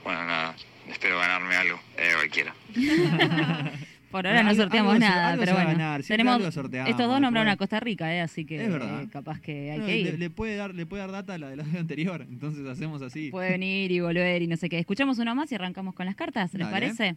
Bueno, 0.05 0.25
nada, 0.25 0.55
espero 0.89 1.19
ganarme 1.19 1.57
algo, 1.57 1.81
eh, 1.97 2.13
cualquiera. 2.15 2.55
Por 4.13 4.25
ahora 4.27 4.43
no 4.45 4.55
sorteamos 4.55 4.95
algo 4.95 5.05
nada, 5.05 5.29
algo 5.33 5.41
pero 5.45 5.53
bueno. 5.55 5.69
ganar, 5.71 6.03
tenemos 6.05 6.41
estos 6.41 7.07
dos 7.09 7.21
nombraron 7.21 7.51
a 7.51 7.57
Costa 7.59 7.79
Rica, 7.81 8.15
¿eh? 8.15 8.21
así 8.23 8.45
que 8.47 8.63
Es 8.65 8.71
verdad. 8.73 9.03
eh, 9.03 9.09
capaz 9.13 9.41
que 9.41 9.73
hay 9.73 9.79
No, 9.81 9.85
que 9.87 9.93
le, 9.93 9.99
ir. 9.99 10.19
le 10.19 10.31
puede 10.31 10.55
dar, 10.57 10.75
le 10.75 10.87
puede 10.87 11.03
dar 11.03 11.11
data 11.13 11.35
a 11.35 11.39
la 11.39 11.51
del 11.51 11.61
audio 11.61 11.81
anterior, 11.81 12.23
entonces 12.31 12.65
hacemos 12.69 13.03
así. 13.03 13.31
Puede 13.31 13.51
venir 13.51 13.91
y 13.91 13.99
volver 14.01 14.41
y 14.43 14.47
no 14.47 14.57
sé 14.57 14.69
qué. 14.71 14.79
Escuchamos 14.79 15.19
uno 15.19 15.35
más 15.35 15.51
y 15.51 15.57
arrancamos 15.57 15.95
con 15.97 16.07
las 16.07 16.15
cartas, 16.15 16.55
¿les 16.55 16.61
Dale. 16.71 16.73
parece? 16.73 17.17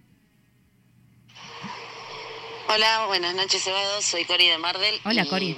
Hola, 2.73 3.05
buenas 3.07 3.35
noches, 3.35 3.65
Cebados. 3.65 4.05
Soy 4.05 4.23
Cori 4.23 4.47
de 4.47 4.57
Mardel. 4.57 4.97
Hola, 5.03 5.25
Cori. 5.25 5.57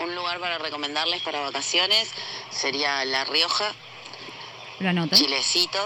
Un 0.00 0.14
lugar 0.14 0.38
para 0.38 0.58
recomendarles 0.58 1.22
para 1.22 1.40
vacaciones 1.40 2.10
sería 2.50 3.02
La 3.06 3.24
Rioja, 3.24 3.72
Lo 4.78 4.90
anoto. 4.90 5.16
Chilecito 5.16 5.78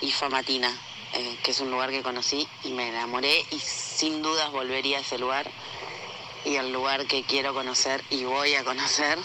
y 0.00 0.12
Famatina, 0.12 0.72
eh, 1.14 1.36
que 1.42 1.50
es 1.50 1.58
un 1.58 1.72
lugar 1.72 1.90
que 1.90 2.02
conocí 2.02 2.46
y 2.62 2.68
me 2.68 2.90
enamoré 2.90 3.44
y 3.50 3.58
sin 3.58 4.22
dudas 4.22 4.52
volvería 4.52 4.98
a 4.98 5.00
ese 5.00 5.18
lugar. 5.18 5.50
Y 6.44 6.54
el 6.54 6.72
lugar 6.72 7.06
que 7.06 7.24
quiero 7.24 7.52
conocer 7.52 8.04
y 8.08 8.22
voy 8.22 8.54
a 8.54 8.62
conocer 8.62 9.18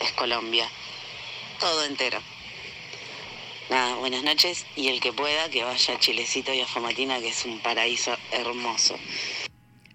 es 0.00 0.12
Colombia. 0.12 0.66
Todo 1.58 1.84
entero. 1.84 2.18
Nada, 3.68 3.96
buenas 3.96 4.22
noches 4.22 4.64
y 4.74 4.88
el 4.88 5.00
que 5.00 5.12
pueda 5.12 5.50
que 5.50 5.64
vaya 5.64 5.94
a 5.94 5.98
Chilecito 5.98 6.54
y 6.54 6.62
a 6.62 6.66
Famatina, 6.66 7.20
que 7.20 7.28
es 7.28 7.44
un 7.44 7.58
paraíso 7.58 8.16
hermoso. 8.30 8.96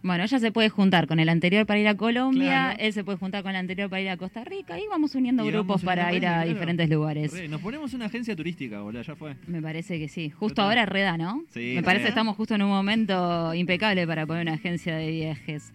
Bueno, 0.06 0.24
ella 0.24 0.38
se 0.40 0.52
puede 0.52 0.70
juntar 0.70 1.08
con 1.08 1.20
el 1.20 1.30
anterior 1.30 1.66
para 1.66 1.80
ir 1.80 1.88
a 1.88 1.96
Colombia, 1.98 2.46
Claro. 2.76 2.80
él 2.80 2.94
se 2.94 3.04
puede 3.04 3.18
juntar 3.18 3.42
con 3.42 3.50
el 3.50 3.56
anterior 3.58 3.90
para 3.90 4.02
ir 4.04 4.10
a 4.10 4.18
Costa 4.18 4.44
Rica 4.44 4.78
y 4.80 4.84
vamos 4.88 5.16
uniendo 5.16 5.44
Y 5.44 5.48
grupos 5.48 5.82
vamos 5.82 5.84
para 5.84 6.14
ir 6.14 6.28
a 6.28 6.34
claro. 6.44 6.50
diferentes 6.50 6.88
lugares. 6.92 7.34
Re, 7.34 7.48
Nos 7.48 7.60
ponemos 7.60 7.92
una 7.96 8.06
agencia 8.06 8.36
turística, 8.36 8.82
boludo, 8.82 9.02
ya 9.02 9.16
fue. 9.16 9.36
Me 9.48 9.64
parece 9.64 9.98
que 9.98 10.08
sí. 10.08 10.30
Justo 10.30 10.62
ahora 10.62 10.86
reda, 10.86 11.18
¿no? 11.18 11.44
Sí, 11.50 11.74
Me 11.76 11.82
parece 11.82 12.04
que 12.04 12.10
estamos 12.10 12.36
justo 12.36 12.54
en 12.54 12.62
un 12.62 12.70
momento 12.70 13.52
impecable 13.56 14.06
para 14.06 14.28
poner 14.28 14.44
una 14.44 14.54
agencia 14.54 14.96
de 14.96 15.10
viajes. 15.10 15.74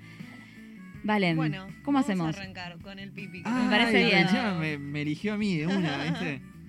Vale, 1.03 1.35
Bueno, 1.35 1.67
¿cómo 1.83 1.97
vamos 1.97 2.05
hacemos? 2.05 2.37
a 2.37 2.41
arrancar 2.41 2.79
con 2.79 3.01
el 3.01 3.11
pipi. 3.11 3.39
Me 3.39 3.69
parece 3.69 3.97
Ay, 3.97 4.05
bien. 4.05 4.59
Me, 4.61 4.79
me 4.79 5.03
eligió 5.03 5.33
a 5.35 5.39
mí 5.39 5.57
de 5.57 5.67
una, 5.67 6.05
¿viste? 6.05 6.41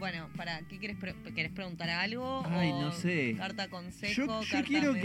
Bueno, 0.00 0.28
para, 0.36 0.62
¿qué 0.62 0.78
querés, 0.78 0.96
pre- 0.96 1.14
querés 1.34 1.52
preguntar 1.52 1.88
algo? 1.90 2.42
Ay, 2.48 2.70
o 2.70 2.80
no 2.80 2.90
sé. 2.92 3.34
Carta 3.36 3.68
consejo, 3.68 4.14
Yo, 4.14 4.42
yo 4.42 4.50
carta 4.50 4.66
quiero 4.66 4.92
mensaje. 4.94 5.04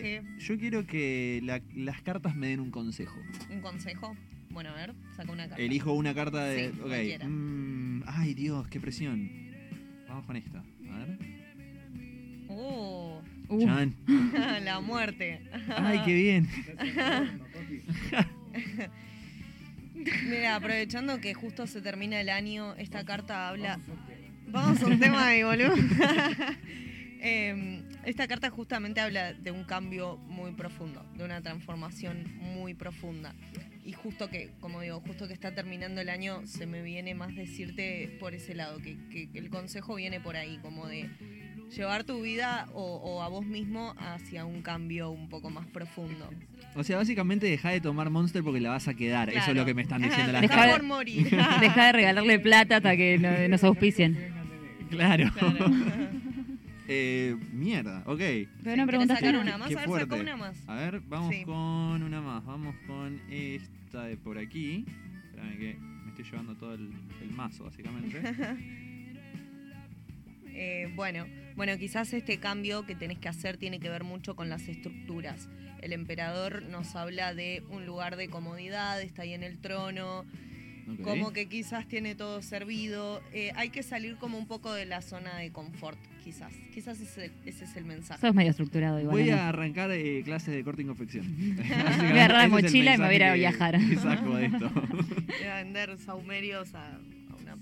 que. 0.00 0.22
Yo 0.38 0.58
quiero 0.58 0.86
que 0.86 1.40
la- 1.42 1.60
las 1.74 2.00
cartas 2.02 2.34
me 2.36 2.46
den 2.46 2.60
un 2.60 2.70
consejo. 2.70 3.18
¿Un 3.50 3.60
consejo? 3.60 4.16
Bueno, 4.50 4.70
a 4.70 4.74
ver, 4.74 4.94
saca 5.16 5.32
una 5.32 5.48
carta. 5.48 5.60
Elijo 5.62 5.92
una 5.92 6.14
carta 6.14 6.44
de. 6.46 6.70
Sí, 6.72 6.78
ok. 6.80 6.86
cualquiera. 6.86 7.26
mm, 7.28 8.04
ay, 8.06 8.34
Dios, 8.34 8.68
qué 8.68 8.78
presión. 8.80 9.28
Vamos 10.08 10.24
con 10.26 10.36
esta. 10.36 10.58
A 10.60 10.98
ver. 10.98 11.18
Uh, 12.48 13.20
Chan. 13.60 13.94
la 14.64 14.80
muerte. 14.80 15.40
Ay, 15.76 16.00
qué 16.04 16.14
bien. 16.14 16.48
Mira, 20.28 20.54
aprovechando 20.56 21.20
que 21.20 21.34
justo 21.34 21.66
se 21.66 21.80
termina 21.82 22.20
el 22.20 22.28
año, 22.28 22.74
esta 22.76 23.04
carta 23.04 23.48
habla. 23.48 23.80
Vamos 24.48 24.82
a 24.82 24.86
un 24.86 24.98
tema 24.98 25.26
ahí, 25.28 25.42
boludo. 25.42 25.74
Em, 27.18 27.82
esta 28.04 28.28
carta 28.28 28.50
justamente 28.50 29.00
habla 29.00 29.32
de 29.32 29.50
un 29.50 29.64
cambio 29.64 30.16
muy 30.28 30.52
profundo, 30.52 31.04
de 31.16 31.24
una 31.24 31.40
transformación 31.40 32.24
muy 32.38 32.74
profunda. 32.74 33.34
Y 33.84 33.92
justo 33.94 34.28
que, 34.28 34.50
como 34.60 34.80
digo, 34.82 35.00
justo 35.00 35.26
que 35.26 35.32
está 35.34 35.52
terminando 35.52 36.00
el 36.00 36.08
año, 36.08 36.46
se 36.46 36.66
me 36.66 36.82
viene 36.82 37.14
más 37.14 37.34
decirte 37.34 38.16
por 38.20 38.34
ese 38.34 38.54
lado, 38.54 38.78
que, 38.78 38.96
que- 39.10 39.28
que 39.30 39.38
el 39.38 39.48
consejo 39.48 39.94
viene 39.96 40.20
por 40.20 40.36
ahí, 40.36 40.58
como 40.62 40.86
de 40.86 41.08
llevar 41.74 42.04
tu 42.04 42.20
vida 42.22 42.68
o, 42.74 42.96
o 42.96 43.22
a 43.22 43.28
vos 43.28 43.44
mismo 43.46 43.94
hacia 43.98 44.44
un 44.44 44.62
cambio 44.62 45.10
un 45.10 45.28
poco 45.28 45.50
más 45.50 45.66
profundo. 45.66 46.30
O 46.76 46.84
sea, 46.84 46.98
básicamente 46.98 47.46
deja 47.46 47.70
de 47.70 47.80
tomar 47.80 48.10
Monster 48.10 48.44
porque 48.44 48.60
la 48.60 48.70
vas 48.70 48.86
a 48.86 48.94
quedar. 48.94 49.30
Eso 49.30 49.50
es 49.50 49.56
lo 49.56 49.64
que 49.64 49.74
me 49.74 49.82
están 49.82 50.02
diciendo 50.02 50.30
las 50.32 50.46
por 50.48 50.82
morir. 50.84 51.28
Deja 51.60 51.86
de 51.86 51.92
regalarle 51.92 52.38
plata 52.38 52.76
hasta 52.76 52.96
que 52.96 53.18
no- 53.18 53.48
nos 53.48 53.64
auspicien. 53.64 54.35
Claro. 54.90 55.30
eh, 56.88 57.36
mierda, 57.52 58.02
ok. 58.06 58.20
Pero 58.62 58.76
no 58.76 58.86
preguntaste 58.86 59.24
sacar 59.26 59.40
una 59.40 59.58
más? 59.58 59.68
Qué 59.68 59.74
A 59.74 59.78
ver, 59.78 59.86
fuerte. 59.88 60.08
saca 60.10 60.22
una 60.22 60.36
más. 60.36 60.56
A 60.68 60.74
ver, 60.74 61.00
vamos 61.00 61.34
Sí. 61.34 61.44
con 61.44 62.02
una 62.02 62.20
más. 62.20 62.44
Vamos 62.44 62.74
con 62.86 63.20
esta 63.30 64.04
de 64.04 64.16
por 64.16 64.38
aquí. 64.38 64.84
Espérame 65.26 65.58
que 65.58 65.76
me 66.04 66.08
estoy 66.10 66.24
llevando 66.24 66.54
todo 66.56 66.74
el, 66.74 66.90
el 67.22 67.30
mazo, 67.30 67.64
básicamente. 67.64 68.20
Eh, 70.58 70.90
bueno, 70.94 71.26
Bueno, 71.54 71.76
quizás 71.78 72.12
este 72.14 72.38
cambio 72.38 72.86
que 72.86 72.94
tenés 72.94 73.18
que 73.18 73.28
hacer 73.28 73.56
tiene 73.58 73.78
que 73.78 73.88
ver 73.90 74.04
mucho 74.04 74.36
con 74.36 74.48
las 74.48 74.68
estructuras. 74.68 75.48
El 75.82 75.92
emperador 75.92 76.62
nos 76.62 76.96
habla 76.96 77.34
de 77.34 77.62
un 77.70 77.84
lugar 77.86 78.16
de 78.16 78.28
comodidad, 78.28 79.00
está 79.02 79.22
ahí 79.22 79.34
en 79.34 79.42
el 79.42 79.58
trono, 79.58 80.24
Como 81.02 81.32
que 81.32 81.48
quizás 81.48 81.86
tiene 81.88 82.14
todo 82.14 82.42
servido. 82.42 83.20
Eh, 83.32 83.52
hay 83.56 83.70
que 83.70 83.82
salir 83.82 84.16
como 84.16 84.38
un 84.38 84.46
poco 84.46 84.72
de 84.72 84.86
la 84.86 85.02
zona 85.02 85.36
de 85.38 85.50
confort, 85.50 85.98
quizás. 86.22 86.52
Quizás 86.72 87.00
ese, 87.00 87.32
ese 87.44 87.64
es 87.64 87.76
el 87.76 87.84
mensaje. 87.84 88.20
Sos 88.20 88.34
medio 88.34 88.50
estructurado 88.50 89.00
igual. 89.00 89.16
Voy 89.16 89.30
¿no? 89.30 89.36
a 89.36 89.48
arrancar 89.48 89.90
eh, 89.90 90.22
clases 90.24 90.54
de 90.54 90.62
corte 90.62 90.82
y 90.82 90.84
confección. 90.84 91.26
Voy 91.56 91.74
a 91.74 92.10
agarrar 92.10 92.42
la 92.42 92.48
mochila 92.48 92.94
y 92.94 92.98
me 92.98 93.04
voy 93.06 93.14
a 93.14 93.16
ir 93.16 93.24
a 93.24 93.34
viajar. 93.34 93.78
¿Qué 93.78 93.96
saco 94.02 94.36
de 94.36 94.46
esto? 94.46 94.70
Voy 94.70 95.46
a 95.50 95.56
vender 95.56 95.98
saumerios 95.98 96.74
a, 96.74 96.98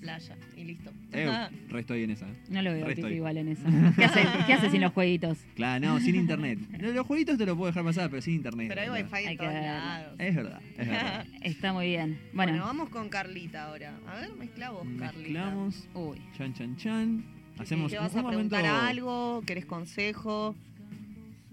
playa 0.04 0.36
y 0.54 0.64
listo. 0.64 0.92
Eh, 1.12 1.48
re 1.70 1.80
estoy 1.80 2.02
en 2.02 2.10
esa. 2.10 2.26
No 2.50 2.60
lo 2.60 2.72
veo 2.72 3.08
igual 3.08 3.38
en 3.38 3.48
eso. 3.48 3.62
¿Qué 3.96 4.04
hace, 4.04 4.20
¿Qué 4.46 4.52
hace 4.52 4.68
sin 4.68 4.82
los 4.82 4.92
jueguitos? 4.92 5.38
Claro, 5.54 5.86
no, 5.86 5.98
sin 5.98 6.14
internet. 6.14 6.58
Los 6.78 7.06
jueguitos 7.06 7.38
te 7.38 7.46
los 7.46 7.56
puedo 7.56 7.68
dejar 7.68 7.84
pasar, 7.84 8.10
pero 8.10 8.20
sin 8.20 8.34
internet. 8.34 8.68
Pero 8.68 8.82
hay 8.82 9.02
wifi 9.02 9.24
en 9.28 9.36
todos 9.38 9.52
lados. 9.54 10.14
Es 10.18 10.34
verdad, 10.36 10.60
es 10.76 10.88
verdad. 10.88 11.26
Está 11.42 11.72
muy 11.72 11.86
bien. 11.86 12.18
Bueno, 12.34 12.52
Bueno, 12.52 12.66
vamos 12.66 12.90
con 12.90 13.08
Carlita 13.08 13.64
ahora. 13.64 13.98
A 14.06 14.16
ver, 14.20 14.34
mezcla 14.34 14.70
vos, 14.70 14.86
Carlita. 14.98 15.18
Mezclamos. 15.22 15.88
Uy. 15.94 16.20
Chan, 16.36 16.52
chan, 16.52 16.76
chan. 16.76 17.24
Hacemos 17.58 17.90
¿Te 17.90 17.98
vas 17.98 18.12
un 18.12 18.18
a 18.18 18.22
momento. 18.24 18.50
preguntar 18.56 18.88
algo? 18.90 19.42
¿Querés 19.46 19.64
consejo? 19.64 20.54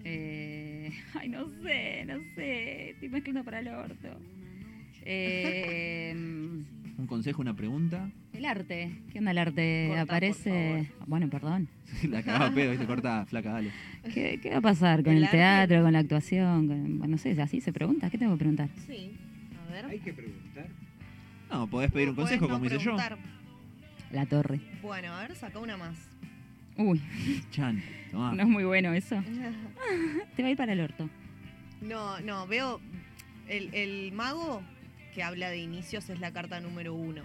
eh, 0.04 0.92
ay, 1.14 1.28
no 1.30 1.48
sé, 1.62 2.04
no 2.04 2.18
sé. 2.34 2.90
Estoy 2.90 3.08
mezclando 3.08 3.44
para 3.44 3.60
el 3.60 3.68
orto. 3.68 4.08
Eh, 5.04 6.14
Un 7.02 7.08
consejo, 7.08 7.42
una 7.42 7.56
pregunta. 7.56 8.08
el 8.32 8.44
arte. 8.44 8.92
¿Qué 9.10 9.18
onda 9.18 9.32
el 9.32 9.38
arte? 9.38 9.86
Corta, 9.88 10.02
Aparece. 10.02 10.88
Bueno, 11.08 11.28
perdón. 11.28 11.66
La 12.08 12.22
cagaba 12.22 12.54
pedo, 12.54 12.70
viste, 12.70 12.86
corta, 12.86 13.26
flaca, 13.26 13.54
dale. 13.54 13.72
¿Qué, 14.14 14.38
qué 14.40 14.50
va 14.50 14.58
a 14.58 14.60
pasar 14.60 15.02
con 15.02 15.12
¿El 15.16 15.28
teatro, 15.28 15.82
con 15.82 15.92
la 15.92 15.98
actuación? 15.98 16.68
Con, 16.68 16.98
bueno, 17.00 17.10
no 17.10 17.18
sé, 17.18 17.32
así 17.42 17.60
se 17.60 17.72
pregunta. 17.72 18.08
¿Qué 18.08 18.18
tengo 18.18 18.34
que 18.34 18.38
preguntar? 18.38 18.68
Sí. 18.86 19.16
A 19.68 19.72
ver. 19.72 19.86
Hay 19.86 19.98
que 19.98 20.12
preguntar. 20.12 20.68
No, 21.50 21.66
podés 21.66 21.90
pedir 21.90 22.10
un 22.10 22.14
consejo, 22.14 22.46
no 22.46 22.54
como 22.54 22.66
hice 22.66 22.78
yo. 22.78 22.96
La 24.12 24.24
torre. 24.26 24.60
Bueno, 24.80 25.12
a 25.12 25.22
ver, 25.22 25.34
saca 25.34 25.58
una 25.58 25.76
más. 25.76 25.96
Uy, 26.76 27.02
Chan, 27.50 27.82
tomá. 28.12 28.32
no 28.32 28.42
es 28.44 28.48
muy 28.48 28.62
bueno 28.62 28.92
eso. 28.92 29.20
Te 30.36 30.42
va 30.42 30.48
a 30.48 30.50
ir 30.52 30.56
para 30.56 30.72
el 30.72 30.78
orto. 30.80 31.10
No, 31.80 32.20
no, 32.20 32.46
veo. 32.46 32.80
El, 33.48 33.74
el 33.74 34.12
mago 34.12 34.62
que 35.14 35.22
habla 35.22 35.50
de 35.50 35.58
inicios 35.58 36.08
es 36.10 36.20
la 36.20 36.32
carta 36.32 36.60
número 36.60 36.94
uno. 36.94 37.22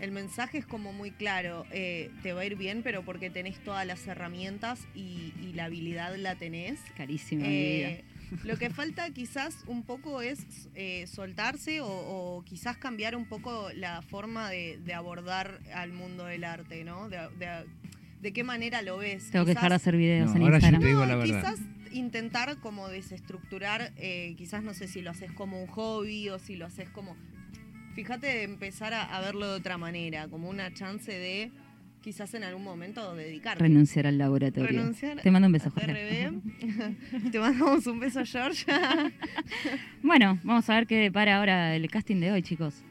El 0.00 0.10
mensaje 0.10 0.58
es 0.58 0.66
como 0.66 0.92
muy 0.92 1.12
claro, 1.12 1.64
eh, 1.70 2.10
te 2.22 2.32
va 2.32 2.40
a 2.40 2.44
ir 2.44 2.56
bien, 2.56 2.82
pero 2.82 3.04
porque 3.04 3.30
tenés 3.30 3.62
todas 3.62 3.86
las 3.86 4.04
herramientas 4.08 4.80
y, 4.96 5.32
y 5.40 5.52
la 5.54 5.66
habilidad 5.66 6.16
la 6.16 6.34
tenés. 6.34 6.80
Carísima 6.96 7.44
Eh, 7.46 8.02
lo 8.44 8.56
que 8.56 8.70
falta 8.70 9.08
quizás 9.10 9.58
un 9.66 9.84
poco 9.84 10.20
es 10.22 10.44
eh, 10.74 11.06
soltarse 11.06 11.80
o, 11.82 11.86
o 11.88 12.42
quizás 12.44 12.76
cambiar 12.78 13.14
un 13.14 13.26
poco 13.26 13.68
la 13.76 14.02
forma 14.02 14.50
de, 14.50 14.78
de 14.84 14.92
abordar 14.94 15.60
al 15.72 15.92
mundo 15.92 16.24
del 16.24 16.42
arte, 16.44 16.82
¿no? 16.84 17.08
De, 17.08 17.18
de- 17.38 17.66
de 18.22 18.32
qué 18.32 18.44
manera 18.44 18.82
lo 18.82 18.98
ves. 18.98 19.30
Tengo 19.30 19.44
que 19.44 19.54
dejar 19.54 19.70
de 19.70 19.74
hacer 19.76 19.96
videos 19.96 20.30
No, 20.30 20.36
en 20.36 20.42
ahora 20.42 20.58
yo 20.60 20.66
Instagram. 20.68 20.80
te 20.80 20.86
digo 20.86 21.04
la 21.06 21.16
no, 21.16 21.22
quizás 21.24 21.58
intentar 21.92 22.58
como 22.58 22.88
desestructurar, 22.88 23.92
eh, 23.96 24.34
quizás 24.36 24.62
no 24.62 24.74
sé 24.74 24.88
si 24.88 25.02
lo 25.02 25.10
haces 25.10 25.32
como 25.32 25.60
un 25.60 25.68
hobby 25.68 26.28
o 26.28 26.38
si 26.38 26.56
lo 26.56 26.66
haces 26.66 26.88
como... 26.90 27.16
Fíjate 27.94 28.26
de 28.26 28.42
empezar 28.44 28.94
a, 28.94 29.04
a 29.04 29.20
verlo 29.20 29.48
de 29.48 29.54
otra 29.54 29.76
manera, 29.76 30.28
como 30.28 30.48
una 30.48 30.72
chance 30.72 31.12
de 31.12 31.52
quizás 32.02 32.34
en 32.34 32.44
algún 32.44 32.64
momento 32.64 33.14
dedicarte. 33.14 33.62
Renunciar 33.62 34.06
al 34.06 34.18
laboratorio. 34.18 34.68
Renunciar 34.68 35.20
Te 35.20 35.30
mando 35.30 35.46
un 35.46 35.52
beso, 35.52 35.70
Jorge. 35.70 36.30
Te 37.32 37.38
mandamos 37.38 37.86
un 37.86 38.00
beso, 38.00 38.22
George. 38.24 38.66
Bueno, 40.02 40.38
vamos 40.42 40.68
a 40.68 40.74
ver 40.74 40.86
qué 40.86 41.10
para 41.10 41.38
ahora 41.38 41.74
el 41.74 41.88
casting 41.88 42.20
de 42.20 42.32
hoy, 42.32 42.42
chicos. 42.42 42.82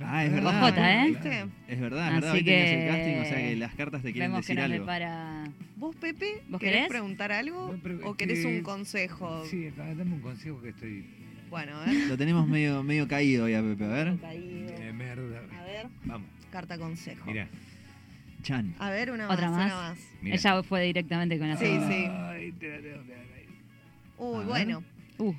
Ah, 0.00 0.24
es 0.24 0.32
verdad. 0.32 0.62
Ojota, 0.62 1.04
¿eh? 1.04 1.08
¿Viste? 1.10 1.46
Es 1.68 1.80
verdad, 1.80 2.06
es 2.08 2.12
Así 2.12 2.14
verdad. 2.14 2.32
Hoy 2.32 2.38
el 2.38 2.44
que 2.44 2.86
casting, 2.88 3.20
o 3.20 3.24
sea 3.24 3.36
que 3.48 3.56
las 3.56 3.74
cartas 3.74 4.02
te 4.02 4.12
quieren 4.12 4.30
Vemos 4.30 4.46
que 4.46 4.54
decir 4.54 4.70
nos 4.78 4.88
algo. 4.88 5.52
¿Vos, 5.76 5.96
Pepe, 5.96 6.42
¿Vos 6.48 6.60
querés, 6.60 6.74
querés? 6.76 6.88
preguntar 6.88 7.32
algo 7.32 7.76
pero 7.82 8.08
o 8.08 8.14
querés 8.14 8.40
que- 8.40 8.46
un 8.58 8.62
consejo? 8.62 9.44
Sí, 9.46 9.70
dame 9.76 10.02
un 10.02 10.20
consejo 10.20 10.60
que 10.62 10.68
estoy. 10.70 11.04
Bueno, 11.50 11.76
a 11.80 11.84
ver. 11.86 11.94
Lo 12.08 12.16
tenemos 12.18 12.46
medio, 12.46 12.82
medio 12.82 13.08
caído 13.08 13.46
hoy 13.46 13.54
a 13.54 13.62
Pepe, 13.62 13.84
a 13.84 13.88
ver. 13.88 14.16
Caído. 14.20 14.68
Eh, 14.76 14.92
merda. 14.92 15.40
A 15.58 15.64
ver, 15.64 15.86
Vamos, 16.04 16.28
carta 16.50 16.76
consejo. 16.78 17.24
mira. 17.26 17.48
Chan. 18.42 18.74
A 18.78 18.90
ver, 18.90 19.10
una 19.10 19.28
Otra 19.28 19.50
más, 19.50 19.58
más. 19.58 19.66
una 19.66 19.76
más. 19.90 19.98
Mira. 20.22 20.36
Ella 20.36 20.62
fue 20.62 20.84
directamente 20.84 21.38
con 21.38 21.48
la 21.48 21.56
Sí, 21.56 21.64
segunda. 21.66 21.88
sí. 21.88 22.06
Ay, 22.08 22.52
te 22.52 22.68
la 22.68 22.76
tengo 22.82 23.02
que 23.04 23.12
dar 23.12 23.20
ahí. 23.36 23.46
Uy, 24.18 24.42
A 24.44 24.46
bueno. 24.46 24.84
Uh, 25.18 25.34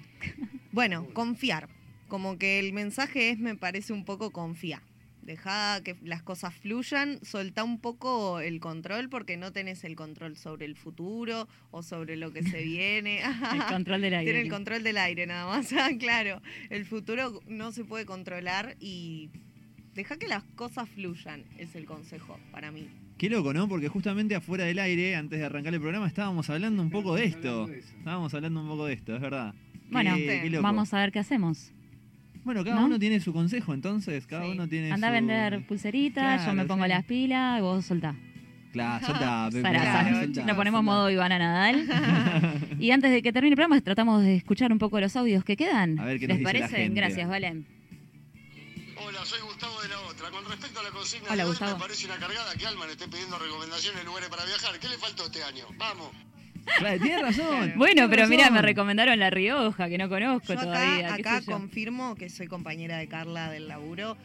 Bueno, 0.74 1.06
confiar. 1.14 1.70
Como 2.10 2.38
que 2.38 2.60
el 2.60 2.74
mensaje 2.74 3.30
es, 3.30 3.40
me 3.40 3.56
parece 3.56 3.94
un 3.94 4.04
poco 4.04 4.32
confía. 4.32 4.82
Deja 5.22 5.82
que 5.84 5.96
las 6.04 6.24
cosas 6.24 6.56
fluyan, 6.56 7.20
soltá 7.24 7.64
un 7.64 7.80
poco 7.80 8.40
el 8.40 8.60
control 8.60 9.10
porque 9.10 9.38
no 9.38 9.52
tenés 9.52 9.84
el 9.84 9.96
control 9.96 10.36
sobre 10.38 10.66
el 10.66 10.76
futuro 10.76 11.48
o 11.72 11.84
sobre 11.84 12.18
lo 12.18 12.34
que 12.34 12.42
se 12.42 12.64
viene. 12.64 13.22
el 13.22 13.64
control 13.70 14.02
del 14.02 14.14
aire. 14.16 14.26
Tiene 14.32 14.42
el 14.46 14.50
control 14.52 14.82
del 14.82 14.98
aire 14.98 15.28
nada 15.28 15.46
más, 15.46 15.72
Ah, 15.74 15.90
claro. 16.00 16.42
El 16.72 16.86
futuro 16.86 17.40
no 17.48 17.72
se 17.72 17.86
puede 17.86 18.06
controlar 18.06 18.76
y 18.80 19.30
deja 19.94 20.18
que 20.18 20.28
las 20.28 20.44
cosas 20.56 20.90
fluyan, 20.90 21.44
es 21.60 21.76
el 21.76 21.86
consejo 21.86 22.40
para 22.52 22.72
mí. 22.72 22.88
Qué 23.20 23.30
loco, 23.30 23.54
¿no? 23.54 23.68
Porque 23.68 23.90
justamente 23.90 24.34
afuera 24.34 24.64
del 24.64 24.80
aire, 24.80 25.16
antes 25.16 25.38
de 25.38 25.46
arrancar 25.46 25.74
el 25.74 25.82
programa, 25.82 26.08
estábamos 26.08 26.50
hablando 26.50 26.82
un 26.82 26.90
poco 26.90 27.14
de 27.16 27.26
esto. 27.26 27.68
Estábamos 27.70 28.34
hablando 28.34 28.62
un 28.62 28.68
poco 28.68 28.86
de 28.86 28.94
esto, 28.94 29.14
es 29.14 29.22
verdad. 29.22 29.54
Bueno, 29.92 30.16
Qué- 30.16 30.40
qué 30.44 30.50
loco. 30.50 30.64
vamos 30.64 30.94
a 30.94 31.00
ver 31.02 31.12
qué 31.12 31.20
hacemos. 31.20 31.72
Bueno, 32.44 32.64
cada 32.64 32.80
¿no? 32.80 32.86
uno 32.88 33.00
tiene 33.00 33.20
su 33.20 33.34
consejo, 33.34 33.74
entonces, 33.74 34.26
cada 34.26 34.46
Sí. 34.46 34.52
uno 34.52 34.68
tiene 34.68 34.92
Anda 34.92 35.08
a 35.08 35.12
su... 35.12 35.14
vender 35.14 35.66
pulseritas, 35.68 36.46
yo 36.46 36.54
me 36.54 36.66
pongo 36.66 36.84
sí. 36.86 36.90
las 36.90 37.04
pilas 37.06 37.62
vos 37.62 37.86
soltá. 37.86 38.16
Claro, 38.72 39.06
soltá, 39.06 39.50
Pepe, 39.52 39.64
Nos 39.72 40.56
ponemos 40.56 40.80
soltá. 40.80 40.82
modo 40.82 41.10
Ivana 41.10 41.38
Nadal. 41.40 41.86
y 42.80 42.92
antes 42.92 43.12
de 43.12 43.22
que 43.22 43.34
termine 43.34 43.54
el 43.54 43.56
programa, 43.58 43.82
tratamos 43.82 44.22
de 44.24 44.36
escuchar 44.36 44.72
un 44.72 44.78
poco 44.80 45.00
los 45.00 45.16
audios 45.16 45.44
que 45.44 45.58
quedan. 45.58 46.00
A 46.00 46.06
ver 46.06 46.20
qué 46.20 46.28
nos 46.28 46.38
¿Les 46.38 46.44
la 46.44 46.50
parece? 46.50 46.76
gente. 46.78 47.00
Gracias, 47.00 47.28
Valen. 47.28 47.66
Hola, 49.06 49.26
soy 49.26 49.40
Gustavo 49.42 49.82
de 49.82 49.90
la 49.90 50.00
Otra. 50.02 50.30
Con 50.30 50.46
respecto 50.46 50.80
a 50.80 50.84
la 50.84 50.90
consigna 50.92 51.26
Hola, 51.28 51.36
de 51.38 51.44
hoy, 51.44 51.50
Gustavo. 51.50 51.74
me 51.74 51.80
parece 51.82 52.06
una 52.06 52.18
cargada 52.18 52.54
que 52.56 52.68
Alman 52.68 52.90
esté 52.90 53.08
pidiendo 53.08 53.38
recomendaciones 53.40 54.00
de 54.00 54.06
lugares 54.06 54.30
para 54.30 54.46
viajar. 54.46 54.80
¿Qué 54.80 54.88
le 54.88 54.98
faltó 54.98 55.26
este 55.26 55.42
año? 55.44 55.66
Vamos. 55.78 56.10
Claro, 56.78 57.00
tiene 57.02 57.22
razón. 57.22 57.74
Bueno, 57.76 58.08
pero 58.10 58.28
mira, 58.28 58.50
me 58.50 58.62
recomendaron 58.62 59.18
La 59.20 59.30
Rioja, 59.30 59.90
que 59.90 59.98
no 59.98 60.08
conozco 60.10 60.54
Yo 60.54 60.60
todavía. 60.60 61.14
acá, 61.16 61.42
confirmo 61.46 62.16
que 62.16 62.30
soy 62.30 62.48
compañera 62.48 62.98
de 62.98 63.08
Carla 63.08 63.50
del 63.50 63.68
laburo. 63.68 64.18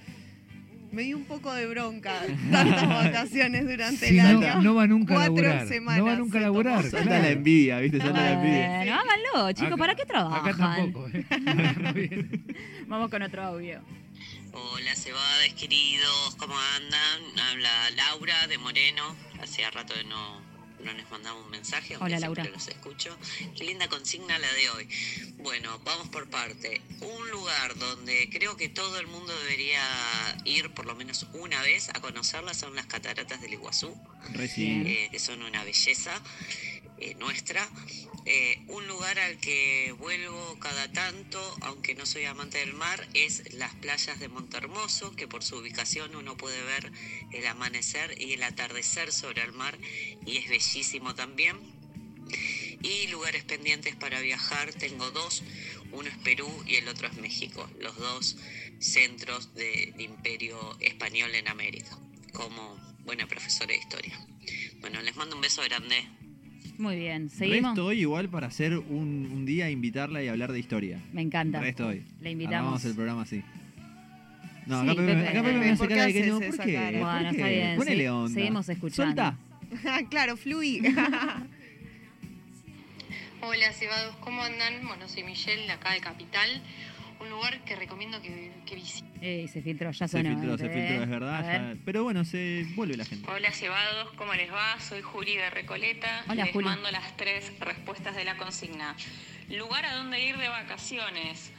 Me 0.93 1.03
dio 1.03 1.17
un 1.17 1.25
poco 1.25 1.53
de 1.53 1.67
bronca 1.67 2.13
tantas 2.53 2.89
vacaciones 2.89 3.67
durante 3.67 4.07
Sí, 4.09 4.17
el 4.19 4.41
no, 4.41 4.47
año. 4.47 4.63
no 4.63 4.75
va 4.77 4.87
nunca 4.87 5.15
a 5.15 5.17
Cuatro 5.17 5.35
laburar. 5.43 5.67
semanas 5.67 5.99
No 5.99 6.05
va 6.07 6.15
nunca 6.17 6.39
a 6.39 6.41
se 6.41 6.45
laburar. 6.45 6.83
Salta 6.83 7.03
claro. 7.03 7.23
la 7.25 7.31
envidia, 7.31 7.79
¿viste? 7.81 7.99
Salta 7.99 8.21
la 8.21 8.33
envidia. 8.33 8.77
Bueno, 8.77 8.95
háganlo, 8.95 9.53
chicos, 9.53 9.67
Acá- 9.73 9.77
¿para 9.77 9.95
qué 9.97 10.05
trabajan? 10.05 10.41
Acá 10.49 10.57
tampoco, 10.57 11.09
¿eh? 11.13 11.25
No. 12.85 12.87
Vamos 12.87 13.11
con 13.11 13.23
otro 13.23 13.43
audio. 13.43 13.81
Hola 14.53 14.95
cebades 14.95 15.53
queridos, 15.55 16.37
¿cómo 16.39 16.55
andan? 16.77 17.41
Habla 17.51 17.71
Laura 17.97 18.47
de 18.49 18.59
Moreno, 18.59 19.03
hacía 19.43 19.69
rato 19.73 19.95
que 19.95 20.05
no, 20.05 20.41
no 20.85 20.93
les 20.93 21.11
mandamos 21.11 21.45
un 21.45 21.51
mensaje, 21.51 21.95
aunque 21.95 22.07
Hola, 22.07 22.19
siempre 22.19 22.45
Laura. 22.45 22.57
los 22.57 22.69
escucho. 22.69 23.17
Qué 23.57 23.65
linda 23.65 23.89
consigna 23.89 24.39
la 24.39 24.53
de 24.53 24.71
hoy. 24.71 24.89
Bueno, 25.39 25.79
vamos 25.85 26.09
por 26.09 26.29
parte. 26.29 26.81
Un 27.01 27.31
lugar 27.31 27.77
donde 27.77 28.29
creo 28.31 28.57
que 28.57 28.69
todo 28.69 28.99
el 28.99 29.07
mundo 29.07 29.37
debería 29.43 29.83
ir 30.45 30.71
por 30.71 30.87
lo 30.87 30.95
menos 30.95 31.27
una 31.33 31.61
vez 31.63 31.89
a 31.91 32.01
conocerla 32.01 32.55
son 32.55 32.75
las 32.75 32.87
cataratas 32.87 33.41
del 33.41 33.55
Iguazú 33.55 33.95
eh, 34.35 35.09
que 35.11 35.19
son 35.19 35.43
una 35.43 35.65
belleza 35.65 36.21
eh, 36.99 37.15
nuestra. 37.17 37.69
Eh, 38.27 38.65
un 38.69 38.87
lugar 38.87 39.19
al 39.19 39.39
que 39.39 39.93
vuelvo 39.99 40.59
cada 40.59 40.91
tanto, 40.93 41.39
aunque 41.63 41.95
no 41.95 42.07
soy 42.07 42.25
amante 42.25 42.59
del 42.59 42.73
mar, 42.73 43.07
es 43.13 43.53
las 43.55 43.75
playas 43.75 44.19
de 44.21 44.29
Montermoso, 44.29 45.15
que 45.15 45.29
por 45.29 45.45
su 45.45 45.57
ubicación 45.57 46.15
uno 46.17 46.37
puede 46.37 46.63
ver 46.63 46.91
el 47.33 47.47
amanecer 47.47 48.15
y 48.21 48.33
el 48.33 48.43
atardecer 48.43 49.13
sobre 49.13 49.43
el 49.43 49.53
mar 49.53 49.79
y 50.25 50.39
es 50.39 50.49
bellísimo 50.49 51.15
también. 51.15 51.57
Y 52.83 53.07
lugares 53.09 53.45
pendientes 53.45 53.97
para 53.97 54.21
viajar, 54.21 54.73
tengo 54.75 55.11
dos, 55.11 55.43
uno 55.93 56.09
es 56.09 56.17
Perú 56.19 56.65
y 56.67 56.77
el 56.77 56.89
otro 56.89 57.09
es 57.09 57.15
México, 57.17 57.69
los 57.79 57.97
dos 57.97 58.37
centros 58.79 59.55
de- 59.55 59.93
de 59.97 60.03
imperio 60.03 60.77
español 60.81 61.35
en 61.35 61.49
América, 61.49 61.99
como 62.33 62.77
buena 63.05 63.27
profesora 63.27 63.69
de 63.73 63.79
historia. 63.79 64.19
Bueno, 64.81 65.01
les 65.03 65.17
mando 65.17 65.37
un 65.37 65.43
beso 65.43 65.63
grande. 65.63 66.07
Muy 66.79 66.97
bien, 66.97 67.31
seguimos. 67.31 67.71
Resto 67.73 67.87
hoy 67.87 68.01
igual 68.01 68.29
para 68.29 68.49
hacer 68.49 68.77
un, 68.77 69.31
un 69.33 69.45
día, 69.47 69.71
invitarla 69.71 70.23
y 70.23 70.29
hablar 70.29 70.51
de 70.53 70.59
historia. 70.59 70.99
Me 71.13 71.23
encanta. 71.23 71.61
Resto 71.61 71.87
hoy. 71.89 72.03
Le 72.21 72.33
invitamos. 72.33 72.59
Armamos 72.59 72.85
el 72.85 72.95
programa 72.95 73.23
así. 73.23 73.43
No, 74.67 74.83
Sí, 74.83 74.89
acá 74.91 75.01
Pepe, 75.01 75.15
Pepe. 75.15 75.29
acá 75.29 75.43
Pepe 75.43 75.59
me 75.59 75.71
hace 75.71 75.77
¿Por 75.79 75.89
qué 75.89 75.95
cara 75.95 76.07
de 76.07 76.13
que 76.13 76.27
no. 76.27 76.41
¿Por 76.41 76.59
qué? 76.59 76.73
cara? 76.75 76.91
¿Por 76.99 77.01
Bueno, 77.01 77.31
qué? 77.31 77.37
está 77.37 77.49
bien. 77.49 77.77
Ponele 77.77 78.03
sí, 78.03 78.09
onda. 78.09 78.35
Seguimos 78.35 78.69
escuchando. 78.69 79.23
Soltá. 79.23 79.37
claro, 80.11 80.37
fluí. 80.37 80.81
Hola, 83.43 83.73
cebados, 83.73 84.17
¿cómo 84.17 84.43
andan? 84.43 84.87
Bueno, 84.87 85.07
soy 85.07 85.23
Michelle, 85.23 85.67
de 85.67 85.73
acá 85.73 85.93
de 85.93 86.01
Capital. 86.01 86.63
Lugar 87.35 87.59
que 87.65 87.75
recomiendo 87.77 88.21
que, 88.23 88.53
que 88.65 88.75
visiten. 88.77 89.11
Eh, 89.21 89.49
se 89.53 89.61
filtró, 89.61 89.91
ya 89.91 90.07
Se 90.07 90.23
filtró, 90.23 90.57
se 90.57 90.67
¿eh? 90.67 90.71
filtró, 90.71 91.03
es 91.03 91.09
verdad. 91.11 91.43
ver. 91.47 91.77
ya- 91.77 91.83
Pero 91.85 92.05
bueno, 92.05 92.25
se 92.25 92.65
vuelve 92.77 92.97
la 92.97 93.05
gente. 93.05 93.29
Hola 93.31 93.51
cebados, 93.51 94.13
¿cómo 94.15 94.35
les 94.35 94.53
va? 94.53 94.79
Soy 94.81 95.03
Juli 95.03 95.37
de 95.37 95.51
Recoleta. 95.51 96.25
Hola, 96.29 96.45
les 96.45 96.53
Juli. 96.53 96.67
mando 96.67 96.91
las 96.93 97.17
tres 97.17 97.53
respuestas 97.61 98.15
de 98.15 98.25
la 98.25 98.37
consigna. 98.37 98.95
Lugar 99.51 99.85
a 99.85 99.97
donde 99.97 100.25
ir 100.25 100.37
de 100.39 100.49
vacaciones. 100.49 101.53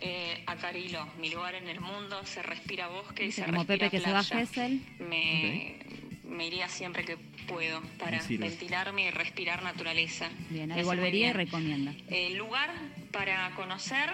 Eh, 0.00 0.44
a 0.46 0.54
Carilo, 0.54 1.04
mi 1.20 1.28
lugar 1.28 1.56
en 1.56 1.66
el 1.66 1.80
mundo, 1.80 2.24
se 2.24 2.40
respira 2.40 2.86
bosque 2.86 3.26
y 3.26 3.32
se 3.32 3.42
como 3.44 3.64
respira 3.64 3.90
Pepe 3.90 3.90
que 3.98 4.00
se 4.04 4.12
va 4.12 4.20
a. 4.20 5.02
Me, 5.02 5.76
me 6.24 6.46
iría 6.46 6.68
siempre 6.68 7.04
que 7.04 7.16
puedo 7.48 7.80
para 7.98 8.22
ventilarme 8.28 9.06
y 9.06 9.10
respirar 9.10 9.62
naturaleza. 9.62 10.28
Bien, 10.50 10.70
ahí 10.70 10.82
volvería 10.84 11.30
y 11.30 11.32
recomienda. 11.32 11.92
Eh, 12.08 12.30
lugar 12.36 12.70
para 13.10 13.50
conocer, 13.56 14.10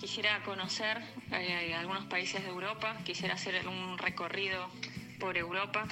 quisiera 0.00 0.42
conocer 0.42 0.98
eh, 1.32 1.74
algunos 1.74 2.04
países 2.06 2.42
de 2.42 2.48
Europa, 2.50 2.96
quisiera 3.04 3.34
hacer 3.34 3.66
un 3.66 3.96
recorrido 3.96 4.68
por 5.18 5.38
Europa, 5.38 5.86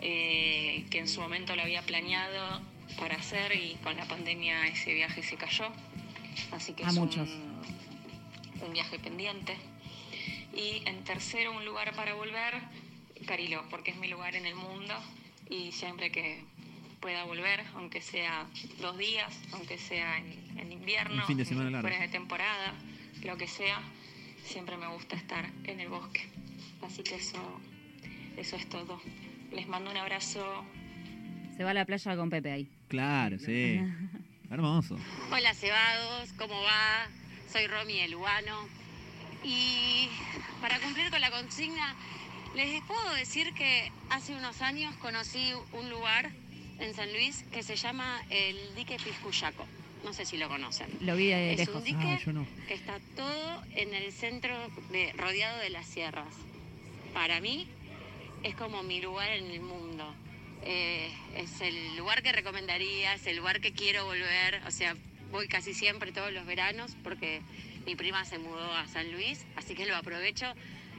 eh, 0.00 0.84
que 0.90 0.98
en 0.98 1.08
su 1.08 1.20
momento 1.20 1.54
lo 1.56 1.62
había 1.62 1.82
planeado 1.82 2.60
para 2.98 3.16
hacer 3.16 3.54
y 3.54 3.76
con 3.82 3.96
la 3.96 4.06
pandemia 4.06 4.66
ese 4.66 4.92
viaje 4.92 5.22
se 5.22 5.36
cayó. 5.36 5.68
Así 6.52 6.72
que 6.74 6.84
A 6.84 6.88
es 6.88 6.94
un- 6.96 7.04
muchos. 7.04 7.28
un 8.66 8.72
viaje 8.72 8.98
pendiente. 8.98 9.56
Y 10.54 10.82
en 10.86 11.04
tercero, 11.04 11.52
un 11.52 11.64
lugar 11.64 11.94
para 11.94 12.14
volver, 12.14 12.54
Cariló, 13.26 13.62
porque 13.70 13.90
es 13.92 13.98
mi 13.98 14.08
lugar 14.08 14.34
en 14.34 14.46
el 14.46 14.54
mundo 14.54 14.94
y 15.50 15.72
siempre 15.72 16.10
que 16.10 16.44
pueda 17.00 17.24
volver, 17.24 17.64
aunque 17.74 18.00
sea 18.00 18.46
dos 18.80 18.96
días, 18.98 19.32
aunque 19.52 19.78
sea 19.78 20.18
en, 20.18 20.58
en 20.58 20.72
invierno, 20.72 21.16
Un 21.22 21.26
fin 21.26 21.36
de 21.38 21.44
semana 21.44 21.66
en- 21.68 21.72
largo. 21.74 21.88
fuera 21.88 22.02
de 22.02 22.08
temporada, 22.12 22.74
lo 23.24 23.36
que 23.36 23.46
sea, 23.48 23.80
siempre 24.44 24.76
me 24.76 24.86
gusta 24.88 25.16
estar 25.16 25.50
en 25.64 25.80
el 25.80 25.88
bosque. 25.88 26.28
Así 26.82 27.02
que 27.02 27.16
eso, 27.16 27.60
eso 28.36 28.56
es 28.56 28.68
todo. 28.68 29.00
Les 29.52 29.66
mando 29.68 29.90
un 29.90 29.96
abrazo. 29.96 30.64
Se 31.56 31.64
va 31.64 31.70
a 31.70 31.74
la 31.74 31.84
playa 31.84 32.16
con 32.16 32.30
Pepe 32.30 32.52
ahí. 32.52 32.68
Claro, 32.88 33.38
sí. 33.38 33.80
Hermoso. 34.50 34.96
Hola 35.30 35.54
cebados, 35.54 36.32
¿cómo 36.34 36.54
va? 36.62 37.06
Soy 37.50 37.66
Romy 37.66 38.00
de 38.00 38.08
Lugano. 38.08 38.66
Y 39.44 40.08
para 40.60 40.78
cumplir 40.80 41.10
con 41.10 41.20
la 41.20 41.30
consigna, 41.30 41.94
les 42.54 42.82
puedo 42.82 43.14
decir 43.14 43.52
que 43.54 43.90
hace 44.10 44.34
unos 44.34 44.60
años 44.62 44.94
conocí 44.96 45.52
un 45.72 45.88
lugar 45.90 46.30
en 46.78 46.94
San 46.94 47.12
Luis 47.12 47.44
que 47.52 47.62
se 47.62 47.76
llama 47.76 48.22
el 48.30 48.74
dique 48.74 48.96
Piscuyaco. 48.96 49.66
No 50.04 50.12
sé 50.14 50.24
si 50.24 50.38
lo 50.38 50.48
conocen. 50.48 50.88
Lo 51.00 51.14
vi 51.14 51.26
de 51.26 51.52
es 51.52 51.58
lejos. 51.58 51.76
un 51.76 51.84
dique 51.84 51.98
Ah, 52.02 52.20
yo 52.24 52.32
no. 52.32 52.46
que 52.66 52.74
está 52.74 52.98
todo 53.16 53.62
en 53.76 53.94
el 53.94 54.10
centro, 54.12 54.56
de, 54.90 55.12
rodeado 55.12 55.58
de 55.58 55.68
las 55.70 55.86
sierras. 55.86 56.34
Para 57.12 57.40
mí 57.40 57.68
es 58.42 58.54
como 58.54 58.82
mi 58.82 59.00
lugar 59.02 59.30
en 59.32 59.50
el 59.50 59.60
mundo. 59.60 60.14
Eh, 60.62 61.10
es 61.36 61.60
el 61.60 61.96
lugar 61.96 62.22
que 62.22 62.32
recomendaría, 62.32 63.14
es 63.14 63.26
el 63.26 63.36
lugar 63.36 63.60
que 63.60 63.72
quiero 63.72 64.06
volver. 64.06 64.62
O 64.66 64.70
sea, 64.70 64.96
voy 65.30 65.48
casi 65.48 65.74
siempre 65.74 66.12
todos 66.12 66.32
los 66.32 66.46
veranos 66.46 66.96
porque 67.04 67.42
mi 67.86 67.94
prima 67.94 68.24
se 68.24 68.38
mudó 68.38 68.72
a 68.72 68.86
San 68.88 69.12
Luis, 69.12 69.44
así 69.56 69.74
que 69.74 69.84
lo 69.86 69.96
aprovecho 69.96 70.46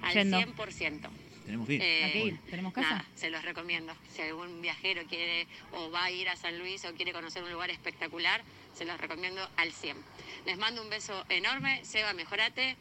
al 0.03 0.13
Yendo. 0.13 0.39
100%. 0.39 1.09
Tenemos 1.51 1.67
que 1.67 1.73
ir. 1.75 1.81
Eh, 1.81 2.03
Hay 2.05 2.11
que 2.13 2.23
ir. 2.27 2.39
¿Tenemos 2.49 2.71
casa? 2.71 2.89
Nada, 2.91 3.05
se 3.13 3.29
los 3.29 3.43
recomiendo. 3.43 3.93
Si 4.15 4.21
algún 4.21 4.61
viajero 4.61 5.03
quiere 5.05 5.47
o 5.73 5.91
va 5.91 6.05
a 6.05 6.11
ir 6.11 6.29
a 6.29 6.37
San 6.37 6.57
Luis 6.57 6.85
o 6.85 6.93
quiere 6.93 7.11
conocer 7.11 7.43
un 7.43 7.51
lugar 7.51 7.69
espectacular, 7.69 8.41
se 8.73 8.85
los 8.85 8.97
recomiendo 9.01 9.45
al 9.57 9.73
100. 9.73 9.97
Les 10.45 10.57
mando 10.57 10.81
un 10.81 10.89
beso 10.89 11.25
enorme, 11.27 11.83
Seba, 11.83 12.13
mejorate 12.13 12.77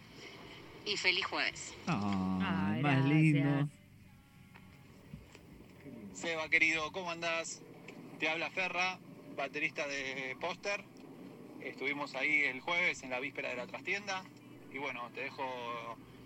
y 0.86 0.96
feliz 0.96 1.26
jueves. 1.26 1.74
Ah, 1.88 2.70
Ay, 2.76 2.80
más 2.82 2.94
gracias. 3.04 3.12
lindo. 3.12 3.68
Seba, 6.14 6.48
querido, 6.48 6.92
¿cómo 6.92 7.10
andás? 7.10 7.62
Te 8.20 8.28
habla 8.28 8.50
Ferra, 8.50 9.00
baterista 9.36 9.88
de 9.88 10.36
Póster. 10.40 10.84
Estuvimos 11.60 12.14
ahí 12.14 12.42
el 12.44 12.60
jueves 12.60 13.02
en 13.02 13.10
la 13.10 13.18
víspera 13.18 13.48
de 13.48 13.56
la 13.56 13.66
trastienda. 13.66 14.22
Y 14.72 14.78
bueno, 14.78 15.10
te 15.12 15.22
dejo 15.22 15.44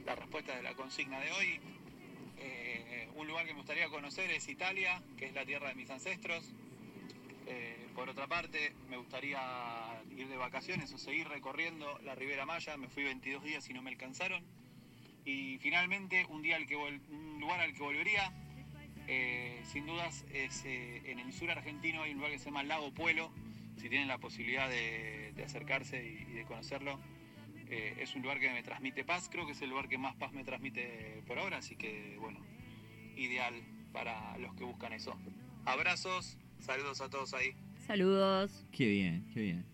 la 0.05 0.15
respuesta 0.15 0.55
de 0.55 0.63
la 0.63 0.75
consigna 0.75 1.19
de 1.21 1.33
hoy. 1.33 1.61
Un 3.15 3.29
lugar 3.29 3.47
que 3.47 3.53
me 3.53 3.59
gustaría 3.59 3.89
conocer 3.89 4.29
es 4.33 4.49
Italia, 4.49 5.01
que 5.17 5.27
es 5.27 5.35
la 5.35 5.45
tierra 5.47 5.69
de 5.69 5.77
mis 5.77 5.89
ancestros. 5.89 6.53
Eh, 7.47 7.87
por 7.95 8.09
otra 8.09 8.27
parte, 8.27 8.73
me 8.91 8.97
gustaría 8.97 9.41
ir 10.17 10.27
de 10.27 10.37
vacaciones 10.37 10.93
o 10.93 10.99
seguir 10.99 11.29
recorriendo 11.29 11.99
la 12.01 12.17
Ribera 12.17 12.45
Maya. 12.45 12.77
Me 12.77 12.89
fui 12.89 13.05
22 13.05 13.45
días 13.45 13.71
y 13.71 13.73
no 13.73 13.83
me 13.83 13.91
alcanzaron. 13.91 14.43
Y 15.25 15.59
finalmente, 15.59 16.27
un, 16.29 16.43
día 16.43 16.57
al 16.57 16.67
que 16.67 16.75
un 16.75 17.39
lugar 17.39 17.61
al 17.61 17.73
que 17.73 17.83
volvería, 17.85 18.33
eh, 19.07 19.63
sin 19.65 19.87
dudas, 19.87 20.25
es 20.33 20.65
eh, 20.65 21.03
en 21.05 21.21
el 21.21 21.33
sur 21.33 21.53
argentino 21.53 22.03
hay 22.03 22.11
un 22.11 22.17
lugar 22.17 22.33
que 22.33 22.39
se 22.41 22.47
llama 22.47 22.65
Lago 22.65 22.93
Puelo. 22.93 23.31
Si 23.77 23.89
tienen 23.89 24.09
la 24.09 24.19
posibilidad 24.19 24.69
de, 24.69 25.33
acercarse 25.45 26.05
y, 26.05 26.33
y 26.33 26.35
de 26.35 26.45
conocerlo, 26.45 26.99
es 27.69 28.15
un 28.15 28.23
lugar 28.23 28.39
que 28.39 28.51
me 28.51 28.63
transmite 28.63 29.05
paz. 29.05 29.29
Creo 29.31 29.47
que 29.47 29.53
es 29.53 29.63
el 29.63 29.71
lugar 29.71 29.89
que 29.89 29.99
más 29.99 30.15
paz 30.17 30.33
me 30.33 30.45
transmite 30.45 31.23
por 31.27 31.39
ahora, 31.39 31.59
así 31.59 31.75
que 31.75 32.17
bueno, 32.21 32.39
ideal 33.17 33.55
para 33.93 34.37
los 34.39 34.55
que 34.55 34.65
buscan 34.65 34.93
eso. 34.93 35.17
Abrazos, 35.65 36.37
saludos 36.61 37.01
a 37.01 37.09
todos 37.09 37.35
ahí. 37.35 37.55
Saludos. 37.87 38.65
Qué 38.73 38.87
bien, 38.87 39.27
qué 39.33 39.41
bien. 39.41 39.65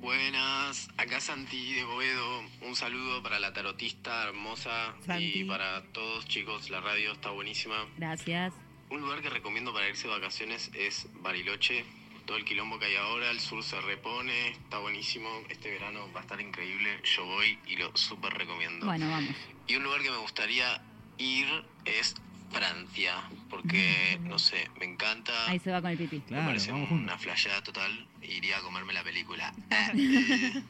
Buenas, 0.00 0.88
acá 0.98 1.20
Santi 1.20 1.74
de 1.74 1.84
Boedo. 1.84 2.42
Un 2.60 2.76
saludo 2.76 3.22
para 3.22 3.38
la 3.38 3.52
tarotista 3.54 4.24
hermosa 4.24 4.94
Santi. 5.06 5.40
y 5.40 5.44
para 5.44 5.82
todos 5.92 6.26
chicos. 6.26 6.68
La 6.68 6.80
radio 6.80 7.12
está 7.12 7.30
buenísima. 7.30 7.86
Gracias. 7.96 8.52
Un 8.90 9.00
lugar 9.00 9.22
que 9.22 9.30
recomiendo 9.30 9.72
para 9.72 9.88
irse 9.88 10.06
de 10.06 10.12
vacaciones 10.12 10.70
es 10.74 11.08
Bariloche. 11.22 11.84
Todo 12.26 12.36
el 12.36 12.44
quilombo 12.44 12.78
que 12.78 12.86
hay 12.86 12.96
ahora, 12.96 13.30
el 13.30 13.40
sur 13.40 13.62
se 13.62 13.80
repone, 13.80 14.50
está 14.50 14.78
buenísimo. 14.78 15.28
Este 15.48 15.70
verano 15.70 16.10
va 16.14 16.20
a 16.20 16.22
estar 16.22 16.40
increíble. 16.40 17.00
Yo 17.04 17.24
voy 17.24 17.58
y 17.66 17.76
lo 17.76 17.94
súper 17.96 18.34
recomiendo. 18.34 18.86
Bueno, 18.86 19.08
vamos. 19.08 19.34
Y 19.66 19.76
un 19.76 19.84
lugar 19.84 20.02
que 20.02 20.10
me 20.10 20.18
gustaría 20.18 20.82
ir 21.16 21.46
es 21.86 22.14
Francia, 22.50 23.14
porque 23.50 24.18
no 24.22 24.38
sé, 24.38 24.68
me 24.78 24.86
encanta. 24.86 25.32
Ahí 25.48 25.58
se 25.58 25.70
va 25.70 25.80
con 25.80 25.90
el 25.90 25.98
pipí. 25.98 26.22
me 26.30 26.42
parece 26.42 26.72
una 26.72 27.18
flasheada 27.18 27.62
total. 27.62 28.06
Iría 28.22 28.58
a 28.58 28.60
comerme 28.62 28.92
la 28.92 29.02
película. 29.02 29.52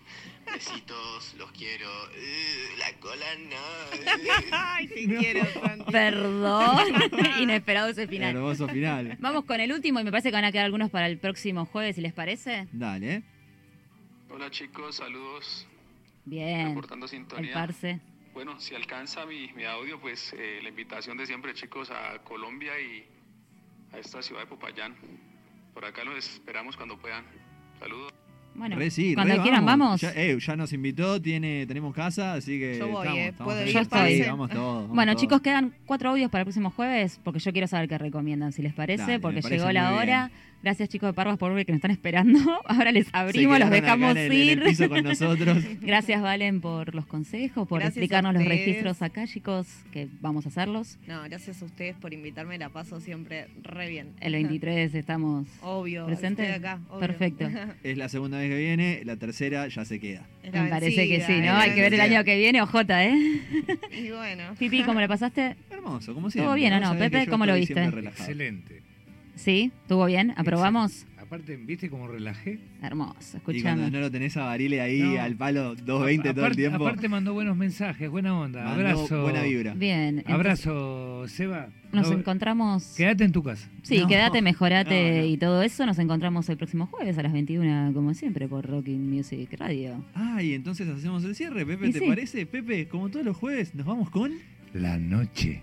Eh, 0.46 0.52
besitos, 0.52 1.34
los 1.38 1.50
quiero. 1.52 1.88
Eh, 2.14 2.68
la 2.78 2.92
cola 3.00 3.24
no. 3.48 4.52
Ay, 4.52 4.88
te 4.88 5.06
quiero, 5.06 5.42
Santi. 5.54 5.90
Perdón. 5.90 6.86
Inesperado 7.40 7.88
ese 7.88 8.06
final. 8.06 8.36
Hermoso 8.36 8.68
final. 8.68 9.16
Vamos 9.20 9.46
con 9.46 9.60
el 9.60 9.72
último 9.72 10.00
y 10.00 10.04
me 10.04 10.10
parece 10.10 10.28
que 10.28 10.34
van 10.34 10.44
a 10.44 10.52
quedar 10.52 10.66
algunos 10.66 10.90
para 10.90 11.06
el 11.06 11.16
próximo 11.16 11.64
jueves, 11.64 11.96
si 11.96 12.02
les 12.02 12.12
parece. 12.12 12.68
Dale. 12.72 13.22
Hola 14.28 14.50
chicos, 14.50 14.96
saludos. 14.96 15.66
Bien. 16.26 16.68
Reportando 16.68 17.08
sintonía. 17.08 17.48
El 17.48 17.54
parce. 17.54 18.00
Bueno, 18.34 18.58
si 18.58 18.74
alcanza 18.74 19.24
mi, 19.26 19.52
mi 19.52 19.64
audio, 19.64 20.00
pues 20.00 20.34
eh, 20.36 20.58
la 20.60 20.68
invitación 20.68 21.16
de 21.16 21.24
siempre 21.24 21.54
chicos 21.54 21.90
a 21.92 22.18
Colombia 22.24 22.72
y 22.80 23.04
a 23.94 23.98
esta 24.00 24.20
ciudad 24.22 24.40
de 24.40 24.46
Popayán. 24.48 24.96
Por 25.72 25.84
acá 25.84 26.02
los 26.02 26.16
esperamos 26.16 26.76
cuando 26.76 26.98
puedan. 26.98 27.24
Saludos. 27.78 28.12
Bueno, 28.56 28.76
Re 28.76 28.90
sí, 28.90 29.14
cuando 29.14 29.34
re 29.36 29.42
quieran 29.42 29.64
vamos. 29.64 30.00
Ya, 30.00 30.12
eh, 30.14 30.36
ya 30.38 30.56
nos 30.56 30.72
invitó, 30.72 31.20
tiene, 31.22 31.64
tenemos 31.66 31.94
casa, 31.94 32.34
así 32.34 32.58
que. 32.58 32.78
Yo 32.78 32.88
voy, 32.88 33.06
estamos, 33.06 33.18
eh. 33.18 33.28
estamos 33.28 33.52
¿Puedo 33.54 33.66
ir, 33.66 33.72
Sí, 33.72 33.88
parce? 33.88 34.26
vamos 34.28 34.50
todos. 34.50 34.74
vamos 34.82 34.94
Bueno, 34.96 35.12
todos. 35.12 35.22
chicos, 35.22 35.40
quedan 35.40 35.74
cuatro 35.86 36.10
audios 36.10 36.30
para 36.30 36.42
el 36.42 36.46
próximo 36.46 36.70
jueves, 36.70 37.20
porque 37.22 37.38
yo 37.40 37.52
quiero 37.52 37.66
saber 37.68 37.88
qué 37.88 37.98
recomiendan, 37.98 38.52
si 38.52 38.62
les 38.62 38.72
parece, 38.74 39.02
Dale, 39.02 39.20
porque 39.20 39.42
parece 39.42 39.58
llegó 39.58 39.72
la 39.72 39.94
hora. 39.94 40.30
Gracias, 40.64 40.88
chicos 40.88 41.10
de 41.10 41.12
Parvas, 41.12 41.36
por 41.36 41.52
ver 41.52 41.66
que 41.66 41.72
nos 41.72 41.76
están 41.76 41.90
esperando. 41.90 42.38
Ahora 42.64 42.90
les 42.90 43.06
abrimos, 43.12 43.58
los 43.58 43.68
dejamos 43.68 44.12
en 44.12 44.16
el- 44.16 44.32
en 44.32 44.38
ir. 44.38 44.58
el 44.62 44.64
piso 44.70 44.88
con 44.88 45.04
nosotros. 45.04 45.58
Gracias, 45.82 46.22
Valen, 46.22 46.62
por 46.62 46.94
los 46.94 47.04
consejos, 47.04 47.68
por 47.68 47.80
Gracias 47.80 47.98
explicarnos 47.98 48.32
los 48.32 48.46
registros 48.46 49.02
acá, 49.02 49.26
chicos, 49.26 49.66
que 49.92 50.08
vamos 50.22 50.46
a 50.46 50.48
hacerlos. 50.48 50.96
No, 51.06 51.22
gracias 51.24 51.60
a 51.60 51.66
ustedes 51.66 51.96
por 51.96 52.14
invitarme, 52.14 52.56
la 52.56 52.70
paso 52.70 52.98
siempre 52.98 53.48
re 53.62 53.90
bien. 53.90 54.12
El 54.22 54.32
23 54.32 54.94
estamos 54.94 55.46
Obvio, 55.60 56.06
presentes. 56.06 56.48
estoy 56.48 56.58
acá, 56.66 56.80
obvio. 56.88 57.00
Perfecto. 57.00 57.50
Es 57.84 57.98
la 57.98 58.08
segunda 58.08 58.38
vez 58.38 58.48
que 58.48 58.56
viene, 58.56 59.02
la 59.04 59.16
tercera 59.16 59.68
ya 59.68 59.84
se 59.84 60.00
queda. 60.00 60.22
Me 60.50 60.70
parece 60.70 61.06
que 61.06 61.20
sí, 61.26 61.42
¿no? 61.42 61.52
Hay 61.58 61.72
que 61.72 61.82
ver 61.82 61.92
el 61.92 62.00
año 62.00 62.24
que 62.24 62.38
viene, 62.38 62.62
ojota, 62.62 63.04
¿eh? 63.04 63.14
Y 63.92 64.08
bueno. 64.12 64.54
Pipi, 64.58 64.82
¿cómo 64.82 64.98
le 64.98 65.08
pasaste? 65.08 65.56
Hermoso, 65.70 66.14
como 66.14 66.30
siempre. 66.30 66.46
¿Todo 66.46 66.54
bien 66.54 66.72
o 66.72 66.80
no? 66.80 66.92
Que 66.94 67.10
Pepe, 67.10 67.26
¿cómo 67.26 67.44
lo 67.44 67.54
viste? 67.54 67.84
Excelente. 67.84 68.93
¿Sí? 69.34 69.72
¿Estuvo 69.82 70.06
bien? 70.06 70.32
¿Aprobamos? 70.36 71.02
Aparte 71.16 71.54
aparte, 71.54 71.56
¿viste 71.56 71.88
cómo 71.90 72.06
relajé? 72.06 72.60
Hermoso, 72.82 73.16
Y 73.32 73.36
escuchame. 73.38 73.62
cuando 73.62 73.90
no 73.90 74.00
lo 74.00 74.10
tenés 74.10 74.36
a 74.36 74.44
Barile 74.44 74.80
ahí 74.82 75.00
No. 75.00 75.20
al 75.20 75.34
palo 75.34 75.74
220 75.74 76.22
todo 76.22 76.30
el 76.32 76.38
Aparte- 76.52 76.56
tiempo. 76.56 76.86
Aparte 76.86 77.08
mandó 77.08 77.32
buenos 77.32 77.56
mensajes, 77.56 78.08
buena 78.10 78.38
onda. 78.38 78.62
Mandó 78.62 78.86
Abrazo. 78.88 79.22
buena 79.22 79.42
vibra. 79.42 79.74
Bien, 79.74 80.18
entonces- 80.18 80.34
Abrazo, 80.34 81.24
Seba. 81.26 81.70
Nos 81.92 82.10
No- 82.10 82.18
encontramos. 82.18 82.94
Quédate 82.96 83.24
en 83.24 83.32
tu 83.32 83.42
casa. 83.42 83.68
Sí, 83.82 84.00
No, 84.00 84.06
quédate, 84.06 84.42
mejorate 84.42 85.10
no, 85.16 85.18
no. 85.22 85.26
y 85.26 85.36
todo 85.38 85.62
eso. 85.62 85.86
Nos 85.86 85.98
encontramos 85.98 86.48
el 86.50 86.56
próximo 86.56 86.86
jueves 86.86 87.16
a 87.18 87.22
las 87.22 87.32
21, 87.32 87.92
como 87.94 88.14
siempre, 88.14 88.46
por 88.46 88.66
Rocking 88.68 89.10
Music 89.10 89.48
Radio. 89.58 90.04
Ah, 90.14 90.40
y 90.42 90.52
entonces 90.54 90.86
hacemos 90.88 91.24
el 91.24 91.34
cierre, 91.34 91.64
Pepe, 91.66 91.88
Y 91.88 91.92
¿te 91.92 91.98
sí. 92.00 92.06
parece? 92.06 92.46
Pepe, 92.46 92.86
como 92.86 93.08
todos 93.08 93.24
los 93.24 93.36
jueves, 93.36 93.74
nos 93.74 93.86
vamos 93.86 94.10
con. 94.10 94.32
La 94.74 94.98
noche. 94.98 95.62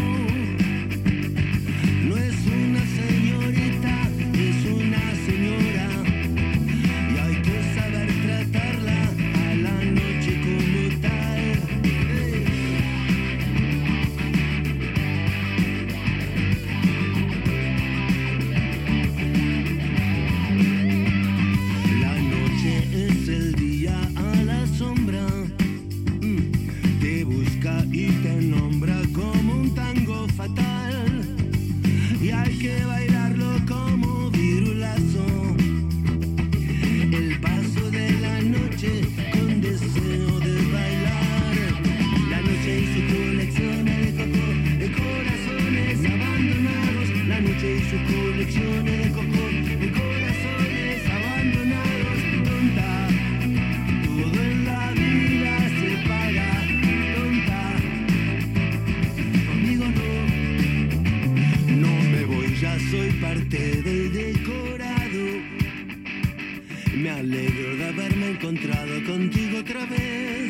alegro 67.21 67.75
de 67.75 67.85
haberme 67.85 68.31
encontrado 68.31 69.03
contigo 69.05 69.59
otra 69.59 69.85
vez. 69.85 70.40